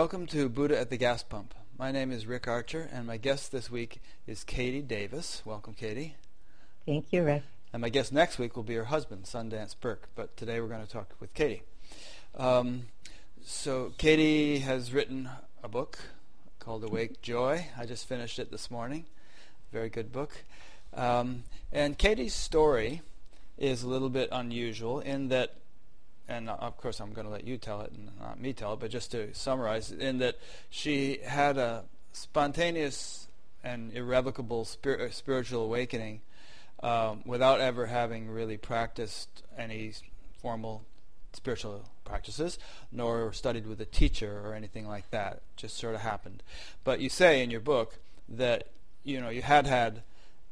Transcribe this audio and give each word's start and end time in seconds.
Welcome 0.00 0.26
to 0.28 0.48
Buddha 0.48 0.80
at 0.80 0.88
the 0.88 0.96
Gas 0.96 1.22
Pump. 1.22 1.52
My 1.78 1.92
name 1.92 2.10
is 2.10 2.26
Rick 2.26 2.48
Archer, 2.48 2.88
and 2.90 3.06
my 3.06 3.18
guest 3.18 3.52
this 3.52 3.70
week 3.70 4.00
is 4.26 4.44
Katie 4.44 4.80
Davis. 4.80 5.42
Welcome, 5.44 5.74
Katie. 5.74 6.16
Thank 6.86 7.12
you, 7.12 7.22
Rick. 7.22 7.42
And 7.70 7.82
my 7.82 7.90
guest 7.90 8.10
next 8.10 8.38
week 8.38 8.56
will 8.56 8.62
be 8.62 8.76
her 8.76 8.86
husband, 8.86 9.24
Sundance 9.24 9.74
Burke. 9.78 10.08
But 10.14 10.38
today 10.38 10.58
we're 10.58 10.68
going 10.68 10.86
to 10.86 10.90
talk 10.90 11.10
with 11.20 11.34
Katie. 11.34 11.64
Um, 12.34 12.86
so, 13.44 13.92
Katie 13.98 14.60
has 14.60 14.90
written 14.90 15.28
a 15.62 15.68
book 15.68 15.98
called 16.60 16.82
Awake 16.82 17.20
Joy. 17.20 17.66
I 17.76 17.84
just 17.84 18.08
finished 18.08 18.38
it 18.38 18.50
this 18.50 18.70
morning. 18.70 19.04
Very 19.70 19.90
good 19.90 20.12
book. 20.12 20.44
Um, 20.94 21.44
and 21.70 21.98
Katie's 21.98 22.32
story 22.32 23.02
is 23.58 23.82
a 23.82 23.88
little 23.88 24.08
bit 24.08 24.30
unusual 24.32 25.00
in 25.00 25.28
that 25.28 25.56
and 26.30 26.48
of 26.48 26.76
course 26.76 27.00
I'm 27.00 27.12
going 27.12 27.26
to 27.26 27.32
let 27.32 27.44
you 27.44 27.58
tell 27.58 27.80
it 27.80 27.92
and 27.92 28.10
not 28.20 28.40
me 28.40 28.52
tell 28.52 28.74
it, 28.74 28.80
but 28.80 28.90
just 28.90 29.10
to 29.10 29.34
summarize, 29.34 29.90
in 29.90 30.18
that 30.18 30.38
she 30.70 31.18
had 31.24 31.58
a 31.58 31.84
spontaneous 32.12 33.26
and 33.64 33.92
irrevocable 33.92 34.64
spir- 34.64 35.00
uh, 35.00 35.10
spiritual 35.10 35.64
awakening 35.64 36.20
um, 36.82 37.22
without 37.26 37.60
ever 37.60 37.86
having 37.86 38.30
really 38.30 38.56
practiced 38.56 39.42
any 39.58 39.92
formal 40.40 40.84
spiritual 41.32 41.84
practices, 42.04 42.58
nor 42.92 43.32
studied 43.32 43.66
with 43.66 43.80
a 43.80 43.84
teacher 43.84 44.40
or 44.44 44.54
anything 44.54 44.86
like 44.86 45.10
that. 45.10 45.34
It 45.34 45.42
just 45.56 45.76
sort 45.76 45.94
of 45.94 46.00
happened. 46.00 46.42
But 46.84 47.00
you 47.00 47.08
say 47.08 47.42
in 47.42 47.50
your 47.50 47.60
book 47.60 47.98
that 48.28 48.68
you 49.02 49.20
know 49.20 49.30
you 49.30 49.42
had 49.42 49.66
had 49.66 50.02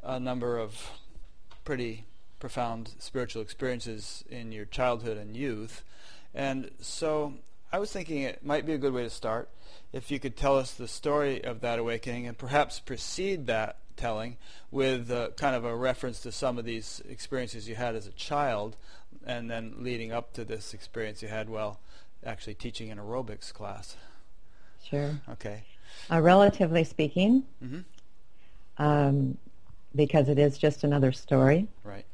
a 0.02 0.18
number 0.18 0.58
of 0.58 0.90
pretty 1.64 2.04
profound 2.38 2.92
spiritual 2.98 3.42
experiences 3.42 4.24
in 4.30 4.52
your 4.52 4.64
childhood 4.64 5.16
and 5.16 5.36
youth. 5.36 5.84
And 6.34 6.70
so 6.80 7.34
I 7.72 7.78
was 7.78 7.92
thinking 7.92 8.22
it 8.22 8.44
might 8.44 8.66
be 8.66 8.72
a 8.72 8.78
good 8.78 8.92
way 8.92 9.02
to 9.02 9.10
start 9.10 9.48
if 9.92 10.10
you 10.10 10.20
could 10.20 10.36
tell 10.36 10.56
us 10.56 10.72
the 10.72 10.88
story 10.88 11.42
of 11.42 11.60
that 11.60 11.78
awakening 11.78 12.26
and 12.26 12.36
perhaps 12.36 12.78
precede 12.78 13.46
that 13.46 13.76
telling 13.96 14.36
with 14.70 15.10
uh, 15.10 15.30
kind 15.36 15.56
of 15.56 15.64
a 15.64 15.74
reference 15.74 16.20
to 16.20 16.30
some 16.30 16.58
of 16.58 16.64
these 16.64 17.02
experiences 17.08 17.68
you 17.68 17.74
had 17.74 17.96
as 17.96 18.06
a 18.06 18.12
child 18.12 18.76
and 19.26 19.50
then 19.50 19.74
leading 19.78 20.12
up 20.12 20.32
to 20.32 20.44
this 20.44 20.72
experience 20.72 21.22
you 21.22 21.28
had 21.28 21.48
while 21.48 21.80
actually 22.24 22.54
teaching 22.54 22.90
an 22.90 22.98
aerobics 22.98 23.52
class. 23.52 23.96
Sure. 24.84 25.20
Okay. 25.28 25.64
Uh, 26.10 26.20
relatively 26.20 26.84
speaking, 26.84 27.42
mm-hmm. 27.64 27.80
um, 28.82 29.36
because 29.94 30.28
it 30.28 30.38
is 30.38 30.56
just 30.56 30.84
another 30.84 31.12
story. 31.12 31.66
Right 31.82 32.04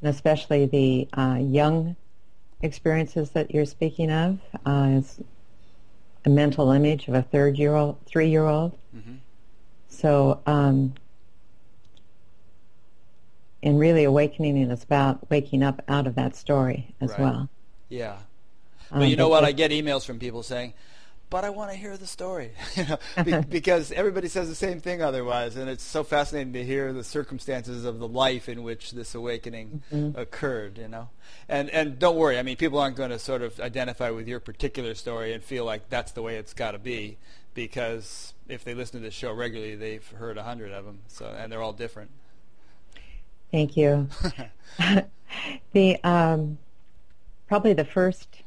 and 0.00 0.10
especially 0.10 0.66
the 0.66 1.08
uh, 1.18 1.38
young 1.40 1.96
experiences 2.62 3.30
that 3.30 3.50
you're 3.52 3.64
speaking 3.66 4.10
of 4.10 4.38
uh, 4.66 4.88
is 4.92 5.20
a 6.24 6.30
mental 6.30 6.70
image 6.70 7.08
of 7.08 7.14
a 7.14 7.22
third 7.22 7.58
year 7.58 7.74
old, 7.74 7.98
three 8.06 8.28
year 8.28 8.46
old. 8.46 8.76
Mm-hmm. 8.96 9.14
So, 9.88 10.40
um, 10.46 10.94
and 13.62 13.78
really 13.78 14.04
awakening 14.04 14.56
is 14.58 14.82
about 14.82 15.30
waking 15.30 15.62
up 15.62 15.82
out 15.88 16.06
of 16.06 16.14
that 16.16 16.36
story 16.36 16.94
as 17.00 17.10
right. 17.10 17.20
well. 17.20 17.48
Yeah. 17.88 18.16
But 18.90 19.02
um, 19.02 19.08
you 19.08 19.16
know 19.16 19.28
what? 19.28 19.44
I 19.44 19.52
get 19.52 19.70
emails 19.70 20.04
from 20.04 20.18
people 20.18 20.42
saying, 20.42 20.74
but 21.34 21.44
I 21.44 21.50
want 21.50 21.72
to 21.72 21.76
hear 21.76 21.96
the 21.96 22.06
story, 22.06 22.52
you 22.76 22.84
know, 23.26 23.42
because 23.48 23.90
everybody 23.90 24.28
says 24.28 24.48
the 24.48 24.54
same 24.54 24.78
thing 24.78 25.02
otherwise, 25.02 25.56
and 25.56 25.68
it's 25.68 25.82
so 25.82 26.04
fascinating 26.04 26.52
to 26.52 26.64
hear 26.64 26.92
the 26.92 27.02
circumstances 27.02 27.84
of 27.84 27.98
the 27.98 28.06
life 28.06 28.48
in 28.48 28.62
which 28.62 28.92
this 28.92 29.16
awakening 29.16 29.82
mm-hmm. 29.92 30.16
occurred, 30.16 30.78
you 30.78 30.86
know. 30.86 31.08
And 31.48 31.70
and 31.70 31.98
don't 31.98 32.14
worry, 32.14 32.38
I 32.38 32.44
mean, 32.44 32.56
people 32.56 32.78
aren't 32.78 32.94
going 32.94 33.10
to 33.10 33.18
sort 33.18 33.42
of 33.42 33.58
identify 33.58 34.10
with 34.10 34.28
your 34.28 34.38
particular 34.38 34.94
story 34.94 35.32
and 35.32 35.42
feel 35.42 35.64
like 35.64 35.88
that's 35.88 36.12
the 36.12 36.22
way 36.22 36.36
it's 36.36 36.54
got 36.54 36.70
to 36.70 36.78
be, 36.78 37.16
because 37.52 38.32
if 38.48 38.62
they 38.62 38.74
listen 38.74 39.00
to 39.00 39.04
this 39.04 39.12
show 39.12 39.32
regularly, 39.32 39.74
they've 39.74 40.08
heard 40.12 40.38
a 40.38 40.44
hundred 40.44 40.70
of 40.70 40.84
them, 40.84 41.00
so 41.08 41.34
and 41.36 41.50
they're 41.50 41.62
all 41.62 41.72
different. 41.72 42.12
Thank 43.50 43.76
you. 43.76 44.08
the 45.72 45.96
um, 46.04 46.58
probably 47.48 47.72
the 47.72 47.84
first 47.84 48.43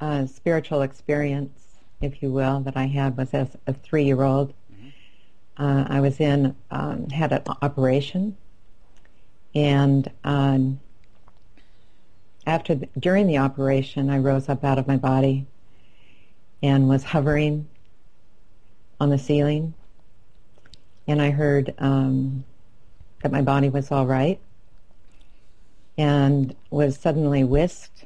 uh, 0.00 0.26
spiritual 0.26 0.82
experience, 0.82 1.60
if 2.00 2.22
you 2.22 2.30
will, 2.30 2.60
that 2.60 2.76
I 2.76 2.86
had 2.86 3.16
was 3.16 3.34
as 3.34 3.56
a 3.66 3.72
three-year-old. 3.72 4.52
Mm-hmm. 4.72 5.62
Uh, 5.62 5.84
I 5.88 6.00
was 6.00 6.20
in 6.20 6.54
um, 6.70 7.08
had 7.10 7.32
an 7.32 7.42
operation, 7.62 8.36
and 9.54 10.10
um, 10.24 10.80
after 12.46 12.74
the, 12.74 12.88
during 12.98 13.26
the 13.26 13.38
operation, 13.38 14.08
I 14.10 14.18
rose 14.18 14.48
up 14.48 14.64
out 14.64 14.78
of 14.78 14.86
my 14.86 14.96
body 14.96 15.46
and 16.62 16.88
was 16.88 17.04
hovering 17.04 17.68
on 19.00 19.10
the 19.10 19.18
ceiling, 19.18 19.74
and 21.06 21.20
I 21.20 21.30
heard 21.30 21.74
um, 21.78 22.44
that 23.22 23.32
my 23.32 23.42
body 23.42 23.68
was 23.68 23.90
all 23.90 24.06
right, 24.06 24.40
and 25.96 26.54
was 26.70 26.96
suddenly 26.96 27.42
whisked 27.42 28.04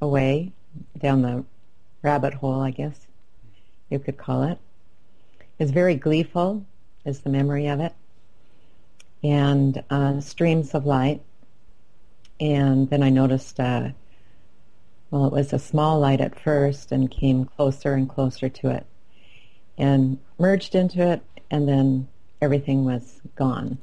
away 0.00 0.52
down 0.98 1.22
the 1.22 1.44
rabbit 2.02 2.34
hole, 2.34 2.60
I 2.60 2.70
guess 2.70 3.06
you 3.90 3.98
could 3.98 4.16
call 4.16 4.42
it. 4.44 4.58
It's 5.58 5.70
very 5.70 5.94
gleeful, 5.94 6.64
is 7.04 7.20
the 7.20 7.30
memory 7.30 7.66
of 7.68 7.80
it, 7.80 7.94
and 9.22 9.82
uh, 9.90 10.20
streams 10.20 10.74
of 10.74 10.86
light. 10.86 11.22
And 12.40 12.90
then 12.90 13.02
I 13.02 13.10
noticed, 13.10 13.60
uh, 13.60 13.90
well, 15.10 15.26
it 15.26 15.32
was 15.32 15.52
a 15.52 15.58
small 15.58 16.00
light 16.00 16.20
at 16.20 16.38
first 16.38 16.90
and 16.90 17.10
came 17.10 17.44
closer 17.44 17.94
and 17.94 18.08
closer 18.08 18.48
to 18.48 18.70
it 18.70 18.86
and 19.78 20.18
merged 20.38 20.74
into 20.74 21.00
it, 21.00 21.22
and 21.50 21.68
then 21.68 22.08
everything 22.40 22.84
was 22.84 23.20
gone. 23.36 23.78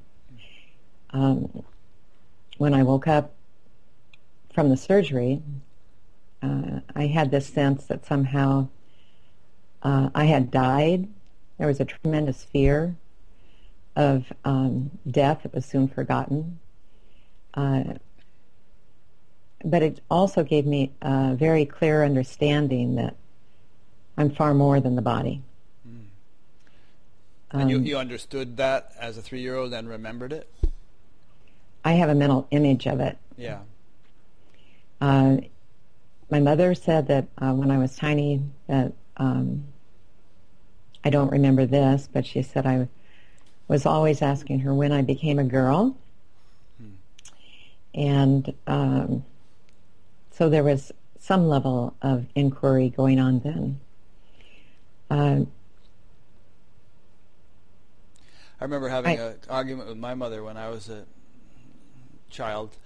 Um, 1.11 1.63
when 2.57 2.73
I 2.73 2.83
woke 2.83 3.07
up 3.07 3.33
from 4.53 4.69
the 4.69 4.77
surgery, 4.77 5.41
uh, 6.41 6.79
I 6.95 7.07
had 7.07 7.31
this 7.31 7.47
sense 7.47 7.85
that 7.85 8.05
somehow 8.05 8.67
uh, 9.83 10.09
I 10.13 10.25
had 10.25 10.51
died. 10.51 11.07
There 11.57 11.67
was 11.67 11.79
a 11.79 11.85
tremendous 11.85 12.43
fear 12.43 12.95
of 13.95 14.31
um, 14.45 14.91
death 15.09 15.43
that 15.43 15.53
was 15.53 15.65
soon 15.65 15.87
forgotten. 15.87 16.59
Uh, 17.53 17.83
but 19.63 19.83
it 19.83 20.01
also 20.09 20.43
gave 20.43 20.65
me 20.65 20.91
a 21.01 21.35
very 21.35 21.65
clear 21.65 22.03
understanding 22.03 22.95
that 22.95 23.15
I'm 24.17 24.31
far 24.31 24.53
more 24.53 24.79
than 24.79 24.95
the 24.95 25.01
body. 25.01 25.41
Mm. 25.87 26.05
And 27.51 27.61
um, 27.63 27.69
you, 27.69 27.79
you 27.79 27.97
understood 27.97 28.57
that 28.57 28.93
as 28.99 29.17
a 29.17 29.21
three-year-old 29.21 29.73
and 29.73 29.87
remembered 29.87 30.33
it? 30.33 30.49
I 31.83 31.93
have 31.93 32.09
a 32.09 32.15
mental 32.15 32.47
image 32.51 32.87
of 32.87 32.99
it. 32.99 33.17
Yeah. 33.37 33.59
Uh, 34.99 35.37
my 36.31 36.39
mother 36.39 36.73
said 36.73 37.07
that 37.07 37.27
uh, 37.37 37.53
when 37.53 37.69
I 37.69 37.77
was 37.77 37.95
tiny 37.95 38.41
that 38.67 38.93
um, 39.17 39.65
I 41.03 41.09
don't 41.09 41.29
remember 41.29 41.65
this, 41.65 42.07
but 42.11 42.25
she 42.25 42.41
said 42.41 42.65
I 42.65 42.87
was 43.67 43.85
always 43.85 44.21
asking 44.21 44.61
her 44.61 44.73
when 44.73 44.93
I 44.93 45.01
became 45.01 45.39
a 45.39 45.43
girl, 45.43 45.97
hmm. 46.77 46.93
and 47.93 48.53
um, 48.65 49.25
so 50.31 50.49
there 50.49 50.63
was 50.63 50.93
some 51.19 51.47
level 51.49 51.95
of 52.01 52.25
inquiry 52.33 52.89
going 52.89 53.19
on 53.19 53.39
then. 53.39 53.79
Uh, 55.09 55.45
I 58.59 58.63
remember 58.63 58.87
having 58.87 59.19
an 59.19 59.35
argument 59.49 59.89
with 59.89 59.97
my 59.97 60.13
mother 60.13 60.43
when 60.43 60.55
I 60.55 60.69
was 60.69 60.87
a 60.87 61.03
child 62.29 62.77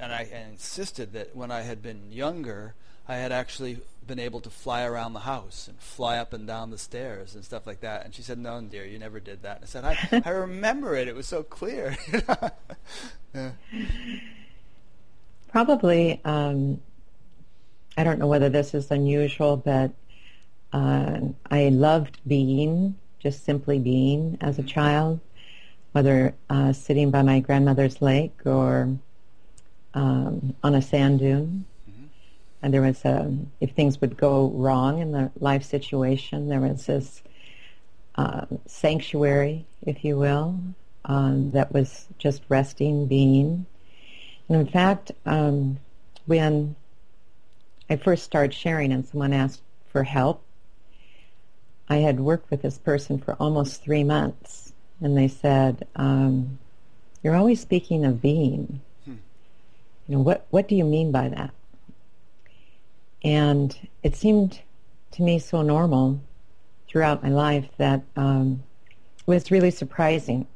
and 0.00 0.12
I 0.12 0.26
insisted 0.50 1.12
that 1.12 1.36
when 1.36 1.50
I 1.50 1.60
had 1.60 1.82
been 1.82 2.10
younger, 2.10 2.74
I 3.06 3.16
had 3.16 3.32
actually 3.32 3.80
been 4.06 4.18
able 4.18 4.40
to 4.40 4.50
fly 4.50 4.82
around 4.82 5.12
the 5.12 5.20
house 5.20 5.68
and 5.68 5.78
fly 5.78 6.16
up 6.16 6.32
and 6.32 6.46
down 6.46 6.70
the 6.70 6.78
stairs 6.78 7.34
and 7.34 7.44
stuff 7.44 7.66
like 7.66 7.80
that. 7.80 8.04
And 8.04 8.14
she 8.14 8.22
said, 8.22 8.38
"No, 8.38 8.60
dear, 8.62 8.84
you 8.84 8.98
never 8.98 9.20
did 9.20 9.42
that." 9.42 9.56
And 9.56 9.86
I 9.86 9.94
said, 9.94 10.22
"I, 10.24 10.28
I 10.30 10.30
remember 10.30 10.96
it. 10.96 11.06
It 11.06 11.14
was 11.14 11.26
so 11.26 11.42
clear." 11.42 11.96
yeah. 13.34 13.50
Probably, 15.48 16.20
um, 16.24 16.80
I 17.96 18.04
don't 18.04 18.18
know 18.18 18.26
whether 18.26 18.48
this 18.48 18.72
is 18.72 18.90
unusual, 18.90 19.56
but 19.56 19.90
uh, 20.72 21.20
I 21.50 21.68
loved 21.68 22.18
being, 22.26 22.96
just 23.18 23.44
simply 23.44 23.78
being 23.78 24.38
as 24.40 24.58
a 24.58 24.62
child, 24.62 25.20
whether 25.92 26.34
uh, 26.48 26.72
sitting 26.72 27.10
by 27.10 27.22
my 27.22 27.40
grandmother's 27.40 28.00
lake 28.00 28.38
or 28.46 28.96
um, 29.94 30.54
on 30.62 30.74
a 30.74 30.82
sand 30.82 31.20
dune. 31.20 31.64
Mm-hmm. 31.88 32.04
And 32.62 32.74
there 32.74 32.82
was, 32.82 33.04
a, 33.04 33.20
um, 33.20 33.52
if 33.60 33.72
things 33.72 34.00
would 34.00 34.16
go 34.16 34.48
wrong 34.50 35.00
in 35.00 35.12
the 35.12 35.30
life 35.40 35.64
situation, 35.64 36.48
there 36.48 36.60
was 36.60 36.86
this 36.86 37.22
uh, 38.16 38.46
sanctuary, 38.66 39.66
if 39.86 40.04
you 40.04 40.18
will, 40.18 40.58
um, 41.04 41.52
that 41.52 41.72
was 41.72 42.06
just 42.18 42.42
resting, 42.48 43.06
being. 43.06 43.66
And 44.48 44.60
in 44.60 44.66
fact, 44.66 45.12
um, 45.26 45.78
when 46.26 46.76
I 47.88 47.96
first 47.96 48.24
started 48.24 48.54
sharing 48.54 48.92
and 48.92 49.06
someone 49.06 49.32
asked 49.32 49.62
for 49.88 50.04
help, 50.04 50.44
I 51.88 51.96
had 51.96 52.20
worked 52.20 52.50
with 52.50 52.62
this 52.62 52.78
person 52.78 53.18
for 53.18 53.34
almost 53.40 53.82
three 53.82 54.04
months, 54.04 54.72
and 55.00 55.16
they 55.16 55.26
said, 55.26 55.88
um, 55.96 56.60
"You're 57.22 57.34
always 57.34 57.60
speaking 57.60 58.04
of 58.04 58.22
being. 58.22 58.80
You 60.10 60.16
know 60.16 60.22
what? 60.22 60.44
What 60.50 60.66
do 60.66 60.74
you 60.74 60.82
mean 60.82 61.12
by 61.12 61.28
that?" 61.28 61.52
And 63.22 63.88
it 64.02 64.16
seemed 64.16 64.60
to 65.12 65.22
me 65.22 65.38
so 65.38 65.62
normal 65.62 66.20
throughout 66.88 67.22
my 67.22 67.28
life 67.28 67.68
that 67.76 68.02
um, 68.16 68.64
it 68.88 69.26
was 69.28 69.52
really 69.52 69.70
surprising 69.70 70.48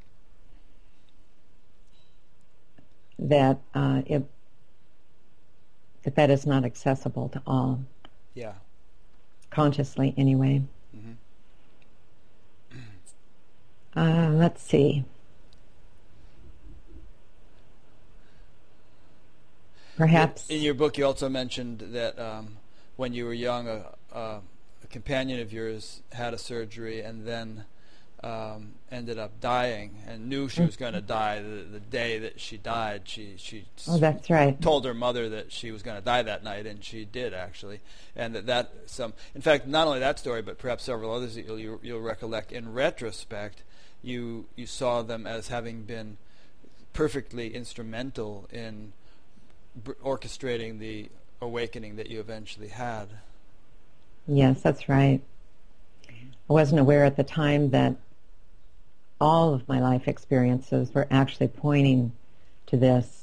that 3.16 3.60
uh, 3.76 4.02
it 4.06 4.24
that 6.02 6.16
that 6.16 6.30
is 6.30 6.44
not 6.46 6.64
accessible 6.64 7.28
to 7.28 7.40
all. 7.46 7.84
Yeah. 8.34 8.54
Consciously, 9.50 10.14
anyway. 10.16 10.62
Uh, 13.94 14.30
let's 14.32 14.60
see. 14.60 15.04
Perhaps. 19.96 20.48
In 20.48 20.60
your 20.60 20.74
book, 20.74 20.98
you 20.98 21.06
also 21.06 21.28
mentioned 21.28 21.80
that 21.92 22.18
um, 22.18 22.56
when 22.96 23.12
you 23.12 23.24
were 23.24 23.34
young, 23.34 23.68
a, 23.68 23.84
a, 24.12 24.18
a, 24.18 24.40
companion 24.90 25.40
of 25.40 25.52
yours 25.52 26.02
had 26.12 26.34
a 26.34 26.38
surgery 26.38 27.00
and 27.00 27.26
then 27.26 27.64
um, 28.22 28.72
ended 28.90 29.18
up 29.18 29.40
dying 29.40 29.98
and 30.06 30.28
knew 30.28 30.48
she 30.48 30.62
was 30.62 30.76
going 30.76 30.94
to 30.94 31.00
die 31.00 31.40
the, 31.42 31.64
the 31.64 31.80
day 31.80 32.18
that 32.18 32.40
she 32.40 32.56
died. 32.56 33.02
She 33.04 33.34
she 33.36 33.66
oh, 33.88 33.98
that's 33.98 34.30
right. 34.30 34.60
told 34.60 34.84
her 34.84 34.94
mother 34.94 35.28
that 35.28 35.52
she 35.52 35.70
was 35.70 35.82
going 35.82 35.98
to 35.98 36.04
die 36.04 36.22
that 36.22 36.42
night, 36.42 36.66
and 36.66 36.82
she 36.82 37.04
did 37.04 37.34
actually. 37.34 37.80
And 38.16 38.34
that 38.34 38.46
that 38.46 38.72
some, 38.86 39.12
in 39.34 39.42
fact, 39.42 39.66
not 39.66 39.86
only 39.86 40.00
that 40.00 40.18
story, 40.18 40.42
but 40.42 40.58
perhaps 40.58 40.84
several 40.84 41.12
others 41.12 41.34
that 41.34 41.46
you'll, 41.46 41.80
you'll 41.82 42.00
recollect 42.00 42.50
in 42.50 42.72
retrospect 42.72 43.62
you 44.04 44.46
you 44.54 44.66
saw 44.66 45.02
them 45.02 45.26
as 45.26 45.48
having 45.48 45.82
been 45.82 46.16
perfectly 46.92 47.54
instrumental 47.54 48.46
in 48.52 48.92
orchestrating 49.82 50.78
the 50.78 51.10
awakening 51.40 51.96
that 51.96 52.08
you 52.08 52.20
eventually 52.20 52.68
had. 52.68 53.08
Yes, 54.26 54.62
that's 54.62 54.88
right. 54.88 55.20
I 56.08 56.52
wasn't 56.52 56.80
aware 56.80 57.04
at 57.04 57.16
the 57.16 57.24
time 57.24 57.70
that 57.70 57.96
all 59.20 59.54
of 59.54 59.68
my 59.68 59.80
life 59.80 60.08
experiences 60.08 60.92
were 60.94 61.06
actually 61.10 61.48
pointing 61.48 62.12
to 62.66 62.76
this. 62.76 63.22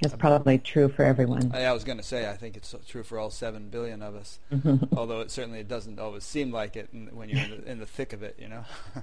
It's 0.00 0.14
probably 0.14 0.58
true 0.58 0.88
for 0.88 1.04
everyone. 1.04 1.50
I, 1.52 1.64
I 1.64 1.72
was 1.72 1.82
going 1.82 1.98
to 1.98 2.04
say, 2.04 2.30
I 2.30 2.34
think 2.34 2.56
it's 2.56 2.72
true 2.86 3.02
for 3.02 3.18
all 3.18 3.30
seven 3.30 3.68
billion 3.68 4.00
of 4.00 4.14
us. 4.14 4.38
Although 4.96 5.20
it 5.20 5.30
certainly 5.32 5.64
doesn't 5.64 5.98
always 5.98 6.22
seem 6.22 6.52
like 6.52 6.76
it 6.76 6.88
when 6.92 7.28
you're 7.28 7.42
in 7.42 7.50
the, 7.50 7.70
in 7.72 7.78
the 7.80 7.86
thick 7.86 8.12
of 8.12 8.22
it, 8.22 8.36
you 8.38 8.48
know. 8.48 8.64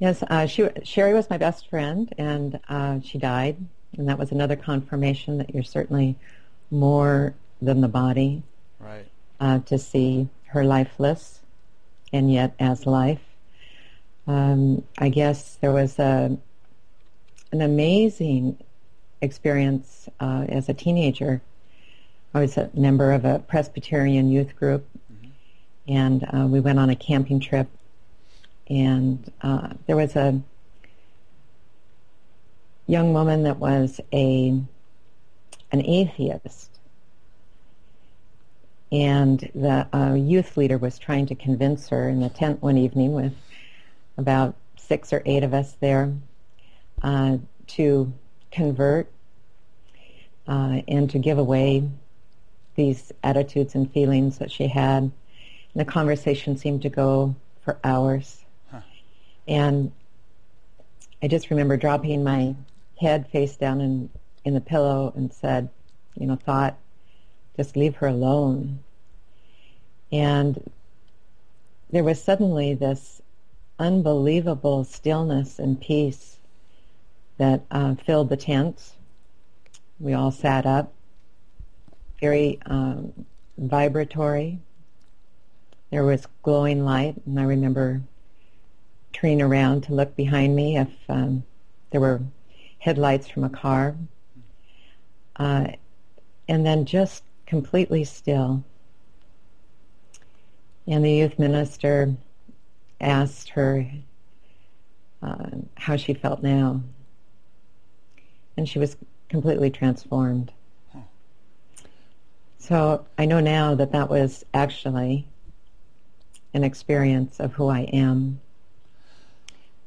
Yes, 0.00 0.22
uh, 0.30 0.46
she, 0.46 0.68
Sherry 0.84 1.12
was 1.12 1.28
my 1.28 1.38
best 1.38 1.68
friend, 1.68 2.14
and 2.18 2.60
uh, 2.68 3.00
she 3.02 3.18
died, 3.18 3.56
and 3.96 4.08
that 4.08 4.18
was 4.18 4.32
another 4.32 4.56
confirmation 4.56 5.38
that 5.38 5.54
you're 5.54 5.62
certainly 5.62 6.16
more 6.70 7.34
than 7.60 7.80
the 7.80 7.88
body. 7.88 8.42
Right. 8.78 9.06
Uh, 9.40 9.60
to 9.60 9.78
see 9.78 10.28
her 10.46 10.64
lifeless, 10.64 11.40
and 12.12 12.32
yet 12.32 12.54
as 12.58 12.86
life. 12.86 13.20
Um, 14.26 14.84
I 14.98 15.08
guess 15.10 15.56
there 15.60 15.72
was 15.72 15.98
a 15.98 16.36
an 17.52 17.62
amazing 17.62 18.58
experience 19.22 20.08
uh, 20.20 20.46
as 20.48 20.68
a 20.68 20.74
teenager. 20.74 21.40
I 22.34 22.40
was 22.40 22.56
a 22.56 22.70
member 22.74 23.12
of 23.12 23.24
a 23.24 23.38
Presbyterian 23.38 24.30
youth 24.30 24.56
group, 24.56 24.86
mm-hmm. 25.12 25.30
and 25.86 26.24
uh, 26.32 26.46
we 26.46 26.60
went 26.60 26.78
on 26.78 26.90
a 26.90 26.96
camping 26.96 27.40
trip 27.40 27.68
and 28.68 29.32
uh, 29.42 29.68
there 29.86 29.96
was 29.96 30.14
a 30.16 30.40
young 32.88 33.12
woman 33.12 33.44
that 33.44 33.58
was 33.58 34.00
a 34.12 34.60
an 35.70 35.84
atheist, 35.84 36.70
and 38.90 39.50
the 39.54 39.86
uh, 39.94 40.14
youth 40.14 40.56
leader 40.56 40.78
was 40.78 40.98
trying 40.98 41.26
to 41.26 41.34
convince 41.34 41.88
her 41.88 42.08
in 42.08 42.20
the 42.20 42.30
tent 42.30 42.62
one 42.62 42.78
evening 42.78 43.12
with 43.12 43.34
about 44.16 44.56
six 44.76 45.12
or 45.12 45.22
eight 45.26 45.44
of 45.44 45.52
us 45.52 45.76
there 45.80 46.14
uh, 47.02 47.36
to 47.66 48.10
convert 48.50 49.12
uh, 50.46 50.80
and 50.88 51.10
to 51.10 51.18
give 51.18 51.36
away 51.36 51.86
these 52.74 53.12
attitudes 53.22 53.74
and 53.74 53.92
feelings 53.92 54.38
that 54.38 54.50
she 54.50 54.66
had. 54.66 55.02
And 55.02 55.12
the 55.74 55.84
conversation 55.84 56.56
seemed 56.56 56.80
to 56.82 56.88
go 56.88 57.34
for 57.60 57.78
hours. 57.84 58.42
And 59.46 59.92
I 61.22 61.28
just 61.28 61.50
remember 61.50 61.76
dropping 61.76 62.24
my 62.24 62.54
head 63.00 63.28
face 63.28 63.56
down 63.56 63.80
in, 63.80 64.10
in 64.44 64.54
the 64.54 64.60
pillow 64.60 65.12
and 65.16 65.32
said, 65.32 65.68
you 66.16 66.26
know, 66.26 66.36
thought, 66.36 66.76
just 67.56 67.76
leave 67.76 67.96
her 67.96 68.06
alone. 68.06 68.80
And 70.10 70.70
there 71.90 72.04
was 72.04 72.22
suddenly 72.22 72.74
this 72.74 73.22
unbelievable 73.78 74.84
stillness 74.84 75.58
and 75.58 75.80
peace 75.80 76.38
that 77.38 77.62
uh, 77.70 77.94
filled 77.94 78.28
the 78.28 78.36
tent. 78.36 78.92
We 80.00 80.12
all 80.12 80.30
sat 80.30 80.66
up, 80.66 80.92
very 82.20 82.58
um, 82.66 83.12
vibratory. 83.56 84.58
There 85.90 86.04
was 86.04 86.26
glowing 86.42 86.84
light, 86.84 87.16
and 87.24 87.38
I 87.38 87.44
remember 87.44 88.02
turning 89.12 89.40
around 89.40 89.84
to 89.84 89.94
look 89.94 90.14
behind 90.16 90.54
me 90.54 90.76
if 90.76 90.88
um, 91.08 91.44
there 91.90 92.00
were 92.00 92.20
headlights 92.78 93.28
from 93.28 93.44
a 93.44 93.48
car. 93.48 93.96
Uh, 95.36 95.68
and 96.48 96.64
then 96.64 96.84
just 96.84 97.22
completely 97.46 98.04
still. 98.04 98.64
And 100.86 101.04
the 101.04 101.12
youth 101.12 101.38
minister 101.38 102.14
asked 103.00 103.50
her 103.50 103.86
uh, 105.22 105.46
how 105.76 105.96
she 105.96 106.14
felt 106.14 106.42
now. 106.42 106.82
And 108.56 108.68
she 108.68 108.78
was 108.78 108.96
completely 109.28 109.70
transformed. 109.70 110.52
So 112.58 113.06
I 113.16 113.24
know 113.24 113.40
now 113.40 113.74
that 113.76 113.92
that 113.92 114.10
was 114.10 114.44
actually 114.52 115.26
an 116.52 116.64
experience 116.64 117.40
of 117.40 117.54
who 117.54 117.68
I 117.68 117.80
am 117.80 118.40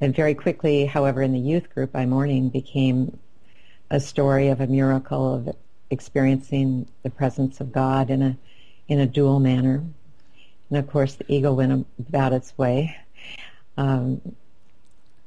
and 0.01 0.15
very 0.15 0.33
quickly, 0.33 0.85
however, 0.85 1.21
in 1.21 1.31
the 1.31 1.39
youth 1.39 1.73
group 1.73 1.91
by 1.91 2.07
morning 2.07 2.49
became 2.49 3.19
a 3.91 3.99
story 3.99 4.47
of 4.47 4.59
a 4.59 4.67
miracle 4.67 5.35
of 5.35 5.55
experiencing 5.91 6.87
the 7.03 7.09
presence 7.11 7.61
of 7.61 7.71
God 7.71 8.09
in 8.09 8.21
a 8.23 8.37
in 8.87 8.99
a 8.99 9.05
dual 9.05 9.39
manner. 9.39 9.83
And 10.69 10.77
of 10.79 10.89
course, 10.89 11.15
the 11.15 11.25
ego 11.31 11.53
went 11.53 11.85
about 12.09 12.33
its 12.33 12.57
way, 12.57 12.97
um, 13.77 14.35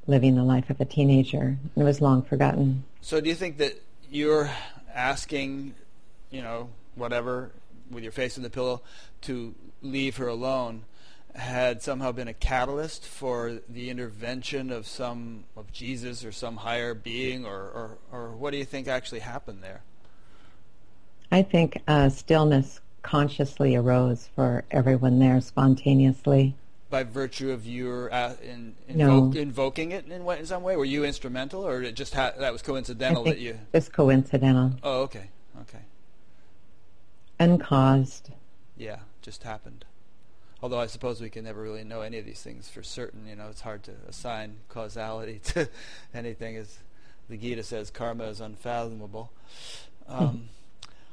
living 0.07 0.35
the 0.35 0.43
life 0.43 0.71
of 0.71 0.81
a 0.81 0.85
teenager. 0.85 1.57
It 1.77 1.83
was 1.83 2.01
long 2.01 2.23
forgotten. 2.23 2.85
So, 3.01 3.21
do 3.21 3.29
you 3.29 3.35
think 3.35 3.59
that 3.59 3.81
you're 4.11 4.51
asking, 4.93 5.75
you 6.31 6.43
know, 6.43 6.71
whatever, 6.95 7.53
with 7.91 8.03
your 8.03 8.13
face 8.13 8.37
in 8.37 8.43
the 8.43 8.51
pillow, 8.51 8.83
to 9.23 9.55
leave 9.83 10.17
her 10.17 10.27
alone? 10.27 10.85
Had 11.35 11.83
somehow 11.83 12.13
been 12.13 12.29
a 12.29 12.35
catalyst 12.35 13.05
for 13.05 13.59
the 13.69 13.91
intervention 13.91 14.71
of 14.71 14.87
some 14.87 15.45
of 15.57 15.73
Jesus 15.73 16.25
or 16.25 16.31
some 16.31 16.57
higher 16.57 16.95
being, 16.95 17.45
or, 17.45 17.59
or, 17.61 17.99
or 18.13 18.31
what 18.31 18.53
do 18.53 18.57
you 18.57 18.65
think 18.65 18.87
actually 18.87 19.21
happened 19.21 19.63
there? 19.63 19.83
I 21.33 21.43
think 21.43 21.83
uh, 21.89 22.09
stillness 22.11 22.81
consciously 23.03 23.75
arose 23.75 24.29
for 24.35 24.65
everyone 24.71 25.19
there 25.19 25.41
spontaneously. 25.41 26.55
By 26.89 27.03
virtue 27.03 27.51
of 27.51 27.67
your 27.67 28.13
uh, 28.15 28.35
in, 28.41 28.77
no. 28.89 29.33
invoking 29.35 29.91
it 29.91 30.07
in, 30.07 30.13
in, 30.13 30.47
some 30.47 30.63
way, 30.63 30.77
were 30.77 30.85
you 30.85 31.05
instrumental, 31.05 31.67
or 31.67 31.83
it 31.83 31.97
just 31.97 32.15
ha- 32.15 32.35
that 32.39 32.53
was 32.53 32.63
coincidental 32.63 33.25
that 33.25 33.39
you? 33.39 33.59
Just 33.73 33.93
coincidental. 33.93 34.75
Oh, 34.85 35.03
okay, 35.03 35.31
okay. 35.63 35.81
Uncaused. 37.41 38.31
Yeah, 38.77 38.99
just 39.23 39.43
happened 39.43 39.85
although 40.65 40.81
I 40.81 40.87
suppose 40.87 41.21
we 41.21 41.29
can 41.29 41.45
never 41.45 41.61
really 41.61 41.85
know 41.85 42.01
any 42.01 42.17
of 42.17 42.25
these 42.25 42.41
things 42.41 42.71
for 42.71 42.83
certain. 42.83 43.29
You 43.29 43.37
know, 43.37 43.49
it's 43.51 43.61
hard 43.61 43.83
to 43.83 43.93
assign 44.09 44.57
causality 44.71 45.39
to 45.45 45.69
anything. 46.15 46.57
As 46.57 46.79
the 47.29 47.37
Gita 47.37 47.63
says, 47.63 47.91
karma 47.91 48.25
is 48.25 48.41
unfathomable. 48.41 49.31
Um, 50.09 50.49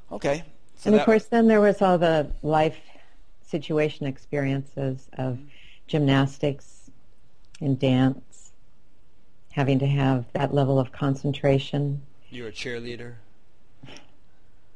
okay. 0.09 0.45
So 0.77 0.89
and 0.89 0.97
of 0.97 1.05
course, 1.05 1.25
then 1.25 1.49
there 1.49 1.59
was 1.59 1.81
all 1.81 1.97
the 1.97 2.31
life 2.41 2.79
situation 3.45 4.07
experiences 4.07 5.09
of 5.17 5.35
mm-hmm. 5.35 5.47
gymnastics 5.85 6.89
and 7.59 7.77
dance, 7.77 8.53
having 9.51 9.79
to 9.79 9.85
have 9.85 10.31
that 10.31 10.53
level 10.53 10.79
of 10.79 10.93
concentration. 10.93 12.01
You 12.29 12.43
were 12.43 12.49
a 12.49 12.53
cheerleader, 12.53 13.15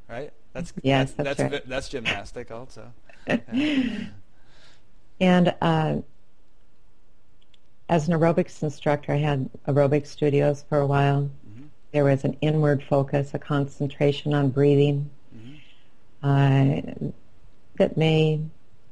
right? 0.10 0.34
That's 0.52 0.74
yes, 0.84 1.14
that's 1.14 1.30
that's, 1.30 1.40
right. 1.40 1.52
that's, 1.52 1.66
that's 1.66 1.90
gymnastic 1.90 2.52
also. 2.52 2.92
Yeah. 3.28 4.06
And 5.20 5.54
uh, 5.62 5.98
as 7.88 8.08
an 8.08 8.20
aerobics 8.20 8.62
instructor, 8.64 9.14
I 9.14 9.18
had 9.18 9.50
aerobic 9.68 10.08
studios 10.08 10.66
for 10.68 10.80
a 10.80 10.88
while. 10.88 11.30
Mhm. 11.48 11.70
There 11.92 12.04
was 12.04 12.24
an 12.24 12.36
inward 12.42 12.84
focus, 12.84 13.34
a 13.34 13.40
concentration 13.40 14.34
on 14.34 14.50
breathing 14.50 15.10
Mhm. 15.36 15.60
uh, 16.24 17.10
that 17.78 17.96
may, 17.98 18.42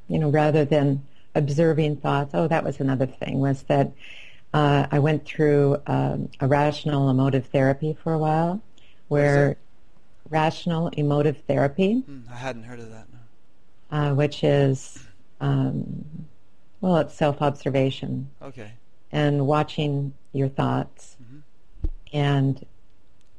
you 0.08 0.20
know, 0.20 0.30
rather 0.30 0.64
than 0.66 1.06
observing 1.36 1.98
thoughts. 1.98 2.32
Oh, 2.36 2.48
that 2.48 2.64
was 2.64 2.80
another 2.80 3.08
thing. 3.08 3.40
Was 3.40 3.64
that 3.64 3.92
uh, 4.54 4.86
I 4.92 5.00
went 5.00 5.26
through 5.26 5.82
um, 5.88 6.30
a 6.40 6.48
rational 6.48 7.10
emotive 7.10 7.48
therapy 7.48 7.96
for 7.96 8.14
a 8.14 8.20
while, 8.20 8.62
where 9.08 9.58
rational 10.30 10.90
emotive 10.90 11.38
therapy, 11.48 12.04
Mm, 12.08 12.30
I 12.32 12.36
hadn't 12.36 12.64
heard 12.66 12.80
of 12.80 12.92
that. 12.92 13.08
No. 13.12 13.20
uh, 13.98 14.14
which 14.14 14.44
is 14.44 15.08
um, 15.44 16.06
well, 16.80 16.98
it's 16.98 17.14
self-observation 17.14 18.30
Okay. 18.42 18.72
and 19.12 19.46
watching 19.46 20.14
your 20.32 20.48
thoughts 20.48 21.18
Mhm. 21.22 21.42
and 22.14 22.66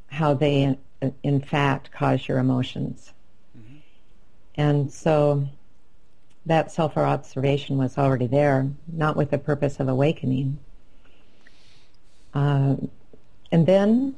how 0.09 0.35
they 0.35 0.63
in, 0.63 0.79
in 1.23 1.41
fact 1.41 1.91
cause 1.91 2.29
your 2.29 2.39
emotions. 2.39 3.13
Mhm. 3.59 3.81
And 4.55 4.93
so 4.93 5.49
that 6.47 6.71
self-observation 6.71 7.79
was 7.79 7.97
already 7.97 8.27
there, 8.27 8.71
not 8.87 9.17
with 9.17 9.31
the 9.31 9.39
purpose 9.39 9.81
of 9.81 9.89
awakening. 9.89 10.59
Um, 12.35 12.91
and 13.51 13.67
then 13.67 14.17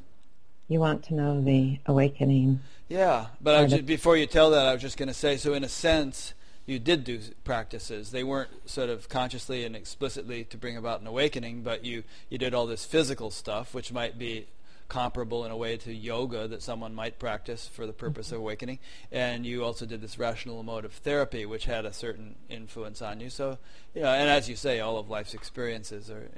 you 0.68 0.80
want 0.80 1.04
to 1.04 1.14
know 1.14 1.40
the 1.40 1.78
awakening. 1.86 2.60
Yeah, 2.88 3.26
but 3.40 3.70
the- 3.70 3.82
before 3.82 4.16
you 4.16 4.26
tell 4.26 4.50
that, 4.50 4.66
I 4.66 4.72
was 4.72 4.82
just 4.82 4.96
going 4.96 5.08
to 5.08 5.14
say, 5.14 5.36
so 5.36 5.54
in 5.54 5.62
a 5.62 5.68
sense, 5.68 6.34
you 6.66 6.80
did 6.80 7.04
do 7.04 7.20
practices. 7.44 8.10
They 8.10 8.24
weren't 8.24 8.68
sort 8.68 8.90
of 8.90 9.08
consciously 9.08 9.64
and 9.64 9.76
explicitly 9.76 10.44
to 10.44 10.56
bring 10.56 10.76
about 10.76 11.00
an 11.00 11.06
awakening, 11.06 11.62
but 11.62 11.84
you, 11.84 12.02
you 12.28 12.38
did 12.38 12.54
all 12.54 12.66
this 12.66 12.84
physical 12.84 13.30
stuff, 13.30 13.72
which 13.72 13.92
might 13.92 14.18
be 14.18 14.46
comparable 14.88 15.44
in 15.44 15.50
a 15.50 15.56
way 15.56 15.76
to 15.76 15.92
yoga 15.92 16.46
that 16.48 16.62
someone 16.62 16.94
might 16.94 17.18
practice 17.18 17.66
for 17.66 17.86
the 17.86 17.92
purpose 17.92 18.32
of 18.32 18.38
awakening. 18.38 18.78
And 19.10 19.46
you 19.46 19.64
also 19.64 19.86
did 19.86 20.00
this 20.00 20.18
rational 20.18 20.60
emotive 20.60 20.92
therapy, 20.92 21.46
which 21.46 21.64
had 21.64 21.84
a 21.84 21.92
certain 21.92 22.34
influence 22.48 23.02
on 23.02 23.20
you. 23.20 23.30
So, 23.30 23.58
you 23.94 24.02
know, 24.02 24.08
and 24.08 24.28
as 24.28 24.48
you 24.48 24.56
say, 24.56 24.80
all 24.80 24.98
of 24.98 25.08
life's 25.08 25.34
experiences 25.34 26.10
are 26.10 26.28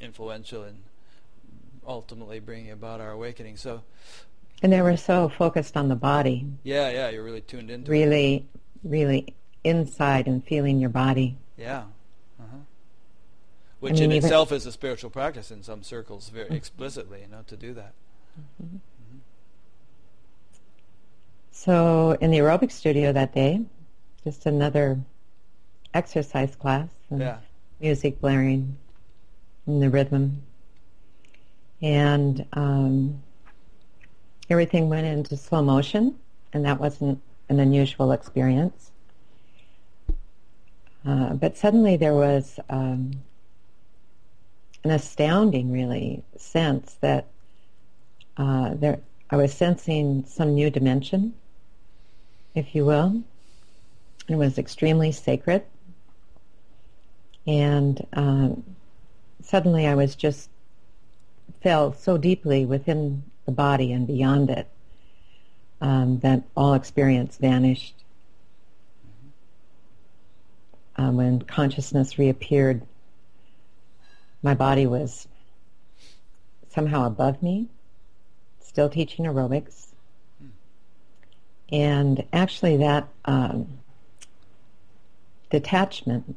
influential 0.00 0.64
in 0.64 0.78
ultimately 1.86 2.40
bringing 2.40 2.70
about 2.70 3.00
our 3.00 3.12
awakening. 3.12 3.56
So, 3.56 3.82
And 4.62 4.72
they 4.72 4.82
were 4.82 4.96
so 4.96 5.28
focused 5.28 5.76
on 5.76 5.88
the 5.88 5.96
body, 5.96 6.46
yeah, 6.64 6.90
yeah, 6.90 7.10
you're 7.10 7.24
really 7.24 7.40
tuned 7.40 7.70
into 7.70 7.90
it. 7.90 7.94
really, 7.94 8.46
really 8.82 9.34
inside 9.66 10.26
and 10.26 10.44
feeling 10.44 10.78
your 10.78 10.90
body. 10.90 11.36
Yeah. 11.58 11.84
Uh-huh. 12.40 12.56
Which 13.80 13.94
mean, 13.94 14.04
in 14.04 14.12
even- 14.12 14.24
itself 14.24 14.52
is 14.52 14.64
a 14.66 14.72
spiritual 14.72 15.10
practice 15.10 15.50
in 15.50 15.62
some 15.62 15.82
circles, 15.82 16.28
very 16.28 16.50
explicitly, 16.56 17.22
you 17.22 17.28
know, 17.28 17.42
to 17.46 17.56
do 17.56 17.74
that. 17.74 17.92
So 21.50 22.16
in 22.20 22.30
the 22.30 22.38
aerobic 22.38 22.70
studio 22.70 23.12
that 23.12 23.34
day, 23.34 23.64
just 24.24 24.46
another 24.46 24.98
exercise 25.94 26.54
class 26.54 26.88
and 27.10 27.20
Yeah. 27.20 27.38
music 27.80 28.20
blaring 28.20 28.76
and 29.66 29.82
the 29.82 29.88
rhythm. 29.90 30.42
And 31.82 32.46
um, 32.52 33.22
everything 34.50 34.88
went 34.88 35.06
into 35.06 35.36
slow 35.36 35.62
motion, 35.62 36.18
and 36.52 36.64
that 36.64 36.78
wasn't 36.78 37.20
an 37.48 37.60
unusual 37.60 38.12
experience. 38.12 38.92
Uh, 41.06 41.34
but 41.34 41.56
suddenly 41.56 41.96
there 41.96 42.14
was 42.14 42.58
um, 42.68 43.12
an 44.82 44.90
astounding, 44.90 45.70
really, 45.70 46.24
sense 46.36 46.96
that 47.00 47.26
uh, 48.36 48.74
there 48.74 49.00
I 49.30 49.36
was 49.36 49.52
sensing 49.52 50.24
some 50.26 50.54
new 50.54 50.70
dimension, 50.70 51.34
if 52.54 52.74
you 52.74 52.84
will. 52.84 53.22
It 54.28 54.36
was 54.36 54.58
extremely 54.58 55.12
sacred. 55.12 55.62
And 57.46 58.04
um, 58.12 58.64
suddenly 59.42 59.86
I 59.86 59.94
was 59.94 60.16
just 60.16 60.50
fell 61.62 61.92
so 61.92 62.18
deeply 62.18 62.64
within 62.64 63.22
the 63.44 63.52
body 63.52 63.92
and 63.92 64.06
beyond 64.06 64.50
it 64.50 64.68
um, 65.80 66.18
that 66.20 66.42
all 66.56 66.74
experience 66.74 67.36
vanished. 67.36 67.94
Um, 70.98 71.16
when 71.16 71.42
consciousness 71.42 72.18
reappeared, 72.18 72.82
my 74.42 74.54
body 74.54 74.86
was 74.86 75.28
somehow 76.68 77.06
above 77.06 77.42
me, 77.42 77.68
still 78.60 78.88
teaching 78.88 79.24
aerobics. 79.26 79.88
And 81.72 82.24
actually, 82.32 82.76
that 82.76 83.08
um, 83.24 83.66
detachment 85.50 86.36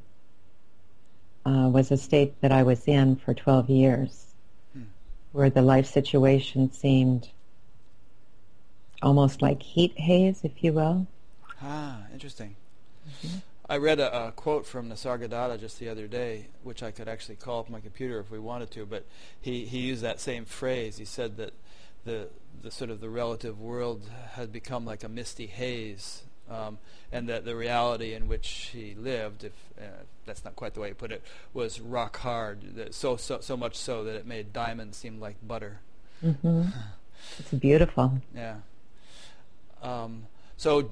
uh, 1.46 1.70
was 1.72 1.92
a 1.92 1.98
state 1.98 2.42
that 2.42 2.52
I 2.52 2.64
was 2.64 2.88
in 2.88 3.16
for 3.16 3.34
12 3.34 3.70
years, 3.70 4.26
Hmm. 4.74 4.84
where 5.32 5.50
the 5.52 5.62
life 5.62 5.86
situation 5.86 6.72
seemed 6.72 7.30
almost 9.04 9.42
like 9.42 9.62
heat 9.62 9.98
haze, 10.00 10.42
if 10.44 10.64
you 10.64 10.74
will. 10.74 11.06
Ah, 11.62 12.08
interesting. 12.12 12.56
Mm-hmm. 13.24 13.38
I 13.70 13.78
read 13.78 14.00
a, 14.00 14.28
a 14.28 14.32
quote 14.32 14.66
from 14.66 14.90
Nisargadatta 14.90 15.60
just 15.60 15.80
the 15.80 15.90
other 15.90 16.08
day, 16.08 16.48
which 16.64 16.82
I 16.82 16.90
could 16.90 17.08
actually 17.08 17.36
call 17.36 17.60
up 17.60 17.70
my 17.70 17.80
computer 17.80 18.20
if 18.20 18.32
we 18.32 18.40
wanted 18.40 18.72
to, 18.72 18.86
but 18.86 19.06
he, 19.40 19.66
he 19.66 19.80
used 19.80 20.02
that 20.02 20.20
same 20.20 20.46
phrase. 20.46 20.98
He 20.98 21.06
said 21.06 21.38
that 21.38 21.54
the 22.06 22.30
the 22.62 22.72
sort 22.72 22.90
of 22.90 23.00
the 23.00 23.10
relative 23.10 23.60
world 23.60 24.10
had 24.32 24.52
become 24.52 24.86
like 24.86 25.04
a 25.04 25.10
misty 25.10 25.46
haze, 25.46 26.24
um, 26.50 26.78
and 27.12 27.30
that 27.30 27.46
the 27.46 27.56
reality 27.56 28.14
in 28.14 28.28
which 28.28 28.72
he 28.74 28.96
lived, 28.96 29.44
if 29.44 29.54
uh, 29.80 29.86
that's 30.26 30.44
not 30.44 30.56
quite 30.56 30.74
the 30.74 30.80
way 30.80 30.90
he 30.90 30.94
put 30.94 31.12
it, 31.12 31.24
was 31.54 31.80
rock 31.80 32.18
hard. 32.18 32.94
So 32.94 33.18
so 33.18 33.40
so 33.40 33.56
much 33.56 33.76
so 33.76 34.04
that 34.04 34.16
it 34.16 34.26
made 34.26 34.52
diamonds 34.52 34.98
seem 34.98 35.20
like 35.20 35.36
butter. 35.46 35.80
Mm-hmm. 36.24 36.64
It's 37.38 37.52
beautiful. 37.52 38.22
Yeah. 38.34 38.56
Um, 39.84 40.28
so 40.60 40.90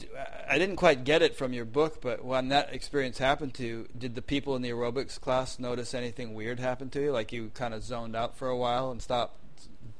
I 0.49 0.57
didn't 0.57 0.77
quite 0.77 1.03
get 1.03 1.21
it 1.21 1.35
from 1.35 1.51
your 1.51 1.65
book, 1.65 1.99
but 1.99 2.23
when 2.23 2.47
that 2.47 2.73
experience 2.73 3.17
happened 3.17 3.53
to 3.55 3.63
you, 3.65 3.87
did 3.97 4.15
the 4.15 4.21
people 4.21 4.55
in 4.55 4.61
the 4.61 4.69
aerobics 4.69 5.19
class 5.19 5.59
notice 5.59 5.93
anything 5.93 6.33
weird 6.33 6.61
happen 6.61 6.89
to 6.91 7.01
you? 7.01 7.11
Like 7.11 7.33
you 7.33 7.51
kind 7.53 7.73
of 7.73 7.83
zoned 7.83 8.15
out 8.15 8.37
for 8.37 8.47
a 8.47 8.55
while 8.55 8.91
and 8.91 9.01
stopped 9.01 9.37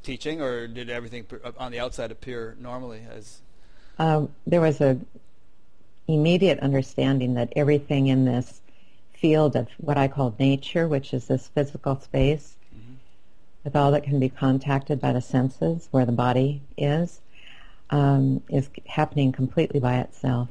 teaching, 0.03 0.41
or 0.41 0.67
did 0.67 0.89
everything 0.89 1.25
on 1.57 1.73
the 1.73 1.81
outside 1.81 2.11
appear 2.11 2.55
normally? 2.61 3.01
As 3.11 3.41
Um, 3.99 4.29
there 4.45 4.61
was 4.61 4.79
a 4.79 4.97
immediate 6.07 6.59
understanding 6.59 7.33
that 7.33 7.51
everything 7.57 8.07
in 8.07 8.23
this 8.23 8.61
field 9.15 9.57
of 9.57 9.67
what 9.79 9.97
I 9.97 10.07
call 10.07 10.33
nature, 10.39 10.87
which 10.87 11.13
is 11.13 11.27
this 11.27 11.49
physical 11.49 11.99
space, 11.99 12.55
with 13.65 13.75
all 13.75 13.91
that 13.91 14.03
can 14.03 14.17
be 14.17 14.29
contacted 14.29 15.01
by 15.01 15.11
the 15.11 15.19
senses, 15.19 15.89
where 15.91 16.05
the 16.05 16.13
body 16.13 16.61
is, 16.77 17.19
um, 17.89 18.41
is 18.49 18.69
happening 18.85 19.31
completely 19.31 19.79
by 19.79 19.97
itself. 19.99 20.49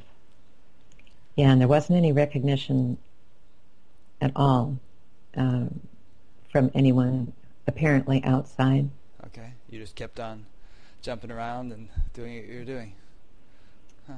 And 1.37 1.61
there 1.61 1.67
wasn't 1.67 1.97
any 1.97 2.11
recognition 2.11 2.97
at 4.21 4.31
all 4.35 4.77
um, 5.35 5.81
from 6.51 6.71
anyone 6.73 7.33
apparently 7.67 8.23
outside. 8.23 8.89
okay, 9.27 9.51
you 9.69 9.79
just 9.79 9.95
kept 9.95 10.19
on 10.19 10.45
jumping 11.01 11.31
around 11.31 11.71
and 11.71 11.89
doing 12.13 12.37
what 12.37 12.47
you 12.47 12.59
were 12.59 12.65
doing. 12.65 12.93
Huh. 14.07 14.13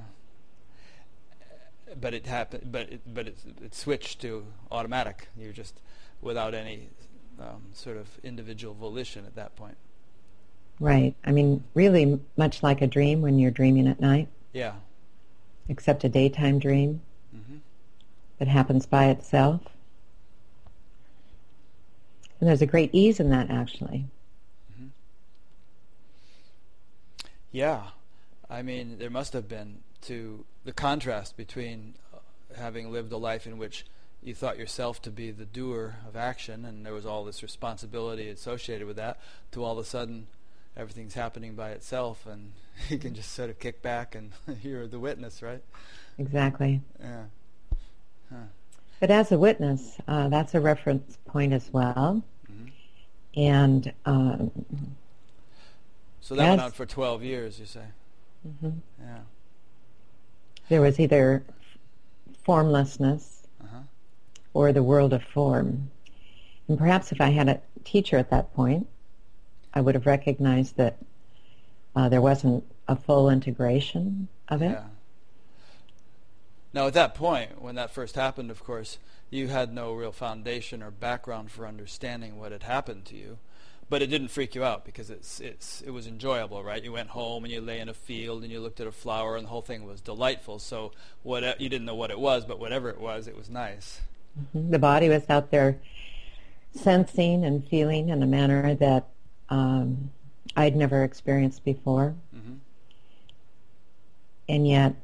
But 1.99 2.13
it 2.13 2.27
happened. 2.27 2.71
But 2.71 2.93
it, 2.93 3.01
but 3.13 3.27
it, 3.27 3.37
it 3.63 3.75
switched 3.75 4.21
to 4.21 4.45
automatic. 4.71 5.27
You're 5.37 5.51
just 5.51 5.79
without 6.21 6.53
any 6.53 6.89
um, 7.39 7.63
sort 7.73 7.97
of 7.97 8.07
individual 8.23 8.73
volition 8.73 9.25
at 9.25 9.35
that 9.35 9.55
point. 9.55 9.77
Right. 10.79 11.13
I 11.25 11.31
mean, 11.31 11.63
really 11.73 12.19
much 12.37 12.63
like 12.63 12.81
a 12.81 12.87
dream 12.87 13.21
when 13.21 13.37
you're 13.37 13.51
dreaming 13.51 13.87
at 13.87 13.99
night, 13.99 14.29
Yeah. 14.53 14.75
except 15.67 16.03
a 16.03 16.09
daytime 16.09 16.59
dream 16.59 17.01
hmm 17.31 17.57
that 18.37 18.47
happens 18.47 18.85
by 18.85 19.07
itself. 19.07 19.61
And 22.39 22.47
there's 22.47 22.61
a 22.61 22.65
great 22.65 22.89
ease 22.93 23.19
in 23.19 23.29
that, 23.31 23.49
actually. 23.49 24.05
Mhm. 24.71 24.91
Yeah, 27.51 27.89
I 28.49 28.61
mean, 28.61 28.97
there 28.97 29.09
must 29.09 29.33
have 29.33 29.49
been 29.49 29.83
to 30.03 30.45
the 30.63 30.71
contrast 30.71 31.35
between 31.35 31.95
uh, 32.13 32.19
having 32.55 32.91
lived 32.91 33.11
a 33.11 33.17
life 33.17 33.45
in 33.45 33.57
which 33.57 33.85
you 34.23 34.33
thought 34.33 34.57
yourself 34.57 35.01
to 35.01 35.11
be 35.11 35.31
the 35.31 35.45
doer 35.45 35.97
of 36.07 36.15
action, 36.15 36.63
and 36.63 36.85
there 36.85 36.93
was 36.93 37.05
all 37.05 37.25
this 37.25 37.43
responsibility 37.43 38.29
associated 38.29 38.87
with 38.87 38.95
that, 38.95 39.19
to 39.51 39.63
all 39.63 39.73
of 39.73 39.79
a 39.79 39.83
sudden 39.83 40.27
everything's 40.79 41.13
happening 41.13 41.55
by 41.55 41.71
itself, 41.71 42.25
and 42.25 42.53
you 42.89 42.97
can 42.97 43.13
just 43.13 43.33
sort 43.33 43.49
of 43.49 43.59
kick 43.59 43.81
back 43.81 44.15
and 44.15 44.31
you're 44.63 44.87
the 44.87 44.99
witness, 44.99 45.41
right? 45.41 45.61
Exactly. 46.17 46.81
Yeah. 46.99 47.23
Huh. 48.31 48.35
But 48.99 49.11
as 49.11 49.31
a 49.31 49.37
witness, 49.37 49.97
uh, 50.07 50.27
that's 50.29 50.55
a 50.55 50.59
reference 50.61 51.17
point 51.25 51.53
as 51.53 51.69
well. 51.71 52.23
Mm-hmm. 52.51 52.67
And 53.39 53.93
um, 54.05 54.51
So 56.21 56.35
that 56.35 56.49
went 56.49 56.61
on 56.61 56.71
for 56.71 56.85
12 56.85 57.23
years, 57.23 57.59
you 57.59 57.65
say? 57.65 57.85
Mm-hmm. 58.47 58.69
Yeah. 59.01 59.17
there 60.69 60.81
was 60.81 60.99
either 60.99 61.43
formlessness 62.43 63.47
Uh-huh. 63.63 63.79
or 64.53 64.71
the 64.73 64.83
world 64.83 65.13
of 65.13 65.23
form. 65.23 65.91
And 66.67 66.77
perhaps 66.77 67.11
if 67.11 67.19
I 67.21 67.29
had 67.29 67.49
a 67.49 67.61
teacher 67.83 68.17
at 68.17 68.29
that 68.29 68.53
point, 68.53 68.87
I 69.79 69.81
would 69.81 69.95
have 69.95 70.05
recognized 70.05 70.75
that 70.75 70.97
uh, 71.95 72.09
there 72.09 72.19
wasn't 72.19 72.65
a 72.89 72.97
full 72.97 73.29
integration 73.29 74.27
of 74.49 74.61
it. 74.61 74.71
Yeah. 74.71 74.83
Now, 76.73 76.87
at 76.87 76.93
that 76.95 77.15
point, 77.15 77.61
when 77.61 77.75
that 77.75 77.89
first 77.89 78.15
happened, 78.15 78.51
of 78.51 78.61
course, 78.61 78.97
you 79.29 79.47
had 79.47 79.73
no 79.73 79.93
real 79.93 80.11
foundation 80.11 80.83
or 80.83 80.91
background 80.91 81.49
for 81.49 81.65
understanding 81.65 82.37
what 82.37 82.51
had 82.51 82.63
happened 82.63 83.05
to 83.05 83.15
you. 83.15 83.37
But 83.89 84.01
it 84.01 84.07
didn't 84.07 84.27
freak 84.27 84.53
you 84.53 84.65
out 84.65 84.83
because 84.83 85.09
it's 85.09 85.39
it's 85.39 85.81
it 85.81 85.91
was 85.91 86.07
enjoyable, 86.07 86.61
right? 86.61 86.83
You 86.83 86.91
went 86.91 87.09
home 87.09 87.45
and 87.45 87.53
you 87.53 87.61
lay 87.61 87.79
in 87.79 87.87
a 87.87 87.93
field 87.93 88.43
and 88.43 88.51
you 88.51 88.59
looked 88.59 88.81
at 88.81 88.85
a 88.85 88.91
flower 88.91 89.37
and 89.37 89.45
the 89.45 89.49
whole 89.49 89.61
thing 89.61 89.85
was 89.85 90.01
delightful. 90.01 90.59
So 90.59 90.91
what 91.23 91.59
you 91.61 91.69
didn't 91.69 91.85
know 91.85 91.95
what 91.95 92.11
it 92.11 92.19
was, 92.19 92.43
but 92.43 92.59
whatever 92.59 92.89
it 92.89 92.99
was, 92.99 93.27
it 93.27 93.37
was 93.37 93.49
nice. 93.49 94.01
Mhm. 94.37 94.71
The 94.71 94.77
body 94.77 95.07
was 95.07 95.27
out 95.29 95.51
there 95.51 95.79
sensing 96.75 97.45
and 97.45 97.67
feeling 97.67 98.09
in 98.09 98.21
a 98.21 98.27
manner 98.27 98.75
that 98.75 99.07
um, 99.49 100.11
I'd 100.55 100.75
never 100.75 101.03
experienced 101.03 101.63
before. 101.63 102.15
hmm 102.33 102.55
and 104.47 104.67
yet 104.67 104.95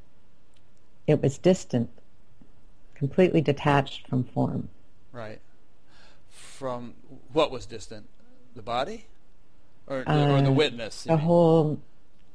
it 1.05 1.21
was 1.21 1.37
distant, 1.37 1.87
completely 2.95 3.41
detached 3.41 4.07
from 4.07 4.23
form. 4.23 4.69
Right. 5.11 5.39
From 6.31 6.95
what 7.31 7.51
was 7.51 7.67
distant, 7.67 8.07
the 8.55 8.63
body, 8.63 9.05
or 9.85 10.03
the, 10.03 10.33
or 10.33 10.41
the 10.41 10.47
Uh, 10.49 10.51
witness. 10.51 11.03
The 11.03 11.11
mean? 11.15 11.19
whole, 11.19 11.79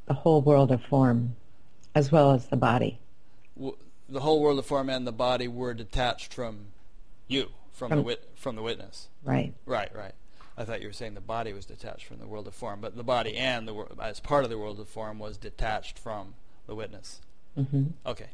the 0.07 0.15
whole 0.15 0.41
world 0.41 0.71
of 0.71 0.83
form, 0.85 1.35
as 1.97 2.13
well 2.13 2.31
as 2.31 2.47
the 2.47 2.57
body. 2.57 3.01
w- 3.57 3.77
the 4.09 4.21
whole 4.21 4.41
world 4.41 4.61
of 4.61 4.67
form 4.67 4.89
and 4.89 5.05
the 5.05 5.11
body 5.13 5.49
were 5.49 5.75
detached 5.75 6.33
from 6.33 6.67
you, 7.27 7.49
from, 7.73 7.91
the 7.91 8.03
wit- 8.03 8.29
from 8.37 8.55
the 8.55 8.63
witness. 8.63 9.09
Right. 9.25 9.53
Right, 9.67 9.91
right. 9.97 10.15
I 10.61 10.65
thought 10.65 10.81
you 10.83 10.87
were 10.89 10.93
saying 10.93 11.15
the 11.15 11.21
body 11.23 11.53
was 11.53 11.65
detached 11.65 12.05
from 12.05 12.19
the 12.19 12.27
world 12.27 12.47
of 12.47 12.55
form, 12.55 12.81
but 12.81 12.97
the 12.97 13.03
body 13.03 13.37
and 13.37 13.67
the 13.67 13.73
wor- 13.75 13.89
as 14.01 14.21
part 14.21 14.45
of 14.45 14.51
the 14.51 14.59
world 14.59 14.79
of 14.79 14.89
form 14.89 15.19
was 15.19 15.39
detached 15.39 15.99
from 15.99 16.35
the 16.67 16.75
witness. 16.75 17.21
hmm 17.55 17.85
Okay. 18.05 18.29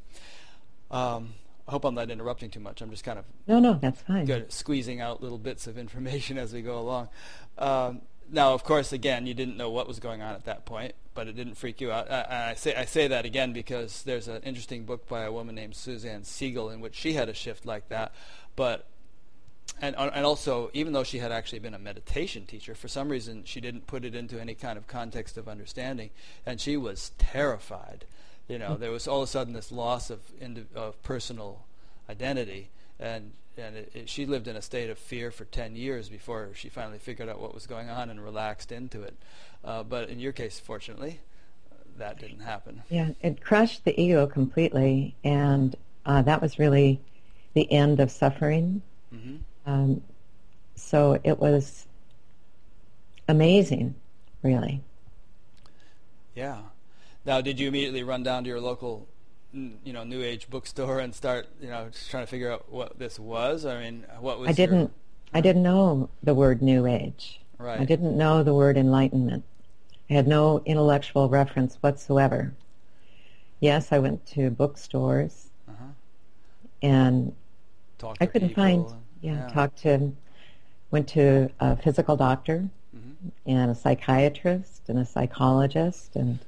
Um, 0.90 1.34
I 1.68 1.72
hope 1.72 1.84
I'm 1.84 1.94
not 1.94 2.10
interrupting 2.10 2.50
too 2.50 2.60
much. 2.60 2.80
I'm 2.80 2.90
just 2.90 3.04
kind 3.04 3.18
of 3.18 3.24
No, 3.46 3.58
no, 3.58 3.74
that's 3.74 4.00
fine. 4.02 4.24
good 4.24 4.42
at 4.42 4.52
squeezing 4.52 5.00
out 5.00 5.22
little 5.22 5.38
bits 5.38 5.66
of 5.66 5.76
information 5.78 6.38
as 6.44 6.52
we 6.52 6.62
go 6.62 6.78
along. 6.78 7.08
Um, 7.58 8.02
now, 8.30 8.54
of 8.54 8.64
course, 8.64 8.92
again, 8.92 9.26
you 9.26 9.34
didn't 9.34 9.56
know 9.56 9.70
what 9.70 9.86
was 9.86 10.00
going 10.00 10.20
on 10.20 10.34
at 10.34 10.44
that 10.46 10.64
point, 10.64 10.94
but 11.14 11.28
it 11.28 11.36
didn't 11.36 11.54
freak 11.54 11.80
you 11.80 11.92
out. 11.92 12.10
I, 12.10 12.50
I 12.50 12.54
say 12.54 12.74
I 12.74 12.84
say 12.84 13.06
that 13.08 13.24
again 13.24 13.52
because 13.52 14.02
there's 14.02 14.26
an 14.26 14.42
interesting 14.42 14.84
book 14.84 15.06
by 15.08 15.22
a 15.22 15.30
woman 15.32 15.54
named 15.54 15.76
Suzanne 15.76 16.22
Segal 16.22 16.72
in 16.74 16.80
which 16.80 16.96
she 16.96 17.12
had 17.12 17.28
a 17.28 17.34
shift 17.34 17.64
like 17.66 17.88
that, 17.88 18.12
but. 18.56 18.86
And, 19.80 19.94
and 19.98 20.24
also, 20.24 20.70
even 20.72 20.94
though 20.94 21.04
she 21.04 21.18
had 21.18 21.30
actually 21.30 21.58
been 21.58 21.74
a 21.74 21.78
meditation 21.78 22.46
teacher, 22.46 22.74
for 22.74 22.88
some 22.88 23.10
reason 23.10 23.44
she 23.44 23.60
didn't 23.60 23.86
put 23.86 24.04
it 24.04 24.14
into 24.14 24.40
any 24.40 24.54
kind 24.54 24.78
of 24.78 24.86
context 24.86 25.36
of 25.36 25.48
understanding, 25.48 26.10
and 26.46 26.60
she 26.60 26.76
was 26.76 27.12
terrified. 27.18 28.06
You 28.48 28.58
know, 28.58 28.76
there 28.76 28.90
was 28.90 29.06
all 29.06 29.18
of 29.22 29.24
a 29.24 29.26
sudden 29.26 29.52
this 29.52 29.70
loss 29.70 30.08
of 30.08 30.20
indi- 30.40 30.66
of 30.74 31.02
personal 31.02 31.66
identity, 32.08 32.70
and 32.98 33.32
and 33.58 33.76
it, 33.76 33.92
it, 33.94 34.08
she 34.08 34.26
lived 34.26 34.48
in 34.48 34.56
a 34.56 34.62
state 34.62 34.90
of 34.90 34.98
fear 34.98 35.30
for 35.30 35.44
10 35.46 35.76
years 35.76 36.08
before 36.08 36.50
she 36.54 36.68
finally 36.68 36.98
figured 36.98 37.28
out 37.28 37.40
what 37.40 37.54
was 37.54 37.66
going 37.66 37.88
on 37.88 38.10
and 38.10 38.22
relaxed 38.22 38.70
into 38.70 39.02
it. 39.02 39.16
Uh, 39.64 39.82
but 39.82 40.08
in 40.10 40.20
your 40.20 40.32
case, 40.32 40.58
fortunately, 40.58 41.20
that 41.96 42.18
didn't 42.18 42.40
happen. 42.40 42.82
Yeah, 42.90 43.10
it 43.22 43.42
crushed 43.42 43.84
the 43.84 43.98
ego 44.00 44.26
completely, 44.26 45.16
and 45.24 45.74
uh, 46.04 46.22
that 46.22 46.42
was 46.42 46.58
really 46.58 47.00
the 47.54 47.70
end 47.72 48.00
of 48.00 48.10
suffering. 48.10 48.82
hmm 49.10 49.36
Um, 49.66 50.02
so 50.76 51.18
it 51.24 51.38
was 51.38 51.86
amazing, 53.28 53.94
really. 54.42 54.82
Yeah. 56.34 56.58
Now, 57.24 57.40
did 57.40 57.58
you 57.58 57.68
immediately 57.68 58.02
run 58.04 58.22
down 58.22 58.44
to 58.44 58.48
your 58.48 58.60
local, 58.60 59.08
you 59.52 59.92
know, 59.92 60.04
New 60.04 60.22
Age 60.22 60.48
bookstore 60.48 61.00
and 61.00 61.14
start, 61.14 61.48
you 61.60 61.68
know, 61.68 61.88
just 61.90 62.10
trying 62.10 62.22
to 62.22 62.26
figure 62.30 62.50
out 62.52 62.70
what 62.70 62.98
this 62.98 63.18
was? 63.18 63.66
I 63.66 63.80
mean, 63.80 64.04
what 64.20 64.38
was 64.38 64.48
I 64.48 64.52
didn't. 64.52 64.92
I 65.34 65.40
didn't 65.40 65.64
know 65.64 66.08
the 66.22 66.34
word 66.34 66.62
New 66.62 66.86
Age. 66.86 67.40
right? 67.58 67.80
I 67.80 67.84
didn't 67.84 68.16
know 68.16 68.42
the 68.44 68.54
word 68.54 68.76
enlightenment. 68.78 69.44
I 70.08 70.12
had 70.14 70.28
no 70.28 70.62
intellectual 70.64 71.28
reference 71.28 71.74
whatsoever. 71.76 72.54
Yes, 73.58 73.90
I 73.90 73.98
went 73.98 74.24
to 74.28 74.50
bookstores 74.50 75.48
Uh-huh. 75.68 75.84
and 76.80 77.34
Talk 77.98 78.18
I 78.20 78.26
couldn't 78.26 78.54
find, 78.54 78.84
and- 78.86 78.94
yeah, 79.20 79.46
talked 79.48 79.78
to, 79.82 80.12
went 80.90 81.08
to 81.08 81.50
a 81.60 81.76
physical 81.76 82.16
doctor 82.16 82.68
Mhm. 82.94 83.32
and 83.46 83.70
a 83.70 83.74
psychiatrist 83.74 84.88
and 84.88 84.98
a 84.98 85.04
psychologist 85.04 86.16
and 86.16 86.38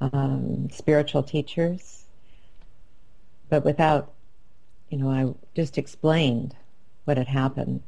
um, 0.00 0.68
spiritual 0.70 1.22
teachers. 1.22 2.04
But 3.48 3.64
without, 3.64 4.12
you 4.90 4.98
know, 4.98 5.10
I 5.10 5.34
just 5.54 5.78
explained 5.78 6.56
what 7.04 7.16
had 7.16 7.28
happened 7.28 7.82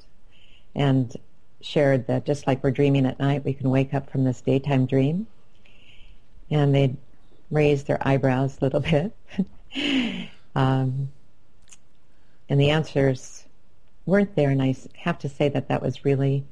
and 0.74 1.14
shared 1.60 2.06
that 2.06 2.24
just 2.24 2.46
like 2.46 2.62
we're 2.62 2.70
dreaming 2.70 3.06
at 3.06 3.18
night, 3.18 3.44
we 3.44 3.54
can 3.54 3.70
wake 3.70 3.92
up 3.94 4.10
from 4.10 4.24
this 4.24 4.40
daytime 4.40 4.86
dream. 4.86 5.26
And 6.50 6.74
they 6.74 6.94
raised 7.50 7.86
their 7.86 7.98
eyebrows 8.06 8.58
a 8.60 8.64
little 8.64 8.80
bit. 8.92 9.12
um, 10.54 11.10
and 12.48 12.60
the 12.60 12.70
answers 12.70 13.45
weren't 14.06 14.34
there. 14.36 14.50
And 14.50 14.62
I 14.62 14.74
have 14.98 15.18
to 15.18 15.28
say 15.28 15.48
that 15.50 15.68
that 15.68 15.82
was 15.82 16.04
really 16.04 16.44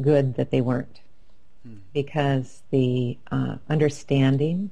good 0.00 0.34
that 0.36 0.50
they 0.50 0.60
weren't 0.60 1.00
Hmm. 1.64 1.76
because 1.92 2.62
the 2.70 3.18
uh, 3.30 3.56
understanding 3.68 4.70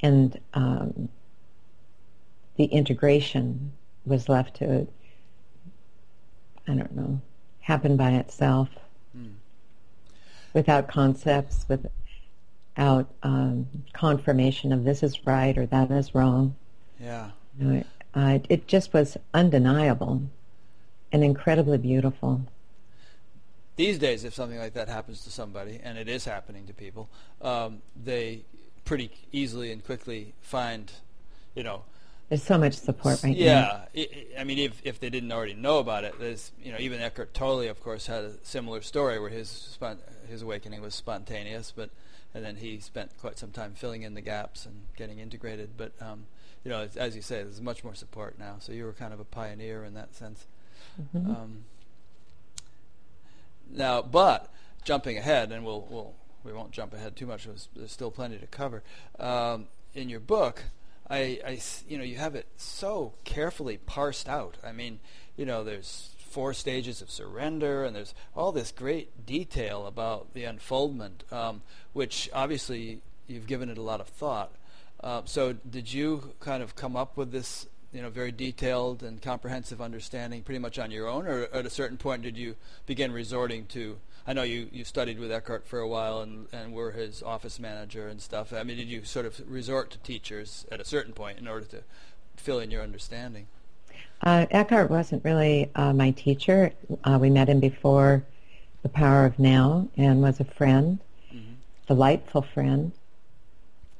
and 0.00 0.38
um, 0.54 1.08
the 2.56 2.64
integration 2.64 3.72
was 4.04 4.28
left 4.28 4.56
to, 4.56 4.86
I 6.68 6.74
don't 6.74 6.94
know, 6.96 7.20
happen 7.60 7.96
by 7.96 8.12
itself 8.12 8.68
Hmm. 9.14 9.34
without 10.52 10.88
concepts, 10.88 11.66
without 11.68 13.08
um, 13.22 13.66
confirmation 13.92 14.72
of 14.72 14.84
this 14.84 15.02
is 15.02 15.24
right 15.26 15.56
or 15.56 15.66
that 15.66 15.90
is 15.90 16.14
wrong. 16.14 16.54
Yeah. 17.00 17.30
You 17.58 17.64
know, 17.66 17.74
it, 17.78 17.86
uh, 18.14 18.38
it 18.48 18.66
just 18.66 18.92
was 18.92 19.16
undeniable 19.32 20.22
and 21.14 21.22
incredibly 21.22 21.78
beautiful. 21.78 22.42
These 23.76 23.98
days, 24.00 24.24
if 24.24 24.34
something 24.34 24.58
like 24.58 24.74
that 24.74 24.88
happens 24.88 25.22
to 25.24 25.30
somebody, 25.30 25.80
and 25.82 25.96
it 25.96 26.08
is 26.08 26.24
happening 26.24 26.66
to 26.66 26.74
people, 26.74 27.08
um, 27.40 27.82
they 27.96 28.42
pretty 28.84 29.10
easily 29.32 29.70
and 29.72 29.82
quickly 29.84 30.34
find, 30.40 30.92
you 31.54 31.62
know, 31.62 31.84
There's 32.28 32.42
so 32.42 32.58
much 32.58 32.74
support 32.74 33.22
right 33.22 33.36
now. 33.36 33.86
yeah. 33.94 34.04
I 34.38 34.42
mean, 34.44 34.58
if 34.58 34.80
if 34.84 34.98
they 34.98 35.08
didn't 35.08 35.30
already 35.30 35.54
know 35.54 35.78
about 35.78 36.02
it, 36.02 36.18
there's 36.18 36.50
you 36.62 36.72
know 36.72 36.78
even 36.80 37.00
Eckhart 37.00 37.32
Tolle, 37.32 37.68
of 37.68 37.80
course, 37.80 38.06
had 38.06 38.24
a 38.24 38.32
similar 38.42 38.80
story 38.82 39.20
where 39.20 39.30
his 39.30 39.48
spon- 39.48 39.98
his 40.28 40.42
awakening 40.42 40.82
was 40.82 40.94
spontaneous, 40.96 41.72
but 41.74 41.90
and 42.34 42.44
then 42.44 42.56
he 42.56 42.80
spent 42.80 43.16
quite 43.20 43.38
some 43.38 43.52
time 43.52 43.74
filling 43.74 44.02
in 44.02 44.14
the 44.14 44.20
gaps 44.20 44.66
and 44.66 44.82
getting 44.96 45.20
integrated. 45.20 45.70
But 45.76 45.92
um, 46.00 46.26
you 46.64 46.70
know, 46.70 46.80
as, 46.80 46.96
as 46.96 47.14
you 47.14 47.22
say, 47.22 47.42
there's 47.44 47.60
much 47.60 47.84
more 47.84 47.94
support 47.94 48.36
now. 48.38 48.56
So 48.58 48.72
you 48.72 48.84
were 48.84 48.92
kind 48.92 49.12
of 49.12 49.20
a 49.20 49.24
pioneer 49.24 49.84
in 49.84 49.94
that 49.94 50.14
sense. 50.14 50.46
Mhm. 51.00 51.26
Um, 51.28 51.64
now, 53.70 54.02
but 54.02 54.52
jumping 54.84 55.18
ahead, 55.18 55.50
and 55.50 55.64
we'll, 55.64 55.86
we'll 55.90 56.14
we 56.44 56.52
won't 56.52 56.70
jump 56.70 56.92
ahead 56.92 57.16
too 57.16 57.26
much. 57.26 57.46
There's, 57.46 57.90
still 57.90 58.10
plenty 58.10 58.38
to 58.38 58.46
cover. 58.46 58.82
Um, 59.18 59.66
in 59.94 60.08
your 60.08 60.20
book, 60.20 60.64
I, 61.08 61.40
I 61.46 61.60
you 61.88 61.98
know, 61.98 62.04
you 62.04 62.16
have 62.16 62.34
it 62.34 62.46
so 62.56 63.14
carefully 63.24 63.78
parsed 63.78 64.28
out. 64.28 64.58
I 64.62 64.72
mean, 64.72 65.00
you 65.36 65.46
know, 65.46 65.64
there's 65.64 66.10
four 66.18 66.52
stages 66.52 67.00
of 67.00 67.10
surrender, 67.10 67.84
and 67.84 67.96
there's 67.96 68.14
all 68.36 68.52
this 68.52 68.72
great 68.72 69.24
detail 69.24 69.86
about 69.86 70.34
the 70.34 70.44
unfoldment, 70.44 71.24
um, 71.32 71.62
which 71.92 72.28
obviously 72.32 73.00
you've 73.26 73.46
given 73.46 73.70
it 73.70 73.78
a 73.78 73.82
lot 73.82 74.00
of 74.00 74.08
thought. 74.08 74.52
Uh, 75.00 75.22
so, 75.24 75.52
did 75.52 75.92
you 75.92 76.34
kind 76.40 76.62
of 76.62 76.76
come 76.76 76.96
up 76.96 77.16
with 77.16 77.30
this 77.30 77.66
you 77.94 78.02
know 78.02 78.10
very 78.10 78.32
detailed 78.32 79.02
and 79.02 79.22
comprehensive 79.22 79.80
understanding 79.80 80.42
pretty 80.42 80.58
much 80.58 80.78
on 80.78 80.90
your 80.90 81.08
own, 81.08 81.26
or 81.26 81.44
at 81.52 81.64
a 81.64 81.70
certain 81.70 81.96
point 81.96 82.22
did 82.22 82.36
you 82.36 82.56
begin 82.86 83.12
resorting 83.12 83.66
to? 83.66 83.98
I 84.26 84.32
know 84.32 84.42
you, 84.42 84.68
you 84.72 84.84
studied 84.84 85.18
with 85.18 85.30
Eckhart 85.30 85.66
for 85.66 85.78
a 85.78 85.88
while 85.88 86.20
and 86.20 86.48
and 86.52 86.72
were 86.74 86.90
his 86.90 87.22
office 87.22 87.60
manager 87.60 88.08
and 88.08 88.20
stuff. 88.20 88.52
I 88.52 88.64
mean, 88.64 88.76
did 88.76 88.88
you 88.88 89.04
sort 89.04 89.26
of 89.26 89.40
resort 89.48 89.92
to 89.92 89.98
teachers 89.98 90.66
at 90.72 90.80
a 90.80 90.84
certain 90.84 91.12
point 91.12 91.38
in 91.38 91.46
order 91.46 91.66
to 91.66 91.82
fill 92.36 92.58
in 92.58 92.70
your 92.70 92.82
understanding? 92.82 93.46
Uh, 94.22 94.46
Eckhart 94.50 94.90
wasn't 94.90 95.24
really 95.24 95.70
uh, 95.74 95.92
my 95.92 96.10
teacher. 96.10 96.72
Uh, 97.04 97.18
we 97.20 97.30
met 97.30 97.48
him 97.48 97.60
before 97.60 98.24
The 98.82 98.88
Power 98.88 99.24
of 99.26 99.38
Now 99.38 99.88
and 99.96 100.20
was 100.20 100.40
a 100.40 100.44
friend, 100.44 100.98
mm-hmm. 101.32 101.54
delightful 101.86 102.42
friend. 102.42 102.92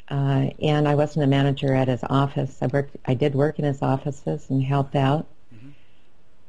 Uh, 0.09 0.51
and 0.61 0.87
I 0.87 0.95
wasn't 0.95 1.25
a 1.25 1.27
manager 1.27 1.75
at 1.75 1.89
his 1.89 2.05
office. 2.05 2.59
I 2.61 2.67
worked. 2.67 2.97
I 3.07 3.15
did 3.15 3.35
work 3.35 3.59
in 3.59 3.65
his 3.65 3.81
offices 3.81 4.51
and 4.51 4.63
helped 4.63 4.95
out. 4.95 5.27
Mm-hmm. 5.55 5.71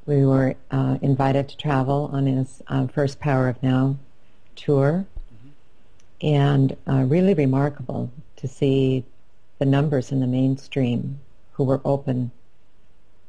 We 0.06 0.26
were 0.26 0.56
uh, 0.72 0.98
invited 1.02 1.48
to 1.50 1.58
travel 1.58 2.10
on 2.12 2.26
his 2.26 2.62
uh, 2.68 2.88
first 2.88 3.20
Power 3.20 3.48
of 3.48 3.62
Now 3.64 3.98
tour, 4.58 5.06
mm-hmm. 5.34 6.26
and 6.28 6.78
uh, 6.88 7.06
really 7.08 7.34
remarkable 7.34 8.12
to 8.36 8.48
see 8.48 9.06
the 9.60 9.66
numbers 9.66 10.12
in 10.12 10.20
the 10.20 10.28
mainstream 10.28 11.20
who 11.54 11.64
were 11.64 11.80
open 11.86 12.32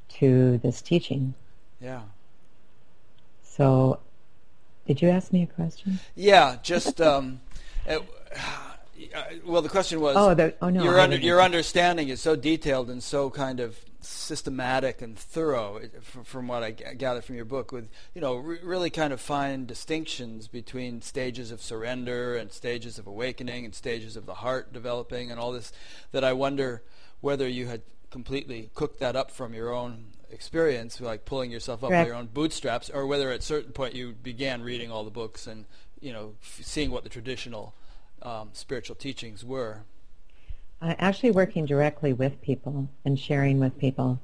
to 0.08 0.58
this 0.58 0.82
teaching. 0.82 1.34
Yeah. 1.80 2.02
So, 3.44 4.00
did 4.86 5.00
you 5.00 5.08
ask 5.08 5.32
me 5.32 5.42
a 5.42 5.46
question? 5.46 6.00
Yeah, 6.16 6.56
just 6.62 7.00
um, 7.00 7.40
it, 7.86 8.02
Uh, 9.14 9.22
well, 9.44 9.62
the 9.62 9.68
question 9.68 10.00
was. 10.00 10.16
Oh, 10.16 10.34
the, 10.34 10.54
oh 10.60 10.68
no. 10.68 10.82
Your, 10.82 11.00
under, 11.00 11.16
your 11.16 11.42
understanding 11.42 12.08
is 12.08 12.20
so 12.20 12.36
detailed 12.36 12.90
and 12.90 13.02
so 13.02 13.30
kind 13.30 13.60
of 13.60 13.78
systematic 14.00 15.02
and 15.02 15.18
thorough, 15.18 15.80
from 16.24 16.48
what 16.48 16.62
I 16.62 16.70
gather 16.70 17.20
from 17.20 17.34
your 17.34 17.44
book, 17.44 17.72
with 17.72 17.88
you 18.14 18.20
know 18.20 18.36
really 18.36 18.90
kind 18.90 19.12
of 19.12 19.20
fine 19.20 19.66
distinctions 19.66 20.48
between 20.48 21.02
stages 21.02 21.50
of 21.50 21.60
surrender 21.60 22.36
and 22.36 22.52
stages 22.52 22.98
of 22.98 23.06
awakening 23.06 23.64
and 23.64 23.74
stages 23.74 24.16
of 24.16 24.26
the 24.26 24.34
heart 24.34 24.72
developing 24.72 25.30
and 25.30 25.40
all 25.40 25.52
this. 25.52 25.72
That 26.12 26.24
I 26.24 26.32
wonder 26.32 26.82
whether 27.20 27.48
you 27.48 27.66
had 27.66 27.82
completely 28.10 28.70
cooked 28.74 29.00
that 29.00 29.16
up 29.16 29.30
from 29.30 29.52
your 29.52 29.72
own 29.72 30.06
experience, 30.30 31.00
like 31.00 31.24
pulling 31.24 31.50
yourself 31.50 31.82
up 31.84 31.90
by 31.90 32.06
your 32.06 32.14
own 32.14 32.26
bootstraps, 32.26 32.90
or 32.90 33.06
whether 33.06 33.30
at 33.30 33.40
a 33.40 33.42
certain 33.42 33.72
point 33.72 33.94
you 33.94 34.12
began 34.12 34.62
reading 34.62 34.90
all 34.90 35.04
the 35.04 35.10
books 35.10 35.46
and 35.46 35.64
you 36.00 36.12
know 36.12 36.34
f- 36.42 36.60
seeing 36.62 36.90
what 36.90 37.02
the 37.02 37.08
traditional 37.08 37.74
um, 38.26 38.50
spiritual 38.52 38.96
teachings 38.96 39.44
were? 39.44 39.84
Uh, 40.82 40.94
actually, 40.98 41.30
working 41.30 41.64
directly 41.64 42.12
with 42.12 42.42
people 42.42 42.88
and 43.04 43.18
sharing 43.18 43.60
with 43.60 43.78
people, 43.78 44.20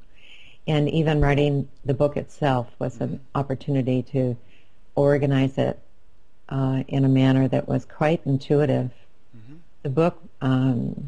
and 0.67 0.89
even 0.91 1.21
writing 1.21 1.69
the 1.85 1.95
book 1.95 2.17
itself 2.17 2.69
was 2.79 2.95
mm-hmm. 2.95 3.15
an 3.15 3.21
opportunity 3.35 4.03
to 4.03 4.37
organize 4.95 5.57
it 5.57 5.79
uh, 6.49 6.83
in 6.89 7.05
a 7.05 7.09
manner 7.09 7.49
that 7.49 7.69
was 7.69 7.85
quite 7.87 8.21
intuitive. 8.27 8.91
Mm-hmm. 9.37 9.55
The 9.85 9.89
book 9.89 10.21
um, 10.43 11.07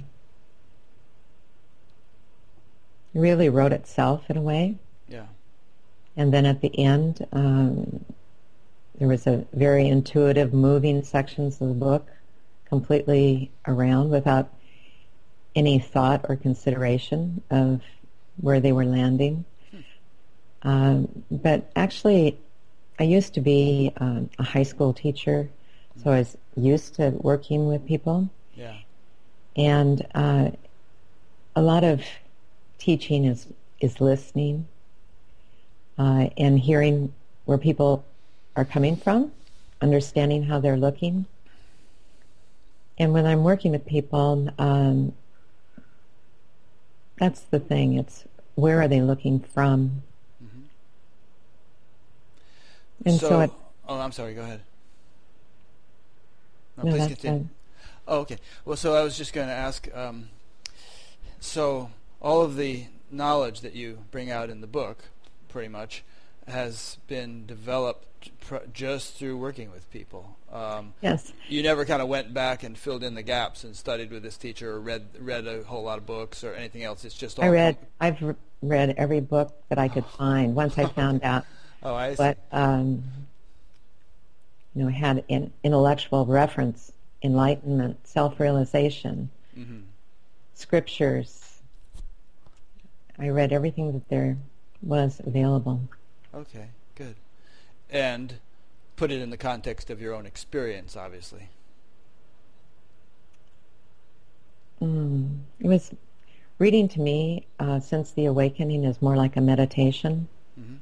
really 3.12 3.48
wrote 3.48 3.72
itself 3.72 4.30
in 4.30 4.36
a 4.36 4.42
way. 4.42 4.76
Yeah. 5.08 5.26
And 6.16 6.32
then 6.32 6.46
at 6.46 6.62
the 6.62 6.78
end, 6.78 7.26
um, 7.32 8.04
there 8.98 9.08
was 9.08 9.26
a 9.26 9.44
very 9.52 9.88
intuitive, 9.88 10.54
moving 10.54 11.02
sections 11.02 11.60
of 11.60 11.68
the 11.68 11.74
book 11.74 12.08
completely 12.68 13.50
around 13.66 14.10
without 14.10 14.52
any 15.54 15.78
thought 15.78 16.26
or 16.28 16.36
consideration 16.36 17.42
of 17.50 17.80
where 18.40 18.60
they 18.60 18.72
were 18.72 18.84
landing. 18.84 19.44
Um, 20.62 21.24
but 21.30 21.70
actually, 21.76 22.38
I 22.98 23.04
used 23.04 23.34
to 23.34 23.40
be 23.40 23.92
um, 23.98 24.30
a 24.38 24.42
high 24.42 24.62
school 24.62 24.92
teacher, 24.92 25.48
so 26.02 26.10
I 26.10 26.18
was 26.18 26.36
used 26.56 26.94
to 26.96 27.10
working 27.10 27.68
with 27.68 27.86
people. 27.86 28.30
Yeah. 28.54 28.74
And 29.56 30.06
uh, 30.14 30.50
a 31.54 31.62
lot 31.62 31.84
of 31.84 32.02
teaching 32.78 33.24
is 33.26 33.46
is 33.80 34.00
listening 34.00 34.66
uh, 35.98 36.28
and 36.36 36.58
hearing 36.58 37.12
where 37.44 37.58
people 37.58 38.04
are 38.56 38.64
coming 38.64 38.96
from, 38.96 39.32
understanding 39.80 40.44
how 40.44 40.58
they're 40.60 40.76
looking, 40.76 41.26
and 42.98 43.12
when 43.12 43.26
I'm 43.26 43.42
working 43.42 43.72
with 43.72 43.86
people, 43.86 44.48
um, 44.58 45.12
that's 47.18 47.40
the 47.40 47.58
thing. 47.58 47.94
It's 47.94 48.24
where 48.54 48.80
are 48.80 48.88
they 48.88 49.00
looking 49.00 49.40
from? 49.40 50.02
Mm-hmm. 50.42 50.60
And 53.06 53.20
so, 53.20 53.28
so 53.28 53.40
it, 53.40 53.50
oh, 53.88 53.98
I'm 53.98 54.12
sorry. 54.12 54.34
Go 54.34 54.42
ahead. 54.42 54.60
No, 56.76 56.84
no 56.84 56.90
please 56.90 57.06
continue. 57.06 57.48
Oh, 58.06 58.20
okay. 58.20 58.38
Well, 58.64 58.76
so 58.76 58.94
I 58.94 59.02
was 59.02 59.16
just 59.16 59.32
going 59.32 59.48
to 59.48 59.54
ask. 59.54 59.88
Um, 59.94 60.28
so 61.40 61.90
all 62.20 62.42
of 62.42 62.56
the 62.56 62.86
knowledge 63.10 63.60
that 63.60 63.74
you 63.74 63.98
bring 64.10 64.30
out 64.30 64.50
in 64.50 64.60
the 64.60 64.66
book, 64.66 65.04
pretty 65.48 65.68
much, 65.68 66.04
has 66.46 66.98
been 67.06 67.46
developed 67.46 68.30
pr- 68.40 68.56
just 68.72 69.14
through 69.14 69.36
working 69.36 69.70
with 69.70 69.90
people. 69.90 70.36
Um, 70.52 70.94
yes. 71.00 71.32
You 71.48 71.62
never 71.62 71.84
kind 71.84 72.00
of 72.00 72.08
went 72.08 72.32
back 72.32 72.62
and 72.62 72.76
filled 72.78 73.02
in 73.02 73.14
the 73.14 73.22
gaps 73.22 73.64
and 73.64 73.74
studied 73.74 74.10
with 74.10 74.22
this 74.22 74.36
teacher 74.36 74.72
or 74.72 74.80
read 74.80 75.06
read 75.18 75.46
a 75.46 75.62
whole 75.64 75.82
lot 75.82 75.98
of 75.98 76.06
books 76.06 76.44
or 76.44 76.54
anything 76.54 76.84
else. 76.84 77.04
It's 77.04 77.14
just 77.14 77.38
all. 77.38 77.44
I 77.44 77.48
read. 77.48 77.76
Com- 77.76 77.86
I've 78.00 78.22
re- 78.22 78.34
read 78.62 78.94
every 78.96 79.20
book 79.20 79.54
that 79.68 79.78
I 79.78 79.88
could 79.88 80.06
find 80.06 80.54
once 80.54 80.78
I 80.78 80.86
found 80.86 81.22
out. 81.24 81.44
oh, 81.82 81.94
I 81.94 82.10
see. 82.10 82.16
But 82.16 82.38
um, 82.52 83.02
you 84.74 84.82
know, 84.82 84.88
had 84.88 85.24
an 85.28 85.52
intellectual 85.62 86.26
reference, 86.26 86.92
enlightenment, 87.22 88.06
self-realization, 88.06 89.30
mm-hmm. 89.56 89.80
scriptures. 90.54 91.40
I 93.18 93.28
read 93.28 93.52
everything 93.52 93.92
that 93.92 94.08
there 94.08 94.36
was 94.82 95.20
available. 95.24 95.80
Okay, 96.34 96.68
good. 96.96 97.14
And 97.90 98.34
put 98.96 99.10
it 99.10 99.20
in 99.20 99.30
the 99.30 99.36
context 99.36 99.90
of 99.90 100.00
your 100.00 100.14
own 100.14 100.26
experience, 100.26 100.96
obviously. 100.96 101.48
Mm, 104.82 105.40
it 105.60 105.66
was 105.66 105.92
reading 106.58 106.88
to 106.88 107.00
me 107.00 107.46
uh, 107.60 107.78
since 107.80 108.12
the 108.12 108.26
awakening 108.26 108.84
is 108.84 109.00
more 109.00 109.16
like 109.16 109.36
a 109.36 109.40
meditation, 109.40 110.28
mm-hmm. 110.58 110.76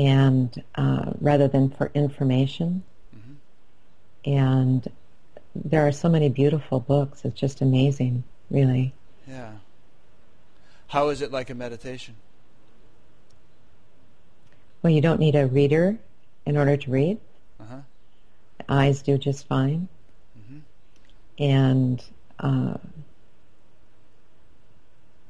and 0.00 0.62
uh, 0.76 1.12
rather 1.20 1.48
than 1.48 1.70
for 1.70 1.90
information. 1.94 2.84
Mm-hmm. 3.16 4.30
And 4.30 4.92
there 5.54 5.86
are 5.86 5.92
so 5.92 6.08
many 6.08 6.28
beautiful 6.28 6.78
books. 6.78 7.24
It's 7.24 7.38
just 7.38 7.60
amazing, 7.60 8.22
really. 8.50 8.94
Yeah. 9.26 9.52
How 10.88 11.08
is 11.08 11.20
it 11.20 11.32
like 11.32 11.50
a 11.50 11.54
meditation? 11.54 12.14
Well, 14.86 14.94
you 14.94 15.00
don't 15.00 15.18
need 15.18 15.34
a 15.34 15.48
reader 15.48 15.98
in 16.46 16.56
order 16.56 16.76
to 16.76 16.90
read. 16.92 17.18
Uh-huh. 17.58 17.78
Eyes 18.68 19.02
do 19.02 19.18
just 19.18 19.48
fine. 19.48 19.88
Mm-hmm. 20.38 20.58
And 21.42 22.04
uh, 22.38 22.74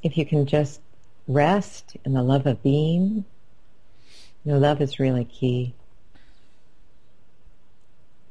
if 0.02 0.18
you 0.18 0.26
can 0.26 0.44
just 0.44 0.82
rest 1.26 1.96
in 2.04 2.12
the 2.12 2.22
love 2.22 2.46
of 2.46 2.62
being, 2.62 3.24
you 4.44 4.52
know, 4.52 4.58
love 4.58 4.82
is 4.82 5.00
really 5.00 5.24
key. 5.24 5.72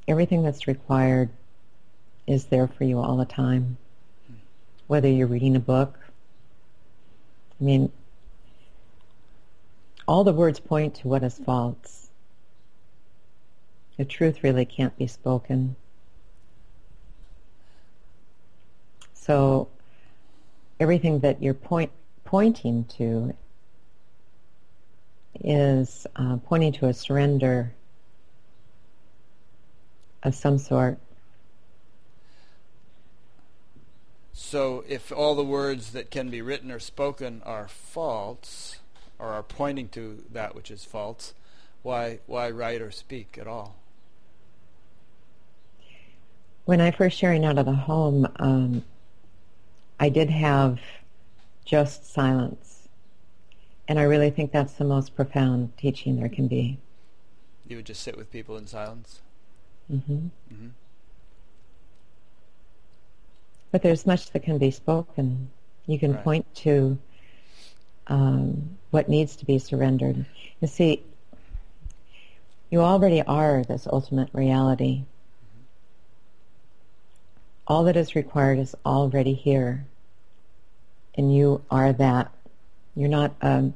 Everything 0.07 0.43
that's 0.43 0.67
required 0.67 1.31
is 2.27 2.45
there 2.45 2.67
for 2.67 2.83
you 2.83 2.99
all 2.99 3.17
the 3.17 3.25
time. 3.25 3.77
Hmm. 4.27 4.35
Whether 4.85 5.09
you're 5.09 5.25
reading 5.25 5.55
a 5.55 5.59
book, 5.59 5.97
I 7.59 7.63
mean, 7.63 7.91
all 10.07 10.23
the 10.23 10.33
words 10.33 10.59
point 10.59 10.95
to 10.95 11.07
what 11.07 11.23
is 11.23 11.37
false. 11.39 12.09
The 13.97 14.05
truth 14.05 14.43
really 14.43 14.65
can't 14.65 14.97
be 14.97 15.07
spoken. 15.07 15.75
So 19.13 19.69
everything 20.79 21.21
that 21.21 21.41
you're 21.41 21.53
point, 21.53 21.91
pointing 22.25 22.85
to 22.97 23.33
is 25.43 26.05
uh, 26.15 26.37
pointing 26.45 26.73
to 26.73 26.87
a 26.87 26.93
surrender 26.93 27.73
of 30.23 30.35
some 30.35 30.57
sort. 30.57 30.99
So 34.33 34.83
if 34.87 35.11
all 35.11 35.35
the 35.35 35.43
words 35.43 35.91
that 35.91 36.11
can 36.11 36.29
be 36.29 36.41
written 36.41 36.71
or 36.71 36.79
spoken 36.79 37.41
are 37.45 37.67
false, 37.67 38.77
or 39.19 39.27
are 39.29 39.43
pointing 39.43 39.89
to 39.89 40.23
that 40.31 40.55
which 40.55 40.71
is 40.71 40.85
false, 40.85 41.33
why 41.83 42.19
why 42.27 42.49
write 42.49 42.81
or 42.81 42.91
speak 42.91 43.37
at 43.39 43.47
all? 43.47 43.77
When 46.65 46.81
I 46.81 46.91
first 46.91 47.17
sharing 47.17 47.45
out 47.45 47.57
of 47.59 47.65
the 47.65 47.73
home, 47.73 48.27
um, 48.37 48.83
I 49.99 50.09
did 50.09 50.29
have 50.29 50.79
just 51.65 52.11
silence 52.13 52.87
And 53.87 53.99
I 53.99 54.03
really 54.03 54.31
think 54.31 54.51
that's 54.51 54.73
the 54.73 54.85
most 54.85 55.15
profound 55.15 55.77
teaching 55.77 56.17
there 56.17 56.29
can 56.29 56.47
be. 56.47 56.79
You 57.67 57.77
would 57.77 57.85
just 57.85 58.01
sit 58.03 58.17
with 58.17 58.31
people 58.31 58.57
in 58.57 58.67
silence. 58.67 59.21
Mm-hmm. 59.91 60.13
mm-hmm. 60.53 60.67
But 63.71 63.81
there's 63.83 64.05
much 64.07 64.31
that 64.31 64.43
can 64.43 64.57
be 64.57 64.71
spoken. 64.71 65.51
You 65.85 65.99
can 65.99 66.13
Right. 66.13 66.23
point 66.23 66.55
to 66.57 66.97
um, 68.07 68.77
what 68.91 69.09
needs 69.09 69.35
to 69.37 69.45
be 69.45 69.59
surrendered. 69.59 70.25
You 70.61 70.67
see, 70.67 71.03
you 72.69 72.81
already 72.81 73.21
are 73.21 73.63
this 73.63 73.87
ultimate 73.91 74.29
reality. 74.33 75.03
All 77.67 77.83
that 77.85 77.97
is 77.97 78.15
required 78.15 78.59
is 78.59 78.75
already 78.85 79.33
here. 79.33 79.85
And 81.15 81.35
you 81.35 81.61
are 81.71 81.93
that. 81.93 82.31
You're 82.95 83.09
not 83.09 83.33
a 83.41 83.71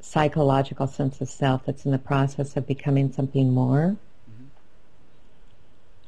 psychological 0.00 0.86
sense 0.86 1.20
of 1.20 1.28
self 1.28 1.64
that's 1.66 1.84
in 1.84 1.90
the 1.90 1.98
process 1.98 2.56
of 2.56 2.66
becoming 2.66 3.12
something 3.12 3.52
more. 3.52 3.96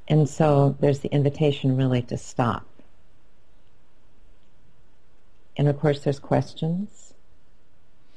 And 0.09 0.29
so 0.29 0.77
there's 0.81 1.01
the 1.01 1.09
invitation 1.13 1.77
really 1.77 2.03
to 2.03 2.19
stop. 2.19 2.67
And 5.57 5.69
of 5.69 5.79
course, 5.79 6.01
there's 6.01 6.19
questions 6.19 7.02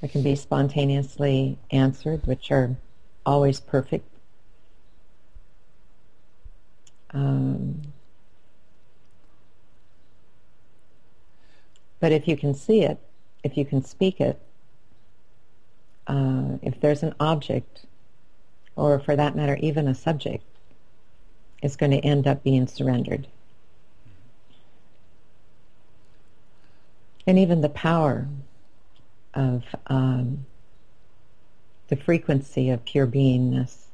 that 0.01 0.11
can 0.11 0.23
be 0.23 0.35
spontaneously 0.35 1.57
answered, 1.71 2.25
which 2.27 2.51
are 2.51 2.75
always 3.25 3.59
perfect. 3.59 4.07
Um, 7.11 7.81
but 11.99 12.11
if 12.11 12.27
you 12.27 12.35
can 12.35 12.53
see 12.53 12.81
it, 12.81 12.99
if 13.43 13.57
you 13.57 13.65
can 13.65 13.83
speak 13.83 14.19
it, 14.19 14.39
uh, 16.07 16.57
if 16.61 16.79
there's 16.79 17.03
an 17.03 17.15
object, 17.19 17.85
or 18.75 18.99
for 18.99 19.15
that 19.15 19.35
matter, 19.35 19.55
even 19.61 19.87
a 19.87 19.95
subject, 19.95 20.43
it's 21.61 21.75
going 21.75 21.91
to 21.91 21.99
end 21.99 22.27
up 22.27 22.43
being 22.43 22.67
surrendered. 22.67 23.27
And 27.25 27.39
even 27.39 27.61
the 27.61 27.69
power 27.69 28.27
of 29.35 29.63
um, 29.87 30.45
the 31.89 31.95
frequency 31.95 32.69
of 32.69 32.83
pure 32.85 33.05
beingness 33.05 33.85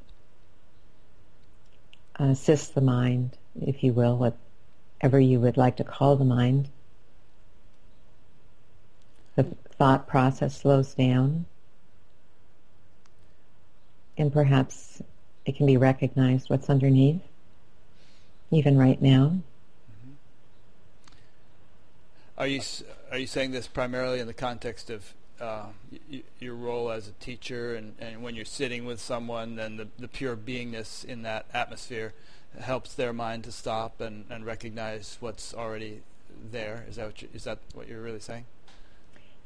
assists 2.16 2.68
the 2.68 2.80
mind, 2.80 3.36
if 3.60 3.82
you 3.82 3.92
will, 3.92 4.16
whatever 4.16 5.18
you 5.18 5.40
would 5.40 5.56
like 5.56 5.76
to 5.76 5.84
call 5.84 6.16
the 6.16 6.24
mind. 6.24 6.68
The 9.34 9.44
thought 9.78 10.06
process 10.06 10.60
slows 10.60 10.94
down, 10.94 11.46
and 14.16 14.32
perhaps 14.32 15.02
it 15.44 15.56
can 15.56 15.66
be 15.66 15.76
recognized 15.76 16.50
what's 16.50 16.70
underneath, 16.70 17.22
even 18.50 18.76
right 18.76 19.00
now. 19.00 19.38
Are 22.36 22.46
you 22.46 22.60
are 23.10 23.18
you 23.18 23.26
saying 23.26 23.52
this 23.52 23.66
primarily 23.66 24.20
in 24.20 24.26
the 24.26 24.34
context 24.34 24.90
of 24.90 25.14
uh, 25.42 25.66
y- 26.10 26.22
your 26.38 26.54
role 26.54 26.90
as 26.90 27.08
a 27.08 27.12
teacher, 27.12 27.74
and, 27.74 27.94
and 27.98 28.22
when 28.22 28.34
you're 28.36 28.44
sitting 28.44 28.84
with 28.84 29.00
someone, 29.00 29.56
then 29.56 29.76
the, 29.76 29.88
the 29.98 30.08
pure 30.08 30.36
beingness 30.36 31.04
in 31.04 31.22
that 31.22 31.46
atmosphere 31.52 32.14
helps 32.60 32.94
their 32.94 33.12
mind 33.12 33.44
to 33.44 33.52
stop 33.52 34.00
and, 34.00 34.24
and 34.30 34.46
recognize 34.46 35.16
what's 35.20 35.52
already 35.52 36.00
there? 36.50 36.84
Is 36.88 36.96
that 36.96 37.06
what 37.06 37.22
you, 37.22 37.28
is 37.34 37.44
that 37.44 37.58
what 37.74 37.88
you're 37.88 38.00
really 38.02 38.20
saying? 38.20 38.44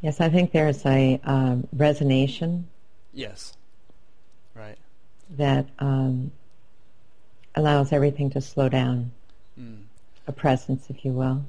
Yes, 0.03 0.21
I 0.21 0.29
think 0.29 0.53
there's 0.53 0.85
a 0.85 1.19
um, 1.25 1.67
resonation 1.75 2.65
Yes. 3.15 3.55
Right. 4.55 4.77
that 5.39 5.67
um, 5.79 6.31
allows 7.55 7.93
everything 7.93 8.31
to 8.31 8.41
slow 8.41 8.69
down, 8.69 9.13
Mm. 9.59 9.85
a 10.27 10.33
presence, 10.33 10.91
if 10.91 11.03
you 11.03 11.13
will. 11.13 11.43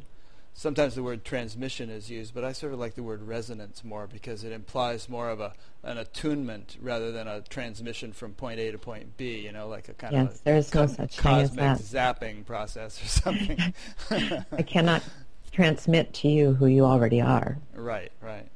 Sometimes 0.60 0.96
the 0.96 1.04
word 1.04 1.24
transmission 1.24 1.92
is 1.92 2.10
used, 2.10 2.34
but 2.34 2.44
I 2.44 2.52
sort 2.52 2.74
of 2.74 2.80
like 2.80 2.96
the 2.96 3.04
word 3.04 3.22
resonance 3.22 3.84
more 3.84 4.08
because 4.08 4.44
it 4.44 4.52
implies 4.52 5.08
more 5.08 5.30
of 5.30 5.40
a 5.40 5.54
an 5.84 6.00
attunement 6.00 6.78
rather 6.82 7.12
than 7.12 7.28
a 7.28 7.42
transmission 7.42 8.12
from 8.12 8.34
point 8.34 8.60
A 8.60 8.72
to 8.72 8.80
point 8.80 9.18
B. 9.18 9.38
You 9.38 9.52
know, 9.52 9.68
like 9.68 9.88
a 9.88 9.94
kind 9.94 10.14
Yes, 10.14 10.34
of 10.34 10.44
there 10.46 10.56
is 10.56 10.74
no 10.74 10.88
such 10.88 11.20
thing 11.20 11.32
as 11.42 11.50
cosmic 11.52 11.58
that. 11.60 11.78
zapping 11.78 12.44
process 12.44 13.00
or 13.04 13.08
something. 13.08 13.72
I 14.52 14.64
cannot 14.64 15.04
transmit 15.52 16.12
to 16.16 16.28
you 16.28 16.56
who 16.56 16.66
you 16.66 16.86
already 16.86 17.22
are. 17.22 17.60
right, 17.76 18.12
right. 18.20 18.48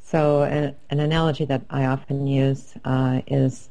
So 0.00 0.42
an, 0.44 0.76
an 0.90 1.00
analogy 1.00 1.44
that 1.46 1.62
I 1.70 1.86
often 1.86 2.28
use 2.28 2.72
uh, 2.84 3.20
is 3.26 3.68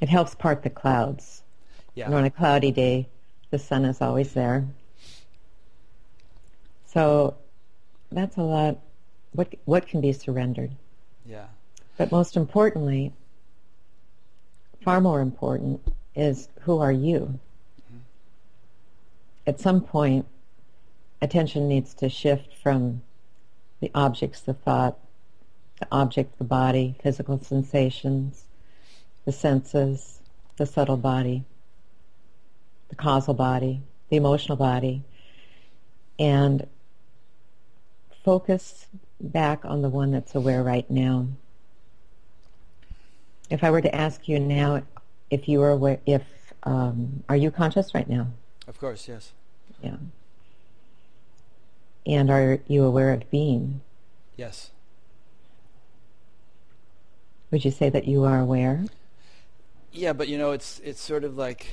it 0.00 0.08
helps 0.08 0.34
part 0.34 0.62
the 0.62 0.70
clouds. 0.70 1.42
Yeah. 1.94 2.10
On 2.10 2.24
a 2.24 2.30
cloudy 2.30 2.70
day, 2.72 3.08
the 3.50 3.58
sun 3.58 3.84
is 3.84 4.00
always 4.00 4.32
there. 4.32 4.66
So 6.86 7.36
that's 8.10 8.36
a 8.36 8.42
lot. 8.42 8.78
What, 9.32 9.54
what 9.64 9.86
can 9.86 10.00
be 10.00 10.12
surrendered? 10.12 10.72
Yeah. 11.26 11.46
But 11.98 12.10
most 12.12 12.36
importantly, 12.36 13.12
far 14.82 15.00
more 15.00 15.20
important, 15.20 15.80
is 16.14 16.48
who 16.60 16.78
are 16.78 16.92
you? 16.92 17.38
Mm-hmm. 17.82 17.98
At 19.46 19.60
some 19.60 19.80
point, 19.82 20.26
attention 21.20 21.68
needs 21.68 21.92
to 21.94 22.08
shift 22.08 22.54
from 22.62 23.02
the 23.80 23.90
objects, 23.94 24.40
the 24.40 24.54
thought, 24.54 24.98
the 25.80 25.88
object, 25.92 26.38
the 26.38 26.44
body, 26.44 26.96
physical 27.02 27.38
sensations, 27.42 28.44
the 29.24 29.32
senses, 29.32 30.20
the 30.56 30.66
subtle 30.66 30.96
body, 30.96 31.44
the 32.88 32.94
causal 32.94 33.34
body, 33.34 33.82
the 34.08 34.16
emotional 34.16 34.56
body, 34.56 35.02
and 36.18 36.66
focus 38.26 38.88
back 39.20 39.64
on 39.64 39.82
the 39.82 39.88
one 39.88 40.10
that's 40.10 40.34
aware 40.34 40.60
right 40.60 40.90
now. 40.90 41.28
If 43.48 43.62
I 43.62 43.70
were 43.70 43.80
to 43.80 43.94
ask 43.94 44.26
you 44.26 44.40
now, 44.40 44.82
if 45.30 45.48
you 45.48 45.62
are 45.62 45.70
aware, 45.70 46.00
if 46.06 46.24
um, 46.64 47.22
are 47.28 47.36
you 47.36 47.52
conscious 47.52 47.94
right 47.94 48.08
now? 48.08 48.26
Of 48.66 48.80
course, 48.80 49.06
yes. 49.06 49.32
Yeah. 49.80 49.94
And 52.04 52.28
are 52.28 52.58
you 52.66 52.82
aware 52.82 53.12
of 53.12 53.30
being? 53.30 53.80
Yes. 54.36 54.72
Would 57.52 57.64
you 57.64 57.70
say 57.70 57.90
that 57.90 58.08
you 58.08 58.24
are 58.24 58.40
aware? 58.40 58.86
Yeah, 59.92 60.12
but 60.14 60.26
you 60.26 60.36
know, 60.36 60.50
it's 60.50 60.80
it's 60.80 61.00
sort 61.00 61.22
of 61.22 61.36
like 61.36 61.68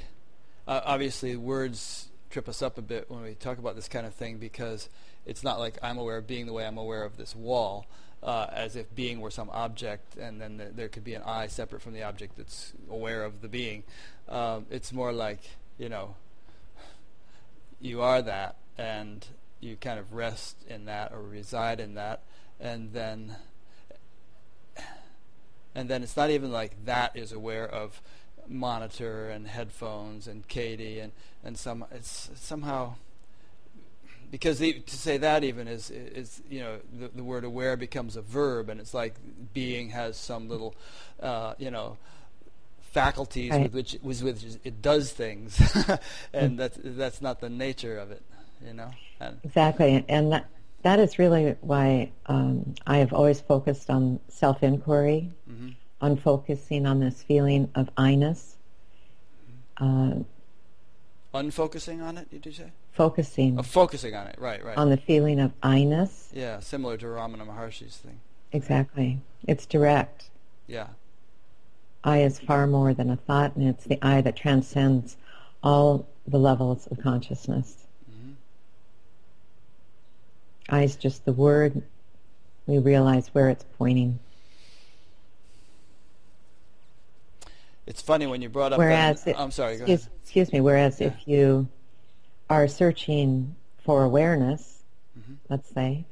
uh, 0.67 0.81
obviously 0.85 1.35
words 1.35 2.09
trip 2.33 2.49
us 2.49 2.63
up 2.63 2.79
a 2.79 2.81
bit 2.81 3.09
when 3.11 3.21
we 3.21 3.35
talk 3.35 3.59
about 3.59 3.75
this 3.75 3.87
kind 3.87 4.07
of 4.07 4.13
thing 4.15 4.39
because 4.39 4.89
it's 5.23 5.43
not 5.43 5.59
like 5.59 5.77
I'm 5.83 5.99
aware 5.99 6.17
of 6.17 6.25
being 6.25 6.47
the 6.47 6.53
way 6.53 6.65
I'm 6.65 6.79
aware 6.79 7.03
of 7.03 7.15
this 7.15 7.35
wall, 7.35 7.85
uh, 8.23 8.47
as 8.51 8.75
if 8.75 8.93
being 8.95 9.21
were 9.21 9.29
some 9.29 9.51
object, 9.51 10.17
and 10.17 10.41
then 10.41 10.57
th- 10.57 10.71
there 10.75 10.89
could 10.89 11.03
be 11.03 11.13
an 11.13 11.21
I 11.23 11.45
separate 11.45 11.83
from 11.83 11.93
the 11.93 12.01
object 12.01 12.35
that's 12.35 12.73
aware 12.89 13.23
of 13.23 13.41
the 13.41 13.47
being. 13.47 13.83
Um, 14.27 14.65
it's 14.71 14.91
more 14.91 15.13
like 15.13 15.41
you 15.77 15.89
know, 15.89 16.15
you 17.79 18.01
are 18.01 18.23
that, 18.23 18.55
and 18.79 19.25
you 19.59 19.75
kind 19.75 19.99
of 19.99 20.13
rest 20.13 20.57
in 20.67 20.85
that 20.85 21.11
or 21.11 21.21
reside 21.21 21.79
in 21.79 21.93
that, 21.93 22.23
and 22.59 22.93
then 22.93 23.35
and 25.75 25.87
then 25.87 26.01
it's 26.01 26.17
not 26.17 26.31
even 26.31 26.51
like 26.51 26.85
that 26.85 27.15
is 27.15 27.31
aware 27.31 27.67
of 27.67 28.01
monitor 28.47 29.29
and 29.29 29.47
headphones 29.47 30.27
and 30.27 30.47
Katie 30.47 30.99
and 30.99 31.11
and 31.43 31.57
some 31.57 31.85
it's 31.91 32.29
somehow 32.35 32.95
because 34.31 34.59
the, 34.59 34.73
to 34.79 34.95
say 34.97 35.17
that 35.17 35.43
even 35.43 35.67
is 35.67 35.89
is 35.91 36.41
you 36.49 36.59
know 36.59 36.77
the, 36.99 37.09
the 37.09 37.23
word 37.23 37.43
aware 37.43 37.77
becomes 37.77 38.15
a 38.15 38.21
verb 38.21 38.69
and 38.69 38.79
it's 38.79 38.93
like 38.93 39.15
being 39.53 39.89
has 39.89 40.17
some 40.17 40.49
little 40.49 40.75
uh, 41.21 41.53
you 41.57 41.71
know 41.71 41.97
faculties 42.91 43.51
Right. 43.51 43.63
with 43.63 43.73
which 43.73 43.97
with 44.01 44.21
which 44.23 44.43
it 44.63 44.81
does 44.81 45.11
things. 45.11 45.59
And 46.33 46.59
that's 46.59 46.77
that's 46.83 47.21
not 47.21 47.41
the 47.41 47.49
nature 47.49 47.97
of 47.97 48.11
it 48.11 48.21
you 48.65 48.73
know? 48.73 48.91
And 49.19 49.39
Exactly, 49.43 50.03
and 50.07 50.31
that 50.31 50.45
that 50.83 50.99
is 50.99 51.17
really 51.17 51.55
why 51.61 52.11
um, 52.25 52.75
I 52.85 52.97
have 52.97 53.13
always 53.13 53.39
focused 53.39 53.89
on 53.89 54.19
self-inquiry, 54.27 55.29
mhm. 55.49 55.75
On 56.03 56.17
focusing 56.17 56.85
on 56.85 56.99
this 56.99 57.23
feeling 57.23 57.69
of 57.73 57.89
I-ness, 57.95 58.57
uh, 59.77 60.15
unfocusing 61.33 62.03
on 62.03 62.17
it 62.17 62.29
did 62.29 62.45
you 62.45 62.51
say 62.51 62.71
focusing 62.91 63.57
oh, 63.57 63.63
focusing 63.63 64.13
on 64.13 64.27
it 64.27 64.35
right 64.37 64.63
right 64.63 64.77
on 64.77 64.91
the 64.91 64.97
feeling 64.97 65.39
of 65.39 65.51
I-ness. 65.63 66.29
yeah 66.31 66.59
similar 66.59 66.95
to 66.97 67.07
Ramana 67.07 67.47
Maharshi's 67.47 67.97
thing 67.97 68.19
Exactly, 68.51 69.19
it's 69.47 69.65
direct. 69.65 70.25
yeah 70.67 70.89
I 72.03 72.21
is 72.21 72.37
far 72.39 72.67
more 72.67 72.93
than 72.93 73.09
a 73.09 73.15
thought, 73.15 73.55
and 73.55 73.65
it's 73.67 73.85
the 73.85 73.97
I 74.05 74.19
that 74.21 74.35
transcends 74.35 75.15
all 75.63 76.05
the 76.27 76.37
levels 76.37 76.85
of 76.87 76.99
consciousness. 76.99 77.87
Mhm. 78.11 78.33
I 80.69 80.83
is 80.83 80.95
just 80.97 81.23
the 81.25 81.31
word. 81.33 81.81
We 82.67 82.77
realize 82.77 83.29
where 83.33 83.49
it's 83.49 83.65
pointing. 83.79 84.19
It's 87.85 88.01
funny 88.01 88.27
when 88.27 88.41
you 88.41 88.49
brought 88.49 88.73
up. 88.73 88.79
Whereas, 88.79 89.23
that, 89.23 89.31
it, 89.31 89.39
I'm 89.39 89.51
sorry. 89.51 89.75
excuse, 89.75 90.09
excuse, 90.21 90.53
me. 90.53 90.61
Whereas 90.61 90.99
yeah. 90.99 91.07
if 91.07 91.27
you 91.27 91.67
are 92.49 92.67
searching 92.67 93.55
for 93.83 94.03
awareness, 94.03 94.83
mm-hmm. 95.17 95.33
let's 95.49 95.69
say, 95.69 96.05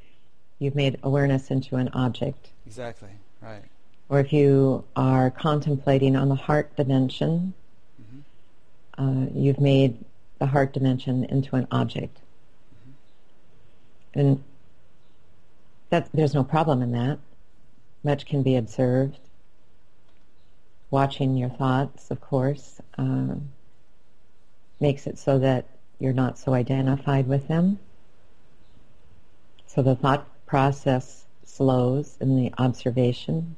you've 0.60 0.76
made 0.76 1.00
awareness 1.04 1.50
into 1.50 1.78
an 1.78 1.90
object. 1.90 2.50
Exactly. 2.66 3.10
Right. 3.42 3.64
Or 4.10 4.20
if 4.20 4.34
you 4.34 4.84
are 4.96 5.32
contemplating 5.32 6.16
on 6.16 6.30
the 6.30 6.36
heart 6.36 6.76
dimension, 6.76 7.54
mm-hmm. 8.02 9.24
uh, 9.24 9.28
you've 9.34 9.60
made 9.60 9.98
the 10.40 10.48
heart 10.48 10.74
dimension 10.74 11.24
into 11.26 11.56
an 11.56 11.68
object. 11.72 12.18
Mm-hmm. 14.16 14.20
And 14.20 14.44
that, 15.90 16.10
there's 16.14 16.34
no 16.34 16.44
problem 16.44 16.82
in 16.82 16.92
that. 16.92 17.20
Much 18.04 18.26
can 18.26 18.44
be 18.44 18.56
observed. 18.56 19.20
Watching 20.91 21.38
your 21.38 21.49
thoughts, 21.49 22.12
of 22.12 22.21
course, 22.21 22.80
uh, 22.97 23.36
makes 24.80 25.08
it 25.08 25.17
so 25.17 25.39
that 25.39 25.65
you're 25.99 26.13
not 26.13 26.38
so 26.38 26.54
identified 26.54 27.27
with 27.27 27.47
them. 27.47 27.80
So 29.67 29.82
the 29.82 29.95
thought 29.95 30.27
process 30.45 31.25
slows 31.45 32.17
in 32.19 32.36
the 32.36 32.51
observation. 32.58 33.56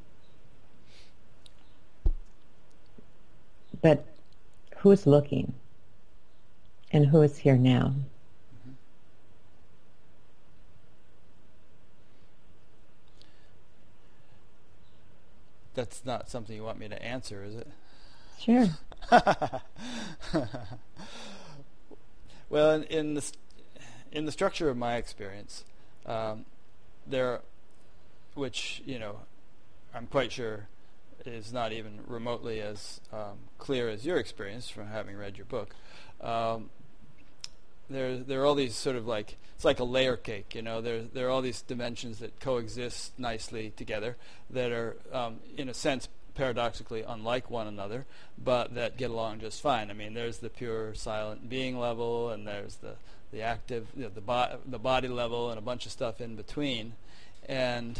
But 3.81 4.05
who's 4.77 5.07
looking? 5.07 5.53
And 6.91 7.07
who 7.07 7.23
is 7.23 7.37
here 7.37 7.57
now? 7.57 7.95
That's 15.73 16.05
not 16.05 16.29
something 16.29 16.55
you 16.55 16.63
want 16.63 16.79
me 16.79 16.87
to 16.89 17.01
answer, 17.01 17.43
is 17.43 17.55
it? 17.55 17.67
Sure. 18.39 18.67
well, 22.49 22.71
in, 22.71 22.83
in, 22.83 23.13
the 23.15 23.31
in 24.11 24.25
the 24.25 24.31
structure 24.31 24.69
of 24.69 24.77
my 24.77 24.95
experience, 24.95 25.63
um, 26.05 26.45
there, 27.07 27.41
which 28.33 28.81
you 28.85 28.99
know, 28.99 29.19
I'm 29.93 30.07
quite 30.07 30.31
sure 30.31 30.67
is 31.25 31.53
not 31.53 31.71
even 31.71 32.01
remotely 32.07 32.59
as 32.59 32.99
um, 33.11 33.37
clear 33.57 33.89
as 33.89 34.05
your 34.05 34.17
experience 34.17 34.69
from 34.69 34.87
having 34.87 35.15
read 35.15 35.37
your 35.37 35.45
book. 35.45 35.73
Um, 36.21 36.69
there, 37.93 38.17
there 38.17 38.41
are 38.41 38.45
all 38.45 38.55
these 38.55 38.75
sort 38.75 38.95
of 38.95 39.07
like 39.07 39.37
it's 39.55 39.65
like 39.65 39.79
a 39.79 39.85
layer 39.85 40.17
cake, 40.17 40.55
you 40.55 40.61
know. 40.61 40.81
There, 40.81 41.01
there 41.01 41.27
are 41.27 41.29
all 41.29 41.41
these 41.41 41.61
dimensions 41.61 42.19
that 42.19 42.39
coexist 42.39 43.17
nicely 43.17 43.71
together 43.75 44.17
that 44.49 44.71
are, 44.71 44.97
um, 45.11 45.39
in 45.55 45.69
a 45.69 45.73
sense, 45.73 46.09
paradoxically 46.35 47.03
unlike 47.07 47.49
one 47.49 47.67
another, 47.67 48.05
but 48.37 48.75
that 48.75 48.97
get 48.97 49.11
along 49.11 49.39
just 49.39 49.61
fine. 49.61 49.89
I 49.89 49.93
mean, 49.93 50.13
there's 50.13 50.39
the 50.39 50.49
pure 50.49 50.93
silent 50.95 51.49
being 51.49 51.77
level, 51.79 52.29
and 52.29 52.47
there's 52.47 52.75
the 52.77 52.95
the 53.31 53.41
active, 53.41 53.87
you 53.95 54.03
know, 54.03 54.09
the, 54.09 54.21
bo- 54.21 54.59
the 54.65 54.77
body 54.77 55.07
level, 55.07 55.49
and 55.49 55.57
a 55.57 55.61
bunch 55.61 55.85
of 55.87 55.91
stuff 55.91 56.21
in 56.21 56.35
between. 56.35 56.93
And 57.47 57.99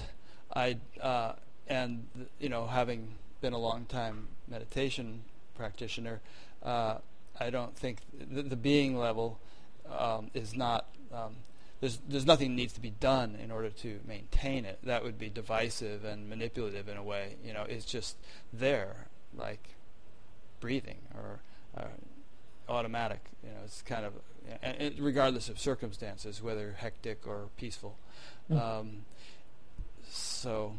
I, 0.55 0.77
uh, 1.01 1.33
and 1.67 2.05
you 2.39 2.49
know, 2.49 2.67
having 2.67 3.15
been 3.41 3.53
a 3.53 3.57
long 3.57 3.85
time 3.85 4.27
meditation 4.47 5.21
practitioner, 5.55 6.21
uh, 6.61 6.97
I 7.39 7.49
don't 7.49 7.75
think 7.75 7.99
the, 8.19 8.43
the 8.43 8.55
being 8.55 8.97
level 8.97 9.39
um, 9.89 10.29
is 10.33 10.55
not. 10.55 10.87
Um, 11.13 11.35
there's 11.79 11.99
there's 12.07 12.25
nothing 12.25 12.55
needs 12.55 12.73
to 12.73 12.81
be 12.81 12.91
done 12.91 13.37
in 13.43 13.51
order 13.51 13.69
to 13.69 13.99
maintain 14.07 14.65
it. 14.65 14.79
That 14.83 15.03
would 15.03 15.17
be 15.17 15.29
divisive 15.29 16.05
and 16.05 16.29
manipulative 16.29 16.87
in 16.87 16.97
a 16.97 17.03
way. 17.03 17.35
You 17.43 17.53
know, 17.53 17.65
it's 17.67 17.85
just 17.85 18.15
there, 18.51 19.07
like 19.35 19.75
breathing 20.59 20.99
or 21.13 21.39
uh, 21.77 22.71
automatic. 22.71 23.19
You 23.43 23.49
know, 23.49 23.59
it's 23.65 23.81
kind 23.81 24.05
of 24.05 24.13
and, 24.61 24.77
and 24.77 24.99
regardless 24.99 25.49
of 25.49 25.59
circumstances, 25.59 26.41
whether 26.41 26.75
hectic 26.77 27.27
or 27.27 27.49
peaceful. 27.57 27.97
Mm. 28.49 28.61
Um, 28.61 29.05
so. 30.09 30.75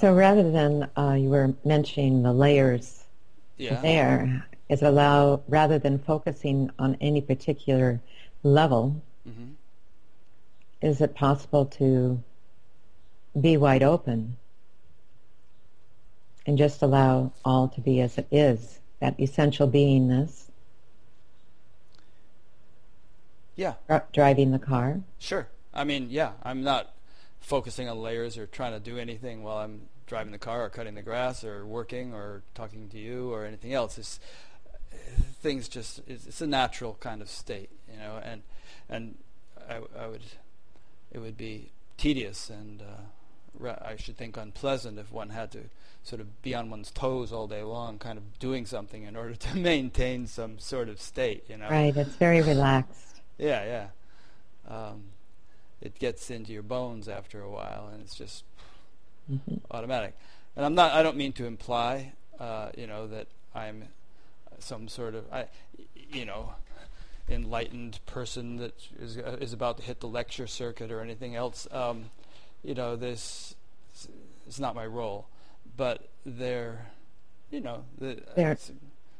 So 0.00 0.12
rather 0.12 0.50
than 0.50 0.88
uh, 0.96 1.16
you 1.18 1.28
were 1.28 1.54
mentioning 1.64 2.22
the 2.22 2.32
layers 2.32 2.95
yeah. 3.56 3.80
there, 3.80 4.46
is 4.68 4.82
allow 4.82 5.42
rather 5.48 5.78
than 5.78 5.98
focusing 5.98 6.70
on 6.78 6.96
any 7.00 7.20
particular 7.20 8.00
level. 8.42 9.02
Mm-hmm. 9.28 9.52
Is 10.82 11.00
it 11.00 11.14
possible 11.14 11.66
to 11.66 12.22
be 13.40 13.56
wide 13.56 13.82
open 13.82 14.36
and 16.46 16.58
just 16.58 16.82
allow 16.82 17.32
all 17.44 17.68
to 17.68 17.80
be 17.80 18.00
as 18.00 18.18
it 18.18 18.26
is, 18.30 18.80
that 19.00 19.18
essential 19.20 19.68
beingness? 19.68 20.44
Yeah. 23.54 23.74
driving 24.12 24.50
the 24.50 24.58
car? 24.58 25.00
Sure. 25.18 25.48
I 25.72 25.84
mean, 25.84 26.08
yeah, 26.10 26.32
I'm 26.42 26.62
not 26.62 26.92
focusing 27.40 27.88
on 27.88 27.98
layers 27.98 28.36
or 28.36 28.46
trying 28.46 28.72
to 28.72 28.80
do 28.80 28.98
anything 28.98 29.42
while 29.42 29.58
I'm 29.58 29.82
driving 30.06 30.32
the 30.32 30.38
car 30.38 30.64
or 30.64 30.68
cutting 30.68 30.94
the 30.94 31.02
grass 31.02 31.44
or 31.44 31.66
working 31.66 32.14
or 32.14 32.42
talking 32.54 32.88
to 32.88 32.98
you 32.98 33.32
or 33.32 33.44
anything 33.44 33.72
else. 33.72 33.98
It's 33.98 34.20
things 35.40 35.68
just 35.68 36.00
it's, 36.06 36.26
it's 36.26 36.40
a 36.40 36.46
natural 36.46 36.96
kind 37.00 37.20
of 37.22 37.28
state, 37.28 37.70
you 37.90 37.98
know, 37.98 38.20
and 38.22 38.42
and 38.88 39.16
I, 39.68 39.80
I 39.98 40.06
would 40.06 40.22
it 41.12 41.18
would 41.18 41.36
be 41.36 41.70
tedious 41.96 42.50
and 42.50 42.82
uh, 42.82 43.74
I 43.82 43.96
should 43.96 44.16
think 44.16 44.36
unpleasant 44.36 44.98
if 44.98 45.10
one 45.10 45.30
had 45.30 45.50
to 45.52 45.60
sort 46.02 46.20
of 46.20 46.42
be 46.42 46.54
on 46.54 46.70
one's 46.70 46.90
toes 46.90 47.32
all 47.32 47.48
day 47.48 47.62
long, 47.62 47.98
kind 47.98 48.18
of 48.18 48.38
doing 48.38 48.66
something 48.66 49.02
in 49.02 49.16
order 49.16 49.34
to 49.34 49.56
maintain 49.56 50.26
some 50.26 50.58
sort 50.58 50.88
of 50.88 51.00
state, 51.00 51.44
you 51.48 51.56
know. 51.56 51.68
Right. 51.68 51.96
It's 51.96 52.16
very 52.16 52.42
relaxed. 52.42 53.20
yeah, 53.38 53.64
yeah. 53.64 53.86
Um, 54.68 55.04
it 55.80 55.98
gets 55.98 56.30
into 56.30 56.52
your 56.52 56.62
bones 56.62 57.08
after 57.08 57.40
a 57.40 57.50
while, 57.50 57.88
and 57.92 58.02
it's 58.02 58.14
just 58.14 58.44
mm-hmm. 59.30 59.56
automatic. 59.70 60.16
And 60.56 60.64
I'm 60.64 60.74
not. 60.74 60.92
I 60.92 61.02
don't 61.02 61.16
mean 61.16 61.32
to 61.34 61.46
imply, 61.46 62.12
uh, 62.40 62.70
you 62.76 62.86
know, 62.86 63.06
that 63.08 63.26
I'm 63.54 63.84
some 64.58 64.88
sort 64.88 65.14
of, 65.14 65.24
I, 65.32 65.46
you 66.10 66.24
know, 66.24 66.54
enlightened 67.28 67.98
person 68.06 68.56
that 68.56 68.74
is 69.00 69.18
uh, 69.18 69.36
is 69.40 69.52
about 69.52 69.78
to 69.78 69.82
hit 69.82 70.00
the 70.00 70.08
lecture 70.08 70.46
circuit 70.46 70.90
or 70.90 71.00
anything 71.00 71.36
else. 71.36 71.66
Um, 71.70 72.10
you 72.62 72.74
know, 72.74 72.96
this 72.96 73.54
is 74.48 74.60
not 74.60 74.74
my 74.74 74.86
role, 74.86 75.28
but 75.76 76.08
there, 76.24 76.86
you 77.50 77.60
know, 77.60 77.84
the, 77.98 78.22
there, 78.34 78.56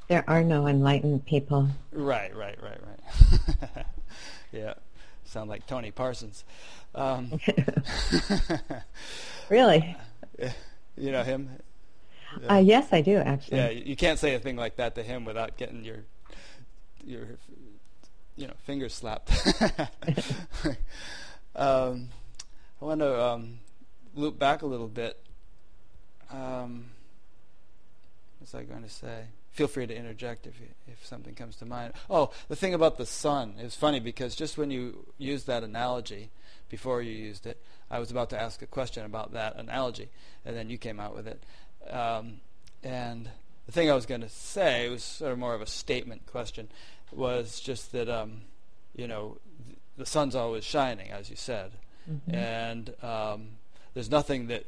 there 0.09 0.25
are 0.29 0.43
no 0.43 0.67
enlightened 0.67 1.27
people. 1.27 1.69
Right, 1.93 2.35
right, 2.35 2.59
right, 2.63 2.81
right. 2.87 3.87
yeah, 4.53 4.75
sound 5.37 5.51
like 5.51 5.67
Tony 5.67 5.91
Parsons. 5.91 6.45
Um, 6.95 7.39
really? 9.51 9.95
You 10.97 11.13
know 11.13 11.23
him? 11.25 11.51
Uh, 12.49 12.55
yes, 12.55 12.89
I 12.91 13.03
do 13.03 13.19
actually. 13.19 13.59
Yeah, 13.59 13.69
you 13.69 13.97
can't 13.97 14.19
say 14.19 14.35
a 14.35 14.39
thing 14.39 14.57
like 14.57 14.77
that 14.77 14.95
to 14.95 15.03
him 15.03 15.27
without 15.27 15.59
getting 15.59 15.85
your 15.85 15.99
your 17.05 17.27
you 18.37 18.47
know 18.47 18.55
fingers 18.65 18.95
slapped. 18.95 19.31
um, 21.55 22.09
I 22.81 22.85
want 22.85 23.01
to 23.01 23.23
um, 23.23 23.59
loop 24.15 24.39
back 24.39 24.63
a 24.63 24.67
little 24.67 24.89
bit. 24.89 25.23
Um, 26.31 26.87
what's 28.39 28.55
I 28.55 28.63
going 28.63 28.85
to 28.85 28.89
say? 28.89 29.25
Feel 29.57 29.69
free 29.69 29.87
to 29.87 29.97
interject 29.97 30.47
if 30.47 30.61
you, 30.61 30.67
if 30.87 31.07
something 31.07 31.35
comes 31.35 31.57
to 31.57 31.65
mind. 31.65 31.95
Oh, 32.11 32.31
the 32.49 32.57
thing 32.57 32.75
about 32.75 32.99
the 32.99 33.07
sun 33.07 33.55
is 33.59 33.75
funny 33.75 34.01
because 34.01 34.37
just 34.37 34.59
when 34.59 34.71
you 34.71 35.07
used 35.17 35.47
that 35.47 35.65
analogy, 35.65 36.29
before 36.69 37.01
you 37.01 37.13
used 37.13 37.47
it, 37.47 37.59
I 37.91 37.99
was 37.99 38.11
about 38.11 38.29
to 38.31 38.39
ask 38.39 38.61
a 38.61 38.67
question 38.67 39.07
about 39.07 39.33
that 39.33 39.57
analogy, 39.57 40.11
and 40.45 40.55
then 40.55 40.69
you 40.69 40.77
came 40.77 41.01
out 41.01 41.17
with 41.17 41.27
it. 41.27 41.43
Um, 41.91 42.41
and 42.83 43.31
the 43.65 43.73
thing 43.73 43.91
I 43.91 43.95
was 43.95 44.05
going 44.05 44.21
to 44.21 44.29
say 44.29 44.91
was 44.91 45.03
sort 45.03 45.33
of 45.33 45.39
more 45.39 45.55
of 45.55 45.63
a 45.63 45.67
statement 45.67 46.27
question, 46.27 46.69
was 47.11 47.59
just 47.59 47.93
that 47.93 48.11
um, 48.11 48.43
you 48.95 49.09
know 49.09 49.39
th- 49.65 49.79
the 49.97 50.05
sun's 50.05 50.35
always 50.35 50.65
shining, 50.65 51.11
as 51.13 51.31
you 51.31 51.37
said, 51.37 51.73
mm-hmm. 52.07 52.35
and 52.35 52.93
um, 53.03 53.49
there's 53.95 54.11
nothing 54.11 54.49
that 54.49 54.67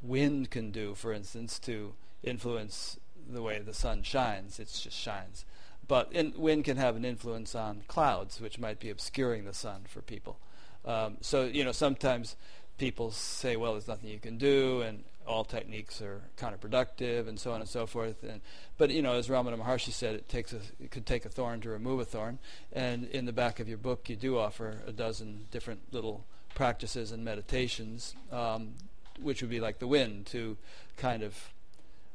wind 0.00 0.50
can 0.50 0.70
do, 0.70 0.94
for 0.94 1.12
instance, 1.12 1.58
to 1.58 1.94
influence 2.22 3.00
the 3.28 3.42
way 3.42 3.58
the 3.58 3.74
sun 3.74 4.02
shines. 4.02 4.58
It 4.58 4.66
just 4.66 4.96
shines. 4.96 5.44
But 5.86 6.12
in, 6.12 6.34
wind 6.36 6.64
can 6.64 6.76
have 6.76 6.96
an 6.96 7.04
influence 7.04 7.54
on 7.54 7.82
clouds, 7.88 8.40
which 8.40 8.58
might 8.58 8.78
be 8.78 8.90
obscuring 8.90 9.44
the 9.44 9.54
sun 9.54 9.82
for 9.88 10.02
people. 10.02 10.38
Um, 10.84 11.16
so 11.20 11.44
you 11.44 11.64
know 11.64 11.72
sometimes 11.72 12.36
people 12.78 13.10
say, 13.10 13.56
well, 13.56 13.72
there's 13.72 13.88
nothing 13.88 14.10
you 14.10 14.20
can 14.20 14.38
do, 14.38 14.82
and 14.82 15.04
all 15.26 15.44
techniques 15.44 16.00
are 16.00 16.22
counterproductive, 16.38 17.28
and 17.28 17.38
so 17.38 17.52
on 17.52 17.60
and 17.60 17.68
so 17.68 17.86
forth. 17.86 18.22
And 18.22 18.40
but 18.76 18.90
you 18.90 19.02
know, 19.02 19.14
as 19.14 19.28
Ramana 19.28 19.58
Maharshi 19.58 19.92
said, 19.92 20.14
it 20.14 20.28
takes 20.28 20.52
a, 20.52 20.60
it 20.80 20.90
could 20.90 21.06
take 21.06 21.24
a 21.24 21.28
thorn 21.28 21.60
to 21.62 21.70
remove 21.70 22.00
a 22.00 22.04
thorn. 22.04 22.38
And 22.72 23.06
in 23.06 23.24
the 23.26 23.32
back 23.32 23.60
of 23.60 23.68
your 23.68 23.78
book, 23.78 24.08
you 24.08 24.16
do 24.16 24.38
offer 24.38 24.82
a 24.86 24.92
dozen 24.92 25.46
different 25.50 25.92
little 25.92 26.24
practices 26.54 27.12
and 27.12 27.24
meditations, 27.24 28.14
um, 28.32 28.74
which 29.20 29.42
would 29.42 29.50
be 29.50 29.60
like 29.60 29.78
the 29.78 29.86
wind 29.86 30.26
to 30.26 30.56
kind 30.96 31.22
of 31.22 31.50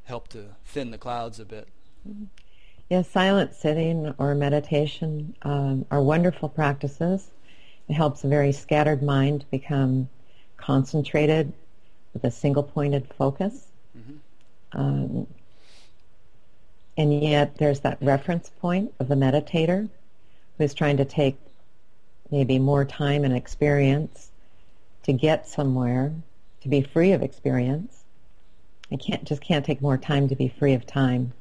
help 0.05 0.27
to 0.29 0.45
thin 0.65 0.91
the 0.91 0.97
clouds 0.97 1.39
a 1.39 1.45
bit. 1.45 1.67
Yes, 2.89 3.09
silent 3.09 3.53
sitting 3.53 4.13
or 4.17 4.35
meditation 4.35 5.35
um, 5.41 5.85
are 5.89 6.01
wonderful 6.01 6.49
practices. 6.49 7.29
It 7.87 7.93
helps 7.93 8.23
a 8.23 8.27
very 8.27 8.51
scattered 8.51 9.01
mind 9.01 9.45
become 9.51 10.09
concentrated 10.57 11.53
with 12.13 12.23
a 12.23 12.31
single 12.31 12.63
pointed 12.63 13.07
focus. 13.17 13.67
Mm-hmm. 13.97 14.79
Um, 14.79 15.27
and 16.97 17.23
yet 17.23 17.57
there's 17.57 17.79
that 17.81 17.97
reference 18.01 18.49
point 18.49 18.93
of 18.99 19.07
the 19.07 19.15
meditator 19.15 19.89
who's 20.57 20.73
trying 20.73 20.97
to 20.97 21.05
take 21.05 21.37
maybe 22.29 22.59
more 22.59 22.85
time 22.85 23.23
and 23.23 23.35
experience 23.35 24.29
to 25.03 25.13
get 25.13 25.47
somewhere, 25.47 26.13
to 26.61 26.69
be 26.69 26.81
free 26.81 27.11
of 27.11 27.21
experience. 27.21 28.02
I 28.93 28.97
can't 28.97 29.23
just 29.23 29.41
can't 29.41 29.65
take 29.65 29.81
more 29.81 29.97
time 29.97 30.27
to 30.29 30.35
be 30.35 30.47
free 30.47 30.73
of 30.73 30.85
time. 30.85 31.33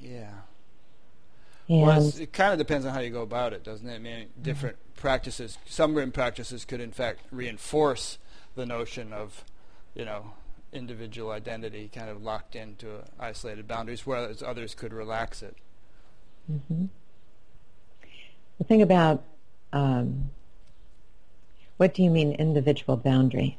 Yeah. 0.00 0.30
And 1.68 1.82
well, 1.82 2.12
it 2.20 2.32
kind 2.32 2.52
of 2.52 2.58
depends 2.58 2.86
on 2.86 2.94
how 2.94 3.00
you 3.00 3.10
go 3.10 3.22
about 3.22 3.52
it, 3.52 3.64
doesn't 3.64 3.88
it? 3.88 3.94
I 3.94 3.98
mean, 3.98 4.28
different 4.40 4.76
mm-hmm. 4.76 5.00
practices, 5.00 5.58
some 5.66 5.96
rim 5.96 6.12
practices 6.12 6.64
could 6.64 6.80
in 6.80 6.92
fact 6.92 7.20
reinforce 7.32 8.18
the 8.54 8.64
notion 8.64 9.12
of, 9.12 9.44
you 9.94 10.04
know, 10.04 10.32
individual 10.72 11.32
identity 11.32 11.90
kind 11.92 12.08
of 12.08 12.22
locked 12.22 12.54
into 12.54 13.02
isolated 13.18 13.66
boundaries, 13.66 14.06
whereas 14.06 14.42
others 14.42 14.74
could 14.74 14.92
relax 14.92 15.42
it. 15.42 15.56
Mm-hmm. 16.50 16.86
The 18.58 18.64
thing 18.64 18.80
about 18.80 19.24
um, 19.72 20.30
what 21.78 21.94
do 21.94 22.04
you 22.04 22.10
mean 22.10 22.32
individual 22.32 22.96
boundary? 22.96 23.58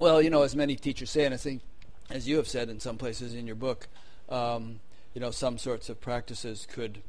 Well, 0.00 0.22
you 0.22 0.30
know, 0.30 0.42
as 0.42 0.54
many 0.54 0.76
teachers 0.76 1.10
say, 1.10 1.24
and 1.24 1.34
I 1.34 1.38
think, 1.38 1.62
as 2.08 2.28
you 2.28 2.36
have 2.36 2.46
said 2.46 2.68
in 2.68 2.78
some 2.78 2.98
places 2.98 3.34
in 3.34 3.46
your 3.46 3.56
book, 3.56 3.88
um, 4.28 4.80
you 5.12 5.20
know, 5.20 5.30
some 5.30 5.58
sorts 5.58 5.88
of 5.88 6.00
practices 6.00 6.66
could 6.70 7.02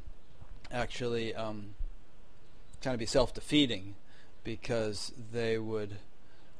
actually 0.72 1.34
um, 1.34 1.74
kind 2.82 2.94
of 2.94 2.98
be 2.98 3.06
self-defeating 3.06 3.94
because 4.42 5.12
they 5.32 5.58
would 5.58 5.96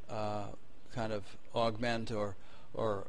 uh, 0.09 0.47
kind 0.95 1.13
of 1.13 1.25
augment 1.55 2.13
or 2.13 2.37
or, 2.75 3.09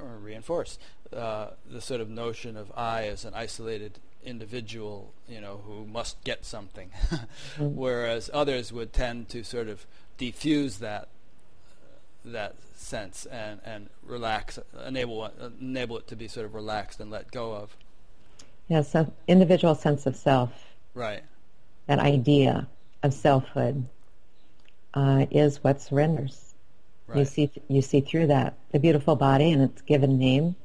or 0.00 0.16
reinforce 0.22 0.78
uh, 1.12 1.48
the 1.70 1.80
sort 1.82 2.00
of 2.00 2.08
notion 2.08 2.56
of 2.56 2.72
I 2.74 3.04
as 3.04 3.26
an 3.26 3.34
isolated 3.34 3.98
individual, 4.24 5.12
you 5.28 5.40
know, 5.40 5.60
who 5.66 5.84
must 5.84 6.22
get 6.24 6.46
something, 6.46 6.90
mm-hmm. 7.10 7.76
whereas 7.76 8.30
others 8.32 8.72
would 8.72 8.94
tend 8.94 9.28
to 9.28 9.44
sort 9.44 9.68
of 9.68 9.84
diffuse 10.16 10.78
that 10.78 11.08
that 12.24 12.54
sense 12.74 13.26
and 13.26 13.60
and 13.64 13.88
relax, 14.02 14.58
enable 14.86 15.30
enable 15.60 15.98
it 15.98 16.06
to 16.08 16.16
be 16.16 16.28
sort 16.28 16.46
of 16.46 16.54
relaxed 16.54 17.00
and 17.00 17.10
let 17.10 17.30
go 17.30 17.54
of. 17.54 17.76
Yes, 18.68 18.90
yeah, 18.94 19.04
so 19.04 19.12
individual 19.28 19.74
sense 19.74 20.06
of 20.06 20.16
self. 20.16 20.50
Right. 20.94 21.22
That 21.86 21.98
idea 21.98 22.66
of 23.02 23.12
selfhood 23.12 23.86
uh, 24.94 25.26
is 25.30 25.62
what 25.62 25.80
surrenders. 25.80 26.54
Right. 27.06 27.18
You 27.18 27.24
see, 27.26 27.50
you 27.68 27.82
see 27.82 28.00
through 28.00 28.28
that 28.28 28.54
the 28.72 28.78
beautiful 28.78 29.16
body 29.16 29.52
and 29.52 29.62
its 29.62 29.82
given 29.82 30.18
name 30.18 30.56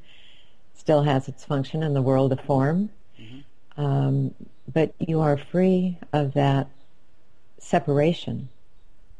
still 0.75 1.03
has 1.03 1.27
its 1.27 1.43
function 1.43 1.83
in 1.83 1.93
the 1.93 2.01
world 2.01 2.31
of 2.31 2.39
form, 2.41 2.89
mm-hmm. 3.19 3.81
um, 3.81 4.33
but 4.71 4.93
you 4.99 5.19
are 5.19 5.35
free 5.35 5.97
of 6.13 6.33
that 6.33 6.69
separation 7.57 8.47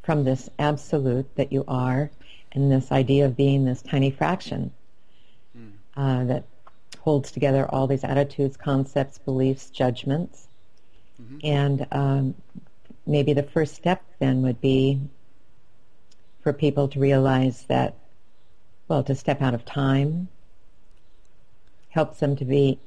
from 0.02 0.24
this 0.24 0.48
absolute 0.58 1.26
that 1.36 1.52
you 1.52 1.64
are, 1.68 2.10
and 2.52 2.70
this 2.70 2.90
idea 2.90 3.26
of 3.26 3.36
being 3.36 3.64
this 3.64 3.82
tiny 3.82 4.10
fraction 4.10 4.72
mm. 5.56 5.72
uh, 5.96 6.24
that 6.24 6.44
holds 6.98 7.30
together 7.30 7.66
all 7.70 7.86
these 7.86 8.04
attitudes, 8.04 8.56
concepts, 8.56 9.18
beliefs, 9.18 9.70
judgments, 9.70 10.48
mm-hmm. 11.20 11.38
and 11.44 11.86
um, 11.92 12.34
maybe 13.06 13.32
the 13.32 13.42
first 13.42 13.74
step 13.74 14.02
then 14.18 14.42
would 14.42 14.60
be 14.60 15.00
for 16.42 16.52
people 16.52 16.88
to 16.88 16.98
realize 17.00 17.64
that, 17.68 17.94
well, 18.88 19.02
to 19.02 19.14
step 19.14 19.40
out 19.42 19.54
of 19.54 19.64
time 19.64 20.28
helps 21.90 22.20
them 22.20 22.36
to 22.36 22.44
be 22.44 22.78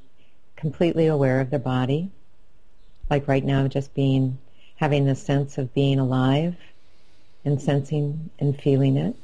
completely 0.55 1.07
aware 1.07 1.41
of 1.41 1.49
their 1.49 1.59
body. 1.59 2.09
Like 3.09 3.27
right 3.27 3.43
now, 3.43 3.67
just 3.67 3.93
being, 3.93 4.37
having 4.77 5.05
the 5.05 5.15
sense 5.15 5.57
of 5.57 5.73
being 5.73 5.99
alive 5.99 6.55
and 7.45 7.61
sensing 7.61 8.29
and 8.39 8.59
feeling 8.59 8.97
it. 8.97 9.15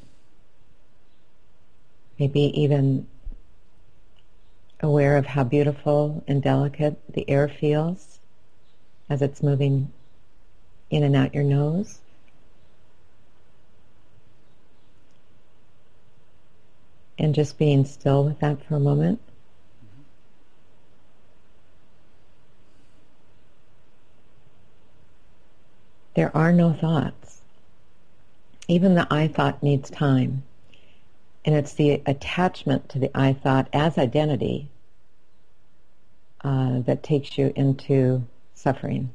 Maybe 2.19 2.61
even 2.61 3.07
aware 4.81 5.17
of 5.17 5.25
how 5.25 5.43
beautiful 5.43 6.23
and 6.27 6.43
delicate 6.43 6.99
the 7.13 7.29
air 7.29 7.47
feels 7.47 8.19
as 9.09 9.21
it's 9.21 9.41
moving 9.41 9.91
in 10.89 11.03
and 11.03 11.15
out 11.15 11.33
your 11.33 11.43
nose. 11.43 11.99
and 17.19 17.35
just 17.35 17.57
being 17.57 17.83
still 17.83 18.23
with 18.23 18.39
that 18.39 18.63
for 18.63 18.75
a 18.75 18.79
moment. 18.79 19.19
There 26.15 26.35
are 26.35 26.53
no 26.53 26.73
thoughts. 26.73 27.41
Even 28.67 28.95
the 28.95 29.07
I 29.11 29.27
thought 29.27 29.61
needs 29.61 29.89
time. 29.89 30.43
And 31.45 31.55
it's 31.55 31.73
the 31.73 32.01
attachment 32.05 32.89
to 32.89 32.99
the 32.99 33.11
I 33.15 33.33
thought 33.33 33.69
as 33.73 33.97
identity 33.97 34.69
uh, 36.43 36.79
that 36.81 37.03
takes 37.03 37.37
you 37.37 37.51
into 37.55 38.27
suffering. 38.53 39.13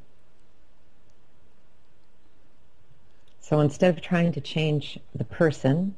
So 3.41 3.61
instead 3.61 3.95
of 3.95 4.03
trying 4.03 4.33
to 4.33 4.41
change 4.41 4.99
the 5.15 5.25
person 5.25 5.95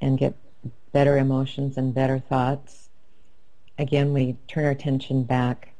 and 0.00 0.18
get 0.18 0.34
better 0.92 1.18
emotions 1.18 1.76
and 1.76 1.92
better 1.92 2.18
thoughts, 2.18 2.88
again, 3.78 4.14
we 4.14 4.36
turn 4.48 4.64
our 4.64 4.70
attention 4.70 5.24
back 5.24 5.74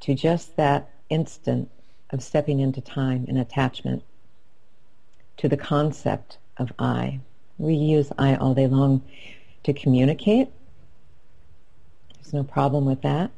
to 0.00 0.14
just 0.14 0.56
that 0.56 0.90
instant 1.08 1.70
of 2.10 2.22
stepping 2.22 2.58
into 2.58 2.80
time 2.80 3.24
and 3.28 3.38
attachment 3.38 4.02
to 5.36 5.48
the 5.48 5.56
concept 5.56 6.38
of 6.56 6.72
I. 6.78 7.20
We 7.58 7.74
use 7.74 8.10
I 8.18 8.36
all 8.36 8.54
day 8.54 8.66
long 8.66 9.02
to 9.64 9.72
communicate. 9.72 10.48
There's 12.14 12.32
no 12.32 12.42
problem 12.42 12.84
with 12.84 13.02
that. 13.02 13.30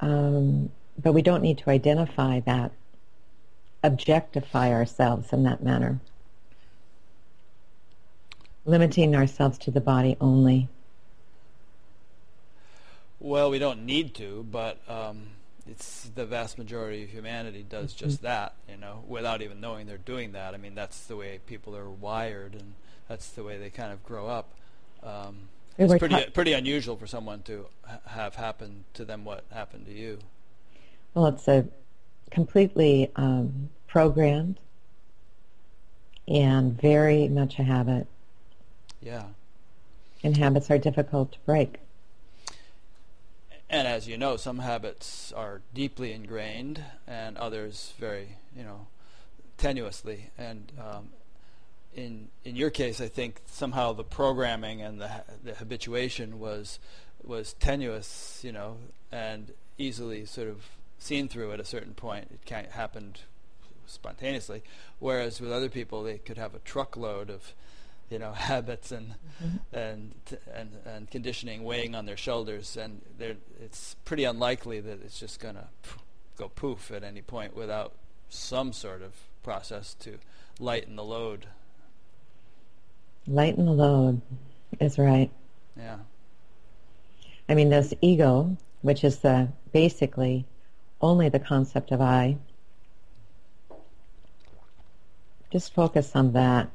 Um, 0.00 0.70
but 1.00 1.12
we 1.12 1.22
don't 1.22 1.42
need 1.42 1.58
to 1.58 1.70
identify 1.70 2.40
that, 2.40 2.72
objectify 3.82 4.72
ourselves 4.72 5.32
in 5.32 5.42
that 5.44 5.62
manner 5.62 6.00
limiting 8.68 9.16
ourselves 9.16 9.56
to 9.56 9.70
the 9.70 9.80
body 9.80 10.16
only? 10.20 10.68
Well, 13.18 13.50
we 13.50 13.58
don't 13.58 13.84
need 13.84 14.14
to, 14.16 14.46
but 14.50 14.78
um, 14.88 15.28
it's 15.70 16.10
the 16.14 16.24
vast 16.24 16.58
majority 16.58 17.04
of 17.04 17.10
humanity 17.10 17.64
does 17.68 17.94
mm-hmm. 17.94 18.06
just 18.06 18.22
that, 18.22 18.54
you 18.68 18.76
know, 18.76 19.02
without 19.06 19.42
even 19.42 19.60
knowing 19.60 19.86
they're 19.86 19.98
doing 19.98 20.32
that. 20.32 20.54
I 20.54 20.56
mean, 20.56 20.74
that's 20.74 21.06
the 21.06 21.16
way 21.16 21.40
people 21.46 21.76
are 21.76 21.88
wired, 21.88 22.54
and 22.54 22.74
that's 23.08 23.28
the 23.28 23.44
way 23.44 23.58
they 23.58 23.70
kind 23.70 23.92
of 23.92 24.02
grow 24.04 24.26
up. 24.26 24.48
Um, 25.02 25.48
it's 25.76 25.94
pretty 25.94 26.14
ta- 26.14 26.30
pretty 26.32 26.52
unusual 26.54 26.96
for 26.96 27.06
someone 27.06 27.42
to 27.42 27.66
ha- 27.86 28.00
have 28.06 28.34
happened 28.34 28.84
to 28.94 29.04
them 29.04 29.24
what 29.24 29.44
happened 29.52 29.86
to 29.86 29.92
you. 29.92 30.18
Well, 31.14 31.26
it's 31.26 31.46
a 31.46 31.66
completely 32.30 33.10
um, 33.16 33.70
programmed 33.86 34.58
and 36.26 36.80
very 36.80 37.28
much 37.28 37.58
a 37.58 37.62
habit. 37.62 38.06
Yeah. 39.00 39.24
And 40.22 40.36
habits 40.36 40.70
are 40.70 40.78
difficult 40.78 41.32
to 41.32 41.38
break. 41.46 41.78
And 43.70 43.86
as 43.86 44.08
you 44.08 44.16
know, 44.16 44.36
some 44.36 44.60
habits 44.60 45.32
are 45.32 45.60
deeply 45.74 46.12
ingrained, 46.12 46.82
and 47.06 47.36
others 47.36 47.92
very, 47.98 48.36
you 48.56 48.64
know, 48.64 48.86
tenuously. 49.58 50.30
And 50.38 50.72
um, 50.80 51.10
in 51.94 52.28
in 52.44 52.56
your 52.56 52.70
case, 52.70 53.00
I 53.00 53.08
think 53.08 53.42
somehow 53.46 53.92
the 53.92 54.04
programming 54.04 54.80
and 54.80 55.00
the 55.00 55.10
the 55.44 55.54
habituation 55.54 56.38
was 56.38 56.78
was 57.22 57.52
tenuous, 57.54 58.40
you 58.42 58.52
know, 58.52 58.76
and 59.12 59.52
easily 59.76 60.24
sort 60.24 60.48
of 60.48 60.64
seen 60.98 61.28
through 61.28 61.52
at 61.52 61.60
a 61.60 61.64
certain 61.64 61.94
point. 61.94 62.40
It 62.46 62.70
happened 62.70 63.20
spontaneously, 63.86 64.62
whereas 64.98 65.40
with 65.40 65.52
other 65.52 65.68
people, 65.68 66.02
they 66.02 66.18
could 66.18 66.38
have 66.38 66.54
a 66.54 66.60
truckload 66.60 67.28
of 67.30 67.52
you 68.10 68.18
know 68.18 68.32
habits 68.34 68.92
and 68.92 69.14
mm-hmm. 69.42 69.76
and 69.76 70.14
and 70.54 70.70
and 70.84 71.10
conditioning 71.10 71.64
weighing 71.64 71.94
on 71.94 72.06
their 72.06 72.16
shoulders, 72.16 72.76
and 72.76 73.02
it's 73.60 73.96
pretty 74.04 74.24
unlikely 74.24 74.80
that 74.80 75.00
it's 75.04 75.18
just 75.18 75.40
going 75.40 75.54
to 75.54 75.68
go 76.36 76.48
poof 76.48 76.90
at 76.90 77.02
any 77.02 77.22
point 77.22 77.56
without 77.56 77.92
some 78.28 78.72
sort 78.72 79.02
of 79.02 79.12
process 79.42 79.94
to 79.94 80.18
lighten 80.60 80.96
the 80.96 81.04
load. 81.04 81.46
Lighten 83.26 83.66
the 83.66 83.72
load. 83.72 84.20
is 84.80 84.98
right. 84.98 85.30
Yeah. 85.76 85.98
I 87.48 87.54
mean, 87.54 87.70
this 87.70 87.94
ego, 88.00 88.56
which 88.82 89.04
is 89.04 89.18
the 89.18 89.48
basically 89.72 90.44
only 91.00 91.28
the 91.28 91.38
concept 91.38 91.92
of 91.92 92.00
I, 92.00 92.36
just 95.50 95.74
focus 95.74 96.12
on 96.14 96.32
that. 96.32 96.68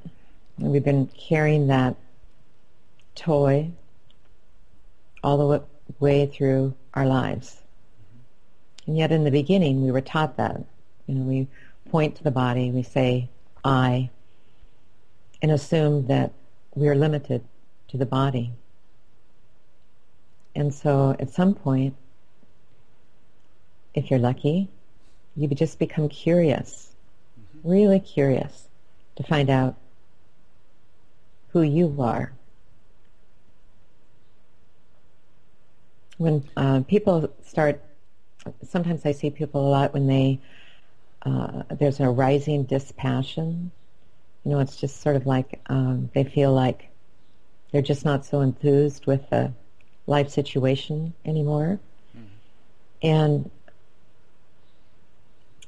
We've 0.57 0.83
been 0.83 1.07
carrying 1.07 1.67
that 1.67 1.95
toy 3.15 3.71
all 5.23 5.37
the 5.37 5.63
way 5.99 6.25
through 6.25 6.75
our 6.93 7.05
lives. 7.05 7.61
And 8.85 8.97
yet 8.97 9.11
in 9.11 9.23
the 9.23 9.31
beginning 9.31 9.83
we 9.83 9.91
were 9.91 10.01
taught 10.01 10.37
that. 10.37 10.63
You 11.07 11.15
know, 11.15 11.23
we 11.23 11.47
point 11.89 12.15
to 12.17 12.23
the 12.23 12.31
body, 12.31 12.71
we 12.71 12.83
say 12.83 13.29
I, 13.63 14.09
and 15.41 15.51
assume 15.51 16.07
that 16.07 16.31
we 16.75 16.87
are 16.87 16.95
limited 16.95 17.43
to 17.89 17.97
the 17.97 18.05
body. 18.05 18.51
And 20.55 20.73
so 20.73 21.15
at 21.19 21.29
some 21.31 21.53
point, 21.53 21.95
if 23.93 24.09
you're 24.09 24.19
lucky, 24.19 24.69
you 25.35 25.47
just 25.49 25.79
become 25.79 26.09
curious, 26.09 26.93
mm-hmm. 27.39 27.69
really 27.69 27.99
curious 27.99 28.67
to 29.15 29.23
find 29.23 29.49
out 29.49 29.75
who 31.53 31.61
you 31.61 31.95
are. 31.99 32.33
When 36.17 36.43
uh, 36.57 36.81
people 36.87 37.31
start, 37.45 37.79
sometimes 38.67 39.05
I 39.05 39.11
see 39.11 39.29
people 39.29 39.67
a 39.67 39.69
lot 39.69 39.93
when 39.93 40.07
they, 40.07 40.39
uh, 41.21 41.63
there's 41.69 41.99
a 41.99 42.09
rising 42.09 42.63
dispassion. 42.63 43.71
You 44.43 44.51
know, 44.51 44.59
it's 44.59 44.77
just 44.77 45.01
sort 45.01 45.15
of 45.15 45.27
like 45.27 45.61
um, 45.67 46.09
they 46.13 46.23
feel 46.23 46.53
like 46.53 46.89
they're 47.71 47.83
just 47.83 48.03
not 48.03 48.25
so 48.25 48.41
enthused 48.41 49.05
with 49.05 49.29
the 49.29 49.53
life 50.07 50.29
situation 50.29 51.13
anymore. 51.23 51.79
Mm-hmm. 52.17 52.27
And 53.03 53.51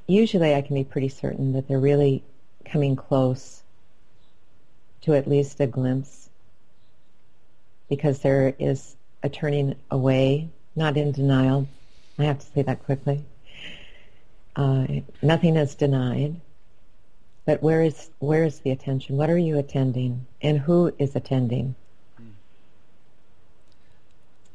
usually 0.08 0.56
I 0.56 0.62
can 0.62 0.76
be 0.76 0.84
pretty 0.84 1.10
certain 1.10 1.54
that 1.54 1.68
they're 1.68 1.80
really 1.80 2.24
coming 2.66 2.96
close 2.96 3.62
to 5.06 5.14
at 5.14 5.28
least 5.28 5.60
a 5.60 5.68
glimpse 5.68 6.30
because 7.90 8.20
there 8.22 8.56
is 8.58 8.96
a 9.22 9.30
turning 9.30 9.76
away, 9.92 10.50
not 10.76 10.98
in 10.98 11.12
denial. 11.12 11.68
I 12.18 12.24
have 12.24 12.40
to 12.40 12.46
say 12.46 12.64
that 12.64 12.84
quickly. 12.84 13.24
Uh, 14.56 14.88
nothing 15.22 15.58
is 15.58 15.76
denied, 15.76 16.42
but 17.46 17.62
where 17.62 17.84
is 17.84 18.10
where 18.18 18.46
is 18.46 18.60
the 18.60 18.72
attention? 18.72 19.18
What 19.18 19.30
are 19.30 19.38
you 19.38 19.60
attending, 19.60 20.26
and 20.42 20.58
who 20.58 20.92
is 20.98 21.16
attending? 21.16 21.76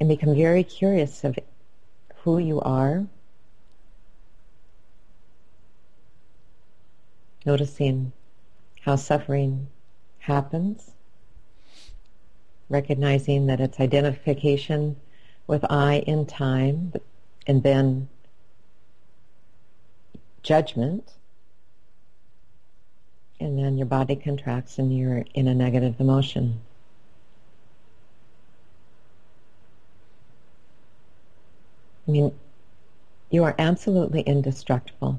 And 0.01 0.09
become 0.09 0.34
very 0.34 0.64
curious 0.64 1.22
of 1.22 1.38
who 2.24 2.38
you 2.38 2.61
are, 2.62 3.07
noticing 7.44 8.12
how 8.80 8.96
suffering 8.96 9.68
happens, 10.30 10.92
recognizing 12.68 13.48
that 13.48 13.60
it's 13.60 13.80
identification 13.80 14.94
with 15.48 15.64
I 15.68 16.04
in 16.06 16.24
time, 16.24 16.92
and 17.48 17.64
then 17.64 18.08
judgment, 20.44 21.14
and 23.40 23.58
then 23.58 23.76
your 23.76 23.86
body 23.86 24.14
contracts 24.14 24.78
and 24.78 24.96
you're 24.96 25.24
in 25.34 25.48
a 25.48 25.54
negative 25.54 25.96
emotion. 25.98 26.60
I 32.06 32.10
mean, 32.12 32.32
you 33.30 33.42
are 33.42 33.56
absolutely 33.58 34.20
indestructible 34.20 35.18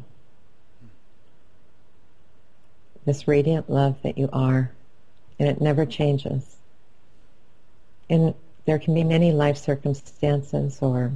this 3.06 3.28
radiant 3.28 3.70
love 3.70 3.98
that 4.04 4.18
you 4.18 4.30
are, 4.32 4.72
and 5.42 5.50
it 5.50 5.60
never 5.60 5.88
changes. 5.88 6.56
And 8.12 8.36
there 8.66 8.78
can 8.78 8.94
be 8.94 9.04
many 9.04 9.32
life 9.32 9.58
circumstances 9.58 10.78
or, 10.84 11.14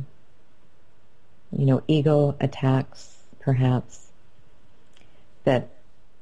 you 1.55 1.67
know, 1.67 1.83
ego 1.87 2.35
attacks, 2.39 3.19
perhaps, 3.39 4.07
that 5.43 5.69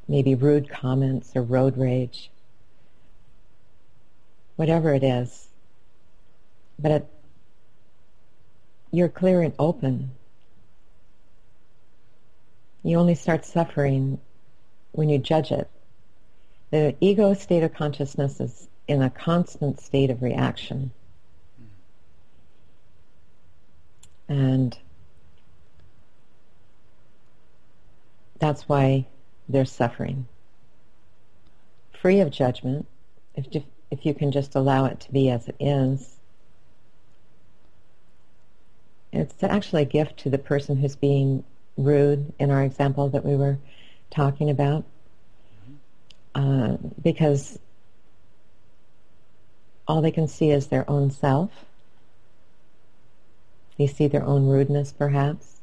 maybe 0.09 0.35
rude 0.35 0.69
comments 0.69 1.31
or 1.33 1.43
road 1.43 1.77
rage, 1.77 2.29
whatever 4.57 4.93
it 4.93 5.03
is. 5.05 5.47
But 6.77 6.91
it, 6.91 7.07
you're 8.91 9.07
clear 9.07 9.41
and 9.41 9.53
open. 9.57 10.11
You 12.83 12.99
only 12.99 13.15
start 13.15 13.45
suffering 13.45 14.19
when 14.91 15.07
you 15.07 15.19
judge 15.19 15.53
it. 15.53 15.69
The 16.73 16.95
ego 16.99 17.35
state 17.35 17.61
of 17.61 17.71
consciousness 17.75 18.39
is 18.39 18.67
in 18.87 19.03
a 19.03 19.09
constant 19.11 19.79
state 19.79 20.09
of 20.09 20.23
reaction. 20.23 20.89
And 24.27 24.75
that's 28.39 28.67
why 28.67 29.05
they're 29.47 29.65
suffering. 29.65 30.27
Free 31.91 32.21
of 32.21 32.31
judgment, 32.31 32.87
if, 33.35 33.45
if 33.91 34.03
you 34.03 34.15
can 34.15 34.31
just 34.31 34.55
allow 34.55 34.85
it 34.85 34.99
to 35.01 35.11
be 35.11 35.29
as 35.29 35.47
it 35.47 35.55
is, 35.59 36.17
it's 39.11 39.43
actually 39.43 39.83
a 39.83 39.85
gift 39.85 40.17
to 40.21 40.31
the 40.31 40.39
person 40.39 40.77
who's 40.77 40.95
being 40.95 41.43
rude 41.77 42.33
in 42.39 42.49
our 42.49 42.63
example 42.63 43.09
that 43.09 43.23
we 43.23 43.35
were 43.35 43.59
talking 44.09 44.49
about 44.49 44.85
uh, 46.35 46.77
because 47.01 47.59
all 49.87 50.01
they 50.01 50.11
can 50.11 50.27
see 50.27 50.51
is 50.51 50.67
their 50.67 50.89
own 50.89 51.11
self. 51.11 51.65
They 53.77 53.87
see 53.87 54.07
their 54.07 54.23
own 54.23 54.47
rudeness, 54.47 54.91
perhaps. 54.91 55.61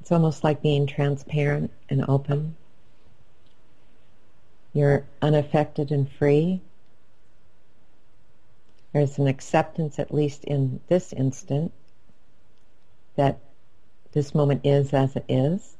It's 0.00 0.12
almost 0.12 0.44
like 0.44 0.60
being 0.60 0.86
transparent 0.86 1.70
and 1.88 2.04
open. 2.08 2.56
You're 4.74 5.06
unaffected 5.22 5.90
and 5.92 6.10
free. 6.10 6.60
There's 8.92 9.18
an 9.18 9.28
acceptance, 9.28 9.98
at 9.98 10.12
least 10.12 10.44
in 10.44 10.80
this 10.88 11.12
instant, 11.12 11.72
that 13.16 13.38
this 14.12 14.34
moment 14.34 14.60
is 14.64 14.92
as 14.92 15.16
it 15.16 15.24
is. 15.28 15.76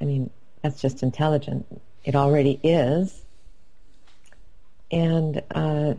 I 0.00 0.04
mean, 0.04 0.30
that's 0.66 0.82
just 0.82 1.04
intelligent. 1.04 1.64
It 2.04 2.16
already 2.16 2.58
is. 2.60 3.22
And 4.90 5.40
uh, 5.54 5.94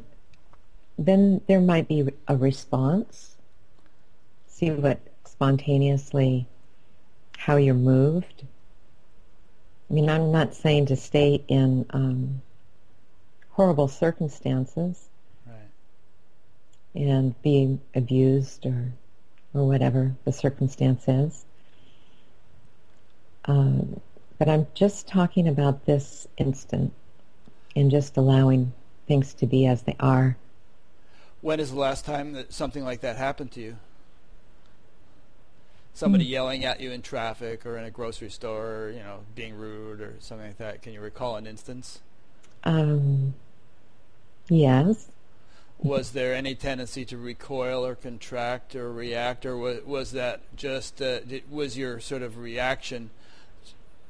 then 0.98 1.40
there 1.48 1.62
might 1.62 1.88
be 1.88 2.10
a 2.28 2.36
response. 2.36 3.38
See 4.48 4.72
what 4.72 5.00
spontaneously, 5.24 6.48
how 7.38 7.56
you're 7.56 7.76
moved. 7.76 8.44
I 9.90 9.94
mean, 9.94 10.10
I'm 10.10 10.34
not 10.34 10.54
saying 10.54 10.88
to 10.88 10.98
stay 10.98 11.42
in 11.48 11.86
um, 11.92 12.42
horrible 13.52 13.88
circumstances 13.88 15.08
right. 15.46 15.56
and 16.94 17.42
be 17.42 17.80
abused 17.96 18.66
or 18.66 18.92
or 19.54 19.66
whatever 19.66 20.14
the 20.26 20.34
circumstance 20.34 21.08
is. 21.08 21.46
Um, 23.46 24.02
but 24.38 24.48
I'm 24.48 24.68
just 24.74 25.08
talking 25.08 25.48
about 25.48 25.86
this 25.86 26.28
instant 26.38 26.94
and 27.76 27.92
just 27.92 28.18
allowing 28.18 28.74
things 29.08 29.34
to 29.36 29.46
be 29.46 29.66
as 29.66 29.84
they 29.84 29.96
are. 30.00 30.38
When 31.42 31.60
is 31.60 31.72
the 31.72 31.80
last 31.80 32.06
time 32.06 32.34
that 32.34 32.54
something 32.54 32.84
like 32.84 33.02
that 33.02 33.16
happened 33.16 33.52
to 33.54 33.62
you? 33.62 33.78
Somebody 35.94 36.26
mm. 36.26 36.30
yelling 36.30 36.66
at 36.66 36.80
you 36.80 36.92
in 36.92 37.02
traffic 37.02 37.66
or 37.66 37.78
in 37.78 37.84
a 37.84 37.90
grocery 37.90 38.30
store, 38.30 38.86
or, 38.86 38.90
you 38.92 39.00
know, 39.00 39.20
being 39.36 39.56
rude 39.56 40.02
or 40.02 40.16
something 40.20 40.48
like 40.48 40.58
that. 40.58 40.82
Can 40.82 40.94
you 40.94 41.02
recall 41.02 41.36
an 41.38 41.48
instance? 41.48 42.00
Um, 42.64 43.34
yes 44.50 45.10
was 45.80 46.12
there 46.12 46.34
any 46.34 46.56
tendency 46.56 47.06
to 47.06 47.18
recoil 47.18 47.86
or 47.86 47.96
contract 47.96 48.76
or 48.76 48.92
react, 48.92 49.46
or 49.46 49.58
was, 49.58 49.84
was 49.86 50.12
that 50.12 50.42
just 50.56 51.02
uh, 51.02 51.20
was 51.50 51.78
your 51.78 52.00
sort 52.00 52.22
of 52.22 52.38
reaction 52.38 53.10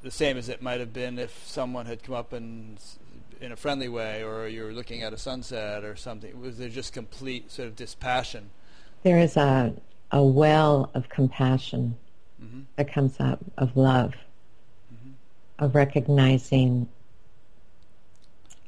the 0.03 0.11
same 0.11 0.37
as 0.37 0.49
it 0.49 0.61
might 0.61 0.79
have 0.79 0.93
been 0.93 1.19
if 1.19 1.45
someone 1.45 1.85
had 1.85 2.03
come 2.03 2.15
up 2.15 2.33
and 2.33 2.77
in 3.39 3.51
a 3.51 3.55
friendly 3.55 3.89
way, 3.89 4.23
or 4.23 4.47
you're 4.47 4.73
looking 4.73 5.03
at 5.03 5.13
a 5.13 5.17
sunset 5.17 5.83
or 5.83 5.95
something? 5.95 6.39
Was 6.39 6.57
there 6.57 6.69
just 6.69 6.93
complete 6.93 7.51
sort 7.51 7.67
of 7.67 7.75
dispassion? 7.75 8.49
There 9.03 9.19
is 9.19 9.37
a 9.37 9.73
a 10.11 10.23
well 10.23 10.89
of 10.93 11.09
compassion 11.09 11.97
mm-hmm. 12.41 12.61
that 12.77 12.91
comes 12.91 13.19
up 13.19 13.39
of 13.57 13.75
love, 13.75 14.13
mm-hmm. 14.93 15.11
of 15.63 15.75
recognizing. 15.75 16.87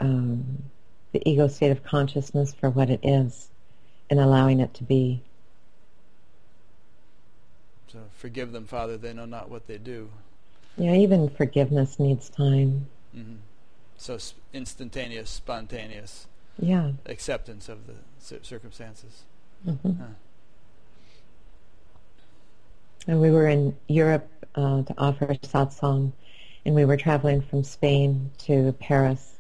Um, 0.02 0.64
the 1.12 1.28
ego 1.28 1.48
state 1.48 1.72
of 1.72 1.84
consciousness 1.84 2.54
for 2.54 2.70
what 2.70 2.90
it 2.90 3.00
is 3.04 3.50
and 4.10 4.20
allowing 4.20 4.60
it 4.60 4.74
to 4.76 4.84
be. 4.84 5.22
So 7.92 8.00
forgive 8.12 8.52
them, 8.52 8.66
Father, 8.66 8.98
they 8.98 9.14
know 9.14 9.26
not 9.26 9.50
what 9.50 9.68
they 9.68 9.78
do. 9.78 10.10
Yeah, 10.80 10.94
even 10.94 11.30
forgiveness 11.30 12.00
needs 12.00 12.30
time. 12.30 12.88
Mm-hmm. 13.16 13.36
So 13.98 14.18
instantaneous, 14.54 15.30
spontaneous 15.30 16.28
yeah. 16.58 16.92
acceptance 17.06 17.68
of 17.68 17.80
the 17.86 17.96
circumstances. 18.42 19.24
Mm-hmm. 19.68 19.92
Huh. 20.00 20.06
And 23.08 23.20
we 23.20 23.30
were 23.30 23.48
in 23.48 23.76
Europe 23.90 24.30
uh, 24.56 24.84
to 24.84 24.94
offer 24.98 25.26
satsang, 25.36 26.14
and 26.66 26.76
we 26.76 26.86
were 26.86 26.96
traveling 26.96 27.42
from 27.42 27.64
Spain 27.64 28.32
to 28.40 28.72
Paris 28.80 29.36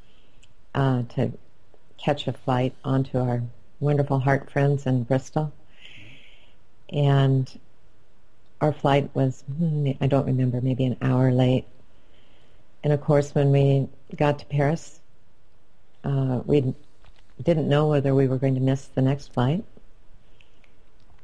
uh, 0.75 1.03
to 1.15 1.31
catch 1.97 2.27
a 2.27 2.33
flight 2.33 2.75
onto 2.83 3.17
our 3.17 3.43
wonderful 3.79 4.19
heart 4.19 4.51
friends 4.51 4.85
in 4.85 5.03
Bristol. 5.03 5.53
And 6.89 7.49
our 8.61 8.73
flight 8.73 9.09
was, 9.13 9.43
hmm, 9.57 9.91
I 10.01 10.07
don't 10.07 10.25
remember, 10.25 10.61
maybe 10.61 10.85
an 10.85 10.97
hour 11.01 11.31
late. 11.31 11.65
And 12.83 12.93
of 12.93 13.01
course, 13.01 13.33
when 13.33 13.51
we 13.51 13.87
got 14.15 14.39
to 14.39 14.45
Paris, 14.45 14.99
uh, 16.03 16.41
we 16.45 16.73
didn't 17.41 17.69
know 17.69 17.87
whether 17.87 18.13
we 18.13 18.27
were 18.27 18.37
going 18.37 18.55
to 18.55 18.61
miss 18.61 18.85
the 18.87 19.01
next 19.01 19.33
flight. 19.33 19.63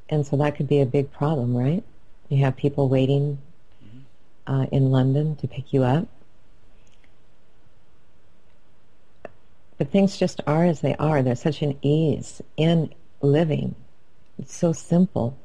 And 0.10 0.26
so 0.26 0.38
that 0.38 0.56
could 0.56 0.68
be 0.68 0.82
a 0.82 0.86
big 0.86 1.12
problem, 1.12 1.56
right? 1.56 1.84
You 2.30 2.44
have 2.44 2.56
people 2.56 2.90
waiting 2.90 3.40
mm-hmm. 3.84 4.54
uh, 4.54 4.66
in 4.66 4.92
London 4.92 5.36
to 5.38 5.48
pick 5.48 5.74
you 5.74 5.84
up. 5.84 6.08
But 9.78 9.92
things 9.92 10.18
just 10.18 10.40
are 10.48 10.66
as 10.66 10.82
they 10.82 10.96
are. 10.96 11.22
There's 11.22 11.42
such 11.42 11.62
an 11.62 11.78
ease 11.82 12.42
in 12.56 12.94
living. 13.22 13.76
It's 14.40 14.56
so 14.56 14.72
simple. 14.72 15.38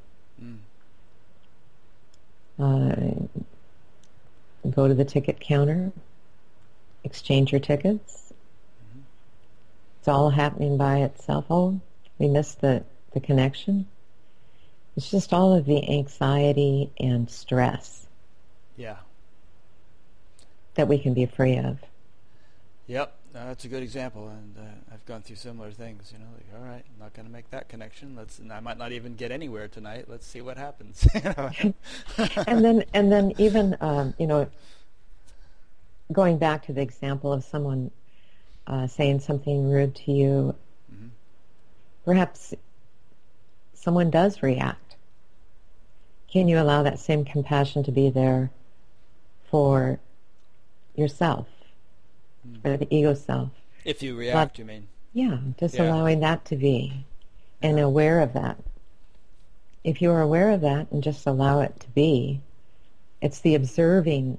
Uh, 2.61 3.27
go 4.69 4.87
to 4.87 4.95
the 4.95 5.05
ticket 5.05 5.41
counter, 5.41 5.93
exchange 7.05 7.53
your 7.53 7.61
tickets. 7.61 8.33
Mm-hmm. 8.33 9.01
It's 9.99 10.09
all 10.09 10.31
happening 10.31 10.77
by 10.77 10.99
itself. 10.99 11.47
Oh, 11.49 11.81
we 12.19 12.29
missed 12.29 12.61
the, 12.61 12.85
the 13.13 13.21
connection. 13.21 13.87
It's 14.97 15.11
just 15.11 15.33
all 15.33 15.55
of 15.55 15.65
the 15.65 15.99
anxiety 15.99 16.91
and 16.99 17.31
stress. 17.31 18.07
Yeah. 18.77 18.97
That 20.75 20.89
we 20.89 20.99
can 20.99 21.15
be 21.15 21.27
free 21.27 21.57
of. 21.57 21.79
Yep. 22.87 23.17
That's 23.33 23.65
a 23.65 23.69
good 23.69 23.83
example, 23.83 24.29
and 24.29 24.57
uh, 24.59 24.95
I've 24.95 25.07
gone 25.07 25.23
through 25.23 25.37
similar 25.37 25.71
things. 25.71 26.13
You 26.13 26.19
know, 26.19 26.27
like, 26.35 26.47
all 26.55 26.67
right, 26.67 26.85
I'm 26.85 26.99
not 26.99 27.15
going 27.15 27.27
to 27.27 27.33
make 27.33 27.49
that 27.51 27.69
connection. 27.69 28.17
Let's. 28.17 28.41
I 28.51 28.59
might 28.61 28.77
not 28.77 28.91
even 28.91 29.15
get 29.15 29.31
anywhere 29.31 29.69
tonight. 29.69 30.07
Let's 30.09 30.27
see 30.27 30.41
what 30.41 30.57
happens. 30.57 31.07
and 31.15 32.65
then, 32.65 32.85
and 32.93 33.13
then, 33.13 33.33
even 33.39 33.77
um, 33.81 34.15
you 34.19 34.27
know, 34.27 34.49
going 36.11 36.39
back 36.39 36.67
to 36.67 36.73
the 36.73 36.81
example 36.81 37.33
of 37.33 37.45
someone 37.45 37.93
uh, 38.67 38.89
saying 38.89 39.21
something 39.21 39.71
rude 39.71 39.95
to 39.95 40.13
you, 40.13 40.57
mm-hmm. 40.93 41.09
perhaps 42.05 42.53
someone 43.75 44.11
does 44.11 44.43
react. 44.43 44.97
Can 46.33 46.49
you 46.49 46.59
allow 46.59 46.83
that 46.83 46.99
same 46.99 47.25
compassion 47.25 47.85
to 47.85 47.93
be 47.93 48.11
there 48.11 48.51
for 49.51 50.01
yourself? 50.97 51.47
Or 52.65 52.77
the 52.77 52.95
ego 52.95 53.15
self. 53.15 53.51
If 53.85 54.03
you 54.03 54.17
react, 54.17 54.53
but, 54.53 54.59
you 54.59 54.65
mean? 54.65 54.89
Yeah, 55.13 55.39
just 55.59 55.75
yeah. 55.75 55.85
allowing 55.85 56.21
that 56.21 56.45
to 56.47 56.57
be 56.57 57.05
and 57.63 57.79
yeah. 57.79 57.85
aware 57.85 58.21
of 58.21 58.33
that. 58.35 58.59
If 59.83 60.03
you 60.03 60.11
are 60.11 60.21
aware 60.21 60.51
of 60.51 60.61
that 60.61 60.91
and 60.91 61.03
just 61.03 61.27
allow 61.27 61.61
it 61.61 61.81
to 61.81 61.89
be, 61.91 62.41
it's 63.21 63.41
the 63.41 63.55
observing 63.55 64.39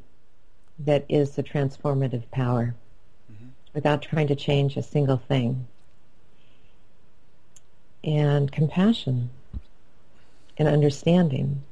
that 0.80 1.06
is 1.10 1.32
the 1.32 1.44
transformative 1.44 2.30
power 2.32 2.76
mm-hmm. 3.32 3.50
without 3.74 4.02
trying 4.02 4.28
to 4.28 4.36
change 4.36 4.78
a 4.78 4.84
single 4.84 5.18
thing. 5.18 5.68
And 8.04 8.52
compassion 8.52 9.30
and 10.58 10.68
understanding 10.68 11.64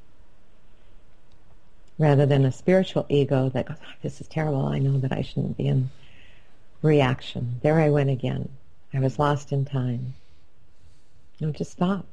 rather 1.98 2.26
than 2.26 2.46
a 2.46 2.52
spiritual 2.52 3.06
ego 3.10 3.50
that 3.50 3.68
goes, 3.68 3.78
oh, 3.82 3.94
this 4.02 4.22
is 4.22 4.28
terrible, 4.28 4.66
I 4.66 4.80
know 4.80 5.00
that 5.00 5.12
I 5.12 5.22
shouldn't 5.22 5.58
be 5.58 5.68
in 5.68 5.90
reaction. 6.82 7.60
There 7.62 7.80
I 7.80 7.90
went 7.90 8.10
again. 8.10 8.50
I 8.94 9.00
was 9.00 9.20
lost 9.20 9.52
in 9.52 9.66
time. 9.66 10.16
No, 11.40 11.52
just 11.52 11.72
stop. 11.72 12.06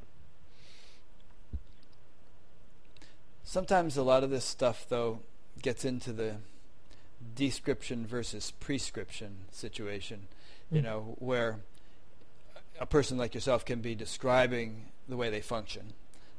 Sometimes 3.45 3.97
a 3.97 4.03
lot 4.03 4.23
of 4.23 4.31
this 4.31 4.45
stuff, 4.45 4.87
though, 4.89 5.21
gets 5.63 5.85
into 5.85 6.13
the 6.13 6.37
description 7.35 8.07
versus 8.07 8.51
prescription 8.51 9.37
situation, 9.51 10.27
mm-hmm. 10.67 10.77
you 10.77 10.83
know, 10.83 11.17
where 11.19 11.61
a 12.81 12.87
person 12.87 13.17
like 13.17 13.35
yourself 13.35 13.65
can 13.65 13.81
be 13.81 13.95
describing 13.95 14.87
the 15.09 15.17
way 15.17 15.31
they 15.31 15.41
function 15.41 15.93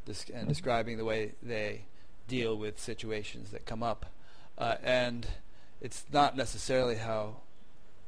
and 0.06 0.16
mm-hmm. 0.16 0.48
describing 0.48 0.98
the 0.98 1.06
way 1.06 1.34
they 1.42 1.82
deal 2.28 2.56
with 2.56 2.80
situations 2.80 3.52
that 3.52 3.66
come 3.66 3.82
up. 3.82 4.06
Uh, 4.58 4.76
and 4.84 5.28
it's 5.82 6.06
not 6.12 6.36
necessarily 6.36 6.96
how 6.96 7.38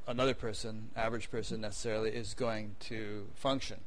another 0.07 0.33
person, 0.33 0.89
average 0.95 1.31
person 1.31 1.61
necessarily, 1.61 2.11
is 2.11 2.33
going 2.33 2.75
to 2.81 3.27
function 3.35 3.79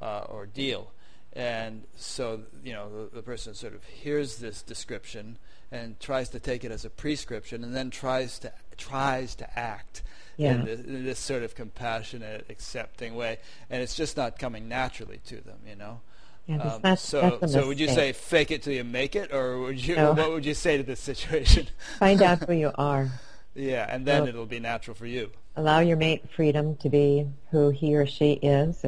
uh, 0.00 0.20
or 0.28 0.46
deal. 0.46 0.92
And 1.32 1.84
so, 1.96 2.40
you 2.64 2.72
know, 2.72 2.88
the, 2.88 3.16
the, 3.16 3.22
person 3.22 3.54
sort 3.54 3.74
of 3.74 3.84
hears 3.84 4.38
this 4.38 4.62
description 4.62 5.36
and 5.70 6.00
tries 6.00 6.30
to 6.30 6.40
take 6.40 6.64
it 6.64 6.72
as 6.72 6.86
a 6.86 6.90
prescription, 6.90 7.62
and 7.62 7.76
then 7.76 7.90
tries 7.90 8.38
to 8.38 8.52
tries 8.78 9.34
to 9.34 9.58
act 9.58 10.02
yeah. 10.38 10.52
in, 10.54 10.64
this, 10.64 10.80
in, 10.80 11.04
this, 11.04 11.18
sort 11.18 11.42
of 11.42 11.54
compassionate, 11.54 12.46
accepting 12.48 13.14
way, 13.14 13.38
and 13.68 13.82
it's 13.82 13.94
just 13.94 14.16
not 14.16 14.38
coming 14.38 14.66
naturally 14.66 15.20
to 15.26 15.40
them, 15.42 15.58
you 15.68 15.76
know. 15.76 16.00
Yeah, 16.46 16.58
um, 16.58 16.80
that's, 16.80 17.02
so, 17.02 17.38
that's 17.40 17.52
so 17.52 17.66
would 17.66 17.80
you 17.80 17.88
say 17.88 18.12
fake 18.12 18.50
it 18.52 18.62
till 18.62 18.72
you 18.72 18.84
make 18.84 19.14
it, 19.16 19.30
or 19.30 19.58
would 19.58 19.84
you? 19.84 19.96
No. 19.96 20.12
What 20.12 20.30
would 20.30 20.46
you 20.46 20.54
say 20.54 20.78
to 20.78 20.82
this 20.82 21.00
situation? 21.00 21.66
Find 21.98 22.22
out 22.22 22.44
who 22.48 22.52
you 22.54 22.72
are. 22.76 23.10
Yeah, 23.56 23.86
and 23.88 24.04
then 24.04 24.28
it'll 24.28 24.46
be 24.46 24.60
natural 24.60 24.94
for 24.94 25.06
you. 25.06 25.30
Allow 25.56 25.80
your 25.80 25.96
mate 25.96 26.28
freedom 26.30 26.76
to 26.76 26.90
be 26.90 27.26
who 27.50 27.70
he 27.70 27.96
or 27.96 28.04
she 28.06 28.32
is. 28.34 28.84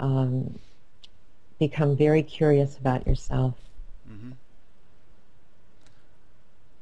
Um, 0.00 0.58
become 1.58 1.96
very 1.96 2.22
curious 2.22 2.78
about 2.78 3.06
yourself. 3.06 3.54
Mm-hmm. 4.10 4.32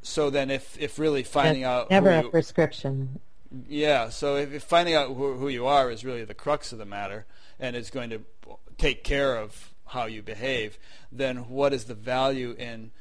So 0.02 0.30
then, 0.30 0.50
if 0.50 0.80
if 0.80 0.98
really 0.98 1.24
finding 1.24 1.62
That's 1.62 1.84
out 1.84 1.90
never 1.90 2.10
a 2.10 2.22
you, 2.22 2.30
prescription. 2.30 3.20
Yeah. 3.68 4.08
So 4.08 4.36
if, 4.36 4.52
if 4.52 4.62
finding 4.62 4.94
out 4.94 5.08
who, 5.08 5.34
who 5.34 5.48
you 5.48 5.66
are 5.66 5.90
is 5.90 6.04
really 6.04 6.24
the 6.24 6.34
crux 6.34 6.72
of 6.72 6.78
the 6.78 6.84
matter, 6.86 7.26
and 7.58 7.74
is 7.74 7.90
going 7.90 8.10
to 8.10 8.22
take 8.78 9.02
care 9.02 9.36
of 9.36 9.70
how 9.86 10.06
you 10.06 10.22
behave, 10.22 10.78
then 11.10 11.48
what 11.48 11.72
is 11.72 11.84
the 11.84 11.94
value 11.94 12.54
in 12.58 12.92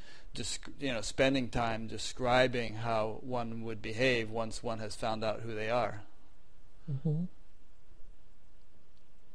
you 0.80 0.94
know, 0.94 1.02
spending 1.02 1.50
time 1.50 1.88
describing 1.88 2.76
how 2.76 3.20
one 3.22 3.64
would 3.64 3.82
behave 3.82 4.30
once 4.30 4.64
one 4.64 4.80
has 4.80 4.96
found 4.96 5.24
out 5.24 5.42
who 5.42 5.54
they 5.54 5.70
are. 5.70 6.02
Mm-hmm. 6.90 7.26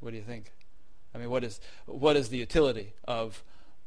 What 0.01 0.11
do 0.11 0.17
you 0.17 0.23
think? 0.23 0.53
I 1.15 1.19
mean, 1.19 1.31
what 1.31 1.45
is 1.45 1.61
what 1.87 2.17
is 2.17 2.29
the 2.29 2.37
utility 2.37 2.95
of 3.05 3.43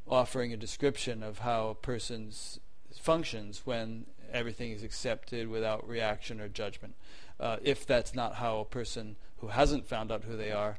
offering 0.07 0.53
a 0.53 0.57
description 0.57 1.21
of 1.21 1.39
how 1.39 1.69
a 1.69 1.75
person 1.75 2.31
functions 2.99 3.61
when 3.65 4.05
everything 4.31 4.71
is 4.71 4.83
accepted 4.83 5.47
without 5.47 5.87
reaction 5.87 6.41
or 6.41 6.47
judgment? 6.47 6.95
Uh, 7.39 7.57
if 7.63 7.85
that's 7.85 8.13
not 8.13 8.35
how 8.35 8.59
a 8.59 8.65
person 8.65 9.15
who 9.37 9.47
hasn't 9.47 9.87
found 9.87 10.11
out 10.11 10.23
who 10.23 10.35
they 10.35 10.51
are 10.51 10.77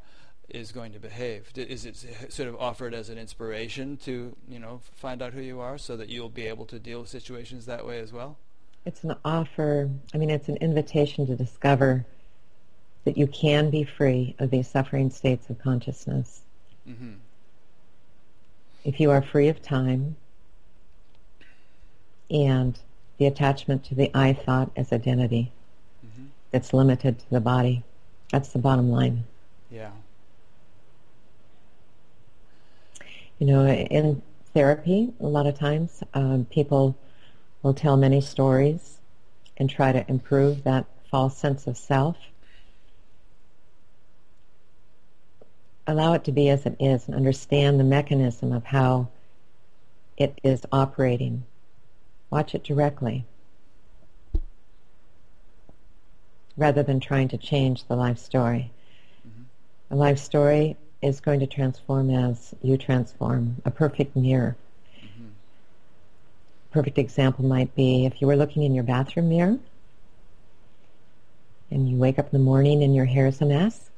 is 0.55 0.73
going 0.73 0.93
to 0.93 0.99
behave? 0.99 1.51
Is 1.55 1.85
it 1.85 1.97
sort 2.29 2.49
of 2.49 2.57
offered 2.57 2.95
as 2.95 3.09
an 3.09 3.19
inspiration 3.19 3.97
to 3.99 4.35
you 4.49 4.59
know 4.59 4.81
find 4.95 5.23
out 5.23 5.33
who 5.33 5.41
you 5.41 5.61
are, 5.61 5.79
so 5.79 5.97
that 5.97 6.09
you'll 6.09 6.29
be 6.29 6.47
able 6.47 6.67
to 6.67 6.79
deal 6.79 7.01
with 7.01 7.09
situations 7.09 7.67
that 7.67 7.87
way 7.87 8.01
as 8.01 8.13
well? 8.13 8.37
It's 8.85 9.05
an 9.05 9.15
offer. 9.25 9.91
I 10.15 10.19
mean, 10.19 10.31
it's 10.31 10.49
an 10.49 10.57
invitation 10.57 11.27
to 11.27 11.37
discover 11.37 12.07
that 13.05 13.17
you 13.17 13.27
can 13.27 13.71
be 13.71 13.85
free 13.85 14.35
of 14.39 14.51
these 14.51 14.69
suffering 14.69 15.11
states 15.11 15.49
of 15.51 15.59
consciousness. 15.59 16.43
Mm-hmm. 16.89 17.13
If 18.85 19.01
you 19.01 19.11
are 19.11 19.23
free 19.23 19.49
of 19.49 19.63
time 19.63 20.17
and 22.31 22.79
the 23.19 23.27
attachment 23.27 23.85
to 23.85 23.95
the 23.95 24.11
I 24.15 24.33
thought 24.33 24.71
as 24.77 24.93
identity 24.93 25.53
mm-hmm. 26.05 26.27
that's 26.51 26.73
limited 26.73 27.19
to 27.19 27.31
the 27.31 27.41
body. 27.41 27.83
That's 28.33 28.51
the 28.51 28.59
bottom 28.59 28.91
line. 28.91 29.25
Yeah. 29.71 29.91
You 33.41 33.47
know, 33.47 33.67
in 33.67 34.23
therapy, 34.55 35.13
a 35.19 35.27
lot 35.27 35.47
of 35.47 35.59
times 35.59 36.05
um, 36.15 36.45
people 36.45 36.97
will 37.63 37.75
tell 37.75 37.97
many 37.97 38.21
stories 38.21 39.01
and 39.57 39.69
try 39.69 39.91
to 39.91 40.09
improve 40.09 40.63
that 40.63 40.87
false 41.11 41.37
sense 41.37 41.67
of 41.67 41.77
self. 41.77 42.17
allow 45.91 46.13
it 46.13 46.25
to 46.25 46.33
be 46.33 46.49
as 46.49 46.67
it 46.67 46.77
is 46.79 47.07
and 47.07 47.15
understand 47.15 47.79
the 47.79 47.85
mechanism 47.85 48.53
of 48.53 48.65
how 48.65 49.09
it 50.17 50.39
is 50.43 50.63
operating. 50.73 51.45
Watch 52.31 52.55
it 52.55 52.63
directly 52.63 53.27
rather 56.57 56.83
than 56.83 57.01
trying 57.01 57.29
to 57.29 57.39
change 57.39 57.85
the 57.87 57.97
life 57.97 58.19
story. 58.19 58.71
Mm-hmm. 59.27 59.43
The 59.89 59.97
life 59.97 60.19
story 60.19 60.77
is 61.03 61.21
going 61.21 61.41
to 61.41 61.47
transform 61.47 62.11
as 62.11 62.55
you 62.63 62.77
transform, 62.77 63.57
a 63.65 63.71
perfect 63.71 64.15
mirror. 64.15 64.57
Mm-hmm. 64.99 65.29
Perfect 66.73 66.99
example 66.99 67.45
might 67.45 67.75
be 67.75 68.05
if 68.07 68.21
you 68.21 68.27
were 68.27 68.37
looking 68.37 68.63
in 68.63 68.75
your 68.75 68.85
bathroom 68.85 69.29
mirror 69.29 69.59
and 71.71 71.89
you 71.89 71.97
wake 71.97 72.19
up 72.19 72.27
in 72.27 72.33
the 72.33 72.45
morning 72.45 72.83
and 72.83 72.95
your 72.95 73.07
hair 73.07 73.27
is 73.27 73.41
a 73.41 73.47
mess, 73.47 73.91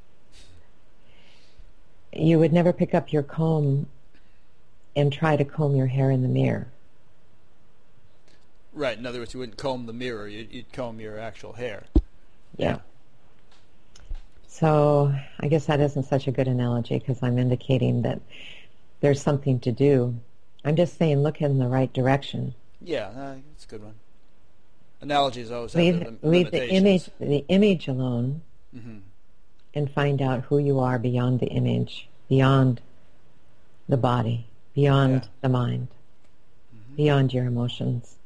you 2.12 2.38
would 2.38 2.53
never 2.53 2.72
pick 2.72 2.94
up 2.94 3.12
your 3.12 3.22
comb 3.22 3.86
and 4.94 5.12
try 5.12 5.36
to 5.36 5.44
comb 5.44 5.74
your 5.74 5.86
hair 5.86 6.11
in 6.11 6.22
the 6.22 6.28
mirror. 6.28 6.68
Right. 8.72 8.96
In 8.96 9.07
other 9.07 9.18
words, 9.18 9.34
you 9.34 9.40
wouldn't 9.40 9.59
comb 9.59 9.86
the 9.86 9.92
mirror. 9.92 10.28
You'd, 10.28 10.53
you'd 10.53 10.72
comb 10.72 11.00
your 11.00 11.18
actual 11.18 11.55
hair. 11.55 11.84
Yeah. 12.57 12.78
So 14.53 15.14
I 15.40 15.48
guess 15.48 15.64
that 15.64 15.80
isn't 15.80 16.03
such 16.03 16.28
a 16.28 16.30
good 16.30 16.46
analogy 16.46 16.98
because 16.98 17.22
I'm 17.22 17.38
indicating 17.38 18.03
that 18.03 18.20
there's 19.00 19.20
something 19.20 19.59
to 19.61 19.72
do. 19.72 20.14
I'm 20.62 20.76
just 20.76 20.98
saying 20.98 21.22
look 21.22 21.40
in 21.40 21.59
the 21.59 21.68
right 21.68 21.90
direction. 21.90 22.55
Yeah, 22.82 23.07
uh, 23.07 23.36
it's 23.55 23.64
a 23.64 23.68
good 23.68 23.82
one. 23.82 23.94
Analogies 25.00 25.50
always 25.50 25.74
leave, 25.74 26.03
have 26.03 26.20
the 26.20 26.28
leave 26.28 26.50
the 26.50 26.68
image 26.68 27.09
the 27.18 27.46
image 27.48 27.88
alone, 27.88 28.42
mm-hmm. 28.76 28.98
and 29.72 29.90
find 29.90 30.20
out 30.20 30.42
who 30.42 30.59
you 30.59 30.80
are 30.80 30.98
beyond 30.98 31.40
the 31.40 31.46
image, 31.46 32.07
beyond 32.28 32.82
the 33.88 33.96
body, 33.96 34.46
beyond 34.74 35.22
yeah. 35.22 35.28
the 35.40 35.48
mind, 35.48 35.88
mm-hmm. 35.88 36.96
beyond 36.96 37.32
your 37.32 37.46
emotions. 37.46 38.16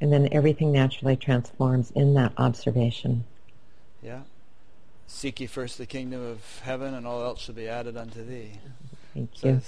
And 0.00 0.12
then 0.12 0.28
everything 0.30 0.70
naturally 0.70 1.16
transforms 1.16 1.90
in 1.90 2.14
that 2.14 2.32
observation. 2.38 3.24
Yeah. 4.00 4.20
Seek 5.12 5.40
ye 5.40 5.46
first 5.46 5.78
the 5.78 5.86
kingdom 5.86 6.24
of 6.24 6.60
heaven, 6.64 6.94
and 6.94 7.06
all 7.06 7.22
else 7.22 7.42
shall 7.42 7.54
be 7.54 7.68
added 7.68 7.96
unto 7.98 8.24
thee. 8.24 8.52
Thank 9.14 9.30
so 9.34 9.48
you. 9.48 9.60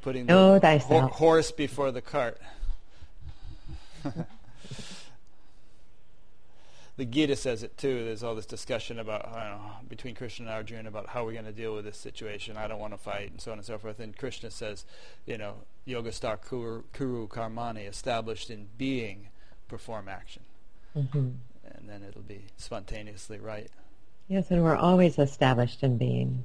Putting 0.00 0.26
the 0.26 0.32
ho- 0.32 1.06
horse 1.06 1.52
before 1.52 1.92
the 1.92 2.00
cart. 2.00 2.40
the 6.96 7.04
Gita 7.04 7.36
says 7.36 7.62
it 7.62 7.76
too. 7.76 8.06
There's 8.06 8.24
all 8.24 8.34
this 8.34 8.46
discussion 8.46 8.98
about 8.98 9.30
know, 9.32 9.60
between 9.88 10.14
Krishna 10.14 10.46
and 10.46 10.54
Arjuna 10.54 10.88
about 10.88 11.08
how 11.08 11.24
we're 11.24 11.34
going 11.34 11.44
to 11.44 11.52
deal 11.52 11.74
with 11.74 11.84
this 11.84 11.98
situation. 11.98 12.56
I 12.56 12.66
don't 12.66 12.80
want 12.80 12.94
to 12.94 12.98
fight, 12.98 13.30
and 13.30 13.40
so 13.40 13.52
on 13.52 13.58
and 13.58 13.66
so 13.66 13.76
forth. 13.78 14.00
And 14.00 14.16
Krishna 14.16 14.50
says, 14.50 14.86
you 15.26 15.36
know, 15.36 15.56
yogasthah 15.86 16.40
kuru, 16.48 16.84
kuru 16.94 17.28
karmani, 17.28 17.86
established 17.86 18.50
in 18.50 18.66
being, 18.78 19.28
perform 19.68 20.08
action, 20.08 20.42
mm-hmm. 20.96 21.18
and 21.18 21.86
then 21.86 22.02
it'll 22.02 22.22
be 22.22 22.46
spontaneously 22.56 23.38
right. 23.38 23.70
Yes, 24.30 24.50
and 24.50 24.62
we're 24.62 24.76
always 24.76 25.18
established 25.18 25.82
in 25.82 25.98
being, 25.98 26.44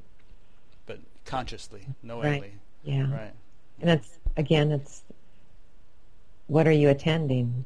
but 0.88 0.99
consciously, 1.23 1.86
knowingly. 2.03 2.39
Right. 2.39 2.53
Yeah. 2.83 3.11
Right. 3.11 3.33
And 3.79 3.91
it's 3.91 4.17
again, 4.36 4.71
it's 4.71 5.03
what 6.47 6.67
are 6.67 6.71
you 6.71 6.89
attending? 6.89 7.63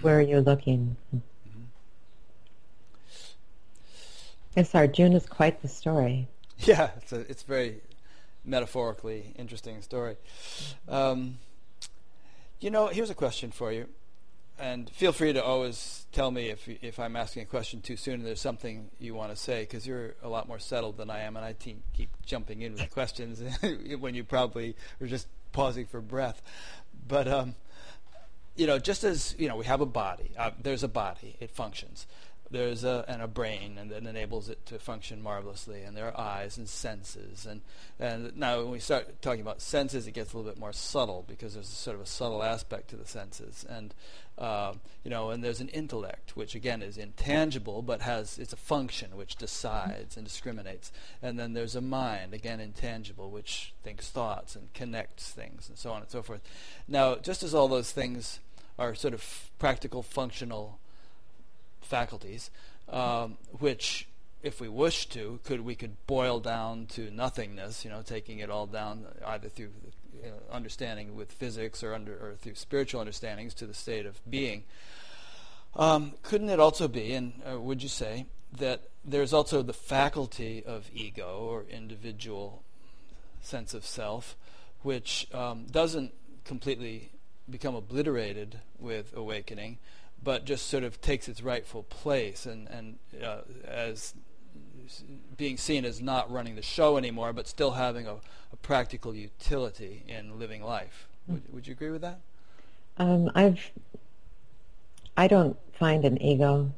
where 0.00 0.18
are 0.18 0.22
you're 0.22 0.40
looking. 0.40 0.96
Mm-hmm. 1.14 1.18
Yes, 4.56 4.74
Arjuna 4.74 5.16
is 5.16 5.26
quite 5.26 5.62
the 5.62 5.68
story. 5.68 6.28
Yeah, 6.60 6.90
it's 6.96 7.12
a 7.12 7.20
it's 7.20 7.44
very 7.44 7.82
metaphorically 8.44 9.32
interesting 9.38 9.80
story. 9.80 10.16
Um, 10.88 11.38
you 12.58 12.68
know, 12.68 12.88
here's 12.88 13.10
a 13.10 13.14
question 13.14 13.52
for 13.52 13.70
you, 13.70 13.86
and 14.58 14.90
feel 14.90 15.12
free 15.12 15.32
to 15.32 15.42
always 15.42 16.06
tell 16.12 16.30
me 16.30 16.48
if 16.48 16.68
if 16.82 16.98
I'm 16.98 17.16
asking 17.16 17.42
a 17.42 17.46
question 17.46 17.80
too 17.80 17.96
soon 17.96 18.14
and 18.14 18.26
there's 18.26 18.40
something 18.40 18.90
you 18.98 19.14
want 19.14 19.30
to 19.30 19.36
say 19.36 19.62
because 19.62 19.86
you're 19.86 20.14
a 20.22 20.28
lot 20.28 20.48
more 20.48 20.58
settled 20.58 20.96
than 20.96 21.10
I 21.10 21.20
am, 21.20 21.36
and 21.36 21.44
I 21.44 21.52
te- 21.52 21.82
keep 21.94 22.10
jumping 22.24 22.62
in 22.62 22.74
with 22.74 22.90
questions 22.90 23.42
when 23.98 24.14
you 24.14 24.24
probably 24.24 24.76
are 25.00 25.06
just 25.06 25.28
pausing 25.52 25.86
for 25.86 26.00
breath. 26.00 26.42
But 27.06 27.28
um, 27.28 27.54
you 28.56 28.66
know, 28.66 28.78
just 28.78 29.04
as 29.04 29.34
you 29.38 29.48
know, 29.48 29.56
we 29.56 29.64
have 29.66 29.80
a 29.80 29.86
body. 29.86 30.32
Uh, 30.36 30.50
there's 30.60 30.82
a 30.82 30.88
body; 30.88 31.36
it 31.40 31.50
functions. 31.50 32.06
There's 32.50 32.82
a 32.82 33.04
and 33.06 33.20
a 33.20 33.28
brain, 33.28 33.76
and 33.78 33.90
that 33.90 34.04
enables 34.04 34.48
it 34.48 34.64
to 34.66 34.78
function 34.78 35.22
marvelously. 35.22 35.82
And 35.82 35.96
there 35.96 36.06
are 36.06 36.18
eyes 36.18 36.56
and 36.56 36.68
senses. 36.68 37.46
And 37.46 37.60
and 38.00 38.36
now 38.36 38.62
when 38.62 38.70
we 38.70 38.80
start 38.80 39.20
talking 39.22 39.42
about 39.42 39.60
senses, 39.60 40.06
it 40.06 40.12
gets 40.12 40.32
a 40.32 40.36
little 40.36 40.50
bit 40.50 40.58
more 40.58 40.72
subtle 40.72 41.24
because 41.28 41.54
there's 41.54 41.68
sort 41.68 41.94
of 41.94 42.02
a 42.02 42.06
subtle 42.06 42.42
aspect 42.42 42.88
to 42.90 42.96
the 42.96 43.06
senses. 43.06 43.66
And 43.68 43.94
uh, 44.38 44.72
you 45.02 45.10
know, 45.10 45.30
and 45.30 45.42
there's 45.42 45.60
an 45.60 45.68
intellect, 45.68 46.36
which 46.36 46.54
again 46.54 46.80
is 46.80 46.96
intangible, 46.96 47.82
but 47.82 48.00
has 48.02 48.38
it's 48.38 48.52
a 48.52 48.56
function 48.56 49.16
which 49.16 49.36
decides 49.36 50.16
and 50.16 50.24
discriminates. 50.24 50.92
And 51.20 51.38
then 51.38 51.54
there's 51.54 51.74
a 51.74 51.80
mind, 51.80 52.32
again 52.32 52.60
intangible, 52.60 53.30
which 53.30 53.74
thinks 53.82 54.08
thoughts 54.08 54.54
and 54.54 54.72
connects 54.74 55.30
things, 55.30 55.68
and 55.68 55.76
so 55.76 55.90
on 55.90 56.02
and 56.02 56.10
so 56.10 56.22
forth. 56.22 56.40
Now, 56.86 57.16
just 57.16 57.42
as 57.42 57.52
all 57.52 57.66
those 57.66 57.90
things 57.90 58.38
are 58.78 58.94
sort 58.94 59.12
of 59.12 59.50
practical 59.58 60.02
functional 60.04 60.78
faculties, 61.80 62.50
um, 62.88 63.38
which, 63.58 64.06
if 64.42 64.60
we 64.60 64.68
wish 64.68 65.08
to, 65.08 65.40
could 65.42 65.62
we 65.62 65.74
could 65.74 65.96
boil 66.06 66.38
down 66.38 66.86
to 66.86 67.10
nothingness. 67.10 67.84
You 67.84 67.90
know, 67.90 68.02
taking 68.02 68.38
it 68.38 68.50
all 68.50 68.66
down 68.66 69.04
either 69.26 69.48
through 69.48 69.70
uh, 70.24 70.54
understanding 70.54 71.16
with 71.16 71.32
physics 71.32 71.82
or 71.82 71.94
under 71.94 72.12
or 72.12 72.34
through 72.38 72.54
spiritual 72.54 73.00
understandings 73.00 73.54
to 73.54 73.66
the 73.66 73.74
state 73.74 74.06
of 74.06 74.20
being. 74.28 74.64
Um, 75.76 76.14
couldn't 76.22 76.48
it 76.48 76.58
also 76.60 76.88
be, 76.88 77.12
and 77.12 77.40
uh, 77.50 77.60
would 77.60 77.82
you 77.82 77.88
say, 77.88 78.26
that 78.52 78.88
there's 79.04 79.32
also 79.32 79.62
the 79.62 79.72
faculty 79.72 80.62
of 80.64 80.90
ego 80.94 81.38
or 81.40 81.64
individual 81.70 82.62
sense 83.40 83.74
of 83.74 83.84
self, 83.84 84.36
which 84.82 85.28
um, 85.32 85.66
doesn't 85.70 86.12
completely 86.44 87.10
become 87.48 87.74
obliterated 87.74 88.58
with 88.78 89.14
awakening, 89.16 89.78
but 90.22 90.44
just 90.44 90.66
sort 90.66 90.84
of 90.84 91.00
takes 91.00 91.28
its 91.28 91.42
rightful 91.42 91.82
place 91.84 92.46
and, 92.46 92.68
and 92.68 92.98
uh, 93.22 93.40
as 93.64 94.14
being 95.36 95.56
seen 95.56 95.84
as 95.84 96.00
not 96.00 96.30
running 96.30 96.56
the 96.56 96.62
show 96.62 96.96
anymore, 96.96 97.32
but 97.32 97.46
still 97.46 97.72
having 97.72 98.06
a, 98.06 98.14
a 98.52 98.56
practical 98.62 99.14
utility 99.14 100.04
in 100.08 100.38
living 100.38 100.62
life. 100.62 101.06
Mm. 101.28 101.34
Would, 101.34 101.54
would 101.54 101.66
you 101.66 101.72
agree 101.72 101.90
with 101.90 102.02
that? 102.02 102.20
Um, 102.96 103.30
I've 103.34 103.70
I 105.16 105.26
don't 105.26 105.56
find 105.72 106.04
an 106.04 106.20
ego. 106.22 106.72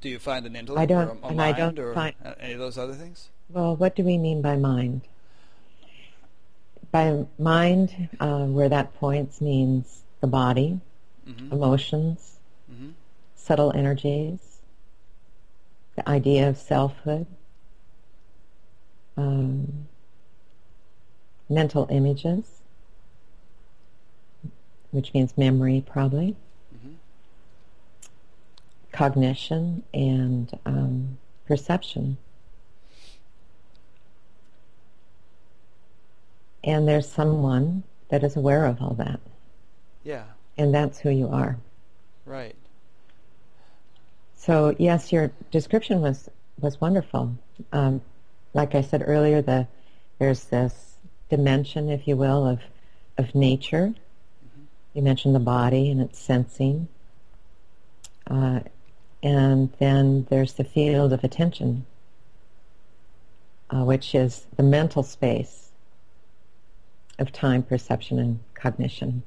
Do 0.00 0.08
you 0.08 0.18
find 0.18 0.46
an 0.46 0.56
intellect 0.56 0.82
I 0.82 0.86
don't, 0.86 1.08
or 1.08 1.10
a, 1.10 1.24
a 1.24 1.28
and 1.28 1.36
mind 1.36 1.56
I 1.56 1.58
don't 1.58 1.78
or 1.78 1.94
find, 1.94 2.14
any 2.40 2.52
of 2.54 2.58
those 2.58 2.78
other 2.78 2.94
things? 2.94 3.28
Well, 3.48 3.76
what 3.76 3.94
do 3.96 4.04
we 4.04 4.18
mean 4.18 4.42
by 4.42 4.56
mind? 4.56 5.02
By 6.90 7.26
mind, 7.38 8.08
uh, 8.20 8.44
where 8.46 8.68
that 8.68 8.94
points 8.94 9.40
means 9.40 10.02
the 10.20 10.26
body, 10.26 10.80
mm-hmm. 11.28 11.52
emotions, 11.52 12.36
mm-hmm. 12.72 12.90
subtle 13.36 13.72
energies, 13.74 14.40
the 15.96 16.08
idea 16.08 16.48
of 16.48 16.58
selfhood, 16.58 17.26
um, 19.16 19.86
mental 21.48 21.86
images, 21.90 22.62
which 24.90 25.12
means 25.14 25.36
memory 25.36 25.84
probably, 25.86 26.36
mm-hmm. 26.74 26.94
cognition, 28.92 29.82
and 29.92 30.58
um, 30.66 31.18
perception. 31.46 32.16
And 36.62 36.88
there's 36.88 37.08
someone 37.08 37.82
that 38.08 38.24
is 38.24 38.36
aware 38.36 38.64
of 38.64 38.80
all 38.80 38.94
that. 38.94 39.20
Yeah. 40.02 40.24
And 40.56 40.74
that's 40.74 40.98
who 40.98 41.10
you 41.10 41.28
are. 41.28 41.58
Right. 42.24 42.56
So 44.36 44.74
yes, 44.78 45.12
your 45.12 45.30
description 45.50 46.00
was 46.00 46.28
was 46.60 46.80
wonderful. 46.80 47.34
Um, 47.72 48.00
like 48.54 48.74
I 48.74 48.80
said 48.80 49.02
earlier, 49.06 49.42
the 49.42 49.66
there's 50.18 50.44
this 50.44 50.96
dimension, 51.28 51.90
if 51.90 52.08
you 52.08 52.16
will, 52.16 52.46
of 52.46 52.60
of 53.18 53.34
nature. 53.34 53.88
Mm-hmm. 53.88 54.64
You 54.94 55.02
mentioned 55.02 55.34
the 55.34 55.40
body 55.40 55.90
and 55.90 56.00
its 56.00 56.18
sensing, 56.18 56.88
uh, 58.30 58.60
and 59.22 59.72
then 59.78 60.26
there's 60.30 60.54
the 60.54 60.64
field 60.64 61.12
of 61.12 61.24
attention, 61.24 61.84
uh, 63.70 63.84
which 63.84 64.14
is 64.14 64.46
the 64.56 64.62
mental 64.62 65.02
space 65.02 65.70
of 67.18 67.32
time, 67.32 67.62
perception, 67.62 68.18
and 68.18 68.40
cognition. 68.54 69.22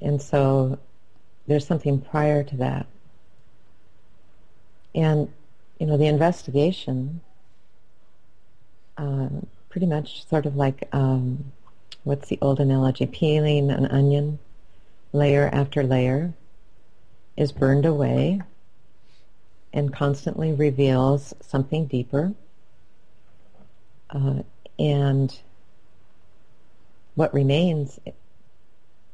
And 0.00 0.20
so 0.20 0.78
there's 1.46 1.66
something 1.66 2.00
prior 2.00 2.42
to 2.44 2.56
that. 2.56 2.86
And, 4.94 5.32
you 5.78 5.86
know, 5.86 5.96
the 5.96 6.06
investigation, 6.06 7.20
uh, 8.96 9.28
pretty 9.68 9.86
much 9.86 10.26
sort 10.28 10.46
of 10.46 10.56
like, 10.56 10.88
um, 10.92 11.52
what's 12.04 12.28
the 12.28 12.38
old 12.40 12.60
analogy? 12.60 13.06
Peeling 13.06 13.70
an 13.70 13.86
onion 13.86 14.38
layer 15.12 15.50
after 15.52 15.82
layer 15.82 16.32
is 17.36 17.50
burned 17.50 17.84
away 17.84 18.40
and 19.72 19.92
constantly 19.92 20.52
reveals 20.52 21.34
something 21.40 21.86
deeper. 21.86 22.32
Uh, 24.10 24.42
and 24.78 25.40
what 27.16 27.34
remains 27.34 27.98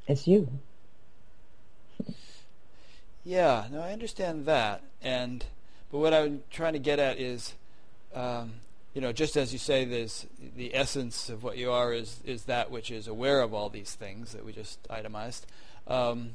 is 0.06 0.26
you. 0.26 0.48
Yeah, 3.24 3.66
no, 3.70 3.80
I 3.80 3.92
understand 3.92 4.46
that, 4.46 4.82
and 5.02 5.44
but 5.90 5.98
what 5.98 6.14
I'm 6.14 6.42
trying 6.50 6.74
to 6.74 6.78
get 6.78 6.98
at 6.98 7.18
is, 7.18 7.54
um, 8.14 8.52
you 8.94 9.00
know, 9.00 9.12
just 9.12 9.36
as 9.36 9.52
you 9.52 9.58
say, 9.58 9.84
there's 9.84 10.26
the 10.56 10.74
essence 10.74 11.28
of 11.28 11.42
what 11.42 11.56
you 11.56 11.70
are 11.70 11.92
is 11.92 12.20
is 12.24 12.44
that 12.44 12.70
which 12.70 12.90
is 12.90 13.08
aware 13.08 13.40
of 13.40 13.54
all 13.54 13.68
these 13.68 13.94
things 13.94 14.32
that 14.32 14.44
we 14.44 14.52
just 14.52 14.78
itemized. 14.88 15.46
Um, 15.86 16.30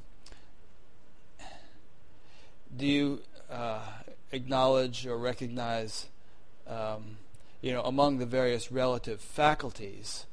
do 2.75 2.85
you 2.85 3.21
uh, 3.49 3.81
acknowledge 4.31 5.05
or 5.05 5.17
recognize, 5.17 6.07
um, 6.67 7.17
you 7.61 7.71
know, 7.71 7.81
among 7.83 8.17
the 8.17 8.25
various 8.25 8.71
relative 8.71 9.21
faculties 9.21 10.25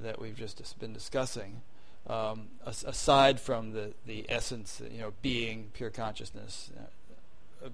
that 0.00 0.20
we've 0.20 0.36
just 0.36 0.78
been 0.78 0.92
discussing, 0.92 1.62
um, 2.06 2.48
aside 2.64 3.40
from 3.40 3.72
the, 3.72 3.92
the 4.06 4.26
essence, 4.28 4.80
you 4.92 5.00
know, 5.00 5.12
being, 5.22 5.70
pure 5.74 5.90
consciousness, 5.90 6.70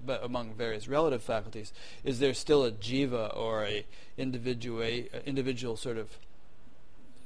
but 0.05 0.23
among 0.23 0.53
various 0.53 0.87
relative 0.87 1.21
faculties, 1.21 1.73
is 2.03 2.19
there 2.19 2.33
still 2.33 2.63
a 2.63 2.71
jiva 2.71 3.35
or 3.35 3.65
a 3.65 3.85
individual, 4.17 4.81
individual 5.25 5.77
sort 5.77 5.97
of 5.97 6.17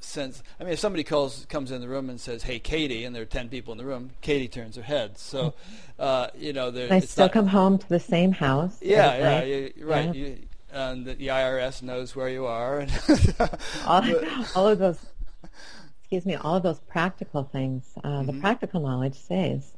sense? 0.00 0.42
I 0.58 0.64
mean, 0.64 0.72
if 0.72 0.78
somebody 0.78 1.04
calls, 1.04 1.46
comes 1.48 1.70
in 1.70 1.80
the 1.80 1.88
room 1.88 2.10
and 2.10 2.20
says, 2.20 2.42
"Hey, 2.42 2.58
Katie," 2.58 3.04
and 3.04 3.14
there 3.14 3.22
are 3.22 3.26
ten 3.26 3.48
people 3.48 3.72
in 3.72 3.78
the 3.78 3.84
room, 3.84 4.10
Katie 4.20 4.48
turns 4.48 4.76
her 4.76 4.82
head. 4.82 5.18
So, 5.18 5.54
uh, 5.98 6.28
you 6.36 6.52
know, 6.52 6.70
there. 6.70 6.92
I 6.92 7.00
still 7.00 7.26
not, 7.26 7.32
come 7.32 7.46
home 7.46 7.78
to 7.78 7.88
the 7.88 8.00
same 8.00 8.32
house. 8.32 8.76
Yeah, 8.80 9.16
yeah, 9.16 9.42
you, 9.42 9.72
right. 9.80 10.14
Yeah. 10.14 10.26
You, 10.26 10.38
and 10.72 11.04
the 11.04 11.16
IRS 11.16 11.82
knows 11.82 12.14
where 12.14 12.28
you 12.28 12.46
are. 12.46 12.86
all, 13.86 14.04
all 14.54 14.68
of 14.68 14.78
those 14.78 15.04
excuse 16.10 16.26
me, 16.26 16.34
all 16.34 16.56
of 16.56 16.64
those 16.64 16.80
practical 16.80 17.44
things, 17.44 17.84
uh, 18.02 18.08
mm-hmm. 18.08 18.26
the 18.26 18.40
practical 18.40 18.80
knowledge 18.80 19.14
stays. 19.14 19.74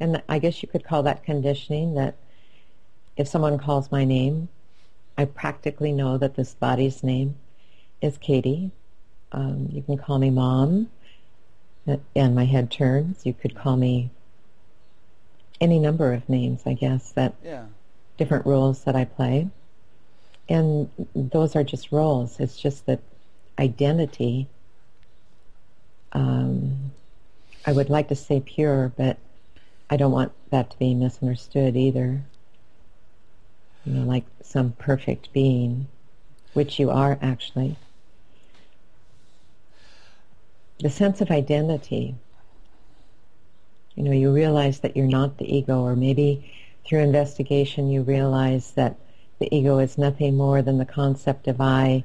And 0.00 0.22
I 0.28 0.38
guess 0.38 0.62
you 0.62 0.68
could 0.68 0.84
call 0.84 1.02
that 1.04 1.24
conditioning 1.24 1.94
that 1.94 2.14
if 3.16 3.26
someone 3.26 3.58
calls 3.58 3.90
my 3.90 4.04
name, 4.04 4.48
I 5.16 5.24
practically 5.24 5.92
know 5.92 6.18
that 6.18 6.36
this 6.36 6.54
body's 6.54 7.02
name 7.02 7.34
is 8.00 8.16
Katie. 8.18 8.70
Um, 9.32 9.68
you 9.72 9.82
can 9.82 9.98
call 9.98 10.18
me 10.18 10.30
mom, 10.30 10.88
uh, 11.86 11.96
and 12.14 12.34
my 12.34 12.44
head 12.44 12.70
turns. 12.70 13.26
You 13.26 13.34
could 13.34 13.56
call 13.56 13.76
me 13.76 14.10
any 15.60 15.80
number 15.80 16.12
of 16.12 16.28
names, 16.28 16.62
I 16.64 16.74
guess, 16.74 17.10
that 17.12 17.34
yeah. 17.44 17.64
different 18.16 18.46
roles 18.46 18.84
that 18.84 18.94
I 18.94 19.04
play. 19.04 19.48
And 20.48 20.88
those 21.14 21.56
are 21.56 21.64
just 21.64 21.90
roles. 21.90 22.38
It's 22.38 22.56
just 22.56 22.86
that 22.86 23.00
identity 23.58 24.48
um, 26.12 26.92
I 27.66 27.72
would 27.72 27.90
like 27.90 28.08
to 28.08 28.16
say 28.16 28.40
pure, 28.40 28.92
but 28.96 29.18
I 29.90 29.96
don't 29.96 30.12
want 30.12 30.32
that 30.50 30.70
to 30.70 30.78
be 30.78 30.94
misunderstood 30.94 31.76
either. 31.76 32.22
You 33.84 33.92
know, 33.94 34.06
like 34.06 34.24
some 34.42 34.72
perfect 34.72 35.32
being, 35.32 35.86
which 36.52 36.78
you 36.78 36.90
are 36.90 37.18
actually. 37.22 37.76
The 40.80 40.90
sense 40.90 41.20
of 41.20 41.30
identity. 41.30 42.14
You 43.94 44.04
know, 44.04 44.12
you 44.12 44.32
realize 44.32 44.80
that 44.80 44.96
you're 44.96 45.06
not 45.06 45.38
the 45.38 45.56
ego, 45.56 45.80
or 45.80 45.96
maybe 45.96 46.52
through 46.86 47.00
investigation 47.00 47.90
you 47.90 48.02
realize 48.02 48.72
that 48.72 48.96
the 49.38 49.54
ego 49.54 49.78
is 49.78 49.98
nothing 49.98 50.36
more 50.36 50.62
than 50.62 50.78
the 50.78 50.84
concept 50.84 51.48
of 51.48 51.60
I 51.60 52.04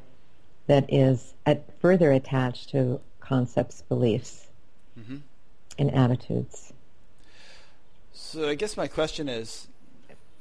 that 0.67 0.91
is 0.91 1.33
at, 1.45 1.63
further 1.79 2.11
attached 2.11 2.69
to 2.69 2.99
concepts, 3.19 3.81
beliefs, 3.83 4.47
mm-hmm. 4.99 5.17
and 5.77 5.93
attitudes. 5.93 6.72
So 8.33 8.49
I 8.49 8.55
guess 8.55 8.75
my 8.75 8.87
question 8.87 9.29
is, 9.29 9.67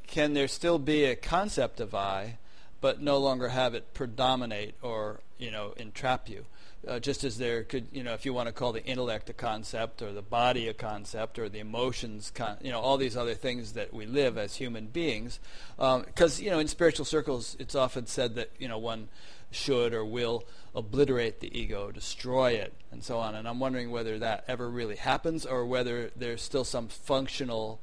can 0.07 0.33
there 0.33 0.49
still 0.49 0.79
be 0.79 1.05
a 1.05 1.15
concept 1.15 1.79
of 1.79 1.95
I, 1.95 2.39
but 2.81 3.03
no 3.03 3.19
longer 3.19 3.51
have 3.51 3.75
it 3.75 3.93
predominate 3.93 4.77
or 4.81 5.21
you 5.37 5.51
know 5.51 5.75
entrap 5.77 6.27
you? 6.27 6.47
Uh, 6.89 6.99
just 6.99 7.23
as 7.23 7.37
there 7.37 7.65
could, 7.65 7.89
you 7.93 8.03
know, 8.03 8.15
if 8.15 8.25
you 8.25 8.33
want 8.33 8.47
to 8.47 8.53
call 8.53 8.73
the 8.73 8.83
intellect 8.87 9.29
a 9.29 9.35
concept, 9.35 10.01
or 10.01 10.11
the 10.11 10.23
body 10.23 10.69
a 10.69 10.73
concept, 10.73 11.39
or 11.39 11.51
the 11.51 11.59
emotions, 11.59 12.33
con- 12.35 12.57
you 12.63 12.71
know, 12.71 12.81
all 12.81 12.97
these 12.97 13.15
other 13.15 13.35
things 13.35 13.75
that 13.75 13.93
we 13.93 14.07
live 14.07 14.39
as 14.39 14.57
human 14.57 14.87
beings. 14.87 15.39
Because 15.77 16.39
um, 16.39 16.45
you 16.45 16.51
know, 16.51 16.61
in 16.61 16.69
spiritual 16.69 17.05
circles, 17.05 17.59
it's 17.59 17.75
often 17.75 18.07
said 18.07 18.37
that 18.37 18.49
you 18.59 18.69
know 18.69 18.79
one 18.79 19.09
should 19.55 19.95
or 19.95 20.05
will 20.05 20.45
obliterate 20.75 21.41
the 21.41 21.59
ego, 21.59 21.91
destroy 21.91 22.53
it, 22.53 22.73
and 22.91 23.03
so 23.03 23.19
on. 23.19 23.35
And 23.35 23.47
I'm 23.47 23.61
wondering 23.61 23.91
whether 23.91 24.19
that 24.19 24.45
ever 24.49 24.69
really 24.69 24.97
happens 24.97 25.45
or 25.45 25.67
whether 25.67 26.11
there's 26.17 26.43
still 26.43 26.65
some 26.65 26.89
functional 26.89 27.81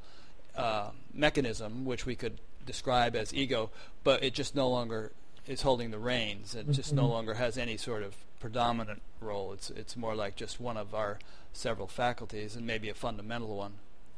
uh, 0.56 0.90
mechanism 1.14 1.86
which 1.86 2.06
we 2.06 2.16
could 2.16 2.40
describe 2.66 3.16
as 3.16 3.34
ego, 3.34 3.70
but 4.04 4.24
it 4.24 4.34
just 4.34 4.56
no 4.56 4.70
longer 4.70 5.12
is 5.48 5.62
holding 5.62 5.92
the 5.92 6.00
reins. 6.00 6.56
It 6.56 6.64
mm-hmm. 6.64 6.72
just 6.72 6.94
no 6.94 7.04
mm-hmm. 7.04 7.12
longer 7.12 7.34
has 7.36 7.58
any 7.58 7.78
sort 7.78 8.04
of 8.04 8.16
predominant 8.40 9.02
role. 9.20 9.54
It's 9.54 9.70
it's 9.70 9.96
more 9.98 10.16
like 10.16 10.36
just 10.36 10.60
one 10.60 10.78
of 10.78 10.94
our 10.94 11.20
several 11.54 11.88
faculties 11.88 12.56
and 12.56 12.66
maybe 12.66 12.90
a 12.90 12.94
fundamental 12.94 13.56
one. 13.56 13.74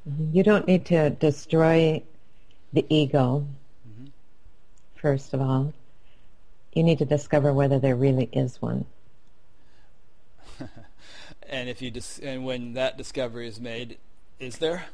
Mm-hmm. 0.09 0.35
You 0.35 0.43
don't 0.43 0.67
need 0.67 0.85
to 0.87 1.09
destroy 1.11 2.03
the 2.73 2.85
ego, 2.89 3.45
mm-hmm. 3.87 4.07
first 4.95 5.33
of 5.33 5.41
all 5.41 5.73
you 6.73 6.83
need 6.83 6.99
to 6.99 7.05
discover 7.05 7.53
whether 7.53 7.79
there 7.79 7.95
really 7.95 8.29
is 8.31 8.61
one. 8.61 8.85
and 11.49 11.69
if 11.69 11.81
you 11.81 11.91
dis- 11.91 12.19
and 12.19 12.45
when 12.45 12.73
that 12.73 12.97
discovery 12.97 13.47
is 13.47 13.59
made, 13.59 13.97
is 14.39 14.57
there? 14.57 14.85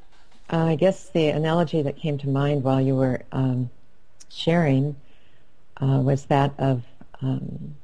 Uh, 0.52 0.66
I 0.66 0.76
guess 0.76 1.10
the 1.10 1.28
analogy 1.30 1.82
that 1.82 1.98
came 1.98 2.18
to 2.20 2.30
mind 2.30 2.64
while 2.64 2.82
you 2.82 2.96
were 2.96 3.22
um, 3.32 3.70
sharing 4.30 4.96
uh, 5.82 6.00
was 6.04 6.26
that 6.26 6.54
of 6.58 6.84
um, 7.22 7.76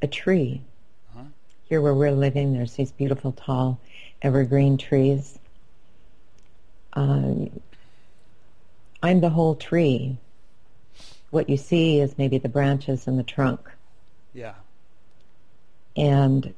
a 0.00 0.06
tree. 0.06 0.62
Uh-huh. 1.14 1.24
Here 1.68 1.80
where 1.82 1.94
we're 1.94 2.12
living, 2.12 2.52
there's 2.52 2.74
these 2.74 2.92
beautiful 2.92 3.32
tall 3.32 3.80
evergreen 4.22 4.76
trees. 4.78 5.38
Uh, 6.92 7.46
I'm 9.02 9.20
the 9.20 9.30
whole 9.30 9.54
tree 9.54 10.18
what 11.30 11.48
you 11.48 11.56
see 11.56 12.00
is 12.00 12.18
maybe 12.18 12.38
the 12.38 12.48
branches 12.48 13.06
and 13.06 13.18
the 13.18 13.22
trunk. 13.22 13.60
Yeah. 14.34 14.54
And 15.96 16.54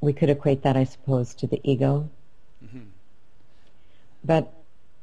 we 0.00 0.12
could 0.12 0.30
equate 0.30 0.62
that, 0.62 0.76
I 0.76 0.84
suppose, 0.84 1.34
to 1.34 1.46
the 1.46 1.60
ego. 1.62 2.08
Mm-hmm. 2.64 2.86
But 4.24 4.52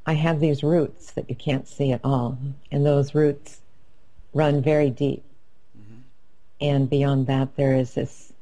I 0.06 0.14
have 0.14 0.40
these 0.40 0.64
roots 0.64 1.12
that 1.12 1.30
you 1.30 1.36
can't 1.36 1.68
see 1.68 1.92
at 1.92 2.02
all, 2.04 2.38
and 2.72 2.86
those 2.86 3.14
roots 3.14 3.60
run 4.34 4.62
very 4.62 4.90
deep. 4.90 5.24
Mm-hmm. 5.78 6.02
And 6.62 6.90
beyond 6.90 7.28
that, 7.28 7.56
there 7.56 7.74
is 7.74 7.94
this 7.94 8.34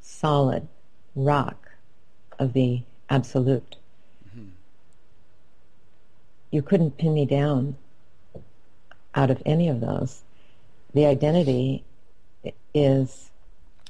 solid 0.00 0.68
rock 1.14 1.70
of 2.38 2.52
the 2.52 2.82
absolute. 3.10 3.76
Mm-hmm. 4.28 4.48
You 6.50 6.62
couldn't 6.62 6.98
pin 6.98 7.14
me 7.14 7.26
down 7.26 7.76
out 9.14 9.30
of 9.30 9.42
any 9.44 9.68
of 9.68 9.80
those. 9.80 10.22
The 10.94 11.06
identity 11.06 11.84
is, 12.74 13.30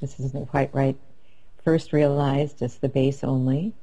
this 0.01 0.19
isn't 0.19 0.49
quite 0.49 0.73
right, 0.73 0.97
first 1.63 1.93
realized 1.93 2.61
as 2.61 2.77
the 2.77 2.89
base 2.89 3.23
only, 3.23 3.73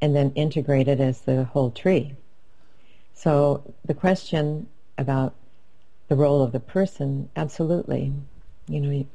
and 0.00 0.14
then 0.14 0.32
integrated 0.34 1.00
as 1.00 1.22
the 1.22 1.44
whole 1.44 1.70
tree. 1.70 2.14
So 3.14 3.74
the 3.84 3.94
question 3.94 4.68
about 4.98 5.34
the 6.08 6.16
role 6.16 6.42
of 6.42 6.52
the 6.52 6.60
person, 6.60 7.30
absolutely. 7.34 8.12
You 8.68 8.80
know, 8.80 9.06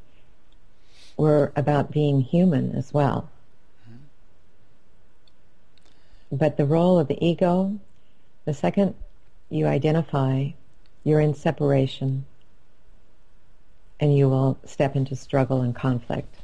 we're 1.18 1.52
about 1.56 1.92
being 1.92 2.22
human 2.22 2.76
as 2.76 2.94
well. 2.94 3.30
But 6.32 6.58
the 6.58 6.66
role 6.66 6.98
of 6.98 7.08
the 7.08 7.24
ego, 7.24 7.78
the 8.46 8.54
second 8.54 8.96
you 9.50 9.68
identify 9.68 10.52
you're 11.04 11.20
in 11.20 11.34
separation 11.34 12.26
and 14.00 14.18
you 14.18 14.28
will 14.28 14.58
step 14.66 14.96
into 14.96 15.16
struggle 15.16 15.62
and 15.62 15.76
conflict. 15.76 16.36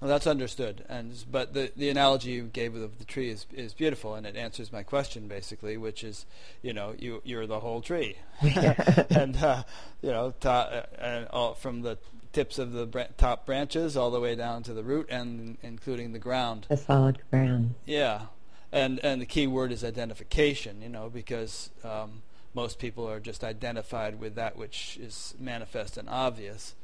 Well, 0.00 0.10
that's 0.10 0.26
understood, 0.26 0.84
and 0.86 1.14
but 1.30 1.54
the 1.54 1.72
the 1.76 1.88
analogy 1.88 2.32
you 2.32 2.42
gave 2.44 2.74
of 2.74 2.98
the 2.98 3.06
tree 3.06 3.30
is 3.30 3.46
is 3.54 3.72
beautiful, 3.72 4.14
and 4.14 4.26
it 4.26 4.36
answers 4.36 4.70
my 4.70 4.82
question 4.82 5.28
basically, 5.28 5.78
which 5.78 6.04
is, 6.04 6.26
you 6.60 6.74
know, 6.74 6.94
you 6.98 7.22
you're 7.24 7.46
the 7.46 7.60
whole 7.60 7.80
tree, 7.80 8.16
and 8.42 9.36
uh, 9.38 9.62
you 10.02 10.10
know, 10.10 10.34
to, 10.40 10.50
uh, 10.50 11.24
all, 11.30 11.54
from 11.54 11.80
the 11.80 11.96
tips 12.34 12.58
of 12.58 12.72
the 12.72 12.84
bra- 12.84 13.06
top 13.16 13.46
branches 13.46 13.96
all 13.96 14.10
the 14.10 14.20
way 14.20 14.34
down 14.34 14.62
to 14.64 14.74
the 14.74 14.82
root, 14.82 15.06
and 15.08 15.56
including 15.62 16.12
the 16.12 16.18
ground. 16.18 16.66
The 16.68 16.76
solid 16.76 17.18
ground. 17.30 17.74
Yeah, 17.86 18.26
and 18.70 19.02
and 19.02 19.22
the 19.22 19.26
key 19.26 19.46
word 19.46 19.72
is 19.72 19.82
identification, 19.82 20.82
you 20.82 20.90
know, 20.90 21.08
because 21.08 21.70
um, 21.82 22.20
most 22.54 22.78
people 22.78 23.08
are 23.08 23.20
just 23.20 23.42
identified 23.42 24.20
with 24.20 24.36
that 24.36 24.56
which 24.56 24.98
is 25.00 25.34
manifest 25.38 25.96
and 25.96 26.08
obvious, 26.08 26.74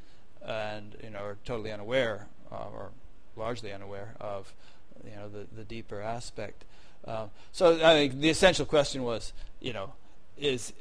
and 0.45 0.97
you 1.03 1.11
know, 1.11 1.21
are 1.21 1.37
totally 1.45 1.73
unaware 1.73 2.27
uh, 2.51 2.67
or 2.73 2.91
largely 3.37 3.73
unaware 3.73 4.15
of 4.21 4.53
you 5.05 5.17
know 5.17 5.29
the 5.29 5.47
the 5.55 5.65
deeper 5.65 6.01
aspect. 6.01 6.65
Uh, 7.07 7.27
so 7.53 7.83
I 7.83 8.09
mean, 8.09 8.21
the 8.21 8.31
essential 8.31 8.67
question 8.67 9.03
was, 9.03 9.33
you 9.61 9.73
know, 9.73 9.95
is 10.37 10.73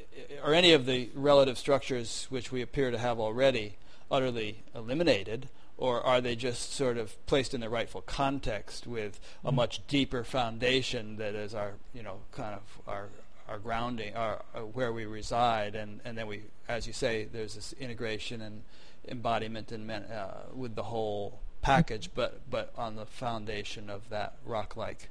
are 0.43 0.53
any 0.53 0.73
of 0.73 0.85
the 0.85 1.09
relative 1.13 1.57
structures 1.57 2.27
which 2.29 2.51
we 2.51 2.61
appear 2.61 2.91
to 2.91 2.97
have 2.97 3.19
already 3.19 3.75
utterly 4.11 4.63
eliminated, 4.75 5.49
or 5.77 6.01
are 6.01 6.19
they 6.19 6.35
just 6.35 6.73
sort 6.73 6.97
of 6.97 7.23
placed 7.25 7.53
in 7.53 7.61
the 7.61 7.69
rightful 7.69 8.01
context 8.01 8.87
with 8.87 9.19
a 9.45 9.51
much 9.51 9.85
deeper 9.87 10.23
foundation 10.23 11.17
that 11.17 11.35
is 11.35 11.53
our 11.53 11.73
you 11.93 12.03
know 12.03 12.19
kind 12.31 12.55
of 12.55 12.63
our 12.87 13.09
our 13.49 13.57
grounding, 13.59 14.15
our, 14.15 14.43
uh, 14.53 14.59
where 14.59 14.93
we 14.93 15.05
reside, 15.05 15.75
and, 15.75 15.99
and 16.05 16.17
then 16.17 16.27
we, 16.27 16.43
as 16.67 16.85
you 16.85 16.93
say, 16.93 17.27
there's 17.31 17.55
this 17.55 17.73
integration 17.79 18.41
and 18.41 18.61
embodiment 19.07 19.71
and 19.71 19.89
uh, 19.89 20.27
with 20.53 20.75
the 20.75 20.83
whole 20.83 21.39
package, 21.61 22.09
but 22.13 22.39
but 22.49 22.71
on 22.77 22.95
the 22.95 23.05
foundation 23.05 23.89
of 23.89 24.09
that 24.09 24.33
rock-like 24.45 25.09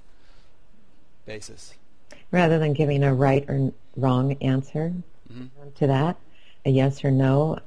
basis. 1.27 1.75
Rather 2.31 2.59
than 2.59 2.73
giving 2.73 3.03
a 3.03 3.15
right 3.15 3.45
or 3.49 3.73
wrong 3.97 4.37
answer 4.41 4.93
mm-hmm. 5.31 5.71
to 5.77 5.87
that, 5.87 6.17
a 6.65 6.71
yes 6.71 7.05
or 7.05 7.11
no, 7.11 7.59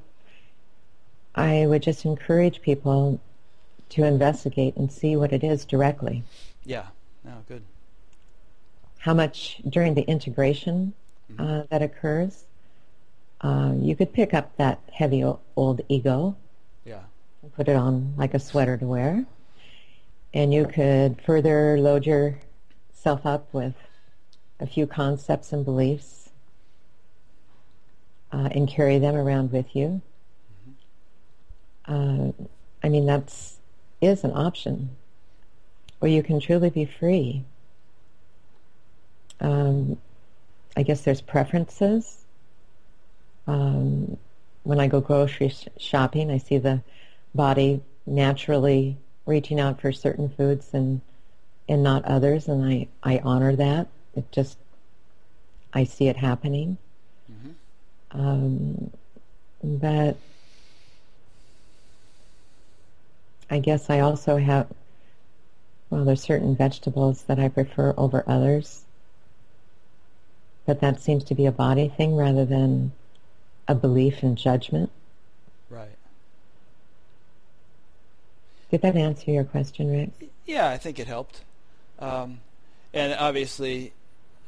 I 1.34 1.66
would 1.66 1.82
just 1.82 2.04
encourage 2.04 2.60
people 2.62 3.20
to 3.90 4.04
investigate 4.04 4.76
and 4.76 4.90
see 4.90 5.16
what 5.16 5.32
it 5.32 5.44
is 5.44 5.64
directly. 5.64 6.24
Yeah. 6.64 6.86
No, 7.24 7.32
good. 7.46 7.62
How 9.02 9.14
much 9.14 9.60
during 9.68 9.94
the 9.94 10.02
integration 10.02 10.92
mm-hmm. 11.32 11.42
uh, 11.44 11.62
that 11.70 11.82
occurs, 11.82 12.44
uh, 13.40 13.72
you 13.76 13.96
could 13.96 14.12
pick 14.12 14.32
up 14.32 14.56
that 14.58 14.78
heavy 14.92 15.24
old 15.56 15.80
ego 15.88 16.36
and 17.42 17.52
put 17.52 17.66
it 17.66 17.74
on 17.74 18.14
like 18.16 18.32
a 18.32 18.38
sweater 18.38 18.76
to 18.76 18.86
wear. 18.86 19.24
And 20.32 20.54
you 20.54 20.66
could 20.66 21.20
further 21.20 21.78
load 21.78 22.06
yourself 22.06 23.26
up 23.26 23.52
with 23.52 23.74
a 24.60 24.66
few 24.68 24.86
concepts 24.86 25.52
and 25.52 25.64
beliefs 25.64 26.30
uh, 28.30 28.50
and 28.52 28.68
carry 28.68 29.00
them 29.00 29.16
around 29.16 29.50
with 29.50 29.74
you. 29.74 30.00
Uh, 31.86 32.30
I 32.84 32.88
mean, 32.88 33.04
that's 33.06 33.56
is 34.00 34.22
an 34.22 34.32
option 34.32 34.90
where 35.98 36.10
you 36.10 36.22
can 36.22 36.38
truly 36.38 36.70
be 36.70 36.84
free. 36.84 37.44
Um, 39.42 39.98
I 40.76 40.82
guess 40.82 41.02
there's 41.02 41.20
preferences. 41.20 42.24
Um, 43.46 44.16
when 44.62 44.80
I 44.80 44.86
go 44.86 45.00
grocery 45.00 45.48
sh- 45.48 45.68
shopping, 45.76 46.30
I 46.30 46.38
see 46.38 46.58
the 46.58 46.82
body 47.34 47.82
naturally 48.06 48.96
reaching 49.26 49.60
out 49.60 49.80
for 49.80 49.92
certain 49.92 50.28
foods 50.28 50.70
and 50.72 51.00
and 51.68 51.82
not 51.82 52.04
others, 52.04 52.48
and 52.48 52.64
I 52.64 52.88
I 53.02 53.18
honor 53.18 53.54
that. 53.56 53.88
It 54.14 54.30
just 54.32 54.56
I 55.72 55.84
see 55.84 56.08
it 56.08 56.16
happening. 56.16 56.78
Mm-hmm. 57.30 58.20
Um, 58.20 58.90
but 59.62 60.16
I 63.50 63.58
guess 63.58 63.90
I 63.90 64.00
also 64.00 64.38
have 64.38 64.68
well, 65.90 66.04
there's 66.06 66.22
certain 66.22 66.56
vegetables 66.56 67.24
that 67.24 67.38
I 67.38 67.48
prefer 67.48 67.92
over 67.98 68.24
others. 68.26 68.84
But 70.64 70.80
that 70.80 71.00
seems 71.00 71.24
to 71.24 71.34
be 71.34 71.46
a 71.46 71.52
body 71.52 71.88
thing 71.88 72.16
rather 72.16 72.44
than 72.44 72.92
a 73.66 73.74
belief 73.74 74.22
and 74.22 74.36
judgment. 74.36 74.90
Right. 75.68 75.96
Did 78.70 78.82
that 78.82 78.96
answer 78.96 79.30
your 79.30 79.44
question, 79.44 79.90
Rick? 79.90 80.30
Yeah, 80.46 80.68
I 80.68 80.78
think 80.78 80.98
it 80.98 81.06
helped. 81.06 81.42
Um, 81.98 82.40
and 82.94 83.14
obviously, 83.14 83.92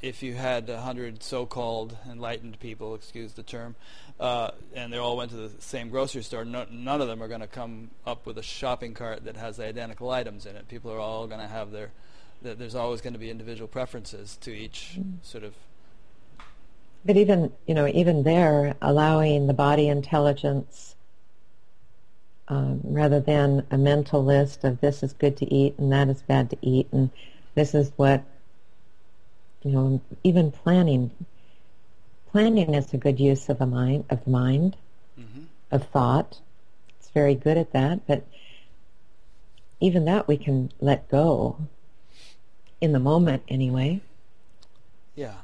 if 0.02 0.22
you 0.22 0.34
had 0.34 0.68
a 0.68 0.80
hundred 0.80 1.22
so-called 1.22 1.96
enlightened 2.10 2.58
people, 2.60 2.94
excuse 2.94 3.32
the 3.32 3.42
term, 3.42 3.74
uh, 4.20 4.50
and 4.74 4.92
they 4.92 4.98
all 4.98 5.16
went 5.16 5.30
to 5.30 5.36
the 5.36 5.50
same 5.60 5.88
grocery 5.88 6.22
store, 6.22 6.44
no, 6.44 6.66
none 6.70 7.00
of 7.00 7.08
them 7.08 7.22
are 7.22 7.28
going 7.28 7.40
to 7.40 7.46
come 7.46 7.90
up 8.06 8.26
with 8.26 8.38
a 8.38 8.42
shopping 8.42 8.94
cart 8.94 9.24
that 9.24 9.36
has 9.36 9.58
identical 9.58 10.10
items 10.10 10.46
in 10.46 10.56
it. 10.56 10.68
People 10.68 10.92
are 10.92 11.00
all 11.00 11.26
going 11.26 11.40
to 11.40 11.48
have 11.48 11.70
their. 11.70 11.90
There's 12.42 12.74
always 12.74 13.00
going 13.00 13.14
to 13.14 13.18
be 13.18 13.30
individual 13.30 13.68
preferences 13.68 14.36
to 14.42 14.50
each 14.50 14.98
mm. 14.98 15.16
sort 15.22 15.44
of. 15.44 15.54
But 17.04 17.16
even 17.16 17.52
you 17.66 17.74
know, 17.74 17.86
even 17.86 18.22
there, 18.22 18.74
allowing 18.80 19.46
the 19.46 19.54
body 19.54 19.88
intelligence 19.88 20.94
um, 22.48 22.80
rather 22.84 23.20
than 23.20 23.66
a 23.70 23.78
mental 23.78 24.24
list 24.24 24.64
of 24.64 24.80
this 24.80 25.02
is 25.02 25.12
good 25.12 25.36
to 25.38 25.52
eat 25.52 25.74
and 25.78 25.92
that 25.92 26.08
is 26.08 26.22
bad 26.22 26.50
to 26.50 26.58
eat 26.60 26.88
and 26.92 27.10
this 27.54 27.74
is 27.74 27.92
what 27.96 28.22
you 29.62 29.70
know 29.70 30.00
even 30.22 30.50
planning 30.50 31.10
planning 32.30 32.74
is 32.74 32.92
a 32.92 32.98
good 32.98 33.18
use 33.18 33.48
of 33.48 33.60
a 33.60 33.66
mind 33.66 34.04
of 34.10 34.26
mind 34.26 34.76
mm-hmm. 35.18 35.44
of 35.70 35.86
thought. 35.88 36.40
It's 36.98 37.08
very 37.10 37.34
good 37.34 37.56
at 37.56 37.72
that 37.72 38.06
but 38.06 38.26
even 39.80 40.04
that 40.04 40.28
we 40.28 40.36
can 40.36 40.70
let 40.80 41.08
go 41.08 41.56
in 42.80 42.92
the 42.92 42.98
moment 42.98 43.42
anyway. 43.48 44.00
Yeah 45.14 45.43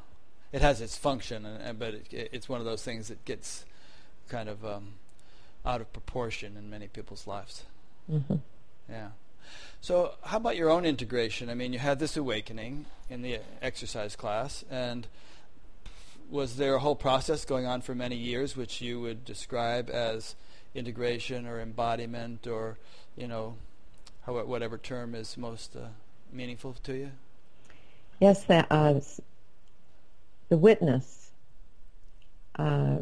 it 0.53 0.61
has 0.61 0.81
its 0.81 0.97
function 0.97 1.47
but 1.79 1.95
it, 1.95 2.31
it's 2.33 2.49
one 2.49 2.61
of 2.61 2.67
those 2.67 2.83
things 2.83 3.09
that 3.09 3.25
gets 3.25 3.65
kind 4.29 4.49
of 4.49 4.65
um, 4.65 4.95
out 5.67 5.81
of 5.81 5.93
proportion 5.93 6.57
in 6.57 6.71
many 6.71 6.89
people's 6.89 7.27
lives. 7.27 7.65
Mm-hmm. 8.11 8.37
Yeah. 8.89 9.09
So, 9.81 10.13
how 10.23 10.37
about 10.37 10.57
your 10.57 10.71
own 10.71 10.85
integration? 10.85 11.51
I 11.51 11.55
mean, 11.55 11.73
you 11.73 11.79
had 11.79 11.99
this 11.99 12.17
awakening 12.17 12.87
in 13.09 13.23
the 13.23 13.41
exercise 13.61 14.15
class, 14.15 14.65
and 14.71 15.07
was 16.31 16.57
there 16.57 16.75
a 16.75 16.79
whole 16.79 16.95
process 16.95 17.45
going 17.45 17.67
on 17.67 17.81
for 17.81 17.95
many 17.95 18.17
years, 18.17 18.57
which 18.57 18.81
you 18.81 19.01
would 19.01 19.25
describe 19.25 19.91
as 19.91 20.37
integration 20.75 21.47
or 21.47 21.61
embodiment, 21.61 22.47
or 22.47 22.79
you 23.17 23.27
know, 23.27 23.57
how, 24.27 24.45
whatever 24.45 24.79
term 24.79 25.15
is 25.15 25.37
most 25.37 25.75
uh, 25.75 25.89
meaningful 26.33 26.75
to 26.85 26.95
you? 26.95 27.11
Yes, 28.21 28.45
that 28.45 28.67
uh, 28.71 29.01
the 30.51 30.59
witness 30.59 31.31
uh, 32.59 32.97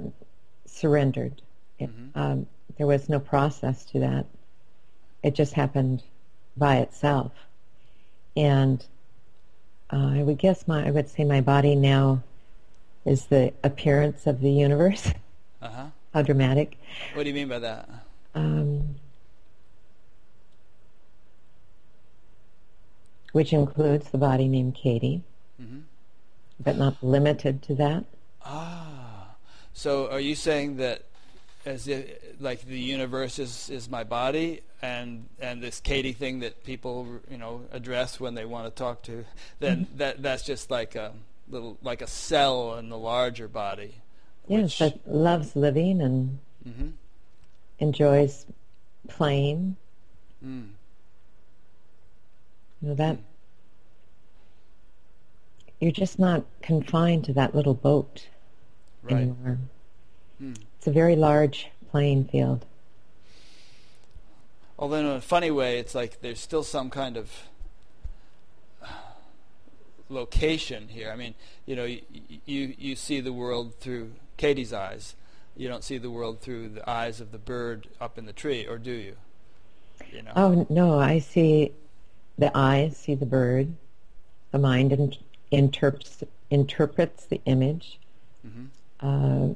surrendered 0.67 1.43
it, 1.81 1.91
mm-hmm. 1.91 2.19
um, 2.19 2.47
there 2.77 2.87
was 2.87 3.09
no 3.09 3.19
process 3.19 3.85
to 3.87 3.99
that. 4.01 4.27
It 5.23 5.35
just 5.35 5.55
happened 5.55 6.03
by 6.57 6.77
itself. 6.77 7.33
And 8.37 8.85
uh, 9.93 10.13
I 10.15 10.23
would 10.23 10.39
guess 10.39 10.69
my, 10.69 10.87
I 10.87 10.91
would 10.91 11.09
say 11.09 11.25
my 11.25 11.41
body 11.41 11.75
now 11.75 12.23
is 13.05 13.27
the 13.27 13.53
appearance 13.65 14.27
of 14.27 14.41
the 14.41 14.51
universe. 14.53 15.13
Uh-huh. 15.61 15.87
How 16.15 16.23
dramatic. 16.23 16.79
What 17.15 17.25
do 17.25 17.31
you 17.31 17.35
mean 17.35 17.49
by 17.49 17.59
that? 17.59 17.89
Um, 18.33 18.95
which 23.33 23.53
includes 23.53 24.09
the 24.11 24.19
body 24.19 24.47
named 24.47 24.77
Katie, 24.77 25.25
mm-hmm. 25.61 25.81
But 26.61 26.77
not 26.77 27.03
limited 27.03 27.63
to 27.63 27.75
that. 27.77 28.05
Ah, 28.45 29.35
so 29.73 30.11
are 30.11 30.21
you 30.21 30.35
saying 30.35 30.77
that 30.79 31.03
as 31.65 31.87
if 31.87 32.07
like 32.41 32.63
the 32.63 32.79
universe 32.79 33.39
is, 33.39 33.69
is 33.71 33.91
my 33.91 34.05
body 34.05 34.63
and 34.81 35.29
and 35.41 35.63
this 35.63 35.81
Katie 35.81 36.13
thing 36.13 36.41
that 36.41 36.65
people 36.65 37.21
you 37.31 37.37
know 37.37 37.63
address 37.73 38.21
when 38.21 38.35
they 38.35 38.45
want 38.45 38.67
to 38.67 38.71
talk 38.71 39.03
to 39.03 39.25
then 39.59 39.87
mm-hmm. 39.87 39.99
that 39.99 40.23
that's 40.23 40.45
just 40.45 40.71
like 40.71 40.95
a 40.95 41.13
little 41.49 41.77
like 41.83 42.01
a 42.01 42.07
cell 42.07 42.77
in 42.77 42.89
the 42.89 42.99
larger 42.99 43.49
body 43.49 43.95
yes 44.47 44.79
that 44.79 45.01
loves 45.07 45.57
living 45.57 46.01
and 46.01 46.39
mm-hmm. 46.67 46.89
enjoys 47.81 48.47
playing 49.09 49.77
mm. 50.45 50.69
you 52.81 52.89
know 52.89 52.95
that 52.95 53.17
mm. 53.17 53.23
You're 55.81 55.93
just 55.93 56.19
not 56.19 56.45
confined 56.63 57.25
to 57.25 57.33
that 57.33 57.55
little 57.55 57.75
boat 57.75 58.27
right. 59.03 59.15
anymore 59.15 59.59
mm. 60.43 60.57
It's 60.79 60.87
a 60.87 60.93
very 60.93 61.17
large 61.17 61.71
playing 61.91 62.27
field. 62.27 62.65
although 64.79 64.97
in 64.97 65.07
a 65.07 65.21
funny 65.21 65.51
way, 65.51 65.79
it's 65.79 65.95
like 65.95 66.21
there's 66.21 66.41
still 66.41 66.63
some 66.63 66.89
kind 66.91 67.17
of 67.17 67.49
location 70.09 70.89
here. 70.89 71.11
I 71.11 71.17
mean, 71.17 71.35
you 71.67 71.77
know, 71.77 71.85
you, 71.85 72.03
you 72.47 72.75
you 72.79 72.97
see 72.97 73.21
the 73.21 73.33
world 73.33 73.75
through 73.81 74.13
Katie's 74.37 74.73
eyes. 74.73 75.15
You 75.57 75.69
don't 75.69 75.83
see 75.83 75.99
the 75.99 76.11
world 76.11 76.41
through 76.41 76.69
the 76.69 76.89
eyes 76.89 77.21
of 77.21 77.33
the 77.33 77.39
bird 77.39 77.89
up 78.01 78.17
in 78.17 78.27
the 78.27 78.33
tree, 78.33 78.67
or 78.67 78.79
do 78.79 78.93
you? 78.93 79.17
You 80.13 80.23
know? 80.23 80.33
Oh 80.37 80.67
no, 80.69 80.99
I 80.99 81.19
see 81.19 81.73
the 82.39 82.57
eyes 82.57 82.97
see 82.97 83.17
the 83.17 83.27
bird, 83.27 83.75
the 84.53 84.59
mind 84.59 84.93
in, 84.93 85.15
interprets 85.51 86.23
interprets 86.51 87.27
the 87.27 87.41
image, 87.45 87.99
mm-hmm. 88.47 88.67
uh, 89.07 89.55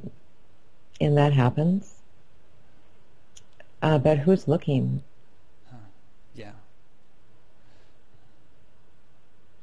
and 1.01 1.16
that 1.16 1.32
happens. 1.32 1.95
Uh, 3.80 3.99
but 3.99 4.18
who's 4.18 4.47
looking? 4.47 5.03
Huh. 5.70 5.76
Yeah. 6.34 6.53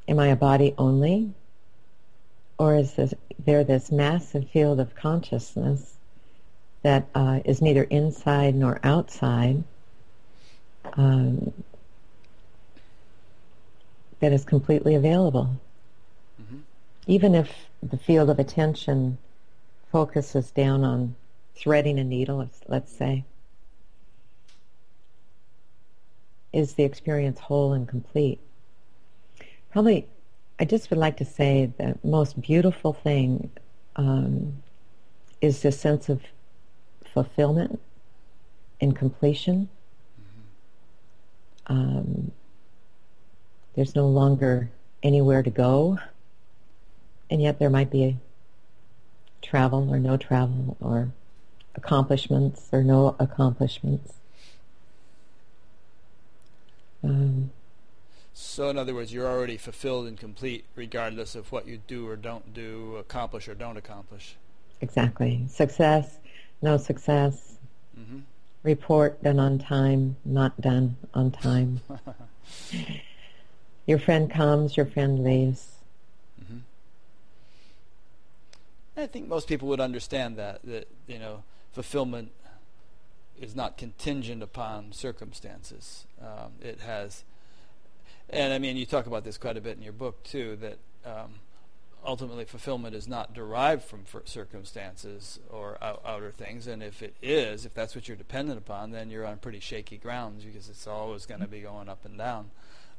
Am 0.07 0.19
I 0.19 0.27
a 0.27 0.36
body 0.36 0.73
only? 0.77 1.34
Or 2.57 2.75
is 2.75 2.93
this, 2.95 3.13
there 3.45 3.63
this 3.63 3.91
massive 3.91 4.49
field 4.49 4.82
of 4.82 4.93
consciousness 4.93 5.93
that 6.82 7.07
uh, 7.15 7.39
is 7.45 7.61
neither 7.61 7.84
inside 7.84 8.55
nor 8.55 8.80
outside 8.84 9.63
um, 10.93 11.53
that 14.19 14.34
is 14.34 14.43
completely 14.43 14.95
available? 14.95 15.55
Even 17.08 17.36
if 17.36 17.70
the 17.82 17.97
field 17.97 18.30
of 18.30 18.39
attention 18.39 19.18
focuses 19.91 20.52
down 20.52 20.84
on 20.84 21.16
threading 21.56 22.00
a 22.00 22.04
needle, 22.04 22.47
let's 22.68 22.91
say, 22.95 23.26
is 26.54 26.74
the 26.74 26.84
experience 26.84 27.39
whole 27.39 27.74
and 27.74 27.88
complete? 27.88 28.39
Probably, 29.72 30.08
I 30.60 30.66
just 30.66 30.89
would 30.89 31.00
like 31.00 31.18
to 31.18 31.26
say 31.26 31.72
the 31.78 31.97
most 32.04 32.39
beautiful 32.41 32.93
thing 32.93 33.52
um, 33.95 34.64
is 35.41 35.62
this 35.62 35.80
sense 35.80 36.10
of 36.10 36.22
fulfillment 37.06 37.80
and 38.82 38.95
completion. 38.95 39.70
Mm-hmm. 41.68 41.74
Um, 41.74 42.32
there's 43.76 43.95
no 43.95 44.08
longer 44.08 44.70
anywhere 45.04 45.43
to 45.43 45.50
go, 45.50 46.00
and 47.30 47.41
yet 47.41 47.59
there 47.59 47.69
might 47.69 47.91
be 47.91 48.17
travel 49.41 49.89
or 49.89 49.99
no 49.99 50.17
travel, 50.17 50.77
or 50.80 51.09
accomplishments 51.75 52.69
or 52.71 52.84
no 52.84 53.15
accomplishments. 53.19 54.13
Um, 57.03 57.51
so, 58.34 58.69
in 58.69 58.77
other 58.77 58.93
words, 58.93 59.13
you're 59.13 59.27
already 59.27 59.57
fulfilled 59.57 60.07
and 60.07 60.17
complete, 60.17 60.65
regardless 60.75 61.36
of 61.36 61.51
what 61.51 61.67
you 61.67 61.82
do 61.88 62.07
or 62.07 62.15
don't 62.15 62.53
do, 62.53 62.95
accomplish 62.97 63.47
or 63.47 63.55
don't 63.55 63.77
accomplish. 63.77 64.36
Exactly. 64.82 65.45
Success, 65.49 66.17
no 66.61 66.77
success. 66.77 67.57
Mm-hmm. 67.99 68.19
Report 68.63 69.21
done 69.23 69.39
on 69.39 69.59
time, 69.59 70.15
not 70.25 70.59
done 70.61 70.95
on 71.13 71.32
time. 71.32 71.82
your 73.86 73.99
friend 73.99 74.32
comes, 74.32 74.77
your 74.77 74.86
friend 74.86 75.23
leaves. 75.23 75.67
Mm-hmm. 76.41 76.59
I 79.00 79.08
think 79.08 79.28
most 79.28 79.47
people 79.47 79.68
would 79.70 79.80
understand 79.80 80.38
that 80.38 80.62
that 80.64 80.88
you 81.08 81.20
know 81.20 81.43
fulfillment 81.72 82.32
is 83.39 83.56
not 83.56 83.78
contingent 83.78 84.43
upon 84.43 84.91
circumstances. 84.91 86.06
Um, 86.22 86.54
it 86.62 86.82
has, 86.82 87.24
and 88.30 88.52
I 88.52 88.60
mean, 88.60 88.76
you 88.76 88.86
talk 88.86 89.08
about 89.08 89.24
this 89.24 89.38
quite 89.38 89.58
a 89.58 89.62
bit 89.62 89.78
in 89.78 89.84
your 89.84 89.93
book 89.93 90.24
too. 90.24 90.58
That 90.58 90.78
um, 91.06 91.36
ultimately 92.06 92.45
fulfillment 92.45 92.95
is 92.95 93.08
not 93.08 93.34
derived 93.34 93.84
from 93.84 94.04
circumstances 94.26 95.39
or 95.50 95.78
out- 95.82 96.02
outer 96.06 96.32
things, 96.32 96.68
and 96.68 96.84
if 96.84 97.02
it 97.02 97.16
is, 97.22 97.66
if 97.66 97.74
that's 97.74 97.95
what 97.95 98.08
you're 98.08 98.18
dependent 98.18 98.58
upon, 98.58 98.91
then 98.91 99.10
you're 99.10 99.26
on 99.26 99.38
pretty 99.38 99.60
shaky 99.60 99.97
grounds 99.97 100.43
because 100.43 100.70
it's 100.70 100.88
always 100.88 101.26
going 101.26 101.41
to 101.41 101.47
be 101.47 101.62
going 101.62 101.88
up 101.88 102.04
and 102.06 102.18
down. 102.18 102.52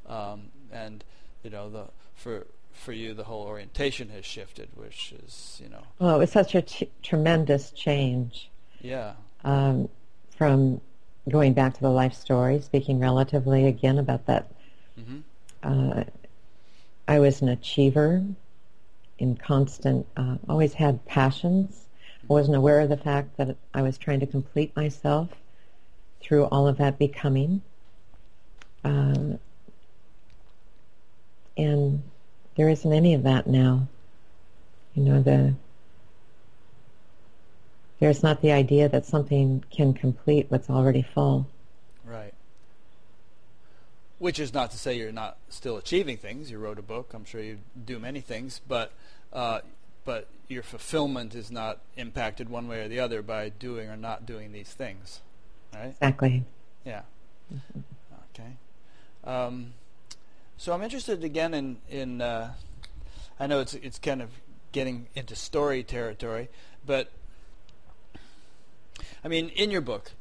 Um, 0.07 0.49
and 0.71 1.03
you 1.43 1.51
know, 1.51 1.69
the 1.69 1.85
for 2.15 2.47
for 2.73 2.93
you, 2.93 3.13
the 3.13 3.23
whole 3.23 3.43
orientation 3.43 4.09
has 4.09 4.25
shifted, 4.25 4.69
which 4.75 5.13
is 5.23 5.59
you 5.63 5.69
know. 5.69 5.83
Well, 5.99 6.15
it 6.15 6.19
was 6.19 6.31
such 6.31 6.55
a 6.55 6.61
t- 6.61 6.89
tremendous 7.03 7.71
change. 7.71 8.49
Yeah. 8.81 9.13
Um, 9.43 9.89
from 10.35 10.81
going 11.29 11.53
back 11.53 11.75
to 11.75 11.81
the 11.81 11.89
life 11.89 12.13
story, 12.13 12.59
speaking 12.61 12.99
relatively 12.99 13.67
again 13.67 13.97
about 13.97 14.25
that. 14.25 14.51
Mm-hmm. 14.99 15.19
Uh, 15.63 16.03
I 17.07 17.19
was 17.19 17.41
an 17.41 17.49
achiever 17.49 18.23
in 19.19 19.37
constant, 19.37 20.07
uh, 20.17 20.37
always 20.49 20.73
had 20.73 21.05
passions. 21.05 21.85
I 22.23 22.33
wasn't 22.33 22.57
aware 22.57 22.79
of 22.79 22.89
the 22.89 22.97
fact 22.97 23.37
that 23.37 23.55
I 23.73 23.81
was 23.81 23.97
trying 23.97 24.19
to 24.21 24.25
complete 24.25 24.75
myself 24.75 25.29
through 26.21 26.45
all 26.45 26.67
of 26.67 26.77
that 26.77 26.97
becoming. 26.97 27.61
Uh, 28.83 29.37
and 31.57 32.01
there 32.55 32.69
isn't 32.69 32.91
any 32.91 33.13
of 33.13 33.23
that 33.23 33.47
now. 33.47 33.87
You 34.95 35.03
know, 35.03 35.21
the 35.21 35.55
there's 37.99 38.23
not 38.23 38.41
the 38.41 38.51
idea 38.51 38.89
that 38.89 39.05
something 39.05 39.63
can 39.69 39.93
complete 39.93 40.47
what's 40.49 40.69
already 40.69 41.03
full. 41.03 41.47
Right. 42.03 42.33
Which 44.17 44.39
is 44.39 44.53
not 44.53 44.71
to 44.71 44.77
say 44.77 44.97
you're 44.97 45.11
not 45.11 45.37
still 45.49 45.77
achieving 45.77 46.17
things. 46.17 46.49
You 46.49 46.57
wrote 46.57 46.79
a 46.79 46.83
book. 46.83 47.11
I'm 47.13 47.25
sure 47.25 47.41
you 47.41 47.59
do 47.85 47.99
many 47.99 48.19
things, 48.19 48.59
but 48.67 48.91
uh, 49.31 49.59
but 50.03 50.27
your 50.47 50.63
fulfillment 50.63 51.35
is 51.35 51.51
not 51.51 51.79
impacted 51.95 52.49
one 52.49 52.67
way 52.67 52.81
or 52.81 52.87
the 52.87 52.99
other 52.99 53.21
by 53.21 53.49
doing 53.49 53.87
or 53.87 53.95
not 53.95 54.25
doing 54.25 54.51
these 54.51 54.69
things, 54.69 55.21
right? 55.73 55.89
Exactly. 55.89 56.43
Yeah. 56.83 57.03
Mm-hmm. 57.53 57.79
Okay. 58.33 58.51
Um, 59.23 59.73
so 60.61 60.73
I'm 60.73 60.83
interested 60.83 61.23
again 61.23 61.55
in 61.55 61.77
in. 61.89 62.21
Uh, 62.21 62.53
I 63.39 63.47
know 63.47 63.61
it's 63.61 63.73
it's 63.73 63.97
kind 63.97 64.21
of 64.21 64.29
getting 64.71 65.07
into 65.15 65.35
story 65.35 65.81
territory, 65.81 66.49
but 66.85 67.11
I 69.23 69.27
mean, 69.27 69.49
in 69.49 69.71
your 69.71 69.81
book, 69.81 70.11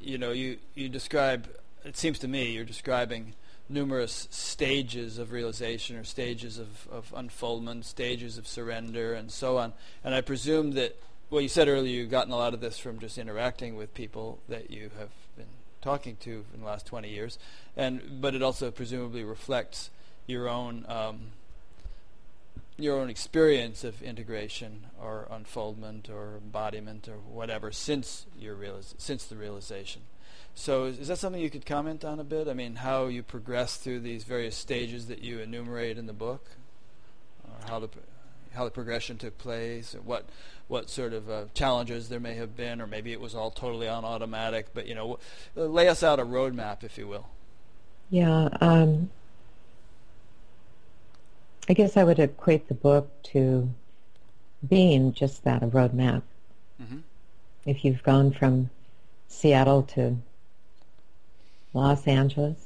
you 0.00 0.16
know, 0.16 0.30
you, 0.30 0.58
you 0.76 0.88
describe, 0.88 1.48
it 1.84 1.96
seems 1.96 2.20
to 2.20 2.28
me, 2.28 2.52
you're 2.52 2.64
describing 2.64 3.34
numerous 3.68 4.28
stages 4.30 5.18
of 5.18 5.32
realization 5.32 5.96
or 5.96 6.04
stages 6.04 6.58
of, 6.58 6.86
of 6.90 7.12
unfoldment, 7.16 7.84
stages 7.84 8.38
of 8.38 8.46
surrender, 8.46 9.14
and 9.14 9.32
so 9.32 9.58
on. 9.58 9.72
And 10.04 10.14
I 10.14 10.20
presume 10.20 10.72
that, 10.72 10.96
well, 11.28 11.40
you 11.40 11.48
said 11.48 11.66
earlier 11.66 12.00
you've 12.00 12.10
gotten 12.10 12.32
a 12.32 12.36
lot 12.36 12.54
of 12.54 12.60
this 12.60 12.78
from 12.78 13.00
just 13.00 13.18
interacting 13.18 13.74
with 13.74 13.94
people 13.94 14.38
that 14.48 14.70
you 14.70 14.90
have 14.96 15.10
talking 15.80 16.16
to 16.20 16.44
in 16.54 16.60
the 16.60 16.66
last 16.66 16.86
20 16.86 17.08
years, 17.08 17.38
and 17.76 18.20
but 18.20 18.34
it 18.34 18.42
also 18.42 18.70
presumably 18.70 19.24
reflects 19.24 19.90
your 20.26 20.48
own 20.48 20.84
um, 20.88 21.32
your 22.78 22.98
own 22.98 23.10
experience 23.10 23.82
of 23.82 24.00
integration 24.02 24.86
or 25.02 25.26
unfoldment 25.30 26.08
or 26.08 26.38
embodiment 26.42 27.08
or 27.08 27.16
whatever 27.16 27.72
since 27.72 28.26
your 28.38 28.54
realis- 28.54 28.94
since 28.98 29.24
the 29.24 29.36
realization. 29.36 30.02
So 30.54 30.84
is, 30.84 30.98
is, 30.98 31.08
that 31.08 31.18
something 31.18 31.40
you 31.40 31.50
could 31.50 31.66
comment 31.66 32.04
on 32.04 32.20
a 32.20 32.24
bit? 32.24 32.48
I 32.48 32.54
mean, 32.54 32.76
how 32.76 33.06
you 33.06 33.22
progress 33.22 33.76
through 33.76 34.00
these 34.00 34.24
various 34.24 34.56
stages 34.56 35.06
that 35.06 35.22
you 35.22 35.40
enumerate 35.40 35.98
in 35.98 36.06
the 36.06 36.12
book, 36.12 36.46
or 37.44 37.68
how 37.68 37.80
the 37.80 37.88
how 38.54 38.64
the 38.64 38.70
progression 38.70 39.18
took 39.18 39.38
place, 39.38 39.94
or 39.94 40.00
what 40.00 40.24
what 40.68 40.90
sort 40.90 41.12
of 41.12 41.28
uh, 41.28 41.44
challenges 41.54 42.08
there 42.08 42.20
may 42.20 42.34
have 42.34 42.56
been, 42.56 42.80
or 42.80 42.86
maybe 42.86 43.12
it 43.12 43.20
was 43.20 43.34
all 43.34 43.50
totally 43.50 43.88
on 43.88 44.04
automatic. 44.04 44.68
But 44.74 44.86
you 44.86 44.94
know, 44.94 45.18
lay 45.54 45.88
us 45.88 46.02
out 46.02 46.20
a 46.20 46.24
roadmap, 46.24 46.84
if 46.84 46.96
you 46.98 47.08
will. 47.08 47.28
Yeah. 48.10 48.48
Um, 48.60 49.10
I 51.68 51.74
guess 51.74 51.96
I 51.96 52.04
would 52.04 52.18
equate 52.18 52.68
the 52.68 52.74
book 52.74 53.10
to 53.24 53.68
being 54.66 55.12
just 55.12 55.44
that, 55.44 55.62
a 55.62 55.66
roadmap. 55.66 56.22
Mm-hmm. 56.82 56.98
If 57.66 57.84
you've 57.84 58.02
gone 58.02 58.32
from 58.32 58.70
Seattle 59.28 59.82
to 59.94 60.16
Los 61.74 62.06
Angeles, 62.06 62.56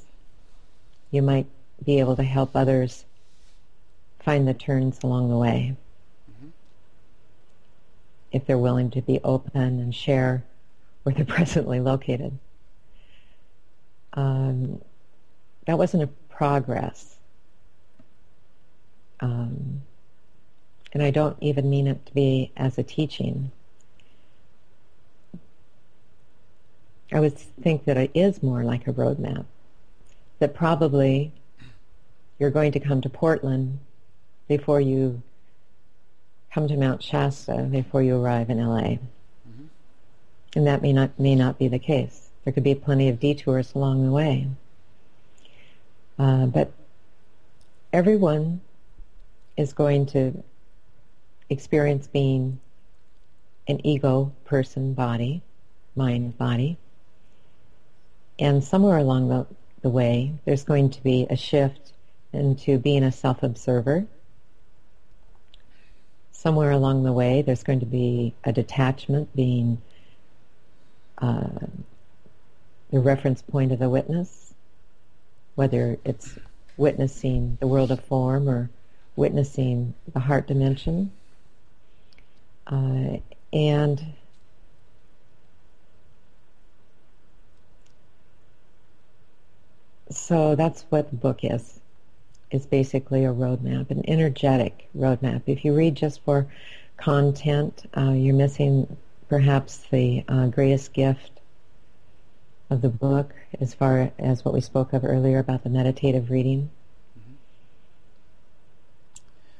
you 1.11 1.23
might 1.23 1.47
be 1.85 1.99
able 1.99 2.17
to 2.17 2.23
help 2.23 2.55
others 2.55 3.05
find 4.21 4.47
the 4.47 4.55
turns 4.55 5.01
along 5.03 5.29
the 5.29 5.37
way. 5.37 5.77
If 8.33 8.47
they're 8.47 8.59
willing 8.59 8.91
to 8.93 9.03
be 9.03 9.21
open 9.23 9.81
and 9.81 9.95
share 9.95 10.43
where 11.03 11.15
they're 11.15 11.25
presently 11.39 11.81
located. 11.81 12.39
Um, 14.15 14.81
that 15.67 15.79
wasn't 15.79 16.03
a 16.03 16.07
progress. 16.29 17.17
Um, 19.21 19.83
and 20.93 21.03
I 21.03 21.11
don't 21.11 21.37
even 21.41 21.71
mean 21.71 21.87
it 21.87 22.05
to 22.07 22.15
be 22.15 22.53
as 22.57 22.77
a 22.77 22.83
teaching. 22.83 23.51
I 27.13 27.21
would 27.21 27.37
think 27.37 27.85
that 27.85 27.97
it 27.97 28.11
is 28.15 28.43
more 28.43 28.65
like 28.65 28.87
a 28.87 28.93
roadmap. 28.93 29.45
That 30.39 30.55
probably 30.55 31.33
you're 32.39 32.51
going 32.51 32.73
to 32.73 32.81
come 32.81 33.01
to 33.03 33.09
Portland 33.09 33.79
before 34.49 34.81
you 34.81 35.23
come 36.53 36.69
to 36.69 36.77
Mount 36.77 37.03
Shasta 37.03 37.69
before 37.71 38.03
you 38.03 38.17
arrive 38.17 38.51
in 38.51 38.59
LA. 38.59 38.81
Mm-hmm. 38.81 39.65
And 40.57 40.67
that 40.67 40.83
may 40.83 40.93
not 40.93 41.19
may 41.19 41.35
not 41.35 41.59
be 41.59 41.69
the 41.69 41.79
case. 41.79 42.29
There 42.45 42.53
could 42.53 42.65
be 42.65 42.75
plenty 42.75 43.09
of 43.09 43.21
detours 43.21 43.75
along 43.75 44.05
the 44.05 44.13
way. 44.13 44.49
Uh, 46.19 46.47
but 46.47 46.73
everyone 47.93 48.61
is 49.57 49.73
going 49.73 50.07
to 50.07 50.43
experience 51.49 52.07
being 52.07 52.59
an 53.69 53.85
ego 53.87 54.33
person 54.45 54.95
body, 54.95 55.43
mind 55.95 56.37
body. 56.37 56.77
And 58.39 58.65
somewhere 58.65 58.97
along 58.97 59.29
the, 59.29 59.47
the 59.83 59.91
way, 59.91 60.33
there's 60.45 60.65
going 60.65 60.91
to 60.91 61.03
be 61.03 61.27
a 61.31 61.37
shift 61.37 61.93
into 62.33 62.79
being 62.79 63.05
a 63.05 63.13
self-observer. 63.13 64.07
Somewhere 66.43 66.73
along 66.73 67.05
the 67.05 67.13
way, 67.13 67.43
there's 67.43 67.63
going 67.63 67.79
to 67.79 67.87
be 67.87 68.35
a 68.43 68.53
detachment 68.53 69.33
being 69.37 69.81
uh, 71.19 71.69
the 72.91 72.99
reference 72.99 73.41
point 73.43 73.71
of 73.71 73.79
the 73.79 73.89
witness, 73.89 74.53
whether 75.55 76.01
it's 76.05 76.37
witnessing 76.77 77.59
the 77.61 77.69
world 77.69 77.93
of 77.93 78.01
form 78.01 78.49
or 78.49 78.71
witnessing 79.15 79.95
the 80.13 80.19
heart 80.19 80.49
dimension. 80.49 81.13
Uh, 82.67 83.19
and 83.53 84.05
so 90.11 90.57
that's 90.57 90.83
what 90.89 91.09
the 91.11 91.17
book 91.17 91.39
is. 91.45 91.82
It's 92.53 92.67
basically 92.67 93.25
a 93.25 93.33
roadmap, 93.33 93.91
an 93.91 94.05
energetic 94.07 94.89
roadmap. 94.97 95.43
If 95.47 95.65
you 95.65 95.75
read 95.75 95.95
just 95.95 96.23
for 96.23 96.47
content, 96.99 97.89
uh, 97.97 98.13
you're 98.13 98.35
missing 98.35 98.97
perhaps 99.29 99.79
the 99.91 100.23
uh, 100.29 100.49
greatest 100.49 100.93
gift 100.93 101.41
of 102.69 102.83
the 102.83 102.91
book 102.91 103.33
as 103.59 103.73
far 103.73 104.13
as 104.19 104.45
what 104.45 104.53
we 104.53 104.61
spoke 104.61 104.93
of 104.93 105.03
earlier 105.03 105.39
about 105.39 105.65
the 105.65 105.71
meditative 105.71 106.31
reading. 106.31 106.71
Mm-hmm. 107.19 107.35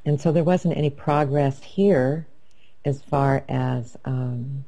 And 0.05 0.21
so 0.21 0.31
there 0.31 0.45
wasn't 0.45 0.77
any 0.77 0.91
progress 0.91 1.63
here 1.63 2.27
as 2.85 3.01
far 3.01 3.43
as 3.49 3.97
um, 4.05 4.65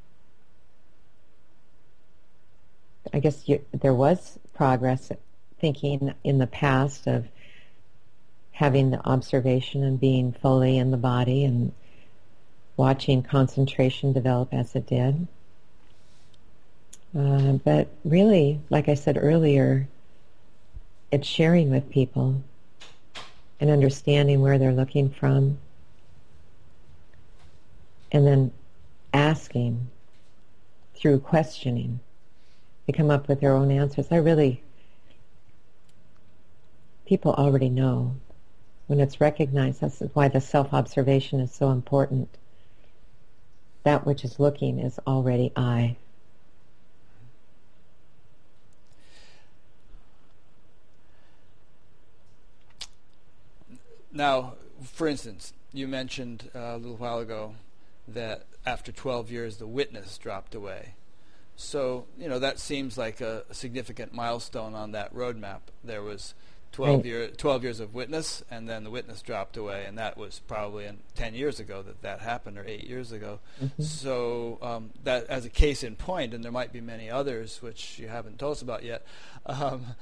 I 3.12 3.20
guess 3.20 3.46
you, 3.48 3.62
there 3.72 3.94
was 3.94 4.38
progress 4.54 5.12
thinking 5.60 6.14
in 6.24 6.38
the 6.38 6.46
past 6.46 7.06
of 7.06 7.28
having 8.54 8.90
the 8.90 9.04
observation 9.04 9.82
and 9.82 9.98
being 9.98 10.32
fully 10.32 10.78
in 10.78 10.92
the 10.92 10.96
body 10.96 11.44
and 11.44 11.72
watching 12.76 13.20
concentration 13.20 14.12
develop 14.12 14.54
as 14.54 14.76
it 14.76 14.86
did. 14.86 15.26
Uh, 17.18 17.52
but 17.64 17.88
really, 18.04 18.60
like 18.70 18.88
I 18.88 18.94
said 18.94 19.18
earlier, 19.20 19.88
it's 21.10 21.26
sharing 21.26 21.70
with 21.70 21.90
people 21.90 22.42
and 23.58 23.70
understanding 23.70 24.40
where 24.40 24.56
they're 24.56 24.72
looking 24.72 25.10
from 25.10 25.58
and 28.12 28.24
then 28.24 28.52
asking 29.12 29.88
through 30.94 31.18
questioning 31.18 31.98
they 32.86 32.92
come 32.92 33.10
up 33.10 33.26
with 33.26 33.40
their 33.40 33.52
own 33.52 33.72
answers. 33.72 34.06
I 34.12 34.16
really, 34.16 34.62
people 37.06 37.32
already 37.32 37.68
know 37.68 38.14
when 38.86 39.00
it's 39.00 39.20
recognized. 39.20 39.80
That's 39.80 40.00
why 40.14 40.28
the 40.28 40.40
self-observation 40.40 41.40
is 41.40 41.52
so 41.52 41.70
important. 41.70 42.28
That 43.82 44.06
which 44.06 44.24
is 44.24 44.40
looking 44.40 44.78
is 44.78 44.98
already 45.06 45.52
I. 45.56 45.96
Now, 54.12 54.54
for 54.82 55.08
instance, 55.08 55.52
you 55.72 55.88
mentioned 55.88 56.50
uh, 56.54 56.58
a 56.58 56.76
little 56.76 56.96
while 56.96 57.18
ago 57.18 57.56
that 58.06 58.46
after 58.64 58.92
12 58.92 59.30
years 59.30 59.56
the 59.56 59.66
witness 59.66 60.16
dropped 60.18 60.54
away. 60.54 60.94
So, 61.56 62.06
you 62.18 62.28
know, 62.28 62.38
that 62.38 62.58
seems 62.58 62.96
like 62.96 63.20
a, 63.20 63.44
a 63.50 63.54
significant 63.54 64.12
milestone 64.12 64.74
on 64.74 64.92
that 64.92 65.14
roadmap. 65.14 65.60
There 65.82 66.02
was 66.02 66.34
12, 66.74 66.96
right. 66.96 67.04
year, 67.04 67.28
12 67.28 67.62
years 67.62 67.78
of 67.78 67.94
witness, 67.94 68.42
and 68.50 68.68
then 68.68 68.82
the 68.82 68.90
witness 68.90 69.22
dropped 69.22 69.56
away, 69.56 69.84
and 69.86 69.96
that 69.96 70.16
was 70.16 70.40
probably 70.48 70.86
in 70.86 70.98
10 71.14 71.34
years 71.34 71.60
ago 71.60 71.82
that 71.82 72.02
that 72.02 72.20
happened, 72.20 72.58
or 72.58 72.64
8 72.66 72.82
years 72.84 73.12
ago. 73.12 73.38
Mm-hmm. 73.62 73.80
So, 73.80 74.58
um, 74.60 74.90
that 75.04 75.24
as 75.28 75.44
a 75.44 75.48
case 75.48 75.84
in 75.84 75.94
point, 75.94 76.34
and 76.34 76.42
there 76.42 76.50
might 76.50 76.72
be 76.72 76.80
many 76.80 77.08
others 77.08 77.62
which 77.62 78.00
you 78.00 78.08
haven't 78.08 78.40
told 78.40 78.56
us 78.56 78.62
about 78.62 78.82
yet, 78.82 79.06
um, 79.46 79.94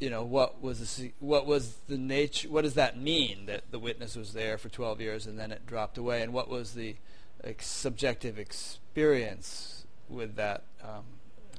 you 0.00 0.10
know 0.10 0.22
what 0.22 0.62
was 0.62 0.96
the 0.96 1.12
what 1.18 1.46
was 1.46 1.76
the 1.88 1.98
nature 1.98 2.48
what 2.48 2.62
does 2.62 2.72
that 2.72 2.98
mean 2.98 3.44
that 3.44 3.70
the 3.70 3.78
witness 3.78 4.16
was 4.16 4.32
there 4.32 4.56
for 4.56 4.70
12 4.70 4.98
years 4.98 5.26
and 5.26 5.38
then 5.38 5.52
it 5.52 5.66
dropped 5.66 5.98
away 5.98 6.22
and 6.22 6.32
what 6.32 6.48
was 6.48 6.72
the 6.72 6.96
ex- 7.44 7.66
subjective 7.66 8.38
experience 8.38 9.84
with 10.08 10.36
that 10.36 10.62
um, 10.82 11.04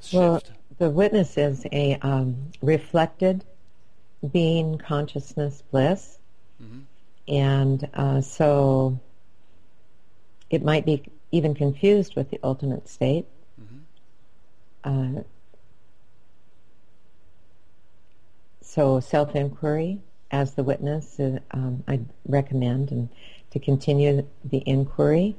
shift 0.02 0.14
well 0.14 0.42
the 0.80 0.90
witness 0.90 1.38
is 1.38 1.68
a 1.72 2.00
um, 2.02 2.36
reflected 2.64 3.46
being 4.30 4.78
consciousness 4.78 5.64
bliss 5.72 6.20
mm-hmm. 6.62 6.80
and 7.28 7.90
uh, 7.94 8.22
so 8.22 9.00
it 10.50 10.64
might 10.64 10.86
be 10.86 11.04
even 11.32 11.56
confused 11.56 12.16
with 12.16 12.30
the 12.30 12.40
ultimate 12.44 12.88
state 12.88 13.26
mm-hmm. 13.60 15.18
uh, 15.18 15.22
so 18.62 19.00
self-inquiry 19.00 20.00
as 20.32 20.54
the 20.54 20.64
witness, 20.64 21.20
uh, 21.20 21.40
um, 21.52 21.84
I 21.88 22.00
recommend 22.26 22.92
and 22.92 23.10
to 23.52 23.60
continue 23.60 24.26
the 24.46 24.64
inquiry. 24.66 25.36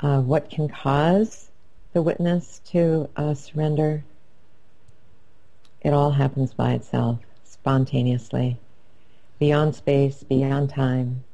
Uh, 0.00 0.20
what 0.20 0.50
can 0.50 0.68
cause 0.68 1.48
the 1.92 2.02
witness 2.02 2.60
to 2.66 3.08
uh, 3.16 3.34
surrender? 3.34 4.04
It 5.80 5.92
all 5.92 6.10
happens 6.10 6.52
by 6.52 6.72
itself, 6.72 7.20
spontaneously, 7.66 8.56
beyond 9.40 9.74
space, 9.74 10.22
beyond 10.22 10.70
time, 10.70 11.24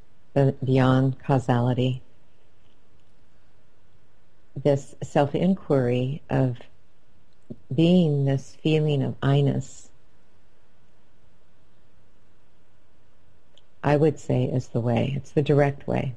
beyond 0.64 1.18
causality. 1.22 2.00
This 4.56 4.94
self-inquiry 5.02 6.22
of 6.30 6.56
being 7.74 8.24
this 8.24 8.56
feeling 8.62 9.02
of 9.02 9.14
I-ness 9.22 9.90
I 13.84 13.98
would 13.98 14.18
say 14.18 14.44
is 14.44 14.68
the 14.68 14.80
way. 14.80 15.12
It's 15.14 15.32
the 15.32 15.42
direct 15.42 15.86
way. 15.86 16.14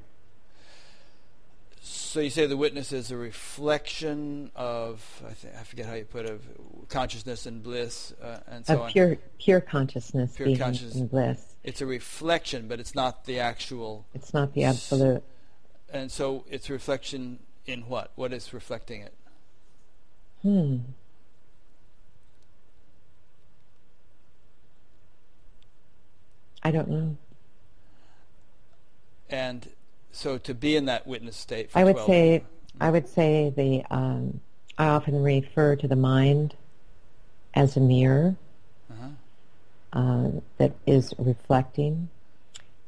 So 1.88 2.18
you 2.18 2.30
say 2.30 2.46
the 2.46 2.56
witness 2.56 2.92
is 2.92 3.12
a 3.12 3.16
reflection 3.16 4.50
of 4.56 5.22
I, 5.24 5.34
th- 5.34 5.54
I 5.54 5.62
forget 5.62 5.86
how 5.86 5.94
you 5.94 6.04
put 6.04 6.24
it 6.24 6.32
of 6.32 6.42
consciousness 6.88 7.46
and 7.46 7.62
bliss 7.62 8.12
uh, 8.20 8.38
and 8.48 8.66
so 8.66 8.74
of 8.74 8.80
on. 8.80 8.92
Pure 8.92 9.18
pure 9.38 9.60
consciousness, 9.60 10.34
pure 10.34 10.56
consciousness 10.56 10.96
and 10.96 11.08
bliss. 11.08 11.54
It's 11.62 11.80
a 11.80 11.86
reflection, 11.86 12.66
but 12.66 12.80
it's 12.80 12.96
not 12.96 13.24
the 13.24 13.38
actual. 13.38 14.04
It's 14.14 14.34
not 14.34 14.52
the 14.52 14.64
absolute. 14.64 15.22
And 15.88 16.10
so 16.10 16.44
it's 16.50 16.68
reflection 16.68 17.38
in 17.66 17.82
what? 17.82 18.10
What 18.16 18.32
is 18.32 18.52
reflecting 18.52 19.02
it? 19.02 19.14
Hmm. 20.42 20.78
I 26.64 26.72
don't 26.72 26.88
know. 26.88 27.16
And 29.30 29.68
so 30.16 30.38
to 30.38 30.54
be 30.54 30.76
in 30.76 30.86
that 30.86 31.06
witness 31.06 31.36
state 31.36 31.70
I 31.74 31.84
would 31.84 31.94
12, 31.94 32.06
say 32.06 32.44
I 32.80 32.90
would 32.90 33.08
say 33.08 33.52
the 33.56 33.84
um, 33.90 34.40
I 34.78 34.88
often 34.88 35.22
refer 35.22 35.76
to 35.76 35.88
the 35.88 35.96
mind 35.96 36.54
as 37.54 37.76
a 37.76 37.80
mirror 37.80 38.36
uh-huh. 38.90 39.08
uh, 39.98 40.30
that 40.58 40.72
is 40.86 41.14
reflecting, 41.18 42.08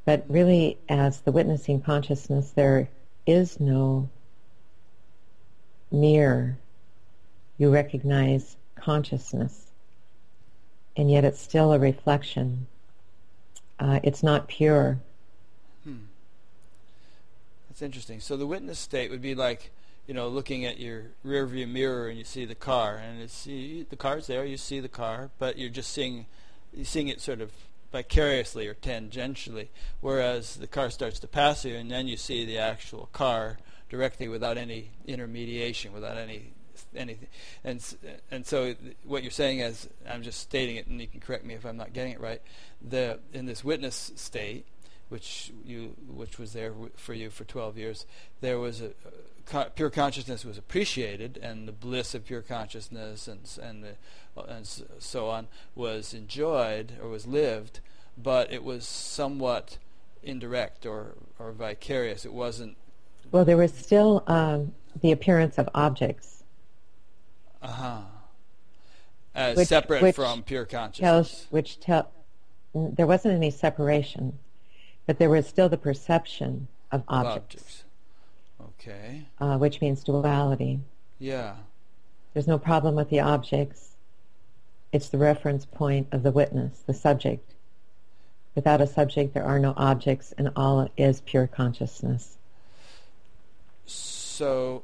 but 0.05 0.25
really 0.29 0.77
as 0.89 1.21
the 1.21 1.33
witnessing 1.33 1.81
consciousness, 1.81 2.51
there 2.51 2.89
is 3.27 3.59
no 3.59 4.11
mirror. 5.91 6.59
You 7.57 7.73
recognize 7.73 8.57
consciousness, 8.77 9.67
and 10.97 11.11
yet 11.11 11.25
it's 11.25 11.41
still 11.41 11.73
a 11.73 11.79
reflection. 11.79 12.67
Uh, 13.81 14.01
it's 14.03 14.23
not 14.23 14.49
pure. 14.49 15.01
That's 17.79 17.87
interesting. 17.87 18.19
So 18.19 18.37
the 18.37 18.45
witness 18.45 18.77
state 18.77 19.09
would 19.09 19.23
be 19.23 19.37
like 19.37 19.71
you 20.09 20.15
know, 20.15 20.27
looking 20.27 20.65
at 20.65 20.81
your 20.81 21.13
rear 21.23 21.47
view 21.47 21.69
mirror 21.69 22.09
and 22.09 22.19
you 22.19 22.25
see 22.25 22.45
the 22.45 22.57
car, 22.57 22.97
and 22.97 23.21
it's 23.21 23.47
you, 23.47 23.87
the 23.89 23.95
car's 23.95 24.27
there, 24.27 24.45
you 24.45 24.57
see 24.57 24.81
the 24.81 24.89
car, 24.89 25.31
but 25.39 25.59
you're 25.59 25.69
just 25.69 25.93
seeing, 25.93 26.27
you're 26.73 26.85
seeing 26.85 27.07
it 27.07 27.21
sort 27.21 27.41
of 27.41 27.53
vicariously 27.93 28.67
or 28.67 28.75
tangentially, 28.75 29.69
whereas 30.01 30.57
the 30.57 30.67
car 30.67 30.91
starts 30.91 31.21
to 31.21 31.29
pass 31.29 31.65
you, 31.65 31.77
and 31.77 31.89
then 31.89 32.09
you 32.09 32.17
see 32.17 32.45
the 32.45 32.59
actual 32.59 33.11
car 33.13 33.59
directly 33.91 34.27
without 34.27 34.59
any 34.59 34.91
intermediation, 35.07 35.93
without 35.93 36.17
any 36.17 36.53
anything. 36.97 37.29
And 37.63 37.85
and 38.31 38.45
so 38.45 38.75
what 39.05 39.23
you're 39.23 39.31
saying 39.31 39.61
is, 39.61 39.89
I'm 40.11 40.23
just 40.23 40.41
stating 40.41 40.77
it, 40.77 40.89
and 40.89 41.01
you 41.01 41.07
can 41.07 41.21
correct 41.21 41.45
me 41.45 41.55
if 41.55 41.65
I'm 41.65 41.77
not 41.77 41.93
getting 41.93 42.15
it 42.15 42.21
right. 42.21 42.43
The 42.81 43.21
in 43.33 43.45
this 43.47 43.63
witness 43.63 44.11
state, 44.17 44.65
which 45.09 45.53
you 45.65 45.95
which 46.07 46.39
was 46.39 46.53
there 46.53 46.73
for 46.97 47.15
you 47.15 47.31
for 47.31 47.45
12 47.45 47.79
years, 47.79 48.07
there 48.41 48.59
was 48.59 48.83
a, 48.83 48.91
pure 49.75 49.91
consciousness 49.91 50.45
was 50.45 50.59
appreciated, 50.59 51.39
and 51.43 51.67
the 51.67 51.73
bliss 51.73 52.15
of 52.15 52.27
pure 52.27 52.43
consciousness 52.43 53.29
and 53.29 53.41
and 53.63 53.85
the, 53.85 53.95
and 54.49 54.67
so 54.99 55.29
on 55.29 55.49
was 55.75 56.15
enjoyed 56.15 56.93
or 57.03 57.09
was 57.09 57.27
lived, 57.27 57.81
but 58.17 58.53
it 58.53 58.63
was 58.63 58.87
somewhat 58.87 59.79
indirect 60.23 60.85
or 60.85 61.15
or 61.39 61.53
vicarious. 61.53 62.25
It 62.25 62.33
wasn't. 62.33 62.77
Well, 63.31 63.45
there 63.45 63.57
was 63.57 63.73
still 63.73 64.25
um, 64.27 64.75
the 65.01 65.13
appearance 65.13 65.59
of 65.59 65.69
objects. 65.75 66.45
Uh 67.63 67.69
huh. 67.69 68.01
As 69.35 69.57
which, 69.57 69.69
separate 69.69 70.03
which 70.03 70.17
from 70.17 70.43
pure 70.43 70.65
consciousness. 70.65 71.09
Tells, 71.09 71.47
which 71.51 71.81
tell 71.81 72.11
there 72.75 73.07
wasn't 73.07 73.35
any 73.35 73.51
separation, 73.51 74.39
but 75.09 75.19
there 75.19 75.31
was 75.31 75.47
still 75.49 75.71
the 75.71 75.79
perception 75.79 76.69
of 76.93 77.03
objects. 77.09 77.83
objects. 78.61 78.79
Okay. 78.79 79.25
Uh, 79.41 79.57
which 79.57 79.81
means 79.81 80.05
duality. 80.05 80.81
Yeah. 81.19 81.55
There's 82.35 82.47
no 82.47 82.59
problem 82.59 82.95
with 82.95 83.09
the 83.09 83.21
objects. 83.21 83.97
It's 84.93 85.09
the 85.09 85.17
reference 85.17 85.65
point 85.65 86.09
of 86.13 86.23
the 86.23 86.31
witness, 86.31 86.83
the 86.87 86.93
subject. 86.93 87.55
Without 88.55 88.83
a 88.83 88.87
subject, 88.87 89.33
there 89.33 89.47
are 89.47 89.59
no 89.59 89.73
objects, 89.79 90.35
and 90.37 90.51
all 90.55 90.91
is 90.99 91.23
pure 91.23 91.47
consciousness. 91.47 92.37
So, 93.87 94.83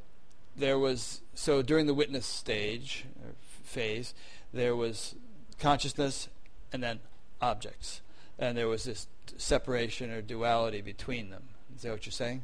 there 0.57 0.79
was 0.79 1.21
so 1.35 1.61
during 1.61 1.87
the 1.87 1.93
witness 1.93 2.25
stage 2.25 3.05
phase, 3.63 4.15
there 4.55 4.75
was 4.75 5.17
consciousness 5.59 6.29
and 6.73 6.83
then 6.83 7.01
objects, 7.43 8.01
and 8.39 8.57
there 8.57 8.69
was 8.69 8.85
this 8.85 9.07
separation 9.37 10.11
or 10.11 10.23
duality 10.23 10.81
between 10.81 11.31
them. 11.31 11.43
Is 11.75 11.83
that 11.83 11.91
what 11.93 12.07
you're 12.07 12.13
saying? 12.13 12.43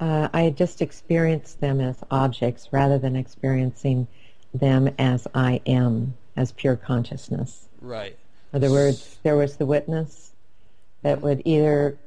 uh, 0.00 0.28
I 0.32 0.50
just 0.50 0.82
experienced 0.82 1.60
them 1.60 1.80
as 1.80 1.96
objects 2.10 2.68
rather 2.72 2.98
than 2.98 3.16
experiencing 3.16 4.06
them 4.52 4.94
as 4.98 5.26
I 5.34 5.60
am, 5.66 6.14
as 6.36 6.52
pure 6.52 6.76
consciousness. 6.76 7.68
Right. 7.80 8.16
In 8.52 8.56
other 8.56 8.70
words, 8.70 9.18
there 9.22 9.36
was 9.36 9.56
the 9.56 9.66
witness 9.66 10.32
that 11.02 11.20
would 11.22 11.42
either 11.44 11.98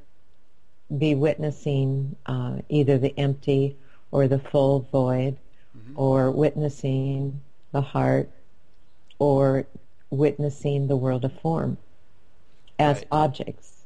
be 0.96 1.16
witnessing 1.16 2.16
uh, 2.26 2.58
either 2.70 2.98
the 2.98 3.18
empty 3.18 3.76
or 4.12 4.28
the 4.28 4.40
full 4.40 4.88
void, 4.92 5.38
mm-hmm. 5.78 6.00
or 6.00 6.32
witnessing 6.32 7.42
the 7.72 7.82
heart, 7.82 8.30
or 9.20 9.68
witnessing 10.10 10.88
the 10.88 10.96
world 10.96 11.26
of 11.26 11.40
form 11.42 11.78
as 12.80 12.98
right. 12.98 13.08
objects. 13.12 13.79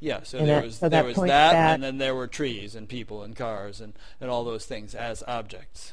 Yeah, 0.00 0.22
so 0.22 0.38
and 0.38 0.48
there 0.48 0.56
that, 0.56 0.64
was 0.64 0.76
so 0.76 0.88
there 0.88 1.02
that 1.02 1.06
was 1.06 1.16
that, 1.16 1.52
back, 1.52 1.74
and 1.74 1.82
then 1.82 1.98
there 1.98 2.14
were 2.14 2.26
trees 2.28 2.74
and 2.74 2.88
people 2.88 3.22
and 3.22 3.34
cars 3.34 3.80
and, 3.80 3.94
and 4.20 4.30
all 4.30 4.44
those 4.44 4.64
things 4.64 4.94
as 4.94 5.24
objects. 5.26 5.92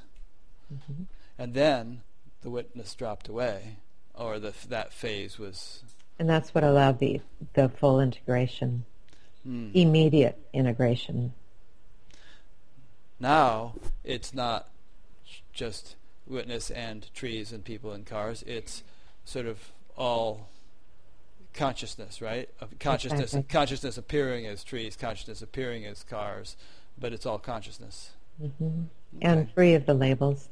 Mm-hmm. 0.73 1.03
And 1.39 1.53
then 1.53 2.01
the 2.41 2.49
witness 2.49 2.93
dropped 2.93 3.27
away, 3.27 3.77
or 4.13 4.39
the 4.39 4.53
that 4.69 4.93
phase 4.93 5.39
was. 5.39 5.83
And 6.19 6.29
that's 6.29 6.53
what 6.53 6.63
allowed 6.63 6.99
the 6.99 7.21
the 7.53 7.69
full 7.69 7.99
integration, 7.99 8.85
mm. 9.47 9.71
immediate 9.73 10.37
integration. 10.53 11.33
Now 13.19 13.73
it's 14.03 14.33
not 14.33 14.69
just 15.51 15.95
witness 16.27 16.69
and 16.69 17.13
trees 17.13 17.51
and 17.51 17.63
people 17.63 17.91
and 17.91 18.05
cars. 18.05 18.43
It's 18.45 18.83
sort 19.23 19.47
of 19.47 19.71
all 19.97 20.49
consciousness, 21.55 22.21
right? 22.21 22.49
Of 22.59 22.77
consciousness, 22.79 23.35
consciousness 23.49 23.97
appearing 23.97 24.45
as 24.45 24.63
trees, 24.63 24.95
consciousness 24.95 25.41
appearing 25.41 25.85
as 25.85 26.03
cars, 26.03 26.55
but 26.99 27.13
it's 27.13 27.25
all 27.25 27.39
consciousness. 27.39 28.11
Mm-hmm. 28.41 28.65
Okay. 29.17 29.21
And 29.21 29.51
free 29.53 29.73
of 29.73 29.85
the 29.85 29.93
labels. 29.93 30.49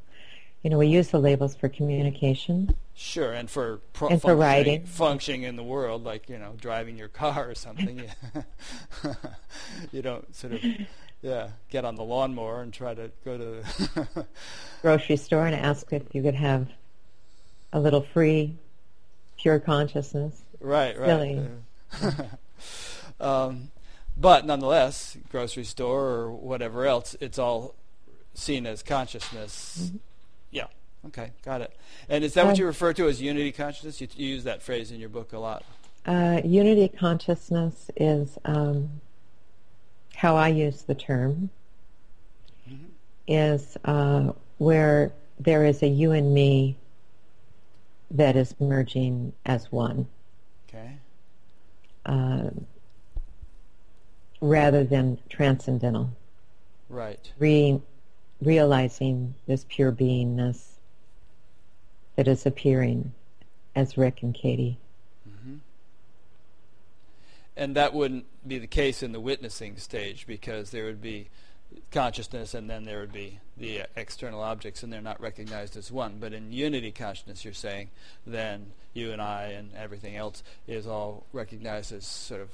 You 0.64 0.70
know, 0.70 0.78
we 0.78 0.88
use 0.88 1.10
the 1.10 1.20
labels 1.20 1.56
for 1.56 1.68
communication. 1.68 2.74
Sure, 2.96 3.34
and 3.34 3.50
for 3.50 3.82
pro- 3.92 4.10
and 4.10 4.22
for 4.22 4.34
writing, 4.34 4.86
functioning 4.86 5.44
in 5.44 5.58
the 5.58 5.64
world, 5.64 6.06
like 6.06 6.30
you 6.30 6.38
know, 6.38 6.54
driving 6.58 6.98
your 6.98 7.10
car 7.10 7.50
or 7.50 7.56
something. 7.56 8.04
you 9.92 10.02
don't 10.02 10.34
sort 10.34 10.54
of, 10.54 10.64
yeah, 11.22 11.50
get 11.70 11.84
on 11.84 11.96
the 11.96 12.04
lawnmower 12.04 12.62
and 12.62 12.72
try 12.72 12.94
to 12.94 13.12
go 13.26 13.38
to 13.38 13.44
the 13.44 14.26
grocery 14.82 15.18
store 15.18 15.46
and 15.46 15.56
ask 15.56 15.92
if 15.92 16.04
you 16.14 16.22
could 16.22 16.36
have 16.36 16.70
a 17.74 17.80
little 17.80 18.02
free, 18.02 18.56
pure 19.38 19.60
consciousness. 19.60 20.43
Right, 20.64 20.98
right. 20.98 21.46
um, 23.20 23.70
but 24.18 24.46
nonetheless, 24.46 25.18
grocery 25.30 25.66
store 25.66 26.06
or 26.06 26.32
whatever 26.32 26.86
else, 26.86 27.18
it's 27.20 27.38
all 27.38 27.76
seen 28.34 28.66
as 28.66 28.82
consciousness. 28.82 29.82
Mm-hmm. 29.84 29.98
Yeah. 30.52 30.68
Okay, 31.08 31.32
got 31.44 31.60
it. 31.60 31.76
And 32.08 32.24
is 32.24 32.34
that 32.36 32.46
uh, 32.46 32.48
what 32.48 32.58
you 32.58 32.66
refer 32.66 32.94
to 32.94 33.10
as 33.10 33.22
unity 33.22 33.52
consciousness? 33.52 34.00
You, 34.00 34.08
you, 34.16 34.28
use 34.28 34.46
that 34.46 34.62
phrase 34.62 34.90
in 34.90 35.02
your 35.02 35.10
book 35.10 35.34
a 35.34 35.38
lot. 35.38 35.66
Uh, 36.06 36.42
unity 36.46 36.88
consciousness 36.88 37.92
is 37.98 38.38
um, 38.46 39.02
how 40.16 40.38
I 40.38 40.48
use 40.48 40.84
the 40.84 40.96
term. 40.96 41.50
Mm-hmm. 42.70 42.86
Is 43.28 43.78
uh, 43.84 44.32
where 44.60 45.12
there 45.42 45.66
is 45.66 45.84
a 45.84 45.88
you 45.88 46.14
and 46.14 46.34
me 46.34 46.78
that 48.12 48.38
is 48.38 48.56
merging 48.62 49.34
as 49.46 49.70
one. 49.70 50.08
Okay. 50.74 50.98
Uh, 52.06 52.50
rather 54.42 54.84
than 54.84 55.20
transcendental. 55.30 56.10
Right. 56.90 57.32
Re- 57.40 57.82
realizing 58.42 59.36
this 59.48 59.66
pure 59.70 59.92
beingness 59.92 60.74
that 62.16 62.28
is 62.28 62.46
appearing 62.46 63.14
as 63.76 63.98
Rick 63.98 64.22
and 64.22 64.34
Katie. 64.34 64.78
Mm-hmm. 65.28 65.58
And 67.56 67.76
that 67.76 67.94
wouldn't 67.94 68.26
be 68.48 68.60
the 68.60 68.68
case 68.68 69.02
in 69.02 69.12
the 69.12 69.20
witnessing 69.20 69.78
stage 69.78 70.28
because 70.28 70.72
there 70.72 70.86
would 70.86 71.02
be 71.02 71.30
consciousness 71.92 72.54
and 72.54 72.70
then 72.70 72.86
there 72.86 73.00
would 73.00 73.12
be 73.12 73.40
the 73.58 73.82
uh, 73.82 73.86
external 73.96 74.42
objects 74.42 74.84
and 74.84 74.92
they're 74.92 75.02
not 75.02 75.20
recognized 75.22 75.78
as 75.78 75.92
one. 75.92 76.18
But 76.20 76.34
in 76.34 76.52
unity 76.52 76.92
consciousness, 76.92 77.46
you're 77.46 77.54
saying, 77.54 77.90
then 78.26 78.72
you 78.94 79.12
and 79.12 79.22
I 79.22 79.54
and 79.58 79.72
everything 79.76 80.16
else 80.16 80.44
is 80.68 80.88
all 80.88 81.26
recognized 81.34 81.92
as 81.92 82.06
sort 82.06 82.42
of 82.42 82.50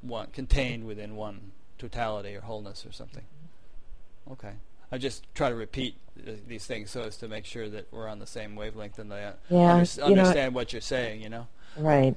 one, 0.00 0.28
contained 0.28 0.86
within 0.86 1.16
one 1.16 1.52
totality 1.78 2.34
or 2.34 2.40
wholeness 2.40 2.84
or 2.86 2.92
something. 2.92 3.24
Mm-hmm. 3.24 4.32
Okay. 4.32 4.52
I 4.90 4.98
just 4.98 5.22
try 5.34 5.50
to 5.50 5.54
repeat 5.54 5.96
uh, 6.26 6.32
these 6.46 6.66
things 6.66 6.90
so 6.90 7.02
as 7.02 7.16
to 7.18 7.28
make 7.28 7.44
sure 7.44 7.68
that 7.68 7.88
we're 7.90 8.08
on 8.08 8.18
the 8.18 8.26
same 8.26 8.56
wavelength 8.56 8.98
and 8.98 9.10
they 9.10 9.30
yeah, 9.50 9.74
under- 9.74 10.02
understand 10.02 10.52
know, 10.52 10.56
what 10.56 10.72
you're 10.72 10.80
saying, 10.80 11.22
you 11.22 11.28
know? 11.28 11.46
Right. 11.76 12.16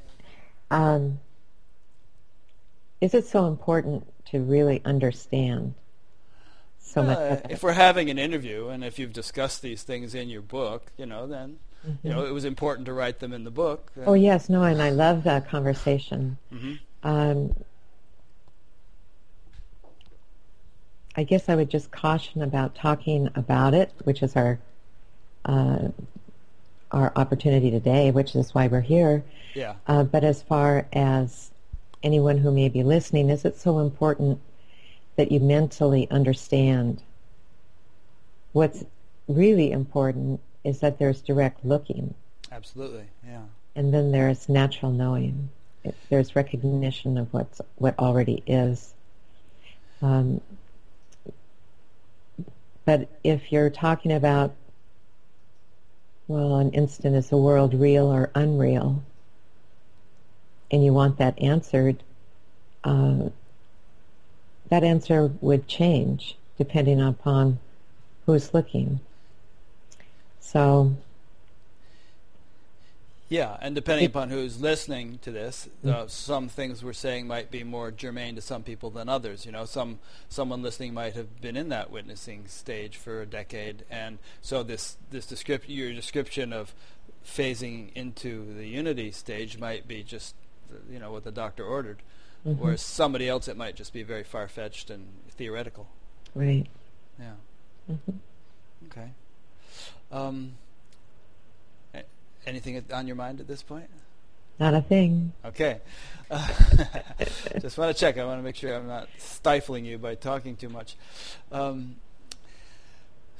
Um, 0.69 1.19
is 3.01 3.13
it 3.13 3.25
so 3.27 3.47
important 3.47 4.07
to 4.27 4.39
really 4.39 4.81
understand 4.85 5.73
so 6.81 7.03
much. 7.03 7.17
Uh, 7.17 7.37
if 7.49 7.63
we're 7.63 7.73
having 7.73 8.09
an 8.09 8.17
interview 8.17 8.67
and 8.67 8.83
if 8.83 8.99
you've 8.99 9.13
discussed 9.13 9.61
these 9.61 9.83
things 9.83 10.13
in 10.13 10.29
your 10.29 10.41
book, 10.41 10.91
you 10.97 11.05
know, 11.05 11.27
then 11.27 11.59
mm-hmm. 11.87 12.07
you 12.07 12.13
know 12.13 12.25
it 12.25 12.33
was 12.33 12.45
important 12.45 12.85
to 12.87 12.93
write 12.93 13.19
them 13.19 13.31
in 13.33 13.43
the 13.43 13.51
book. 13.51 13.91
Oh 14.05 14.13
yes, 14.13 14.49
no, 14.49 14.63
and 14.63 14.81
I 14.81 14.89
love 14.89 15.23
that 15.23 15.47
conversation. 15.47 16.37
Mm-hmm. 16.53 16.73
Um, 17.03 17.55
I 21.15 21.23
guess 21.23 21.49
I 21.49 21.55
would 21.55 21.69
just 21.69 21.91
caution 21.91 22.41
about 22.41 22.75
talking 22.75 23.29
about 23.35 23.73
it, 23.73 23.91
which 24.03 24.23
is 24.23 24.35
our 24.35 24.59
uh, 25.45 25.89
our 26.91 27.11
opportunity 27.15 27.71
today, 27.71 28.11
which 28.11 28.35
is 28.35 28.53
why 28.53 28.67
we're 28.67 28.81
here. 28.81 29.23
Yeah. 29.53 29.75
Uh, 29.87 30.03
but 30.03 30.23
as 30.23 30.41
far 30.41 30.87
as 30.93 31.51
anyone 32.03 32.37
who 32.37 32.51
may 32.51 32.69
be 32.69 32.83
listening, 32.83 33.29
is 33.29 33.45
it 33.45 33.57
so 33.57 33.79
important 33.79 34.39
that 35.21 35.31
you 35.31 35.39
mentally 35.39 36.09
understand. 36.09 36.99
What's 38.53 38.83
really 39.27 39.71
important 39.71 40.39
is 40.63 40.79
that 40.79 40.97
there's 40.97 41.21
direct 41.21 41.63
looking. 41.63 42.15
Absolutely, 42.51 43.05
yeah. 43.23 43.43
And 43.75 43.93
then 43.93 44.11
there's 44.11 44.49
natural 44.49 44.91
knowing. 44.91 45.49
there's 46.09 46.35
recognition 46.35 47.19
of 47.19 47.31
what's 47.31 47.61
what 47.75 47.99
already 47.99 48.41
is. 48.47 48.95
Um, 50.01 50.41
but 52.83 53.01
But 53.01 53.07
if 53.23 53.51
you're 53.51 53.69
talking 53.69 54.11
about, 54.11 54.55
well, 56.27 56.55
an 56.55 56.71
instant 56.71 57.15
is 57.15 57.29
the 57.29 57.37
world 57.37 57.75
real 57.75 58.07
or 58.07 58.31
unreal, 58.33 59.03
and 60.71 60.83
you 60.83 60.93
want 60.93 61.19
that 61.19 61.37
answered, 61.39 62.01
uh, 62.83 63.29
that 64.71 64.85
answer 64.85 65.29
would 65.41 65.67
change 65.67 66.37
depending 66.57 67.01
upon 67.01 67.59
who's 68.25 68.53
looking. 68.53 69.01
So 70.39 70.95
yeah, 73.27 73.57
and 73.61 73.75
depending 73.75 74.05
upon 74.05 74.29
who's 74.29 74.61
listening 74.61 75.19
to 75.23 75.31
this, 75.31 75.67
uh, 75.85 76.07
some 76.07 76.47
things 76.47 76.83
we're 76.83 76.93
saying 76.93 77.27
might 77.27 77.51
be 77.51 77.65
more 77.65 77.91
germane 77.91 78.35
to 78.35 78.41
some 78.41 78.63
people 78.63 78.89
than 78.89 79.09
others. 79.09 79.45
You 79.45 79.51
know, 79.51 79.65
some 79.65 79.99
someone 80.29 80.61
listening 80.61 80.93
might 80.93 81.15
have 81.15 81.41
been 81.41 81.57
in 81.57 81.67
that 81.69 81.91
witnessing 81.91 82.47
stage 82.47 82.95
for 82.95 83.21
a 83.21 83.25
decade, 83.25 83.83
and 83.91 84.19
so 84.41 84.63
this 84.63 84.97
this 85.11 85.25
description, 85.25 85.73
your 85.73 85.91
description 85.91 86.53
of 86.53 86.73
phasing 87.25 87.91
into 87.93 88.53
the 88.53 88.67
unity 88.67 89.11
stage 89.11 89.57
might 89.57 89.85
be 89.85 90.01
just, 90.01 90.33
you 90.89 90.97
know, 90.97 91.11
what 91.11 91.25
the 91.25 91.31
doctor 91.31 91.65
ordered, 91.65 92.01
mm-hmm. 92.45 92.61
whereas 92.61 92.81
somebody 92.81 93.27
else 93.27 93.47
it 93.47 93.57
might 93.57 93.75
just 93.75 93.93
be 93.93 94.03
very 94.03 94.23
far 94.23 94.47
fetched 94.47 94.89
and 94.89 95.07
theoretical. 95.29 95.87
Right. 96.35 96.67
Yeah. 97.19 97.33
Mm-hmm. 97.89 98.87
Okay. 98.87 99.11
Um, 100.11 100.53
Anything 102.45 102.83
on 102.91 103.07
your 103.07 103.15
mind 103.15 103.39
at 103.39 103.47
this 103.47 103.61
point? 103.61 103.89
Not 104.59 104.73
a 104.73 104.81
thing. 104.81 105.33
Okay. 105.45 105.79
Uh, 106.29 106.47
just 107.61 107.77
want 107.77 107.95
to 107.95 107.99
check. 107.99 108.17
I 108.17 108.25
want 108.25 108.39
to 108.39 108.43
make 108.43 108.55
sure 108.55 108.75
I'm 108.75 108.87
not 108.87 109.09
stifling 109.17 109.85
you 109.85 109.97
by 109.97 110.15
talking 110.15 110.55
too 110.55 110.69
much. 110.69 110.95
Um, 111.51 111.97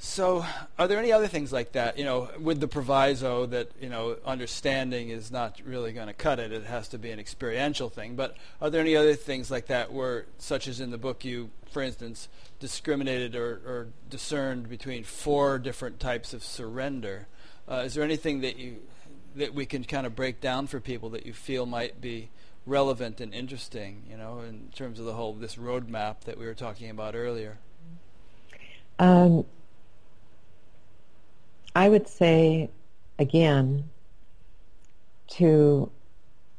so, 0.04 0.44
are 0.80 0.88
there 0.88 0.98
any 0.98 1.12
other 1.12 1.28
things 1.28 1.52
like 1.52 1.72
that? 1.72 1.96
You 1.96 2.04
know, 2.04 2.28
with 2.40 2.58
the 2.58 2.66
proviso 2.66 3.46
that 3.46 3.70
you 3.80 3.88
know 3.88 4.16
understanding 4.26 5.10
is 5.10 5.30
not 5.30 5.60
really 5.64 5.92
going 5.92 6.08
to 6.08 6.12
cut 6.12 6.40
it; 6.40 6.50
it 6.50 6.64
has 6.64 6.88
to 6.88 6.98
be 6.98 7.12
an 7.12 7.20
experiential 7.20 7.88
thing. 7.88 8.16
But 8.16 8.36
are 8.60 8.68
there 8.68 8.80
any 8.80 8.96
other 8.96 9.14
things 9.14 9.48
like 9.48 9.66
that, 9.66 9.92
where, 9.92 10.26
such 10.38 10.66
as 10.66 10.80
in 10.80 10.90
the 10.90 10.98
book, 10.98 11.24
you, 11.24 11.50
for 11.70 11.82
instance, 11.82 12.26
discriminated 12.58 13.36
or, 13.36 13.60
or 13.64 13.86
discerned 14.10 14.68
between 14.68 15.04
four 15.04 15.60
different 15.60 16.00
types 16.00 16.34
of 16.34 16.42
surrender? 16.42 17.28
Uh, 17.70 17.84
is 17.86 17.94
there 17.94 18.02
anything 18.02 18.40
that 18.40 18.56
you 18.56 18.78
that 19.36 19.54
we 19.54 19.66
can 19.66 19.84
kind 19.84 20.04
of 20.04 20.16
break 20.16 20.40
down 20.40 20.66
for 20.66 20.80
people 20.80 21.10
that 21.10 21.26
you 21.26 21.32
feel 21.32 21.64
might 21.64 22.00
be 22.00 22.28
relevant 22.66 23.20
and 23.20 23.32
interesting, 23.32 24.02
you 24.10 24.16
know, 24.16 24.40
in 24.40 24.68
terms 24.74 24.98
of 24.98 25.04
the 25.04 25.12
whole 25.12 25.32
this 25.32 25.54
roadmap 25.54 26.22
that 26.22 26.36
we 26.38 26.44
were 26.44 26.54
talking 26.54 26.90
about 26.90 27.14
earlier? 27.14 27.58
Um, 28.98 29.44
I 31.74 31.88
would 31.88 32.08
say, 32.08 32.70
again, 33.18 33.88
to 35.32 35.90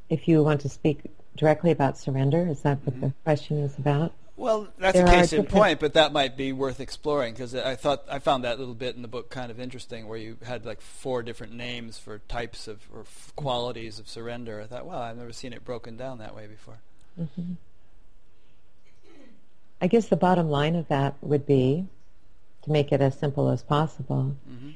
if 0.09 0.27
you 0.27 0.43
want 0.43 0.61
to 0.61 0.69
speak 0.69 1.01
directly 1.35 1.71
about 1.71 1.97
surrender, 1.97 2.47
is 2.47 2.61
that 2.61 2.79
what 2.83 2.95
mm-hmm. 2.95 3.07
the 3.07 3.13
question 3.23 3.57
is 3.59 3.77
about? 3.77 4.13
Well, 4.35 4.67
that's 4.79 4.97
there 4.97 5.05
a 5.05 5.09
case 5.09 5.31
in 5.31 5.45
point, 5.45 5.79
but 5.79 5.93
that 5.93 6.11
might 6.11 6.35
be 6.35 6.53
worth 6.53 6.79
exploring 6.79 7.33
because 7.33 7.53
I 7.53 7.75
thought 7.75 8.03
I 8.09 8.17
found 8.17 8.43
that 8.43 8.57
little 8.57 8.73
bit 8.73 8.95
in 8.95 9.03
the 9.03 9.07
book 9.07 9.29
kind 9.29 9.51
of 9.51 9.59
interesting, 9.59 10.07
where 10.07 10.17
you 10.17 10.37
had 10.43 10.65
like 10.65 10.81
four 10.81 11.21
different 11.21 11.53
names 11.53 11.99
for 11.99 12.17
types 12.27 12.67
of 12.67 12.81
or 12.93 13.01
f- 13.01 13.31
qualities 13.35 13.99
of 13.99 14.09
surrender. 14.09 14.59
I 14.59 14.65
thought, 14.65 14.87
well, 14.87 14.99
I've 14.99 15.17
never 15.17 15.33
seen 15.33 15.53
it 15.53 15.63
broken 15.63 15.97
down 15.97 16.17
that 16.17 16.35
way 16.35 16.47
before. 16.47 16.79
Mm-hmm. 17.19 17.53
I 19.81 19.87
guess 19.87 20.07
the 20.07 20.15
bottom 20.15 20.49
line 20.49 20.75
of 20.75 20.87
that 20.87 21.15
would 21.21 21.45
be, 21.45 21.85
to 22.63 22.71
make 22.71 22.91
it 22.91 23.01
as 23.01 23.17
simple 23.19 23.49
as 23.49 23.61
possible, 23.61 24.35
mm-hmm. 24.49 24.71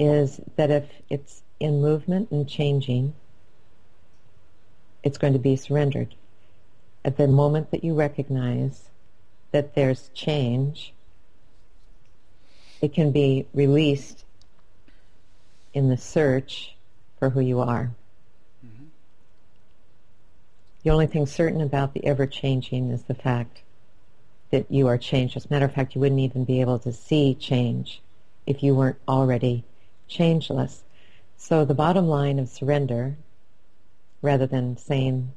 Is 0.00 0.40
that 0.56 0.70
if 0.70 0.88
it's 1.10 1.42
in 1.60 1.82
movement 1.82 2.30
and 2.30 2.48
changing, 2.48 3.12
it's 5.02 5.18
going 5.18 5.34
to 5.34 5.38
be 5.38 5.56
surrendered. 5.56 6.14
At 7.04 7.18
the 7.18 7.28
moment 7.28 7.70
that 7.70 7.84
you 7.84 7.94
recognize 7.94 8.88
that 9.52 9.74
there's 9.74 10.10
change, 10.14 10.94
it 12.80 12.94
can 12.94 13.12
be 13.12 13.46
released 13.52 14.24
in 15.74 15.90
the 15.90 15.98
search 15.98 16.74
for 17.18 17.28
who 17.28 17.40
you 17.40 17.60
are. 17.60 17.90
Mm-hmm. 18.66 18.86
The 20.82 20.90
only 20.90 21.08
thing 21.08 21.26
certain 21.26 21.60
about 21.60 21.92
the 21.92 22.06
ever-changing 22.06 22.90
is 22.90 23.02
the 23.02 23.14
fact 23.14 23.60
that 24.50 24.70
you 24.70 24.86
are 24.86 24.96
changed. 24.96 25.36
As 25.36 25.44
a 25.44 25.48
matter 25.50 25.66
of 25.66 25.74
fact, 25.74 25.94
you 25.94 26.00
wouldn't 26.00 26.20
even 26.20 26.44
be 26.44 26.62
able 26.62 26.78
to 26.78 26.92
see 26.92 27.34
change 27.34 28.00
if 28.46 28.62
you 28.62 28.74
weren't 28.74 28.98
already 29.06 29.64
changeless. 30.10 30.82
So 31.38 31.64
the 31.64 31.74
bottom 31.74 32.06
line 32.06 32.38
of 32.38 32.48
surrender, 32.48 33.16
rather 34.20 34.46
than 34.46 34.76
saying 34.76 35.32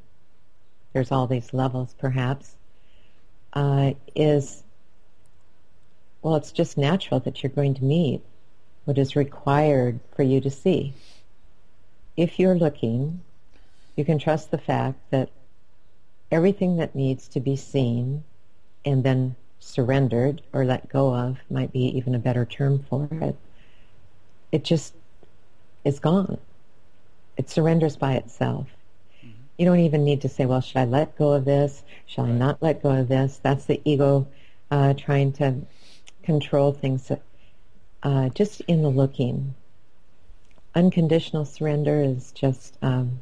there's 0.91 1.11
all 1.11 1.27
these 1.27 1.53
levels 1.53 1.95
perhaps, 1.97 2.55
uh, 3.53 3.93
is, 4.15 4.63
well, 6.21 6.35
it's 6.35 6.51
just 6.51 6.77
natural 6.77 7.21
that 7.21 7.41
you're 7.41 7.51
going 7.51 7.75
to 7.75 7.83
meet 7.83 8.21
what 8.85 8.97
is 8.97 9.15
required 9.15 9.99
for 10.15 10.23
you 10.23 10.41
to 10.41 10.49
see. 10.49 10.93
If 12.17 12.37
you're 12.37 12.55
looking, 12.55 13.21
you 13.95 14.03
can 14.03 14.19
trust 14.19 14.51
the 14.51 14.57
fact 14.57 14.99
that 15.11 15.29
everything 16.31 16.77
that 16.77 16.95
needs 16.95 17.27
to 17.29 17.39
be 17.39 17.55
seen 17.55 18.23
and 18.83 19.03
then 19.03 19.35
surrendered 19.59 20.41
or 20.51 20.65
let 20.65 20.89
go 20.89 21.15
of 21.15 21.37
might 21.49 21.71
be 21.71 21.85
even 21.97 22.13
a 22.13 22.19
better 22.19 22.45
term 22.45 22.83
for 22.89 23.07
it. 23.11 23.35
It 24.53 24.63
just 24.63 24.93
is 25.83 25.99
gone. 25.99 26.37
It 27.35 27.49
surrenders 27.49 27.97
by 27.97 28.13
itself. 28.13 28.67
You 29.57 29.65
don't 29.65 29.79
even 29.79 30.03
need 30.03 30.21
to 30.21 30.29
say, 30.29 30.45
well, 30.45 30.61
should 30.61 30.77
I 30.77 30.85
let 30.85 31.17
go 31.17 31.33
of 31.33 31.45
this? 31.45 31.83
Shall 32.05 32.25
right. 32.25 32.33
I 32.33 32.37
not 32.37 32.61
let 32.61 32.81
go 32.81 32.91
of 32.91 33.07
this? 33.07 33.39
That's 33.41 33.65
the 33.65 33.81
ego 33.85 34.27
uh, 34.71 34.93
trying 34.93 35.31
to 35.33 35.55
control 36.23 36.71
things. 36.71 37.11
Uh, 38.01 38.29
just 38.29 38.61
in 38.61 38.81
the 38.81 38.89
looking. 38.89 39.55
Unconditional 40.75 41.45
surrender 41.45 42.01
is 42.03 42.31
just, 42.31 42.77
um, 42.81 43.21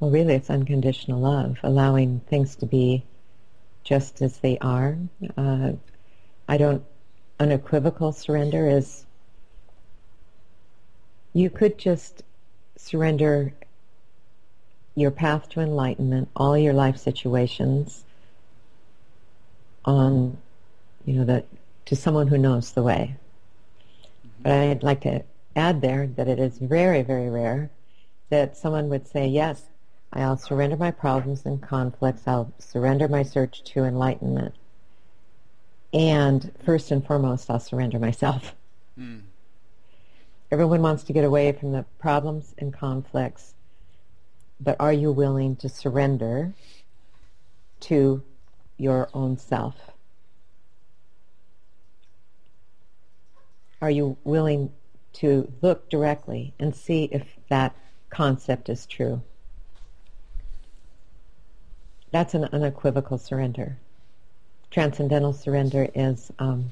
well, 0.00 0.10
really, 0.10 0.34
it's 0.34 0.50
unconditional 0.50 1.20
love, 1.20 1.56
allowing 1.62 2.20
things 2.28 2.56
to 2.56 2.66
be 2.66 3.04
just 3.82 4.20
as 4.22 4.38
they 4.38 4.58
are. 4.58 4.98
Uh, 5.36 5.72
I 6.48 6.56
don't, 6.58 6.84
unequivocal 7.38 8.12
surrender 8.12 8.68
is, 8.68 9.05
you 11.36 11.50
could 11.50 11.76
just 11.76 12.22
surrender 12.78 13.52
your 14.94 15.10
path 15.10 15.50
to 15.50 15.60
enlightenment, 15.60 16.30
all 16.34 16.56
your 16.56 16.72
life 16.72 16.96
situations 16.96 18.04
on, 19.84 20.38
you 21.04 21.12
know, 21.12 21.24
that 21.26 21.44
to 21.84 21.94
someone 21.94 22.26
who 22.28 22.38
knows 22.38 22.72
the 22.72 22.82
way. 22.82 23.16
But 24.40 24.52
I'd 24.52 24.82
like 24.82 25.02
to 25.02 25.24
add 25.54 25.82
there 25.82 26.06
that 26.06 26.26
it 26.26 26.38
is 26.38 26.56
very, 26.56 27.02
very 27.02 27.28
rare 27.28 27.68
that 28.30 28.56
someone 28.56 28.88
would 28.88 29.06
say, 29.06 29.26
yes, 29.26 29.64
I'll 30.14 30.38
surrender 30.38 30.78
my 30.78 30.90
problems 30.90 31.44
and 31.44 31.60
conflicts. 31.60 32.22
I'll 32.26 32.50
surrender 32.58 33.08
my 33.08 33.22
search 33.22 33.62
to 33.74 33.84
enlightenment. 33.84 34.54
And 35.92 36.50
first 36.64 36.90
and 36.90 37.06
foremost, 37.06 37.50
I'll 37.50 37.60
surrender 37.60 37.98
myself. 37.98 38.54
Mm. 38.98 39.20
Everyone 40.50 40.82
wants 40.82 41.04
to 41.04 41.12
get 41.12 41.24
away 41.24 41.52
from 41.52 41.72
the 41.72 41.84
problems 41.98 42.54
and 42.58 42.72
conflicts 42.72 43.54
but 44.60 44.76
are 44.80 44.92
you 44.92 45.12
willing 45.12 45.56
to 45.56 45.68
surrender 45.68 46.52
to 47.80 48.22
your 48.78 49.08
own 49.12 49.36
self? 49.36 49.74
Are 53.82 53.90
you 53.90 54.16
willing 54.24 54.72
to 55.14 55.52
look 55.60 55.90
directly 55.90 56.54
and 56.58 56.74
see 56.74 57.04
if 57.12 57.36
that 57.48 57.76
concept 58.08 58.68
is 58.68 58.86
true? 58.86 59.22
That's 62.10 62.34
an 62.34 62.44
unequivocal 62.44 63.18
surrender. 63.18 63.76
Transcendental 64.70 65.34
surrender 65.34 65.88
is 65.94 66.32
um, 66.38 66.70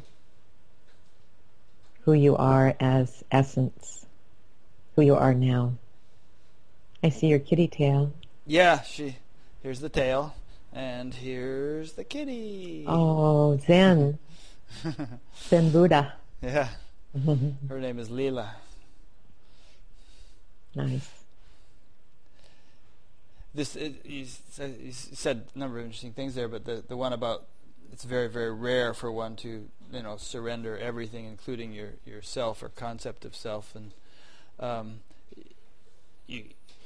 who 2.04 2.12
you 2.12 2.36
are 2.36 2.74
as 2.80 3.24
essence, 3.30 4.04
who 4.94 5.02
you 5.02 5.14
are 5.14 5.34
now. 5.34 5.74
I 7.02 7.08
see 7.08 7.28
your 7.28 7.38
kitty 7.38 7.66
tail. 7.66 8.12
Yeah, 8.46 8.82
she. 8.82 9.16
Here's 9.62 9.80
the 9.80 9.88
tail, 9.88 10.34
and 10.72 11.14
here's 11.14 11.92
the 11.92 12.04
kitty. 12.04 12.84
Oh, 12.86 13.56
Zen. 13.56 14.18
Zen 15.48 15.70
Buddha. 15.70 16.14
Yeah. 16.42 16.68
Her 17.68 17.80
name 17.80 17.98
is 17.98 18.10
Leela. 18.10 18.50
Nice. 20.74 21.08
This 23.54 23.76
it, 23.76 23.94
he 24.04 24.26
said 24.26 25.46
a 25.54 25.58
number 25.58 25.78
of 25.78 25.84
interesting 25.84 26.12
things 26.12 26.34
there, 26.34 26.48
but 26.48 26.64
the 26.64 26.82
the 26.86 26.96
one 26.96 27.12
about 27.12 27.46
it's 27.94 28.02
very 28.02 28.28
very 28.28 28.52
rare 28.52 28.92
for 28.92 29.12
one 29.12 29.36
to 29.36 29.68
you 29.92 30.02
know 30.02 30.16
surrender 30.16 30.76
everything, 30.76 31.26
including 31.26 31.72
your 31.72 31.90
yourself 32.04 32.60
or 32.60 32.68
concept 32.68 33.24
of 33.24 33.36
self, 33.36 33.76
and 33.76 33.92
um, 34.58 34.98
you, 36.26 36.42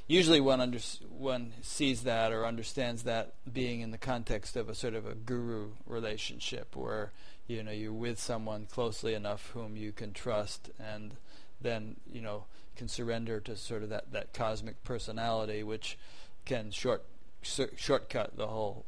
usually 0.06 0.38
one 0.38 0.60
under, 0.60 0.78
one 1.08 1.54
sees 1.62 2.02
that 2.02 2.30
or 2.30 2.44
understands 2.44 3.04
that 3.04 3.32
being 3.50 3.80
in 3.80 3.90
the 3.90 3.96
context 3.96 4.54
of 4.54 4.68
a 4.68 4.74
sort 4.74 4.92
of 4.92 5.06
a 5.06 5.14
guru 5.14 5.70
relationship 5.86 6.76
where 6.76 7.10
you 7.46 7.62
know 7.62 7.72
you're 7.72 7.90
with 7.90 8.20
someone 8.20 8.66
closely 8.70 9.14
enough 9.14 9.52
whom 9.54 9.78
you 9.78 9.92
can 9.92 10.12
trust 10.12 10.68
and 10.78 11.16
then 11.58 11.96
you 12.12 12.20
know 12.20 12.44
can 12.76 12.86
surrender 12.86 13.40
to 13.40 13.56
sort 13.56 13.82
of 13.82 13.88
that, 13.88 14.12
that 14.12 14.34
cosmic 14.34 14.84
personality 14.84 15.62
which 15.62 15.96
can 16.44 16.70
short 16.70 17.02
shortcut 17.40 18.36
the 18.36 18.48
whole 18.48 18.84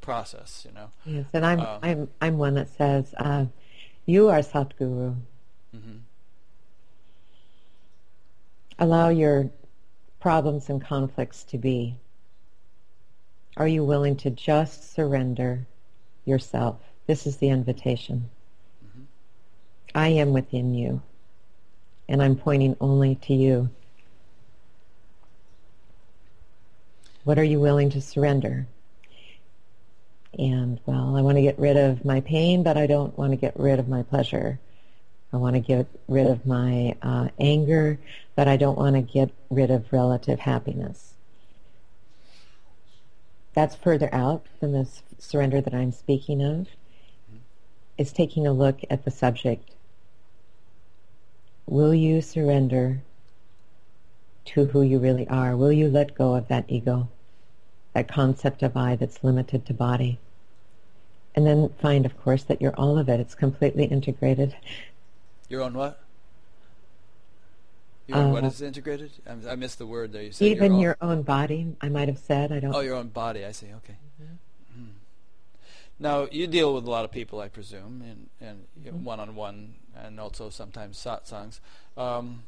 process 0.00 0.64
you 0.66 0.74
know 0.74 0.90
yes 1.04 1.26
and 1.32 1.44
i'm 1.44 1.60
um, 1.60 1.78
i'm 1.82 2.08
i'm 2.20 2.38
one 2.38 2.54
that 2.54 2.68
says 2.76 3.14
uh, 3.18 3.44
you 4.06 4.28
are 4.28 4.40
satguru 4.40 5.14
mm-hmm. 5.74 5.96
allow 8.78 9.08
your 9.08 9.50
problems 10.20 10.68
and 10.68 10.84
conflicts 10.84 11.42
to 11.44 11.58
be? 11.58 11.96
Are 13.56 13.66
you 13.66 13.84
willing 13.84 14.16
to 14.18 14.30
just 14.30 14.94
surrender 14.94 15.66
yourself? 16.24 16.76
This 17.06 17.26
is 17.26 17.38
the 17.38 17.48
invitation. 17.48 18.30
Mm-hmm. 18.86 19.04
I 19.94 20.08
am 20.08 20.32
within 20.32 20.74
you, 20.74 21.02
and 22.08 22.22
I'm 22.22 22.36
pointing 22.36 22.76
only 22.80 23.16
to 23.16 23.34
you. 23.34 23.70
What 27.24 27.38
are 27.38 27.44
you 27.44 27.60
willing 27.60 27.90
to 27.90 28.00
surrender? 28.00 28.66
And, 30.38 30.80
well, 30.86 31.16
I 31.16 31.22
want 31.22 31.36
to 31.36 31.42
get 31.42 31.58
rid 31.58 31.76
of 31.76 32.04
my 32.04 32.20
pain, 32.20 32.62
but 32.62 32.76
I 32.76 32.86
don't 32.86 33.16
want 33.18 33.32
to 33.32 33.36
get 33.36 33.58
rid 33.58 33.78
of 33.78 33.88
my 33.88 34.02
pleasure. 34.02 34.60
I 35.32 35.36
want 35.36 35.54
to 35.54 35.60
get 35.60 35.86
rid 36.08 36.26
of 36.26 36.46
my 36.46 36.96
uh, 37.02 37.28
anger, 37.38 37.98
but 38.34 38.48
I 38.48 38.56
don't 38.56 38.78
want 38.78 38.96
to 38.96 39.02
get 39.02 39.30
rid 39.48 39.70
of 39.70 39.92
relative 39.92 40.40
happiness. 40.40 41.14
That's 43.54 43.74
further 43.74 44.12
out 44.14 44.46
than 44.60 44.72
this 44.72 45.02
surrender 45.18 45.60
that 45.60 45.74
I'm 45.74 45.92
speaking 45.92 46.42
of. 46.42 46.68
Is 47.98 48.12
taking 48.12 48.46
a 48.46 48.52
look 48.52 48.80
at 48.88 49.04
the 49.04 49.10
subject. 49.10 49.72
Will 51.66 51.92
you 51.92 52.22
surrender 52.22 53.02
to 54.46 54.64
who 54.64 54.82
you 54.82 54.98
really 54.98 55.28
are? 55.28 55.54
Will 55.54 55.70
you 55.70 55.88
let 55.88 56.14
go 56.14 56.34
of 56.34 56.48
that 56.48 56.64
ego, 56.68 57.08
that 58.00 58.12
concept 58.12 58.62
of 58.62 58.76
I 58.76 58.96
that's 58.96 59.22
limited 59.22 59.66
to 59.66 59.74
body? 59.74 60.18
And 61.34 61.46
then 61.46 61.70
find, 61.80 62.06
of 62.06 62.18
course, 62.22 62.42
that 62.44 62.60
you're 62.60 62.74
all 62.74 62.98
of 62.98 63.08
it. 63.08 63.20
It's 63.20 63.34
completely 63.34 63.84
integrated. 63.84 64.56
Your 65.48 65.62
own 65.62 65.74
what? 65.74 66.00
Your 68.06 68.18
own 68.18 68.32
what 68.32 68.42
uh, 68.42 68.48
is 68.48 68.62
integrated? 68.62 69.12
I, 69.26 69.52
I 69.52 69.54
missed 69.54 69.78
the 69.78 69.86
word 69.86 70.12
there. 70.12 70.22
You 70.22 70.32
said 70.32 70.46
even 70.46 70.78
your 70.78 70.96
own, 71.00 71.22
body. 71.22 71.76
I 71.80 71.88
might 71.88 72.08
have 72.08 72.18
said. 72.18 72.50
I 72.50 72.58
don't. 72.58 72.74
Oh, 72.74 72.80
your 72.80 72.96
own 72.96 73.08
body. 73.08 73.44
I 73.44 73.52
see. 73.52 73.66
Okay. 73.66 73.96
Mm-hmm. 74.20 74.82
Hmm. 74.82 74.90
Now 76.00 76.26
you 76.32 76.46
deal 76.46 76.74
with 76.74 76.86
a 76.86 76.90
lot 76.90 77.04
of 77.04 77.12
people, 77.12 77.40
I 77.40 77.48
presume, 77.48 78.02
and 78.02 78.28
and 78.40 78.66
mm-hmm. 78.82 79.04
one-on-one, 79.04 79.74
and 79.96 80.18
also 80.18 80.50
sometimes 80.50 80.98
satsangs. 80.98 81.60
Um, 81.96 82.42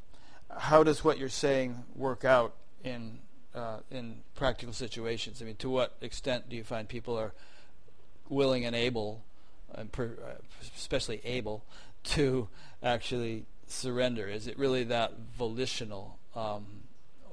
how 0.57 0.83
does 0.83 1.05
what 1.05 1.19
you're 1.19 1.29
saying 1.29 1.85
work 1.95 2.25
out 2.25 2.55
in 2.83 3.21
uh, 3.55 3.79
in 3.91 4.23
practical 4.35 4.73
situations? 4.73 5.43
I 5.43 5.45
mean, 5.45 5.57
to 5.57 5.69
what 5.69 5.97
extent 6.01 6.49
do 6.49 6.57
you 6.57 6.65
find 6.65 6.89
people 6.89 7.19
are 7.19 7.33
willing 8.29 8.65
and 8.65 8.75
able, 8.75 9.23
and 9.75 9.91
per, 9.93 10.17
uh, 10.25 10.33
especially 10.77 11.21
able, 11.25 11.65
to 12.05 12.49
actually 12.83 13.47
surrender? 13.67 14.27
Is 14.29 14.47
it 14.47 14.59
really 14.59 14.85
that 14.85 15.13
volitional, 15.37 16.19
um, 16.35 16.67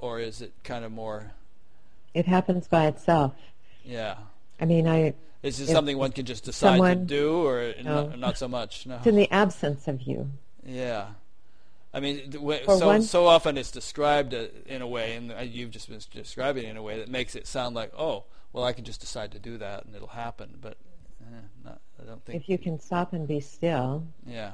or 0.00 0.20
is 0.20 0.40
it 0.40 0.52
kind 0.64 0.84
of 0.84 0.92
more? 0.92 1.32
It 2.14 2.26
happens 2.26 2.66
by 2.68 2.86
itself. 2.86 3.34
Yeah. 3.84 4.16
I 4.60 4.64
mean, 4.64 4.86
I. 4.86 5.14
Is 5.42 5.58
it 5.58 5.68
something 5.68 5.96
one 5.96 6.12
can 6.12 6.26
just 6.26 6.44
decide 6.44 6.72
someone, 6.72 6.98
to 6.98 7.04
do, 7.06 7.46
or 7.46 7.72
no. 7.82 8.08
not, 8.08 8.18
not, 8.18 8.38
so 8.38 8.46
much? 8.46 8.86
No. 8.86 8.96
It's 8.96 9.06
in 9.06 9.16
the 9.16 9.30
absence 9.30 9.88
of 9.88 10.02
you. 10.02 10.30
Yeah. 10.66 11.06
I 11.92 12.00
mean, 12.00 12.32
so 12.66 13.00
so 13.00 13.26
often 13.26 13.58
it's 13.58 13.70
described 13.70 14.32
uh, 14.32 14.46
in 14.66 14.80
a 14.80 14.86
way, 14.86 15.16
and 15.16 15.32
you've 15.50 15.70
just 15.70 15.88
been 15.88 16.00
describing 16.12 16.64
it 16.64 16.70
in 16.70 16.76
a 16.76 16.82
way 16.82 16.98
that 16.98 17.08
makes 17.08 17.34
it 17.34 17.46
sound 17.46 17.74
like, 17.74 17.92
oh, 17.98 18.24
well, 18.52 18.64
I 18.64 18.72
can 18.72 18.84
just 18.84 19.00
decide 19.00 19.32
to 19.32 19.38
do 19.38 19.58
that 19.58 19.84
and 19.84 19.94
it'll 19.94 20.08
happen. 20.08 20.58
But 20.60 20.76
eh, 21.20 21.40
not, 21.64 21.80
I 22.00 22.06
don't 22.06 22.24
think. 22.24 22.40
If 22.40 22.48
you 22.48 22.58
can 22.58 22.78
stop 22.78 23.12
and 23.12 23.26
be 23.26 23.40
still. 23.40 24.06
Yeah 24.26 24.52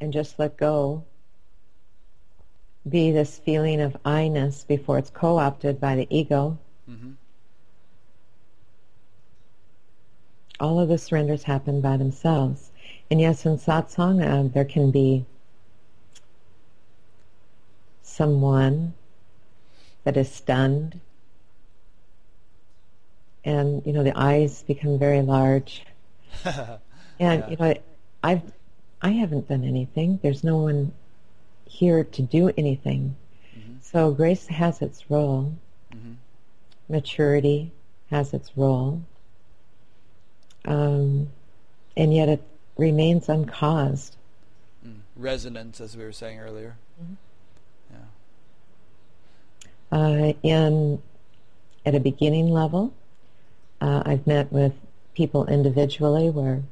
and 0.00 0.12
just 0.12 0.38
let 0.38 0.56
go. 0.56 1.04
Be 2.88 3.10
this 3.10 3.38
feeling 3.38 3.80
of 3.80 3.96
I-ness 4.04 4.64
before 4.64 4.98
it's 4.98 5.10
co-opted 5.10 5.80
by 5.80 5.96
the 5.96 6.06
ego. 6.10 6.58
Mm-hmm. 6.88 7.12
All 10.60 10.78
of 10.78 10.88
the 10.88 10.98
surrenders 10.98 11.42
happen 11.42 11.80
by 11.80 11.96
themselves. 11.96 12.70
And 13.10 13.20
yes, 13.20 13.46
in 13.46 13.56
satsang, 13.56 14.22
uh, 14.22 14.48
there 14.52 14.64
can 14.64 14.90
be 14.90 15.24
someone 18.16 18.94
that 20.04 20.16
is 20.16 20.30
stunned 20.30 21.00
and 23.44 23.84
you 23.86 23.92
know 23.92 24.02
the 24.02 24.16
eyes 24.16 24.62
become 24.62 24.98
very 24.98 25.22
large 25.22 25.84
and 26.44 26.78
yeah. 27.18 27.48
you 27.48 27.56
know 27.56 27.74
i've 28.22 28.42
I 29.04 29.10
haven't 29.10 29.48
done 29.48 29.64
anything. 29.64 30.18
There's 30.22 30.42
no 30.42 30.56
one 30.56 30.92
here 31.68 32.04
to 32.04 32.22
do 32.22 32.50
anything. 32.56 33.16
Mm-hmm. 33.54 33.74
So 33.82 34.12
grace 34.12 34.46
has 34.46 34.80
its 34.80 35.10
role. 35.10 35.54
Mm-hmm. 35.94 36.12
Maturity 36.88 37.70
has 38.10 38.32
its 38.32 38.56
role. 38.56 39.02
Um, 40.64 41.28
and 41.98 42.14
yet 42.14 42.30
it 42.30 42.42
remains 42.78 43.28
uncaused. 43.28 44.16
Mm. 44.86 45.00
Resonance, 45.16 45.82
as 45.82 45.98
we 45.98 46.04
were 46.04 46.12
saying 46.12 46.40
earlier. 46.40 46.76
Mm-hmm. 46.98 47.14
Uh, 49.94 50.32
in 50.42 51.00
at 51.86 51.94
a 51.94 52.00
beginning 52.00 52.50
level, 52.50 52.92
uh, 53.80 54.02
I've 54.04 54.26
met 54.26 54.50
with 54.50 54.72
people 55.14 55.46
individually 55.46 56.30
where 56.30 56.64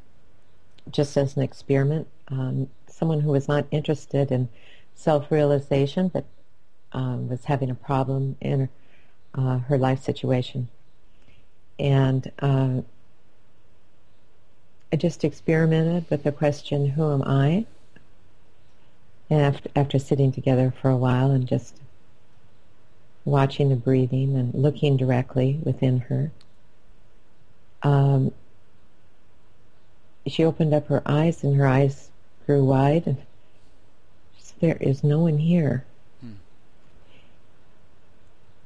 just 0.90 1.16
as 1.16 1.36
an 1.36 1.42
experiment, 1.44 2.08
um, 2.26 2.68
someone 2.88 3.20
who 3.20 3.30
was 3.30 3.46
not 3.46 3.64
interested 3.70 4.32
in 4.32 4.48
self-realization 4.96 6.08
but 6.08 6.24
um, 6.90 7.28
was 7.28 7.44
having 7.44 7.70
a 7.70 7.76
problem 7.76 8.36
in 8.40 8.68
uh, 9.34 9.58
her 9.58 9.78
life 9.78 10.02
situation. 10.02 10.68
And 11.78 12.32
uh, 12.40 12.80
I 14.92 14.96
just 14.96 15.22
experimented 15.22 16.06
with 16.10 16.24
the 16.24 16.32
question, 16.32 16.88
who 16.88 17.12
am 17.12 17.22
I? 17.22 17.66
And 19.30 19.42
after, 19.42 19.70
after 19.76 19.98
sitting 20.00 20.32
together 20.32 20.74
for 20.82 20.90
a 20.90 20.96
while 20.96 21.30
and 21.30 21.46
just 21.46 21.81
watching 23.24 23.68
the 23.68 23.76
breathing 23.76 24.36
and 24.36 24.54
looking 24.54 24.96
directly 24.96 25.60
within 25.62 25.98
her, 26.00 26.30
um, 27.82 28.32
she 30.26 30.44
opened 30.44 30.72
up 30.72 30.86
her 30.86 31.02
eyes 31.06 31.42
and 31.42 31.56
her 31.56 31.66
eyes 31.66 32.10
grew 32.46 32.64
wide 32.64 33.06
and 33.06 33.16
there 34.60 34.78
is 34.80 35.02
no 35.02 35.18
one 35.18 35.38
here. 35.38 35.84
Hmm. 36.20 36.32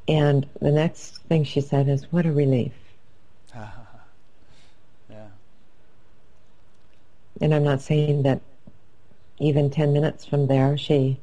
And 0.06 0.46
the 0.60 0.70
next 0.70 1.22
thing 1.22 1.44
she 1.44 1.62
said 1.62 1.88
is, 1.88 2.12
what 2.12 2.26
a 2.26 2.32
relief. 2.32 2.74
yeah. 3.54 5.28
And 7.40 7.54
I'm 7.54 7.64
not 7.64 7.80
saying 7.80 8.24
that 8.24 8.42
even 9.38 9.70
10 9.70 9.92
minutes 9.92 10.24
from 10.24 10.46
there 10.46 10.76
she 10.76 11.18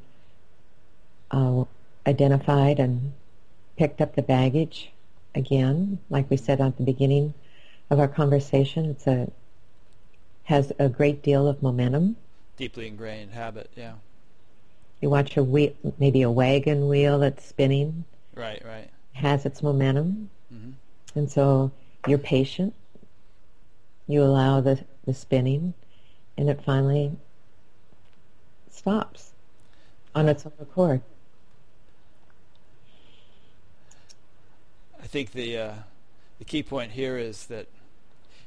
uh, 1.30 1.64
identified 2.06 2.78
and 2.78 3.12
picked 3.76 4.00
up 4.00 4.14
the 4.14 4.22
baggage 4.22 4.90
again. 5.34 5.98
Like 6.10 6.30
we 6.30 6.36
said 6.36 6.60
at 6.60 6.76
the 6.76 6.82
beginning 6.82 7.34
of 7.90 7.98
our 7.98 8.08
conversation, 8.08 8.86
it's 8.86 9.06
a 9.06 9.30
has 10.44 10.72
a 10.78 10.88
great 10.88 11.22
deal 11.22 11.48
of 11.48 11.62
momentum. 11.62 12.16
Deeply 12.56 12.86
ingrained 12.86 13.32
habit, 13.32 13.70
yeah. 13.74 13.94
You 15.00 15.10
watch 15.10 15.36
a 15.36 15.42
wheel, 15.42 15.72
maybe 15.98 16.22
a 16.22 16.30
wagon 16.30 16.88
wheel 16.88 17.18
that's 17.18 17.44
spinning. 17.44 18.04
Right, 18.34 18.62
right. 18.64 18.90
Has 19.14 19.46
its 19.46 19.62
momentum. 19.62 20.30
Mm-hmm. 20.52 20.70
And 21.18 21.30
so 21.30 21.72
you're 22.06 22.18
patient. 22.18 22.74
You 24.06 24.22
allow 24.22 24.60
the, 24.60 24.84
the 25.06 25.14
spinning, 25.14 25.72
and 26.36 26.50
it 26.50 26.62
finally 26.62 27.12
stops 28.70 29.32
on 30.14 30.28
its 30.28 30.44
own 30.44 30.52
accord. 30.60 31.00
I 35.04 35.06
think 35.06 35.32
the 35.32 35.58
uh, 35.58 35.72
the 36.38 36.44
key 36.46 36.62
point 36.62 36.92
here 36.92 37.18
is 37.18 37.46
that 37.46 37.68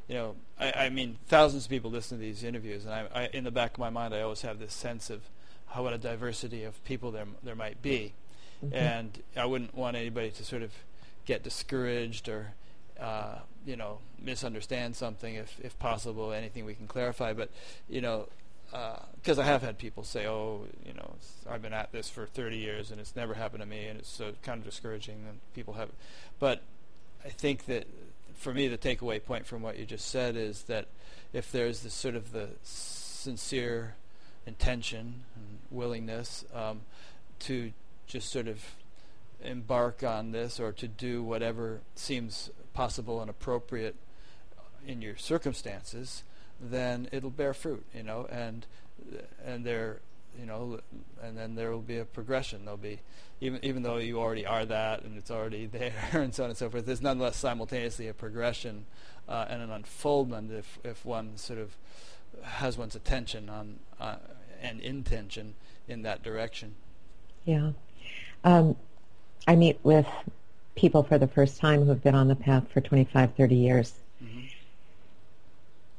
you 0.07 0.15
know, 0.15 0.35
I, 0.59 0.71
I 0.71 0.89
mean, 0.89 1.17
thousands 1.27 1.65
of 1.65 1.69
people 1.69 1.91
listen 1.91 2.17
to 2.17 2.21
these 2.21 2.43
interviews, 2.43 2.85
and 2.85 2.93
I, 2.93 3.07
I, 3.13 3.29
in 3.33 3.43
the 3.43 3.51
back 3.51 3.73
of 3.73 3.79
my 3.79 3.91
mind, 3.91 4.15
I 4.15 4.21
always 4.21 4.41
have 4.41 4.57
this 4.57 4.73
sense 4.73 5.09
of 5.11 5.21
how 5.67 5.83
what 5.83 5.93
a 5.93 5.97
diversity 5.99 6.63
of 6.63 6.83
people 6.83 7.11
there 7.11 7.27
there 7.43 7.55
might 7.55 7.81
be, 7.83 8.13
mm-hmm. 8.65 8.73
and 8.73 9.21
I 9.35 9.45
wouldn't 9.45 9.75
want 9.75 9.95
anybody 9.95 10.31
to 10.31 10.43
sort 10.43 10.63
of 10.63 10.71
get 11.25 11.43
discouraged 11.43 12.27
or 12.27 12.53
uh, 12.99 13.35
you 13.63 13.75
know 13.75 13.99
misunderstand 14.19 14.95
something 14.95 15.35
if 15.35 15.59
if 15.61 15.77
possible 15.77 16.33
anything 16.33 16.65
we 16.65 16.73
can 16.73 16.87
clarify 16.87 17.33
but 17.33 17.51
you 17.87 18.01
know 18.01 18.27
because 18.71 19.39
uh, 19.39 19.41
I 19.41 19.45
have 19.45 19.61
had 19.61 19.77
people 19.77 20.03
say 20.03 20.27
oh 20.27 20.65
you 20.85 20.93
know 20.93 21.13
I've 21.49 21.61
been 21.61 21.73
at 21.73 21.91
this 21.91 22.09
for 22.09 22.25
30 22.25 22.57
years 22.57 22.91
and 22.91 22.99
it's 22.99 23.15
never 23.15 23.33
happened 23.33 23.61
to 23.61 23.67
me 23.67 23.87
and 23.87 23.99
it's 23.99 24.09
so 24.09 24.33
kind 24.43 24.59
of 24.59 24.65
discouraging 24.65 25.25
and 25.27 25.39
people 25.53 25.75
have 25.75 25.89
but 26.39 26.61
I 27.25 27.29
think 27.29 27.65
that 27.65 27.87
for 28.35 28.53
me 28.53 28.67
the 28.67 28.77
takeaway 28.77 29.23
point 29.23 29.45
from 29.45 29.61
what 29.61 29.77
you 29.77 29.85
just 29.85 30.09
said 30.09 30.35
is 30.35 30.63
that 30.63 30.87
if 31.33 31.51
there's 31.51 31.81
this 31.81 31.93
sort 31.93 32.15
of 32.15 32.31
the 32.31 32.49
sincere 32.63 33.95
intention 34.45 35.25
and 35.35 35.59
willingness 35.71 36.45
um, 36.53 36.81
to 37.39 37.71
just 38.07 38.31
sort 38.31 38.47
of 38.47 38.63
embark 39.43 40.03
on 40.03 40.31
this 40.31 40.59
or 40.59 40.71
to 40.71 40.87
do 40.87 41.21
whatever 41.21 41.81
seems 41.95 42.49
possible 42.73 43.21
and 43.21 43.29
appropriate 43.29 43.95
in 44.85 45.01
your 45.01 45.17
circumstances, 45.17 46.23
then 46.59 47.07
it'll 47.11 47.29
bear 47.29 47.53
fruit, 47.53 47.85
you 47.93 48.03
know, 48.03 48.27
and 48.31 48.65
and 49.45 49.65
there, 49.65 49.99
you 50.39 50.45
know, 50.45 50.79
and 51.21 51.37
then 51.37 51.55
there 51.55 51.71
will 51.71 51.81
be 51.81 51.97
a 51.97 52.05
progression. 52.05 52.65
There'll 52.65 52.77
be 52.77 52.99
even 53.41 53.63
even 53.63 53.83
though 53.83 53.97
you 53.97 54.19
already 54.19 54.45
are 54.45 54.65
that 54.65 55.03
and 55.03 55.17
it's 55.17 55.31
already 55.31 55.65
there 55.71 55.93
and 56.13 56.33
so 56.33 56.43
on 56.43 56.49
and 56.49 56.57
so 56.57 56.69
forth. 56.69 56.85
There's 56.85 57.01
nonetheless 57.01 57.37
simultaneously 57.37 58.07
a 58.07 58.13
progression 58.13 58.85
uh, 59.27 59.45
and 59.49 59.61
an 59.61 59.71
unfoldment 59.71 60.51
if 60.51 60.79
if 60.83 61.05
one 61.05 61.37
sort 61.37 61.59
of 61.59 61.75
has 62.43 62.77
one's 62.77 62.95
attention 62.95 63.49
on 63.49 63.79
uh, 63.99 64.15
and 64.61 64.79
intention 64.81 65.55
in 65.87 66.01
that 66.03 66.23
direction. 66.23 66.75
Yeah. 67.45 67.71
Um, 68.43 68.75
I 69.47 69.55
meet 69.55 69.79
with 69.83 70.07
people 70.75 71.03
for 71.03 71.17
the 71.17 71.27
first 71.27 71.59
time 71.59 71.83
who 71.83 71.89
have 71.89 72.03
been 72.03 72.15
on 72.15 72.27
the 72.27 72.35
path 72.35 72.65
for 72.71 72.81
25, 72.81 73.35
30 73.35 73.55
years. 73.55 73.93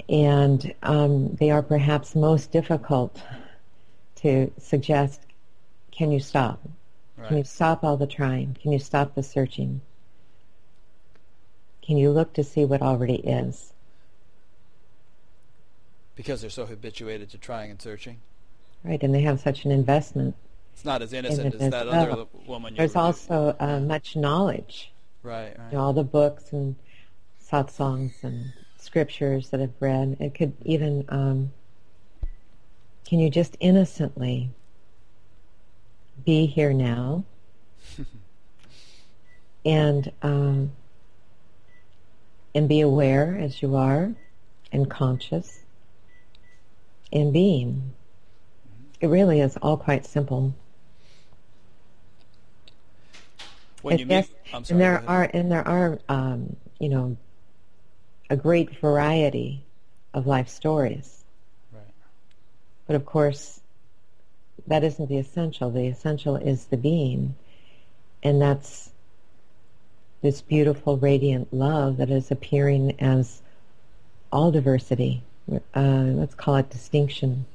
And 0.08 0.74
um, 0.82 1.34
they 1.36 1.50
are 1.50 1.62
perhaps 1.62 2.14
most 2.14 2.50
difficult 2.50 3.20
to 4.16 4.50
suggest, 4.58 5.20
can 5.90 6.10
you 6.10 6.20
stop? 6.20 6.60
Right. 7.16 7.28
Can 7.28 7.36
you 7.38 7.44
stop 7.44 7.84
all 7.84 7.96
the 7.96 8.06
trying? 8.06 8.56
Can 8.60 8.72
you 8.72 8.78
stop 8.78 9.14
the 9.14 9.22
searching? 9.22 9.80
Can 11.82 11.96
you 11.96 12.10
look 12.10 12.32
to 12.34 12.44
see 12.44 12.64
what 12.64 12.82
already 12.82 13.16
is? 13.16 13.72
Because 16.14 16.40
they're 16.40 16.50
so 16.50 16.66
habituated 16.66 17.30
to 17.30 17.38
trying 17.38 17.70
and 17.70 17.80
searching? 17.80 18.18
Right, 18.84 19.02
and 19.02 19.14
they 19.14 19.22
have 19.22 19.40
such 19.40 19.64
an 19.64 19.70
investment 19.70 20.34
it's 20.78 20.84
not 20.84 21.02
as 21.02 21.12
innocent 21.12 21.56
as 21.56 21.70
that 21.72 21.88
well. 21.88 22.12
other 22.12 22.26
woman. 22.46 22.74
There's 22.76 22.94
also 22.94 23.56
uh, 23.58 23.80
much 23.80 24.14
knowledge. 24.14 24.92
Right. 25.24 25.58
right. 25.58 25.72
You 25.72 25.76
know, 25.76 25.82
all 25.82 25.92
the 25.92 26.04
books 26.04 26.52
and 26.52 26.76
satsangs 27.44 28.22
and 28.22 28.52
scriptures 28.88 29.50
that 29.50 29.60
I've 29.60 29.80
read. 29.80 30.16
It 30.18 30.34
could 30.34 30.54
even. 30.64 31.04
Um, 31.10 31.52
can 33.06 33.20
you 33.20 33.28
just 33.28 33.56
innocently 33.60 34.50
be 36.24 36.46
here 36.46 36.72
now 36.72 37.24
and 39.64 40.10
um, 40.22 40.72
and 42.54 42.66
be 42.66 42.80
aware 42.80 43.36
as 43.38 43.60
you 43.60 43.76
are 43.76 44.14
and 44.72 44.90
conscious 44.90 45.60
and 47.12 47.30
being. 47.30 47.92
It 49.00 49.08
really 49.08 49.40
is 49.40 49.58
all 49.58 49.76
quite 49.76 50.06
simple. 50.06 50.54
when 53.82 53.98
you 53.98 54.06
meet, 54.06 54.30
I'm 54.52 54.64
sorry, 54.64 54.70
and 54.70 54.80
there 54.80 55.04
are 55.06 55.30
and 55.34 55.52
there 55.52 55.68
are 55.68 55.98
um, 56.08 56.56
you 56.80 56.88
know 56.88 57.16
a 58.30 58.36
great 58.36 58.78
variety 58.78 59.64
of 60.14 60.26
life 60.26 60.48
stories. 60.48 61.24
Right. 61.72 61.82
But 62.86 62.96
of 62.96 63.06
course, 63.06 63.60
that 64.66 64.84
isn't 64.84 65.08
the 65.08 65.18
essential. 65.18 65.70
The 65.70 65.86
essential 65.86 66.36
is 66.36 66.66
the 66.66 66.76
being, 66.76 67.34
and 68.22 68.40
that's 68.40 68.90
this 70.20 70.42
beautiful, 70.42 70.96
radiant 70.96 71.52
love 71.52 71.96
that 71.98 72.10
is 72.10 72.30
appearing 72.30 73.00
as 73.00 73.40
all 74.32 74.50
diversity. 74.50 75.22
Uh, 75.74 75.80
let's 75.80 76.34
call 76.34 76.56
it 76.56 76.68
distinction, 76.68 77.46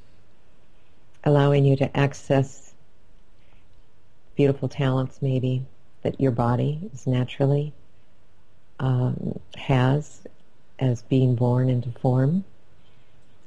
allowing 1.22 1.64
you 1.64 1.76
to 1.76 1.96
access 1.96 2.74
beautiful 4.34 4.68
talents, 4.68 5.20
maybe 5.22 5.64
that 6.02 6.20
your 6.20 6.32
body 6.32 6.90
is 6.92 7.06
naturally 7.06 7.72
um, 8.80 9.38
has 9.56 10.22
as 10.78 11.02
being 11.02 11.34
born 11.34 11.68
into 11.68 11.90
form, 11.90 12.44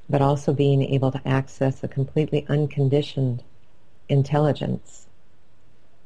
but 0.10 0.22
also 0.22 0.54
being 0.54 0.82
able 0.84 1.12
to 1.12 1.28
access 1.28 1.84
a 1.84 1.88
completely 1.88 2.45
unconditioned 2.48 3.44
intelligence 4.10 5.08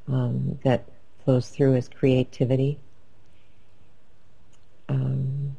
um, 0.08 0.58
that 0.64 0.86
flows 1.24 1.50
through 1.50 1.76
as 1.76 1.88
creativity. 1.88 2.80
Um, 4.90 5.56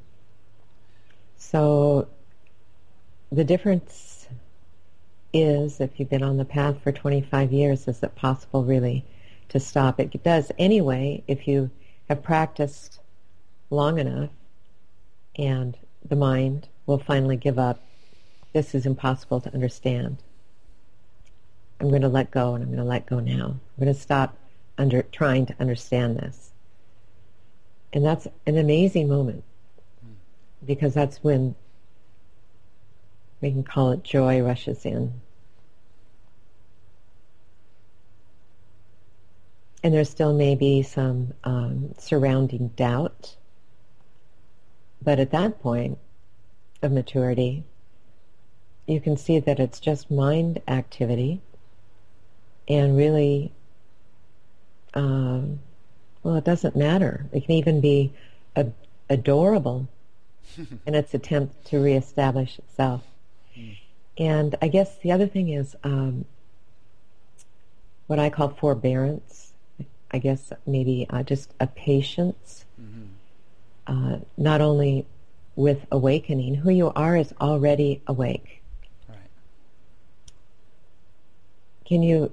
so 1.36 2.08
the 3.30 3.44
difference 3.44 4.28
is, 5.32 5.80
if 5.80 5.98
you've 5.98 6.10
been 6.10 6.22
on 6.22 6.36
the 6.36 6.44
path 6.44 6.82
for 6.82 6.92
25 6.92 7.52
years, 7.52 7.88
is 7.88 8.02
it 8.02 8.14
possible 8.14 8.64
really 8.64 9.04
to 9.48 9.60
stop. 9.60 10.00
It 10.00 10.22
does 10.22 10.50
anyway 10.58 11.22
if 11.28 11.46
you 11.46 11.70
have 12.08 12.22
practiced 12.22 13.00
long 13.70 13.98
enough 13.98 14.30
and 15.36 15.76
the 16.04 16.16
mind 16.16 16.68
will 16.86 16.98
finally 16.98 17.36
give 17.36 17.58
up. 17.58 17.80
This 18.52 18.74
is 18.74 18.86
impossible 18.86 19.40
to 19.40 19.54
understand. 19.54 20.18
I'm 21.80 21.88
going 21.88 22.02
to 22.02 22.08
let 22.08 22.30
go 22.30 22.54
and 22.54 22.62
I'm 22.62 22.70
going 22.70 22.78
to 22.78 22.84
let 22.84 23.06
go 23.06 23.20
now. 23.20 23.46
I'm 23.46 23.84
going 23.84 23.94
to 23.94 24.00
stop 24.00 24.36
under 24.78 25.02
trying 25.02 25.46
to 25.46 25.54
understand 25.58 26.16
this. 26.18 26.50
And 27.92 28.04
that's 28.04 28.26
an 28.46 28.56
amazing 28.56 29.08
moment 29.08 29.44
because 30.64 30.94
that's 30.94 31.22
when 31.24 31.54
we 33.40 33.50
can 33.50 33.64
call 33.64 33.90
it 33.90 34.04
joy 34.04 34.40
rushes 34.40 34.84
in. 34.84 35.20
and 39.82 39.92
there 39.92 40.04
still 40.04 40.32
may 40.32 40.54
be 40.54 40.82
some 40.82 41.34
um, 41.44 41.92
surrounding 41.98 42.68
doubt. 42.68 43.36
But 45.02 45.18
at 45.18 45.30
that 45.30 45.60
point 45.60 45.98
of 46.82 46.92
maturity, 46.92 47.64
you 48.86 49.00
can 49.00 49.16
see 49.16 49.38
that 49.38 49.58
it's 49.58 49.80
just 49.80 50.10
mind 50.10 50.60
activity 50.68 51.40
and 52.68 52.96
really, 52.96 53.52
um, 54.94 55.60
well, 56.22 56.36
it 56.36 56.44
doesn't 56.44 56.76
matter. 56.76 57.26
It 57.32 57.46
can 57.46 57.52
even 57.52 57.80
be 57.80 58.12
ad- 58.54 58.74
adorable 59.08 59.88
in 60.86 60.94
its 60.94 61.14
attempt 61.14 61.64
to 61.66 61.82
reestablish 61.82 62.58
itself. 62.58 63.02
Mm. 63.58 63.78
And 64.18 64.54
I 64.62 64.68
guess 64.68 64.98
the 64.98 65.12
other 65.12 65.26
thing 65.26 65.48
is 65.48 65.74
um, 65.82 66.24
what 68.06 68.18
I 68.18 68.30
call 68.30 68.50
forbearance 68.50 69.52
I 70.12 70.18
guess 70.18 70.52
maybe 70.66 71.06
uh, 71.08 71.22
just 71.22 71.54
a 71.58 71.66
patience, 71.66 72.66
mm-hmm. 72.80 73.06
Uh, 73.92 74.18
not 74.36 74.60
only 74.60 75.06
with 75.54 75.86
awakening. 75.90 76.54
Who 76.54 76.70
you 76.70 76.90
are 76.96 77.16
is 77.16 77.34
already 77.40 78.02
awake. 78.06 78.62
Right. 79.08 79.18
Can 81.84 82.02
you 82.02 82.32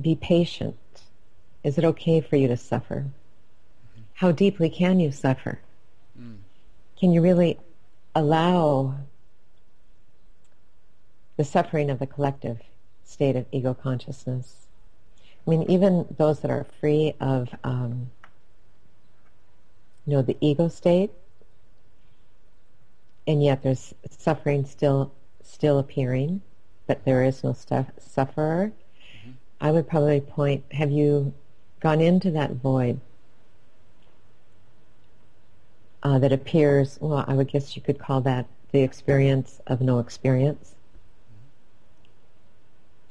be 0.00 0.16
patient? 0.16 0.76
Is 1.62 1.78
it 1.78 1.84
okay 1.84 2.20
for 2.20 2.36
you 2.36 2.48
to 2.48 2.56
suffer? 2.56 3.06
Mm-hmm. 3.06 4.02
How 4.14 4.32
deeply 4.32 4.68
can 4.68 4.98
you 4.98 5.12
suffer? 5.12 5.60
Mm. 6.20 6.38
Can 6.98 7.12
you 7.12 7.22
really 7.22 7.58
allow 8.14 8.96
the 11.36 11.44
suffering 11.44 11.90
of 11.90 11.98
the 11.98 12.06
collective 12.06 12.60
state 13.04 13.36
of 13.36 13.46
ego 13.52 13.74
consciousness 13.74 14.66
I 15.46 15.50
mean, 15.50 15.62
even 15.70 16.06
those 16.16 16.40
that 16.40 16.50
are 16.50 16.66
free 16.80 17.14
of, 17.20 17.48
um, 17.62 18.10
you 20.06 20.14
know, 20.14 20.22
the 20.22 20.36
ego 20.40 20.68
state, 20.68 21.10
and 23.26 23.42
yet 23.42 23.62
there's 23.62 23.94
suffering 24.10 24.64
still 24.64 25.12
still 25.42 25.78
appearing, 25.78 26.42
but 26.86 27.04
there 27.04 27.24
is 27.24 27.42
no 27.42 27.52
stuff, 27.52 27.86
sufferer. 27.98 28.72
Mm-hmm. 29.20 29.32
I 29.60 29.70
would 29.72 29.88
probably 29.88 30.20
point: 30.20 30.64
Have 30.72 30.90
you 30.90 31.34
gone 31.80 32.00
into 32.00 32.30
that 32.32 32.52
void 32.52 33.00
uh, 36.06 36.20
that 36.20 36.32
appears, 36.32 36.98
well, 37.00 37.24
I 37.26 37.34
would 37.34 37.48
guess 37.48 37.74
you 37.74 37.82
could 37.82 37.98
call 37.98 38.20
that 38.20 38.46
the 38.70 38.82
experience 38.82 39.60
of 39.66 39.80
no 39.80 39.98
experience. 39.98 40.74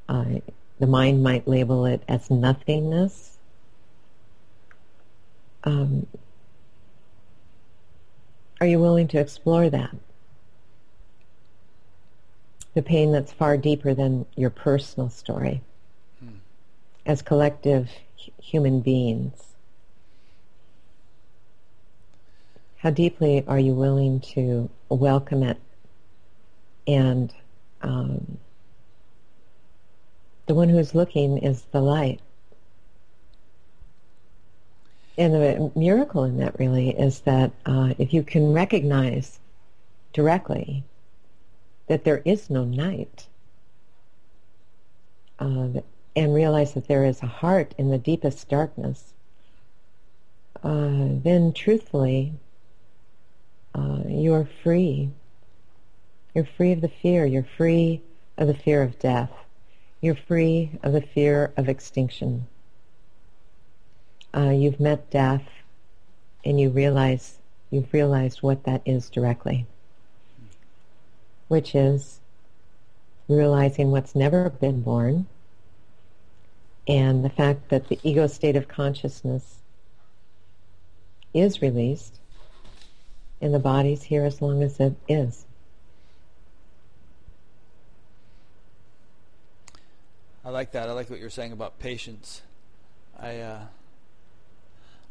Uh, 0.08 0.40
the 0.80 0.88
mind 0.88 1.22
might 1.22 1.48
label 1.48 1.86
it 1.86 2.02
as 2.08 2.30
nothingness. 2.30 3.38
Um, 5.64 6.08
are 8.66 8.68
you 8.68 8.80
willing 8.80 9.08
to 9.10 9.20
explore 9.20 9.70
that? 9.70 9.96
The 12.74 12.82
pain 12.82 13.12
that's 13.12 13.32
far 13.32 13.58
deeper 13.58 13.94
than 13.94 14.26
your 14.36 14.50
personal 14.50 15.10
story. 15.10 15.62
Hmm. 16.20 16.38
As 17.06 17.22
collective 17.22 17.90
human 18.42 18.82
beings. 18.82 19.54
How 22.78 22.90
deeply 22.90 23.44
are 23.48 23.60
you 23.60 23.74
willing 23.74 24.20
to 24.34 24.70
welcome 24.90 25.44
it 25.44 25.60
and 26.88 27.34
um, 27.82 28.38
the 30.48 30.56
one 30.56 30.70
who's 30.70 30.94
looking 30.94 31.38
is 31.38 31.64
the 31.72 31.82
light. 31.82 32.20
And 35.18 35.34
the 35.34 35.72
miracle 35.76 36.24
in 36.24 36.38
that 36.38 36.60
really 36.60 36.90
is 36.90 37.22
that 37.22 37.52
uh, 37.66 37.94
if 37.98 38.14
you 38.14 38.24
can 38.24 38.52
recognize 38.52 39.40
directly 40.12 40.84
that 41.88 42.04
there 42.04 42.22
is 42.26 42.50
no 42.50 42.66
night, 42.66 43.28
uh, 45.40 45.68
and 46.16 46.34
realize 46.34 46.74
that 46.74 46.88
there 46.88 47.06
is 47.06 47.22
a 47.22 47.28
heart 47.28 47.76
in 47.78 47.90
the 47.90 47.98
deepest 47.98 48.48
darkness, 48.50 49.14
uh, 50.64 51.20
then 51.24 51.52
truthfully 51.54 52.34
uh, 53.74 54.00
you 54.08 54.34
are 54.34 54.48
free. 54.64 55.10
You're 56.34 56.48
free 56.58 56.72
of 56.72 56.82
the 56.82 56.90
fear. 56.90 57.26
You're 57.26 57.48
free 57.58 58.02
of 58.38 58.48
the 58.48 58.54
fear 58.54 58.82
of 58.82 58.98
death. 59.00 59.32
You're 60.02 60.16
free 60.16 60.72
of 60.84 60.94
the 60.94 61.02
fear 61.02 61.54
of 61.58 61.68
extinction. 61.68 62.48
Uh, 64.36 64.50
you've 64.50 64.80
met 64.80 65.10
death 65.10 65.48
and 66.44 66.60
you 66.60 66.70
realize 66.70 67.38
you've 67.72 67.94
realized 67.94 68.42
what 68.42 68.64
that 68.66 68.82
is 68.86 69.10
directly, 69.10 69.66
which 71.48 71.74
is 71.74 72.20
realizing 73.28 73.92
what's 73.92 74.14
never 74.14 74.50
been 74.50 74.82
born 74.82 75.26
and 76.88 77.24
the 77.24 77.30
fact 77.30 77.70
that 77.70 77.88
the 77.88 78.00
ego 78.04 78.28
state 78.28 78.56
of 78.56 78.68
consciousness 78.68 79.60
is 81.34 81.62
released 81.62 82.20
and 83.42 83.54
the 83.54 83.60
body's 83.60 84.04
here 84.04 84.24
as 84.26 84.42
long 84.42 84.62
as 84.62 84.80
it 84.80 84.96
is. 85.08 85.46
I 90.44 90.50
like 90.50 90.74
that. 90.74 90.90
I 90.90 90.92
like 90.92 91.10
what 91.10 91.20
you're 91.20 91.30
saying 91.32 91.52
about 91.52 91.80
patience. 91.80 92.44
I 93.20 93.40
uh, 93.40 93.60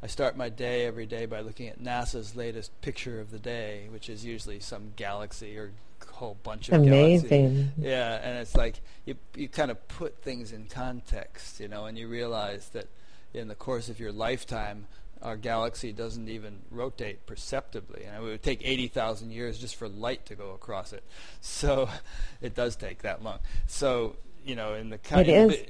I 0.05 0.06
start 0.06 0.36
my 0.36 0.51
day 0.51 0.85
every 0.85 1.06
day 1.06 1.24
by 1.24 1.40
looking 1.40 1.66
at 1.68 1.82
NASA's 1.82 2.36
latest 2.36 2.78
picture 2.82 3.20
of 3.20 3.31
the 3.31 3.39
day, 3.39 3.86
which 3.89 4.10
is 4.10 4.22
usually 4.22 4.60
some 4.60 4.93
galaxy 4.97 5.56
or 5.56 5.70
whole 6.12 6.36
bunch 6.43 6.68
of 6.68 6.74
Amazing. 6.74 7.28
Galaxies. 7.28 7.70
Yeah, 7.78 8.20
and 8.22 8.39
it's 8.39 8.55
like 8.55 8.82
you 9.06 9.16
you 9.35 9.48
kind 9.48 9.70
of 9.70 9.89
put 9.89 10.22
things 10.22 10.52
in 10.52 10.66
context, 10.66 11.59
you 11.59 11.68
know, 11.68 11.86
and 11.86 11.97
you 11.97 12.06
realize 12.06 12.68
that 12.74 12.89
in 13.32 13.48
the 13.48 13.55
course 13.55 13.89
of 13.89 13.98
your 13.98 14.12
lifetime, 14.12 14.89
our 15.22 15.39
galaxy 15.39 15.90
doesn't 15.90 16.28
even 16.28 16.59
rotate 16.70 17.24
perceptibly. 17.24 18.05
And 18.05 18.14
it 18.14 18.20
would 18.20 18.43
take 18.43 18.60
80,000 18.62 19.32
years 19.32 19.59
just 19.59 19.74
for 19.74 19.89
light 19.89 20.26
to 20.26 20.35
go 20.35 20.51
across 20.51 20.93
it. 20.93 21.02
So 21.40 21.89
it 22.43 22.55
does 22.55 22.76
take 22.76 23.01
that 23.02 23.24
long. 23.24 23.39
So, 23.66 24.16
you 24.44 24.55
know, 24.55 24.74
in 24.74 24.90
the 24.90 24.98
kind 24.98 25.26
it 25.26 25.51
is. 25.51 25.66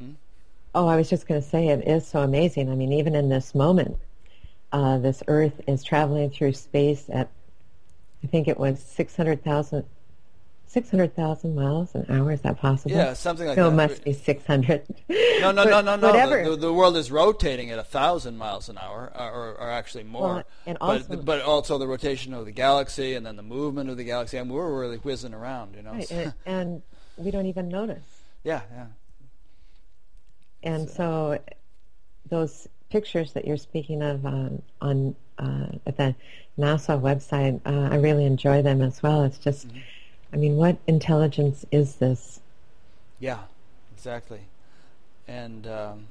Hmm? 0.00 0.12
Oh, 0.78 0.86
I 0.86 0.94
was 0.94 1.10
just 1.10 1.26
going 1.26 1.42
to 1.42 1.46
say 1.46 1.66
it 1.66 1.88
is 1.88 2.06
so 2.06 2.20
amazing. 2.20 2.70
I 2.70 2.76
mean, 2.76 2.92
even 2.92 3.16
in 3.16 3.30
this 3.30 3.52
moment, 3.52 3.96
uh, 4.70 4.98
this 4.98 5.24
Earth 5.26 5.60
is 5.66 5.82
traveling 5.82 6.30
through 6.30 6.52
space 6.52 7.10
at, 7.12 7.28
I 8.22 8.28
think 8.28 8.46
it 8.46 8.60
was 8.60 8.80
600,000 8.80 9.84
600,000 10.68 11.54
miles 11.56 11.96
an 11.96 12.06
hour. 12.08 12.30
Is 12.30 12.42
that 12.42 12.60
possible? 12.60 12.94
Yeah, 12.94 13.14
something 13.14 13.48
like 13.48 13.56
no, 13.56 13.70
that. 13.70 13.76
No, 13.76 13.82
it 13.82 13.88
must 13.88 14.04
be 14.04 14.12
600. 14.12 14.82
no, 15.08 15.50
no, 15.50 15.64
no, 15.64 15.80
no, 15.80 15.96
no. 15.96 16.06
Whatever. 16.06 16.50
The, 16.50 16.56
the, 16.56 16.72
world 16.72 16.96
is 16.96 17.10
rotating 17.10 17.70
at 17.70 17.78
a 17.80 17.82
1,000 17.82 18.36
miles 18.36 18.68
an 18.68 18.78
hour, 18.78 19.10
uh, 19.18 19.30
or, 19.30 19.56
or 19.56 19.70
actually 19.70 20.04
more. 20.04 20.34
Well, 20.34 20.44
and 20.64 20.78
also, 20.80 21.06
but, 21.08 21.24
but 21.24 21.42
also 21.42 21.78
the 21.78 21.88
rotation 21.88 22.34
of 22.34 22.44
the 22.44 22.52
galaxy 22.52 23.14
and 23.14 23.26
then 23.26 23.34
the 23.34 23.42
movement 23.42 23.90
of 23.90 23.96
the 23.96 24.04
galaxy. 24.04 24.38
I 24.38 24.44
mean, 24.44 24.52
we're 24.52 24.80
really 24.80 24.98
whizzing 24.98 25.34
around, 25.34 25.74
you 25.74 25.82
know. 25.82 25.92
Right, 25.92 26.10
and, 26.12 26.34
and, 26.46 26.82
we 27.16 27.32
don't 27.32 27.46
even 27.46 27.68
notice. 27.68 28.04
Yeah, 28.44 28.60
yeah. 28.70 28.86
And 30.62 30.88
so, 30.88 31.38
those 32.28 32.68
pictures 32.90 33.32
that 33.32 33.46
you're 33.46 33.56
speaking 33.56 34.02
of 34.02 34.24
um, 34.26 34.62
on 34.80 35.14
uh, 35.38 35.66
at 35.86 35.96
the 35.96 36.14
NASA 36.58 37.00
website, 37.00 37.60
uh, 37.64 37.92
I 37.92 37.96
really 37.96 38.24
enjoy 38.24 38.62
them 38.62 38.82
as 38.82 39.02
well. 39.02 39.24
It's 39.24 39.38
just... 39.38 39.68
Mm-hmm 39.68 39.78
I 40.32 40.36
mean, 40.36 40.56
what 40.56 40.76
intelligence 40.86 41.64
is 41.70 41.96
this? 41.96 42.40
Yeah, 43.18 43.40
exactly. 43.94 44.40
And 45.26 45.66
um, 45.66 46.06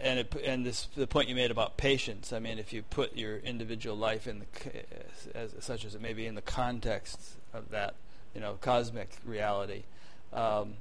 and 0.00 0.20
it, 0.20 0.34
and 0.44 0.66
this 0.66 0.88
the 0.96 1.06
point 1.06 1.28
you 1.28 1.34
made 1.34 1.50
about 1.50 1.76
patience. 1.76 2.32
I 2.32 2.38
mean, 2.38 2.58
if 2.58 2.72
you 2.72 2.82
put 2.82 3.16
your 3.16 3.38
individual 3.38 3.96
life 3.96 4.26
in 4.26 4.40
the 4.40 5.36
as 5.36 5.54
such 5.60 5.84
as 5.84 5.94
it 5.94 6.00
may 6.00 6.12
be 6.12 6.26
in 6.26 6.34
the 6.34 6.42
context 6.42 7.20
of 7.54 7.70
that, 7.70 7.94
you 8.34 8.40
know, 8.40 8.54
cosmic 8.60 9.10
reality, 9.24 9.84
um, 10.32 10.74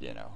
you 0.00 0.14
know, 0.14 0.32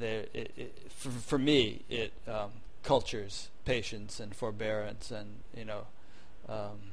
there 0.00 0.26
it, 0.32 0.52
it, 0.56 0.92
for, 0.92 1.10
for 1.10 1.38
me 1.38 1.82
it 1.88 2.12
um, 2.26 2.50
cultures 2.82 3.48
patience 3.64 4.20
and 4.20 4.34
forbearance 4.34 5.10
and 5.10 5.28
you 5.56 5.64
know. 5.64 5.86
Um, 6.48 6.92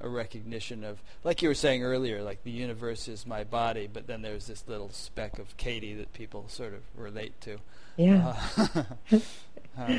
a 0.00 0.08
recognition 0.08 0.84
of, 0.84 1.02
like 1.24 1.42
you 1.42 1.48
were 1.48 1.54
saying 1.54 1.82
earlier, 1.82 2.22
like 2.22 2.44
the 2.44 2.50
universe 2.50 3.08
is 3.08 3.26
my 3.26 3.44
body, 3.44 3.88
but 3.90 4.06
then 4.06 4.22
there's 4.22 4.46
this 4.46 4.64
little 4.66 4.90
speck 4.90 5.38
of 5.38 5.56
Katie 5.56 5.94
that 5.94 6.12
people 6.12 6.48
sort 6.48 6.74
of 6.74 6.82
relate 6.94 7.40
to. 7.42 7.58
Yeah. 7.96 8.36
Uh, 8.56 8.84
uh, 9.78 9.98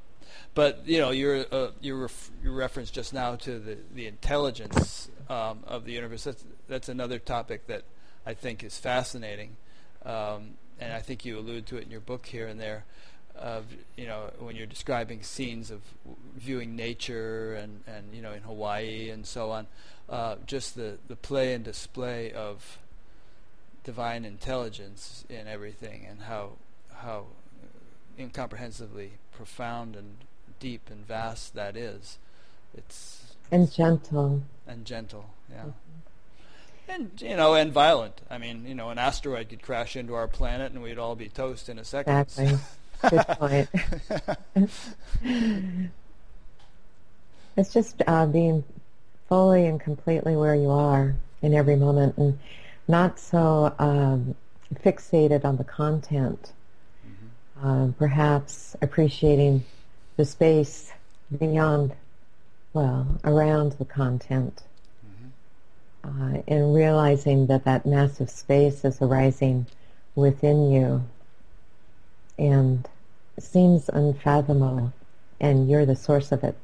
but 0.54 0.86
you 0.86 0.98
know, 0.98 1.10
your 1.10 1.46
uh, 1.50 1.70
your 1.80 1.96
ref- 1.96 2.30
your 2.42 2.52
reference 2.52 2.90
just 2.90 3.14
now 3.14 3.36
to 3.36 3.58
the 3.58 3.78
the 3.94 4.06
intelligence 4.06 5.08
um, 5.30 5.60
of 5.66 5.84
the 5.84 5.92
universe. 5.92 6.24
That's 6.24 6.44
that's 6.68 6.88
another 6.88 7.18
topic 7.18 7.66
that 7.68 7.84
I 8.26 8.34
think 8.34 8.62
is 8.62 8.76
fascinating, 8.76 9.56
um, 10.04 10.56
and 10.80 10.92
I 10.92 11.00
think 11.00 11.24
you 11.24 11.38
allude 11.38 11.66
to 11.66 11.76
it 11.76 11.84
in 11.84 11.90
your 11.90 12.00
book 12.00 12.26
here 12.26 12.46
and 12.46 12.60
there 12.60 12.84
of 13.38 13.66
you 13.96 14.06
know 14.06 14.30
when 14.40 14.56
you're 14.56 14.66
describing 14.66 15.22
scenes 15.22 15.70
of 15.70 15.80
viewing 16.36 16.74
nature 16.74 17.54
and 17.54 17.82
and 17.86 18.12
you 18.12 18.20
know 18.20 18.32
in 18.32 18.42
Hawaii 18.42 19.10
and 19.10 19.26
so 19.26 19.50
on, 19.50 19.66
uh, 20.08 20.36
just 20.46 20.74
the 20.74 20.98
the 21.08 21.16
play 21.16 21.54
and 21.54 21.64
display 21.64 22.32
of 22.32 22.78
divine 23.84 24.24
intelligence 24.24 25.24
in 25.28 25.46
everything 25.46 26.04
and 26.08 26.22
how 26.22 26.52
how 26.96 27.26
incomprehensibly 28.18 29.12
profound 29.32 29.94
and 29.94 30.16
deep 30.58 30.90
and 30.90 31.06
vast 31.06 31.54
that 31.54 31.76
is. 31.76 32.18
It's 32.76 33.36
and 33.50 33.70
gentle 33.72 34.42
and 34.66 34.84
gentle, 34.84 35.30
yeah. 35.50 35.64
And 36.88 37.10
you 37.20 37.36
know, 37.36 37.54
and 37.54 37.72
violent. 37.72 38.20
I 38.30 38.38
mean, 38.38 38.64
you 38.66 38.74
know, 38.74 38.88
an 38.90 38.98
asteroid 38.98 39.50
could 39.50 39.62
crash 39.62 39.94
into 39.94 40.14
our 40.14 40.26
planet, 40.26 40.72
and 40.72 40.82
we'd 40.82 40.98
all 40.98 41.14
be 41.14 41.28
toast 41.28 41.68
in 41.68 41.78
a 41.78 41.84
second. 41.84 42.16
Exactly. 42.16 42.58
Good 43.10 43.26
point. 43.28 43.68
it's 47.56 47.72
just 47.72 48.02
uh, 48.06 48.26
being 48.26 48.64
fully 49.28 49.66
and 49.66 49.80
completely 49.80 50.34
where 50.34 50.54
you 50.54 50.70
are 50.70 51.14
in 51.42 51.54
every 51.54 51.76
moment 51.76 52.16
and 52.16 52.38
not 52.88 53.18
so 53.18 53.72
um, 53.78 54.34
fixated 54.74 55.44
on 55.44 55.56
the 55.56 55.64
content. 55.64 56.52
Mm-hmm. 57.06 57.68
Uh, 57.68 57.92
perhaps 57.98 58.74
appreciating 58.82 59.64
the 60.16 60.24
space 60.24 60.92
beyond, 61.38 61.94
well, 62.72 63.06
around 63.24 63.72
the 63.72 63.84
content. 63.84 64.62
Uh, 66.08 66.40
realizing 66.48 67.46
that 67.48 67.64
that 67.64 67.84
massive 67.84 68.30
space 68.30 68.82
is 68.82 69.02
arising 69.02 69.66
within 70.14 70.70
you 70.70 71.04
and 72.38 72.88
seems 73.38 73.90
unfathomable, 73.90 74.92
and 75.38 75.68
you're 75.68 75.84
the 75.84 75.96
source 75.96 76.32
of 76.32 76.42
it, 76.42 76.56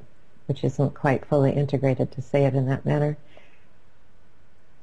which 0.47 0.65
isn't 0.65 0.95
quite 0.95 1.27
fully 1.27 1.53
integrated 1.53 2.11
to 2.11 2.23
say 2.23 2.47
it 2.47 2.55
in 2.55 2.67
that 2.67 2.87
manner, 2.87 3.19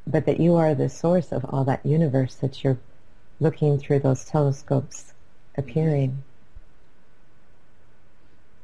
but 0.05 0.25
that 0.25 0.39
you 0.39 0.55
are 0.55 0.75
the 0.75 0.89
source 0.89 1.31
of 1.31 1.43
all 1.45 1.63
that 1.63 1.83
universe 1.83 2.35
that 2.35 2.63
you're 2.63 2.77
looking 3.39 3.79
through 3.79 3.99
those 3.99 4.25
telescopes 4.25 5.13
appearing. 5.57 6.21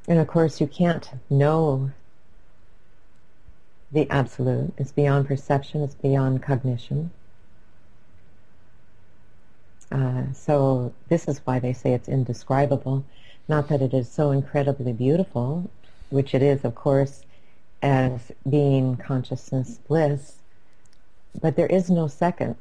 And 0.07 0.19
of 0.19 0.27
course, 0.27 0.61
you 0.61 0.67
can't 0.67 1.09
know 1.29 1.91
the 3.91 4.09
absolute. 4.09 4.73
It's 4.77 4.91
beyond 4.91 5.27
perception. 5.27 5.81
It's 5.81 5.95
beyond 5.95 6.43
cognition. 6.43 7.11
Uh, 9.91 10.23
so 10.33 10.93
this 11.07 11.27
is 11.27 11.39
why 11.45 11.59
they 11.59 11.73
say 11.73 11.93
it's 11.93 12.09
indescribable. 12.09 13.05
Not 13.47 13.69
that 13.69 13.81
it 13.81 13.93
is 13.93 14.09
so 14.09 14.31
incredibly 14.31 14.91
beautiful, 14.91 15.69
which 16.09 16.35
it 16.35 16.41
is, 16.41 16.65
of 16.65 16.75
course, 16.75 17.23
as 17.81 18.31
being 18.49 18.97
consciousness 18.97 19.79
bliss, 19.87 20.37
but 21.39 21.55
there 21.55 21.67
is 21.67 21.89
no 21.89 22.07
second 22.07 22.57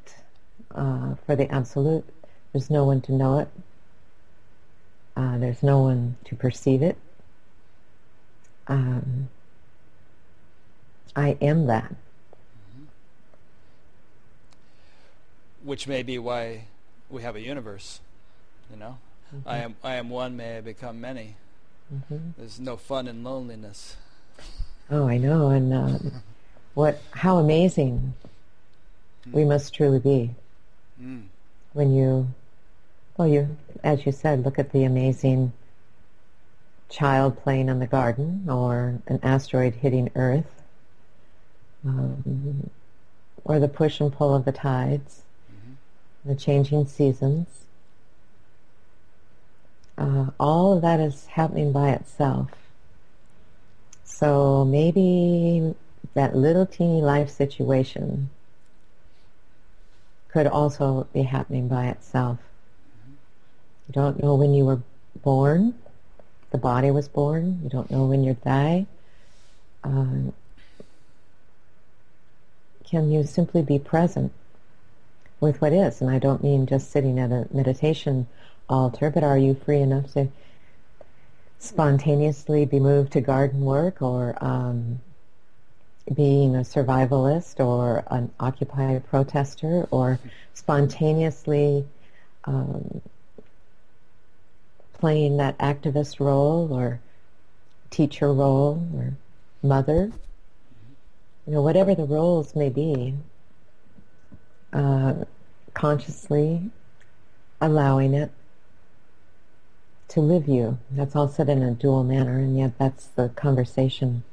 uh, 0.73 1.15
for 1.25 1.35
the 1.35 1.51
absolute. 1.51 2.05
There's 2.53 2.69
no 2.69 2.85
one 2.85 3.01
to 3.01 3.11
know 3.11 3.39
it. 3.39 3.49
Uh, 5.15 5.37
there's 5.39 5.63
no 5.63 5.79
one 5.79 6.15
to 6.25 6.35
perceive 6.35 6.83
it. 6.83 6.97
Um, 8.67 9.29
I 11.17 11.35
am 11.41 11.65
that. 11.65 11.89
Mm-hmm. 11.89 12.83
Which 15.63 15.87
may 15.87 16.03
be 16.03 16.19
why 16.19 16.65
we 17.09 17.23
have 17.23 17.35
a 17.35 17.41
universe. 17.41 17.99
You 18.71 18.77
know, 18.77 18.97
mm-hmm. 19.35 19.49
I 19.49 19.57
am 19.57 19.75
I 19.83 19.95
am 19.95 20.09
one. 20.09 20.37
May 20.37 20.57
I 20.57 20.61
become 20.61 21.01
many. 21.01 21.35
Mm-hmm. 21.93 22.31
There's 22.37 22.59
no 22.59 22.77
fun 22.77 23.07
in 23.07 23.23
loneliness. 23.23 23.95
Oh, 24.91 25.07
I 25.07 25.17
know, 25.17 25.49
and 25.49 25.73
uh, 25.73 25.99
what? 26.75 27.01
How 27.11 27.37
amazing 27.37 28.13
mm. 29.27 29.33
we 29.33 29.43
must 29.43 29.73
truly 29.73 29.99
be 29.99 30.35
mm. 31.01 31.23
when 31.73 31.93
you, 31.93 32.27
well, 33.17 33.27
you, 33.27 33.57
as 33.83 34.05
you 34.05 34.11
said, 34.11 34.45
look 34.45 34.59
at 34.59 34.71
the 34.71 34.83
amazing 34.83 35.51
child 36.89 37.41
playing 37.41 37.67
in 37.67 37.79
the 37.79 37.87
garden 37.87 38.45
or 38.49 38.99
an 39.07 39.19
asteroid 39.23 39.75
hitting 39.75 40.09
Earth, 40.15 40.45
um, 41.87 42.69
or 43.43 43.59
the 43.59 43.67
push 43.67 43.99
and 43.99 44.11
pull 44.11 44.35
of 44.35 44.45
the 44.45 44.51
tides, 44.51 45.23
mm-hmm. 45.51 46.29
the 46.29 46.35
changing 46.35 46.85
seasons. 46.85 47.47
Uh, 49.97 50.27
all 50.39 50.73
of 50.73 50.81
that 50.81 50.99
is 50.99 51.25
happening 51.27 51.71
by 51.71 51.89
itself. 51.91 52.51
So 54.03 54.65
maybe 54.65 55.73
that 56.13 56.35
little 56.35 56.65
teeny 56.65 57.01
life 57.01 57.29
situation 57.29 58.29
could 60.29 60.47
also 60.47 61.07
be 61.13 61.23
happening 61.23 61.67
by 61.67 61.87
itself. 61.87 62.37
You 63.87 63.93
don't 63.93 64.21
know 64.21 64.35
when 64.35 64.53
you 64.53 64.65
were 64.65 64.81
born, 65.23 65.73
the 66.51 66.57
body 66.57 66.91
was 66.91 67.07
born. 67.07 67.59
You 67.63 67.69
don't 67.69 67.91
know 67.91 68.05
when 68.05 68.23
you 68.23 68.37
die. 68.43 68.85
Uh, 69.83 70.31
can 72.89 73.11
you 73.11 73.23
simply 73.23 73.61
be 73.61 73.77
present 73.77 74.31
with 75.39 75.61
what 75.61 75.73
is? 75.73 76.01
And 76.01 76.09
I 76.09 76.19
don't 76.19 76.43
mean 76.43 76.65
just 76.65 76.91
sitting 76.91 77.19
at 77.19 77.31
a 77.31 77.47
meditation 77.51 78.27
altar, 78.69 79.09
but 79.09 79.23
are 79.23 79.37
you 79.37 79.53
free 79.53 79.79
enough 79.79 80.13
to 80.13 80.29
spontaneously 81.59 82.65
be 82.65 82.79
moved 82.79 83.13
to 83.13 83.21
garden 83.21 83.61
work 83.61 84.01
or 84.01 84.37
um, 84.43 84.99
being 86.13 86.55
a 86.55 86.59
survivalist 86.59 87.63
or 87.63 88.03
an 88.07 88.31
Occupy 88.39 88.99
protester 88.99 89.87
or 89.91 90.19
spontaneously 90.53 91.85
um, 92.45 93.01
playing 94.93 95.37
that 95.37 95.57
activist 95.57 96.19
role 96.19 96.71
or 96.71 96.99
teacher 97.89 98.31
role 98.33 98.87
or 98.95 99.13
mother, 99.61 100.11
you 101.47 101.53
know, 101.53 101.61
whatever 101.61 101.95
the 101.95 102.03
roles 102.03 102.55
may 102.55 102.69
be, 102.69 103.15
uh, 104.73 105.13
consciously 105.73 106.69
allowing 107.61 108.13
it 108.13 108.31
to 110.09 110.19
live 110.19 110.47
you. 110.47 110.77
That's 110.91 111.15
all 111.15 111.29
said 111.29 111.47
in 111.47 111.63
a 111.63 111.71
dual 111.71 112.03
manner, 112.03 112.37
and 112.37 112.57
yet 112.57 112.77
that's 112.77 113.07
the 113.07 113.29
conversation 113.29 114.23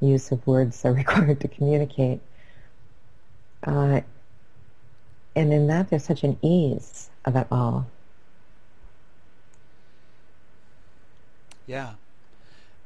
use 0.00 0.30
of 0.30 0.46
words 0.46 0.84
are 0.84 0.92
required 0.94 1.40
to 1.40 1.48
communicate. 1.48 2.20
Uh, 3.66 4.02
and 5.34 5.52
in 5.52 5.66
that, 5.66 5.90
there's 5.90 6.04
such 6.04 6.22
an 6.22 6.38
ease 6.40 7.10
of 7.24 7.34
it 7.34 7.48
all. 7.50 7.86
Yeah. 11.66 11.94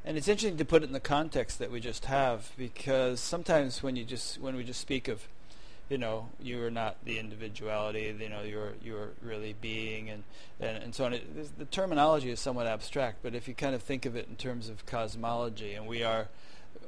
And 0.09 0.17
it's 0.17 0.27
interesting 0.27 0.57
to 0.57 0.65
put 0.65 0.83
it 0.83 0.87
in 0.87 0.95
the 0.95 1.01
context 1.01 1.59
that 1.59 1.71
we 1.71 1.81
just 1.81 2.07
have 2.07 2.51
because 2.57 3.21
sometimes 3.21 3.83
when 3.83 3.95
you 3.95 4.07
just 4.07 4.41
when 4.41 4.57
we 4.57 4.65
just 4.65 4.81
speak 4.81 5.07
of 5.07 5.29
you 5.91 5.99
know 5.99 6.31
you 6.41 6.65
are 6.65 6.71
not 6.71 6.97
the 7.05 7.19
individuality 7.19 8.17
you 8.19 8.31
know 8.31 8.41
you're 8.41 8.73
you're 8.83 9.11
really 9.21 9.55
being 9.61 10.09
and 10.09 10.25
and, 10.61 10.83
and 10.83 10.95
so 10.95 11.05
on. 11.05 11.13
It, 11.13 11.59
the 11.59 11.67
terminology 11.67 12.31
is 12.31 12.41
somewhat 12.41 12.67
abstract 12.67 13.19
but 13.23 13.35
if 13.35 13.49
you 13.49 13.53
kind 13.53 13.75
of 13.75 13.83
think 13.83 14.07
of 14.07 14.17
it 14.17 14.29
in 14.31 14.37
terms 14.37 14.71
of 14.71 14.87
cosmology 14.87 15.75
and 15.75 15.87
we 15.87 16.03
are 16.03 16.29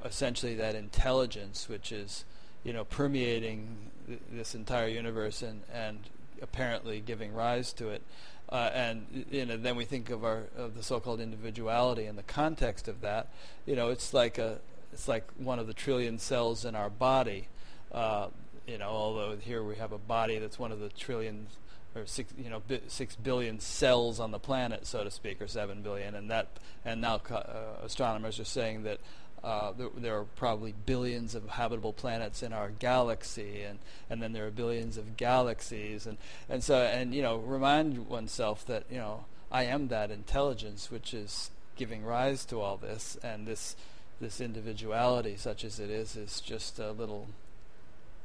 essentially 0.03 0.55
that 0.55 0.75
intelligence 0.75 1.69
which 1.69 1.93
is 1.93 2.25
you 2.65 2.73
know 2.73 2.87
permeating 2.87 3.91
th- 4.07 4.21
this 4.33 4.55
entire 4.55 4.89
universe 4.89 5.43
and 5.43 5.61
and 5.71 5.99
apparently 6.41 7.01
giving 7.01 7.35
rise 7.35 7.75
to 7.75 7.91
it 7.91 8.01
uh, 8.51 8.70
and 8.74 9.27
you 9.31 9.47
know 9.47 9.56
then 9.56 9.77
we 9.77 9.85
think 9.85 10.10
of 10.10 10.24
our 10.24 10.44
of 10.56 10.74
the 10.74 10.82
so-called 10.82 11.20
individuality 11.20 12.06
in 12.06 12.16
the 12.16 12.22
context 12.22 12.89
of 12.89 13.01
that. 13.01 13.28
You 13.66 13.77
know 13.77 13.90
it's 13.90 14.12
like 14.12 14.39
a 14.39 14.59
it's 14.93 15.09
like 15.09 15.24
one 15.39 15.59
of 15.59 15.66
the 15.66 15.74
trillion 15.74 16.18
cells 16.18 16.64
in 16.64 16.74
our 16.74 16.90
body. 16.90 17.48
Uh, 17.93 18.28
you 18.66 18.78
know, 18.78 18.89
although 18.89 19.36
here 19.36 19.62
we 19.64 19.77
have 19.77 19.93
a 19.93 19.98
body 19.98 20.39
that's 20.39 20.59
one 20.59 20.70
of 20.70 20.78
the 20.81 20.89
trillion 20.90 21.47
or 21.94 22.06
six, 22.06 22.32
you 22.39 22.48
know, 22.48 22.62
bi- 22.68 22.81
six 22.86 23.16
billion 23.16 23.59
cells 23.59 24.20
on 24.20 24.31
the 24.31 24.39
planet, 24.39 24.86
so 24.86 25.02
to 25.02 25.10
speak, 25.10 25.43
or 25.43 25.48
seven 25.48 25.82
billion, 25.82 26.14
and 26.14 26.31
that, 26.31 26.48
and 26.85 27.01
now 27.01 27.20
uh, 27.31 27.43
astronomers 27.82 28.39
are 28.39 28.44
saying 28.44 28.85
that 28.85 29.01
uh, 29.43 29.73
there, 29.73 29.89
there, 29.97 30.19
are 30.19 30.25
probably 30.37 30.75
billions 30.85 31.35
of 31.35 31.49
habitable 31.49 31.93
planets 31.93 32.43
in 32.43 32.53
our 32.53 32.71
galaxy, 32.71 33.62
and, 33.62 33.79
and 34.09 34.23
then 34.23 34.33
there 34.33 34.47
are 34.47 34.51
billions 34.51 34.97
of 34.97 35.17
galaxies, 35.17 36.07
and, 36.07 36.19
and 36.49 36.62
so 36.62 36.77
and 36.77 37.15
you 37.15 37.23
know, 37.23 37.37
remind 37.37 38.09
oneself 38.09 38.67
that 38.67 38.85
you 38.91 38.99
know 38.99 39.25
I 39.51 39.65
am 39.65 39.89
that 39.89 40.11
intelligence 40.11 40.91
which 40.91 41.15
is 41.15 41.51
giving 41.77 42.05
rise 42.05 42.45
to 42.47 42.61
all 42.61 42.77
this, 42.77 43.17
and 43.23 43.47
this 43.47 43.77
this 44.21 44.41
individuality, 44.41 45.37
such 45.37 45.65
as 45.65 45.81
it 45.81 45.89
is, 45.89 46.17
is 46.17 46.41
just 46.41 46.79
a 46.79 46.93
little 46.93 47.27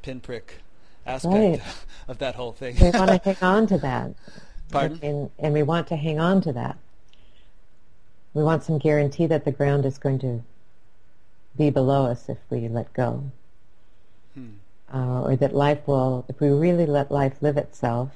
pinprick 0.01 0.61
aspect 1.05 1.33
right. 1.33 1.61
of 2.07 2.17
that 2.17 2.35
whole 2.35 2.51
thing. 2.51 2.75
we 2.81 2.91
want 2.91 3.23
to 3.23 3.33
hang 3.33 3.37
on 3.41 3.67
to 3.67 3.77
that. 3.77 4.11
Pardon? 4.71 4.99
And, 5.01 5.31
and, 5.39 5.53
we 5.53 5.63
want 5.63 5.87
to 5.87 5.95
hang 5.95 6.19
on 6.19 6.41
to 6.41 6.53
that. 6.53 6.77
We 8.33 8.43
want 8.43 8.63
some 8.63 8.77
guarantee 8.77 9.27
that 9.27 9.45
the 9.45 9.51
ground 9.51 9.85
is 9.85 9.97
going 9.97 10.19
to 10.19 10.43
be 11.57 11.69
below 11.69 12.05
us 12.05 12.29
if 12.29 12.37
we 12.49 12.67
let 12.67 12.93
go. 12.93 13.31
Hmm. 14.33 14.53
Uh, 14.93 15.23
or 15.23 15.35
that 15.35 15.55
life 15.55 15.87
will, 15.87 16.25
if 16.27 16.39
we 16.39 16.49
really 16.49 16.85
let 16.85 17.11
life 17.11 17.41
live 17.41 17.57
itself 17.57 18.11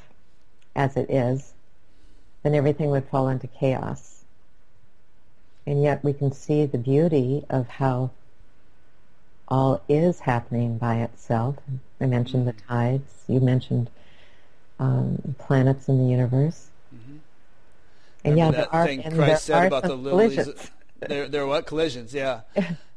as 0.75 0.95
it 0.95 1.09
is, 1.09 1.53
then 2.43 2.55
everything 2.55 2.89
would 2.89 3.07
fall 3.07 3.27
into 3.27 3.47
chaos. 3.47 4.23
And 5.65 5.83
yet 5.83 6.03
we 6.03 6.13
can 6.13 6.31
see 6.31 6.65
the 6.65 6.77
beauty 6.77 7.45
of 7.49 7.67
how 7.67 8.11
all 9.47 9.81
is 9.89 10.21
happening 10.21 10.77
by 10.77 10.97
itself. 10.97 11.57
I 11.99 12.05
mentioned 12.05 12.47
the 12.47 12.53
tides. 12.53 13.23
You 13.27 13.39
mentioned 13.39 13.89
um, 14.79 15.35
planets 15.37 15.89
in 15.89 15.97
the 15.97 16.09
universe. 16.09 16.67
Mm-hmm. 16.95 17.17
And 18.23 18.33
Remember 18.35 18.57
yeah, 18.57 18.63
there 18.63 18.73
are, 18.73 18.85
thing 18.85 19.11
Christ 19.11 19.45
said 19.45 19.67
about 19.67 19.83
the 19.83 19.95
lilies. 19.95 20.49
There, 20.99 21.27
there 21.27 21.43
are 21.43 21.47
what 21.47 21.65
collisions? 21.65 22.13
Yeah. 22.13 22.41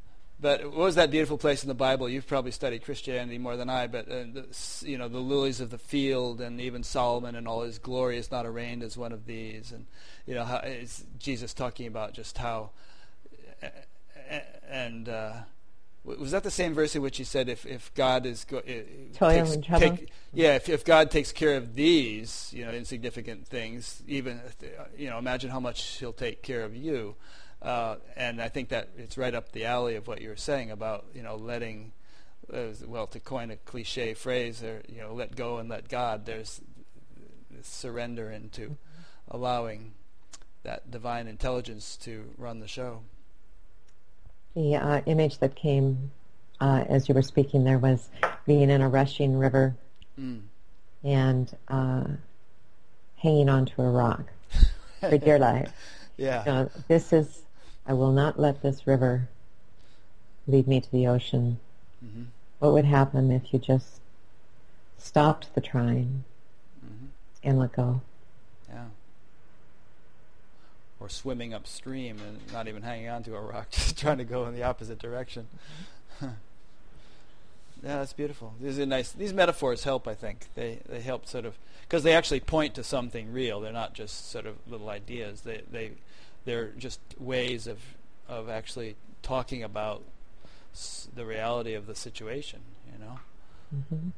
but 0.42 0.64
what 0.64 0.76
was 0.76 0.96
that 0.96 1.10
beautiful 1.10 1.38
place 1.38 1.62
in 1.62 1.68
the 1.68 1.74
Bible? 1.74 2.08
You've 2.08 2.26
probably 2.26 2.50
studied 2.50 2.84
Christianity 2.84 3.38
more 3.38 3.56
than 3.56 3.70
I, 3.70 3.86
but 3.86 4.08
uh, 4.08 4.24
the, 4.34 4.46
you 4.82 4.98
know 4.98 5.08
the 5.08 5.20
lilies 5.20 5.60
of 5.60 5.70
the 5.70 5.78
field, 5.78 6.42
and 6.42 6.60
even 6.60 6.82
Solomon 6.82 7.34
and 7.34 7.48
all 7.48 7.62
his 7.62 7.78
glory 7.78 8.18
is 8.18 8.30
not 8.30 8.44
arrayed 8.44 8.82
as 8.82 8.98
one 8.98 9.12
of 9.12 9.24
these, 9.24 9.72
and 9.72 9.86
you 10.26 10.34
know 10.34 10.44
how, 10.44 10.58
is 10.58 11.04
Jesus 11.18 11.54
talking 11.54 11.86
about 11.86 12.12
just 12.12 12.36
how 12.36 12.70
and 14.68 15.08
uh, 15.08 15.32
was 16.04 16.32
that 16.32 16.42
the 16.42 16.50
same 16.50 16.74
verse 16.74 16.96
in 16.96 17.02
which 17.02 17.16
he 17.18 17.24
said, 17.24 17.48
"If 17.48 17.64
if 17.64 17.94
God 17.94 18.26
is 18.26 18.44
go, 18.44 18.60
takes, 18.60 19.56
take, 19.78 20.10
yeah, 20.32 20.56
if 20.56 20.68
if 20.68 20.84
God 20.84 21.10
takes 21.10 21.30
care 21.30 21.56
of 21.56 21.74
these, 21.74 22.50
you 22.52 22.64
know, 22.64 22.72
insignificant 22.72 23.46
things, 23.46 24.02
even 24.08 24.40
you 24.96 25.08
know, 25.08 25.18
imagine 25.18 25.50
how 25.50 25.60
much 25.60 25.98
He'll 25.98 26.12
take 26.12 26.42
care 26.42 26.64
of 26.64 26.74
you." 26.74 27.14
Uh, 27.62 27.96
and 28.16 28.42
I 28.42 28.48
think 28.48 28.70
that 28.70 28.88
it's 28.98 29.16
right 29.16 29.34
up 29.34 29.52
the 29.52 29.64
alley 29.66 29.94
of 29.94 30.08
what 30.08 30.20
you 30.20 30.28
were 30.28 30.36
saying 30.36 30.70
about 30.72 31.04
you 31.14 31.22
know 31.22 31.36
letting, 31.36 31.92
uh, 32.52 32.74
well, 32.86 33.06
to 33.08 33.20
coin 33.20 33.50
a 33.52 33.56
cliche 33.56 34.14
phrase, 34.14 34.62
or 34.62 34.82
you 34.88 35.00
know, 35.00 35.14
let 35.14 35.36
go 35.36 35.58
and 35.58 35.68
let 35.68 35.88
God. 35.88 36.26
There's 36.26 36.60
surrender 37.62 38.30
into 38.30 38.76
allowing 39.30 39.92
that 40.64 40.90
divine 40.90 41.28
intelligence 41.28 41.96
to 41.96 42.24
run 42.36 42.58
the 42.60 42.66
show 42.68 43.02
the 44.54 44.76
uh, 44.76 45.00
image 45.06 45.38
that 45.38 45.54
came 45.54 46.10
uh, 46.60 46.84
as 46.88 47.08
you 47.08 47.14
were 47.14 47.22
speaking 47.22 47.64
there 47.64 47.78
was 47.78 48.08
being 48.46 48.68
in 48.70 48.80
a 48.80 48.88
rushing 48.88 49.36
river 49.38 49.74
Mm. 50.20 50.42
and 51.02 51.56
uh, 51.68 52.04
hanging 53.16 53.48
onto 53.48 53.80
a 53.80 53.88
rock 53.90 54.24
for 55.00 55.16
dear 55.16 55.38
life. 55.38 55.72
Yeah. 56.18 56.44
You 56.44 56.52
know, 56.52 56.70
this 56.88 57.14
is, 57.14 57.42
I 57.86 57.92
will 57.94 58.12
not 58.12 58.38
let 58.38 58.62
this 58.62 58.86
river 58.86 59.28
lead 60.46 60.66
me 60.68 60.80
to 60.80 60.90
the 60.90 61.06
ocean. 61.06 61.58
hmm 62.00 62.24
What 62.58 62.72
would 62.72 62.84
happen 62.84 63.30
if 63.30 63.52
you 63.52 63.58
just 63.58 64.00
stopped 64.98 65.54
the 65.54 65.60
trying 65.60 66.24
hmm 66.80 67.06
and 67.42 67.58
let 67.58 67.72
go? 67.72 68.00
Yeah. 68.68 68.84
Or 71.00 71.08
swimming 71.08 71.52
upstream 71.52 72.18
and 72.20 72.38
not 72.52 72.68
even 72.68 72.82
hanging 72.82 73.08
onto 73.08 73.34
a 73.34 73.40
rock, 73.40 73.70
just 73.72 73.98
trying 73.98 74.18
to 74.18 74.24
go 74.24 74.46
in 74.46 74.54
the 74.54 74.62
opposite 74.62 74.98
direction. 75.00 75.48
yeah, 76.22 76.28
that's 77.82 78.12
beautiful. 78.12 78.54
These 78.60 78.78
are 78.78 78.86
nice. 78.86 79.10
These 79.10 79.32
metaphors 79.32 79.82
help. 79.82 80.06
I 80.06 80.14
think 80.14 80.46
they 80.54 80.78
they 80.88 81.00
help 81.00 81.26
sort 81.26 81.44
of 81.44 81.54
because 81.82 82.04
they 82.04 82.12
actually 82.14 82.40
point 82.40 82.74
to 82.76 82.84
something 82.84 83.32
real. 83.32 83.60
They're 83.60 83.72
not 83.72 83.94
just 83.94 84.30
sort 84.30 84.46
of 84.46 84.54
little 84.68 84.88
ideas. 84.88 85.40
They 85.40 85.62
they 85.70 85.90
they're 86.44 86.68
just 86.78 87.00
ways 87.18 87.66
of 87.66 87.78
of 88.28 88.48
actually 88.48 88.96
talking 89.22 89.62
about 89.62 90.02
s- 90.72 91.08
the 91.14 91.24
reality 91.26 91.74
of 91.74 91.86
the 91.86 91.94
situation. 91.94 92.60
You 92.92 92.98
know. 93.04 93.18
hmm 93.90 94.08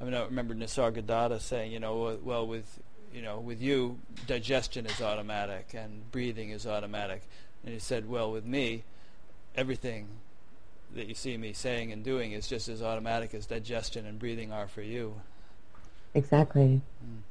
I 0.00 0.04
mean, 0.04 0.14
I 0.14 0.22
remember 0.24 0.54
Nisargadatta 0.54 1.40
saying, 1.40 1.72
you 1.72 1.78
know, 1.80 1.96
well- 1.96 2.18
well, 2.22 2.46
with 2.46 2.80
you 3.12 3.20
know, 3.20 3.38
with 3.40 3.60
you, 3.60 3.98
digestion 4.26 4.86
is 4.86 5.02
automatic 5.02 5.74
and 5.74 6.10
breathing 6.10 6.48
is 6.48 6.66
automatic. 6.66 7.20
And 7.62 7.74
he 7.74 7.78
said, 7.78 8.08
well, 8.08 8.32
with 8.32 8.46
me, 8.46 8.84
everything 9.54 10.08
that 10.94 11.06
you 11.08 11.14
see 11.14 11.36
me 11.36 11.52
saying 11.52 11.92
and 11.92 12.02
doing 12.02 12.32
is 12.32 12.48
just 12.48 12.70
as 12.70 12.80
automatic 12.82 13.34
as 13.34 13.44
digestion 13.44 14.06
and 14.06 14.18
breathing 14.18 14.50
are 14.50 14.66
for 14.66 14.80
you. 14.80 15.20
Exactly. 16.14 16.80
Mm. 17.04 17.22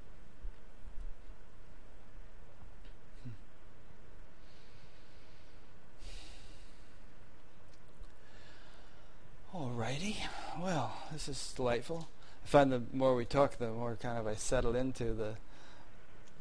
Alrighty. 9.53 10.15
Well, 10.61 10.93
this 11.11 11.27
is 11.27 11.53
delightful. 11.55 12.07
I 12.43 12.47
find 12.47 12.71
the 12.71 12.81
more 12.93 13.15
we 13.15 13.25
talk, 13.25 13.57
the 13.57 13.69
more 13.69 13.95
kind 14.01 14.17
of 14.17 14.27
I 14.27 14.35
settle 14.35 14.75
into 14.75 15.13
the 15.13 15.35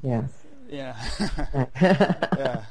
Yes. 0.02 0.30
yeah 0.70 0.96
yeah 1.82 2.64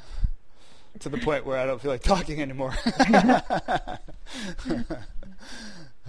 to 0.98 1.08
the 1.08 1.18
point 1.18 1.46
where 1.46 1.56
I 1.58 1.64
don't 1.64 1.80
feel 1.80 1.92
like 1.92 2.02
talking 2.02 2.42
anymore. 2.42 2.74
uh, 3.08 3.96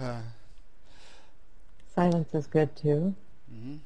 Silence 1.94 2.34
is 2.34 2.46
good 2.48 2.74
too. 2.74 3.14
Mhm. 3.52 3.78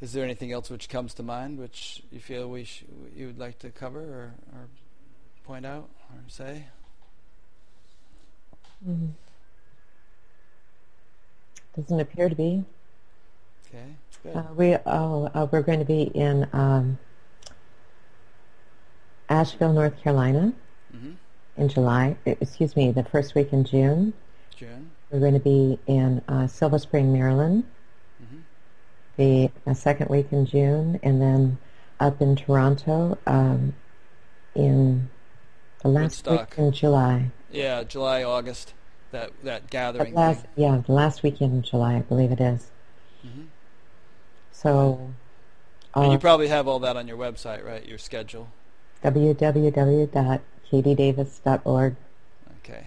Is 0.00 0.12
there 0.12 0.24
anything 0.24 0.50
else 0.50 0.68
which 0.68 0.88
comes 0.88 1.14
to 1.14 1.22
mind 1.22 1.58
which 1.58 2.02
you 2.10 2.18
feel 2.18 2.48
we 2.50 2.64
sh- 2.64 2.84
you 3.16 3.26
would 3.26 3.38
like 3.38 3.60
to 3.60 3.70
cover 3.70 4.00
or, 4.00 4.34
or 4.52 4.66
point 5.44 5.64
out 5.64 5.88
or 6.10 6.18
say? 6.26 6.64
Mhm. 8.86 9.10
Doesn't 11.76 12.00
appear 12.00 12.28
to 12.28 12.34
be. 12.34 12.64
Okay, 13.68 13.94
good. 14.24 14.36
Uh, 14.36 14.44
we 14.56 14.76
oh 14.86 15.30
uh, 15.34 15.46
we're 15.50 15.62
going 15.62 15.78
to 15.78 15.84
be 15.84 16.02
in 16.02 16.48
um, 16.52 16.98
Asheville, 19.28 19.72
North 19.72 19.98
Carolina, 20.02 20.52
hmm 20.90 21.12
in 21.56 21.68
July. 21.68 22.16
uh, 22.26 22.34
Excuse 22.40 22.76
me, 22.76 22.90
the 22.92 23.04
first 23.04 23.34
week 23.34 23.52
in 23.52 23.64
June. 23.64 24.12
June. 24.56 24.90
We're 25.10 25.20
going 25.20 25.34
to 25.34 25.40
be 25.40 25.78
in 25.86 26.22
uh, 26.28 26.46
Silver 26.46 26.78
Spring, 26.78 27.12
Maryland, 27.12 27.64
hmm 28.18 28.40
the 29.16 29.50
uh, 29.66 29.74
second 29.74 30.08
week 30.08 30.28
in 30.32 30.46
June, 30.46 30.98
and 31.02 31.20
then 31.20 31.58
up 32.00 32.22
in 32.22 32.34
Toronto 32.34 33.18
um, 33.26 33.74
in 34.54 35.08
the 35.82 35.88
last 35.88 36.24
Woodstock. 36.24 36.50
week 36.50 36.58
in 36.58 36.72
July. 36.72 37.30
Yeah, 37.50 37.82
July, 37.84 38.22
August. 38.22 38.72
That 39.10 39.30
that 39.44 39.66
The 39.66 39.70
gathering. 39.70 40.14
last, 40.14 40.46
yeah, 40.56 40.80
the 40.86 40.92
last 40.92 41.22
weekend 41.22 41.52
in 41.52 41.62
July, 41.62 41.96
I 41.96 42.00
believe 42.00 42.32
it 42.32 42.40
is. 42.40 42.70
hmm 43.22 43.42
So, 44.50 45.10
And 45.94 46.04
you 46.12 46.16
uh, 46.16 46.20
probably 46.20 46.48
have 46.48 46.66
all 46.66 46.78
that 46.78 46.96
on 46.96 47.06
your 47.06 47.18
website, 47.18 47.64
right? 47.64 47.86
Your 47.86 47.98
schedule. 47.98 48.48
www.katiedavis.org. 50.72 51.96
Okay. 52.58 52.86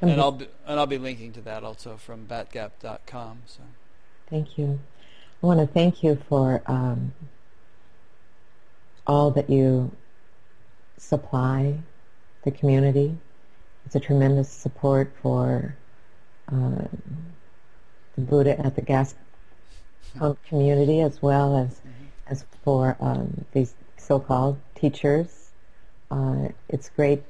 Come 0.00 0.08
and 0.08 0.20
I'll 0.20 0.32
be, 0.32 0.48
and 0.66 0.78
I'll 0.78 0.86
be 0.86 0.98
linking 0.98 1.32
to 1.32 1.40
that 1.42 1.64
also 1.64 1.96
from 1.96 2.26
batgap.com. 2.26 3.42
So 3.46 3.62
Thank 4.28 4.56
you. 4.56 4.80
I 5.42 5.46
want 5.46 5.60
to 5.60 5.66
thank 5.66 6.02
you 6.02 6.18
for 6.28 6.62
um, 6.66 7.12
all 9.06 9.30
that 9.32 9.50
you 9.50 9.90
supply 10.96 11.76
the 12.44 12.50
community. 12.50 13.16
It's 13.84 13.96
a 13.96 14.00
tremendous 14.00 14.48
support 14.48 15.12
for 15.20 15.76
uh, 16.50 16.84
the 18.14 18.20
Buddha 18.20 18.58
at 18.64 18.76
the 18.76 18.82
gas 18.82 19.14
pump 20.16 20.38
community 20.48 21.00
as 21.00 21.20
well 21.20 21.56
as 21.56 21.80
as 22.28 22.44
for 22.64 22.96
um, 23.00 23.44
these 23.52 23.74
so-called 23.96 24.58
teachers. 24.74 25.41
Uh, 26.12 26.48
it's 26.68 26.90
great 26.90 27.22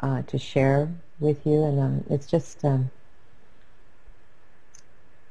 uh, 0.00 0.22
to 0.22 0.38
share 0.38 0.88
with 1.20 1.46
you, 1.46 1.62
and 1.62 1.78
um, 1.78 2.04
it's 2.08 2.26
just 2.26 2.64
um, 2.64 2.90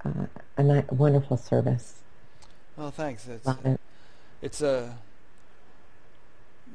uh, 0.05 0.27
a 0.57 0.63
ni- 0.63 0.83
wonderful 0.91 1.35
service. 1.35 2.01
well, 2.77 2.91
thanks. 2.91 3.27
It's 3.27 3.47
it. 3.65 3.79
it's 4.43 4.61
uh, 4.61 4.91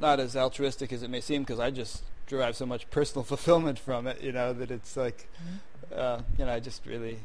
not 0.01 0.19
as 0.19 0.35
altruistic 0.35 0.93
as 0.93 1.05
it 1.05 1.09
may 1.11 1.21
seem 1.21 1.43
because 1.43 1.61
I 1.61 1.71
just 1.71 2.03
derive 2.27 2.57
so 2.57 2.67
much 2.67 2.91
personal 2.91 3.23
fulfillment 3.33 3.79
from 3.79 4.09
it. 4.09 4.21
You 4.21 4.33
know 4.33 4.53
that 4.53 4.73
it's 4.73 4.97
like, 4.97 5.29
uh, 5.95 6.23
you 6.37 6.45
know, 6.45 6.53
I 6.53 6.59
just 6.59 6.85
really 6.85 7.21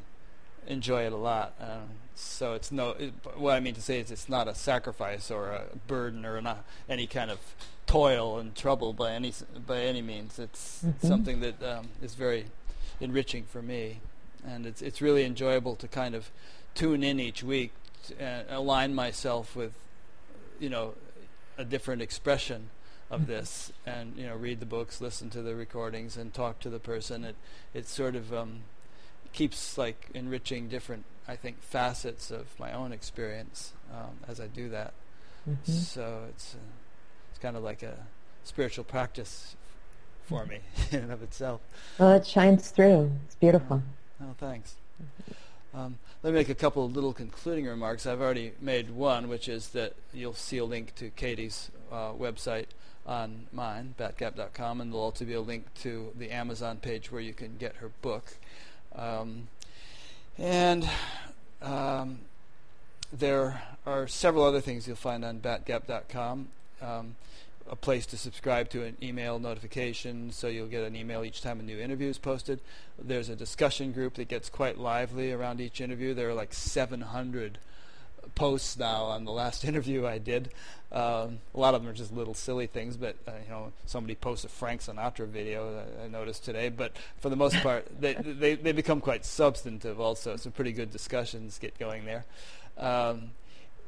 enjoy 0.67 1.07
it 1.07 1.13
a 1.13 1.17
lot. 1.17 1.55
Um, 1.59 1.89
so 2.15 2.53
it's 2.53 2.71
no. 2.71 2.91
It, 2.91 3.13
what 3.35 3.55
I 3.55 3.59
mean 3.59 3.73
to 3.75 3.81
say 3.81 3.99
is, 3.99 4.11
it's 4.11 4.29
not 4.29 4.47
a 4.47 4.55
sacrifice 4.55 5.29
or 5.31 5.51
a 5.51 5.63
burden 5.87 6.25
or 6.25 6.41
not 6.41 6.65
any 6.89 7.07
kind 7.07 7.31
of 7.31 7.39
toil 7.85 8.39
and 8.39 8.55
trouble 8.55 8.93
by 8.93 9.11
any 9.11 9.33
by 9.67 9.81
any 9.81 10.01
means. 10.01 10.39
It's 10.39 10.83
Mhm. 10.85 11.01
something 11.07 11.39
that 11.41 11.61
um, 11.63 11.89
is 12.01 12.13
very 12.15 12.45
enriching 12.99 13.45
for 13.45 13.61
me, 13.61 13.99
and 14.45 14.65
it's 14.65 14.81
it's 14.81 15.01
really 15.01 15.23
enjoyable 15.25 15.75
to 15.77 15.87
kind 15.87 16.15
of 16.15 16.29
tune 16.75 17.03
in 17.03 17.19
each 17.19 17.43
week 17.43 17.71
and 18.19 18.45
align 18.49 18.93
myself 18.93 19.55
with, 19.55 19.73
you 20.59 20.69
know, 20.69 20.93
a 21.57 21.63
different 21.65 22.01
expression 22.01 22.69
of 23.09 23.21
Mhm. 23.21 23.27
this, 23.27 23.71
and 23.85 24.17
you 24.17 24.25
know, 24.25 24.35
read 24.35 24.59
the 24.59 24.65
books, 24.65 24.99
listen 25.01 25.29
to 25.29 25.41
the 25.41 25.55
recordings, 25.55 26.17
and 26.17 26.33
talk 26.33 26.59
to 26.59 26.69
the 26.69 26.79
person. 26.79 27.23
It 27.23 27.35
it 27.73 27.87
sort 27.87 28.15
of 28.15 28.33
um, 28.33 28.63
keeps 29.33 29.77
like 29.77 30.09
enriching 30.13 30.69
different, 30.69 31.05
I 31.27 31.35
think, 31.35 31.61
facets 31.61 32.31
of 32.31 32.47
my 32.59 32.71
own 32.71 32.91
experience 32.93 33.73
um, 33.91 34.17
as 34.27 34.39
I 34.39 34.47
do 34.47 34.69
that. 34.69 34.93
Mhm. 35.49 35.67
So 35.67 36.25
it's 36.29 36.55
uh, 36.55 36.57
it's 37.29 37.39
kind 37.39 37.57
of 37.57 37.63
like 37.63 37.83
a 37.83 37.95
spiritual 38.43 38.83
practice 38.85 39.55
for 40.25 40.45
me 40.45 40.59
in 40.91 40.99
and 40.99 41.11
of 41.11 41.21
itself. 41.21 41.61
Well, 41.99 42.11
it 42.13 42.25
shines 42.25 42.69
through. 42.69 43.11
It's 43.25 43.35
beautiful. 43.35 43.83
Oh, 44.21 44.35
thanks. 44.37 44.75
Um, 45.73 45.97
let 46.21 46.31
me 46.33 46.39
make 46.39 46.49
a 46.49 46.55
couple 46.55 46.85
of 46.85 46.95
little 46.95 47.13
concluding 47.13 47.65
remarks. 47.65 48.05
I've 48.05 48.21
already 48.21 48.53
made 48.61 48.91
one, 48.91 49.27
which 49.27 49.49
is 49.49 49.69
that 49.69 49.95
you'll 50.13 50.35
see 50.35 50.59
a 50.59 50.65
link 50.65 50.93
to 50.95 51.09
Katie's 51.09 51.71
uh, 51.91 52.11
website 52.13 52.67
on 53.05 53.47
mine, 53.51 53.95
batgap.com, 53.99 54.79
and 54.79 54.91
there'll 54.93 55.03
also 55.03 55.25
be 55.25 55.33
a 55.33 55.41
link 55.41 55.73
to 55.81 56.11
the 56.15 56.31
Amazon 56.31 56.77
page 56.77 57.11
where 57.11 57.21
you 57.21 57.33
can 57.33 57.57
get 57.57 57.77
her 57.77 57.89
book. 58.01 58.37
Um, 58.95 59.47
and 60.37 60.89
um, 61.61 62.19
there 63.11 63.61
are 63.85 64.07
several 64.07 64.43
other 64.43 64.61
things 64.61 64.87
you'll 64.87 64.95
find 64.95 65.23
on 65.23 65.39
batgap.com. 65.39 66.47
Um, 66.81 67.15
a 67.69 67.75
place 67.75 68.05
to 68.07 68.17
subscribe 68.17 68.69
to 68.69 68.83
an 68.83 68.97
email 69.01 69.39
notification 69.39 70.31
so 70.31 70.47
you'll 70.47 70.67
get 70.67 70.83
an 70.83 70.95
email 70.95 71.23
each 71.23 71.41
time 71.41 71.59
a 71.59 71.63
new 71.63 71.79
interview 71.79 72.09
is 72.09 72.17
posted. 72.17 72.59
There's 72.99 73.29
a 73.29 73.35
discussion 73.35 73.93
group 73.93 74.15
that 74.15 74.27
gets 74.27 74.49
quite 74.49 74.77
lively 74.77 75.31
around 75.31 75.61
each 75.61 75.79
interview. 75.79 76.13
There 76.13 76.29
are 76.29 76.33
like 76.33 76.53
700 76.53 77.59
posts 78.35 78.77
now 78.77 79.03
on 79.05 79.25
the 79.25 79.31
last 79.31 79.65
interview 79.65 80.05
I 80.05 80.17
did. 80.17 80.49
Um, 80.91 81.39
a 81.55 81.59
lot 81.59 81.73
of 81.73 81.81
them 81.81 81.89
are 81.89 81.95
just 81.95 82.13
little 82.13 82.35
silly 82.35 82.67
things, 82.67 82.97
but 82.97 83.15
uh, 83.27 83.31
you 83.43 83.49
know, 83.49 83.73
somebody 83.87 84.13
posts 84.13 84.45
a 84.45 84.49
Frank 84.49 84.81
Sinatra 84.81 85.27
video 85.27 85.73
that 85.73 85.87
I 86.05 86.07
noticed 86.07 86.45
today. 86.45 86.69
But 86.69 86.95
for 87.19 87.29
the 87.29 87.35
most 87.35 87.55
part, 87.63 87.87
they, 87.99 88.13
they 88.13 88.55
they 88.55 88.71
become 88.71 89.01
quite 89.01 89.25
substantive. 89.25 89.99
Also, 89.99 90.37
some 90.37 90.51
pretty 90.51 90.71
good 90.71 90.91
discussions 90.91 91.57
get 91.57 91.79
going 91.79 92.05
there. 92.05 92.25
Um, 92.77 93.31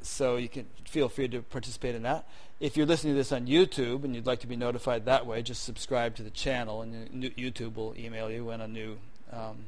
so 0.01 0.37
you 0.37 0.49
can 0.49 0.65
feel 0.85 1.09
free 1.09 1.27
to 1.27 1.41
participate 1.41 1.95
in 1.95 2.03
that. 2.03 2.27
If 2.59 2.77
you're 2.77 2.85
listening 2.85 3.13
to 3.13 3.17
this 3.17 3.31
on 3.31 3.47
YouTube 3.47 4.03
and 4.03 4.15
you'd 4.15 4.25
like 4.25 4.39
to 4.39 4.47
be 4.47 4.55
notified 4.55 5.05
that 5.05 5.25
way, 5.25 5.41
just 5.41 5.63
subscribe 5.63 6.15
to 6.15 6.23
the 6.23 6.29
channel, 6.29 6.81
and 6.81 7.33
YouTube 7.37 7.75
will 7.75 7.93
email 7.97 8.31
you 8.31 8.45
when 8.45 8.61
a 8.61 8.67
new 8.67 8.97
um, 9.31 9.65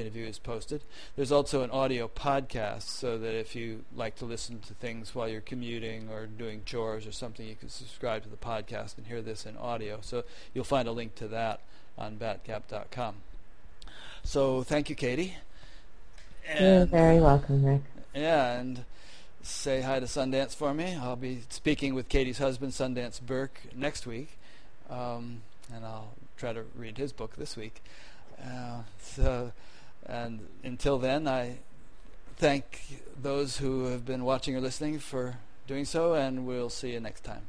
interview 0.00 0.26
is 0.26 0.38
posted. 0.38 0.82
There's 1.16 1.32
also 1.32 1.62
an 1.62 1.70
audio 1.70 2.08
podcast, 2.08 2.82
so 2.82 3.18
that 3.18 3.34
if 3.38 3.54
you 3.54 3.84
like 3.94 4.16
to 4.16 4.24
listen 4.24 4.60
to 4.60 4.74
things 4.74 5.14
while 5.14 5.28
you're 5.28 5.40
commuting 5.40 6.08
or 6.08 6.26
doing 6.26 6.62
chores 6.64 7.06
or 7.06 7.12
something, 7.12 7.46
you 7.46 7.54
can 7.54 7.68
subscribe 7.68 8.22
to 8.22 8.28
the 8.28 8.36
podcast 8.36 8.98
and 8.98 9.06
hear 9.06 9.22
this 9.22 9.46
in 9.46 9.56
audio. 9.56 9.98
So 10.02 10.24
you'll 10.54 10.64
find 10.64 10.88
a 10.88 10.92
link 10.92 11.14
to 11.16 11.28
that 11.28 11.60
on 11.98 12.16
batgap.com. 12.16 13.16
So 14.24 14.62
thank 14.62 14.90
you, 14.90 14.96
Katie. 14.96 15.36
And 16.48 16.60
You're 16.60 16.86
very 16.86 17.20
welcome, 17.20 17.64
Rick. 17.64 17.82
Yeah, 18.14 18.58
and 18.58 18.84
say 19.42 19.80
hi 19.80 20.00
to 20.00 20.06
Sundance 20.06 20.54
for 20.54 20.74
me. 20.74 20.94
I'll 20.94 21.16
be 21.16 21.42
speaking 21.48 21.94
with 21.94 22.08
Katie's 22.08 22.38
husband, 22.38 22.72
Sundance 22.72 23.20
Burke, 23.20 23.60
next 23.74 24.06
week, 24.06 24.38
um, 24.88 25.42
and 25.74 25.84
I'll 25.84 26.14
try 26.36 26.52
to 26.52 26.64
read 26.74 26.98
his 26.98 27.12
book 27.12 27.36
this 27.36 27.56
week. 27.56 27.82
Uh, 28.42 28.82
so, 29.00 29.52
and 30.10 30.40
until 30.64 30.98
then, 30.98 31.28
I 31.28 31.58
thank 32.36 33.00
those 33.20 33.58
who 33.58 33.86
have 33.86 34.04
been 34.04 34.24
watching 34.24 34.56
or 34.56 34.60
listening 34.60 34.98
for 34.98 35.36
doing 35.66 35.84
so, 35.84 36.14
and 36.14 36.46
we'll 36.46 36.70
see 36.70 36.92
you 36.92 37.00
next 37.00 37.22
time. 37.22 37.46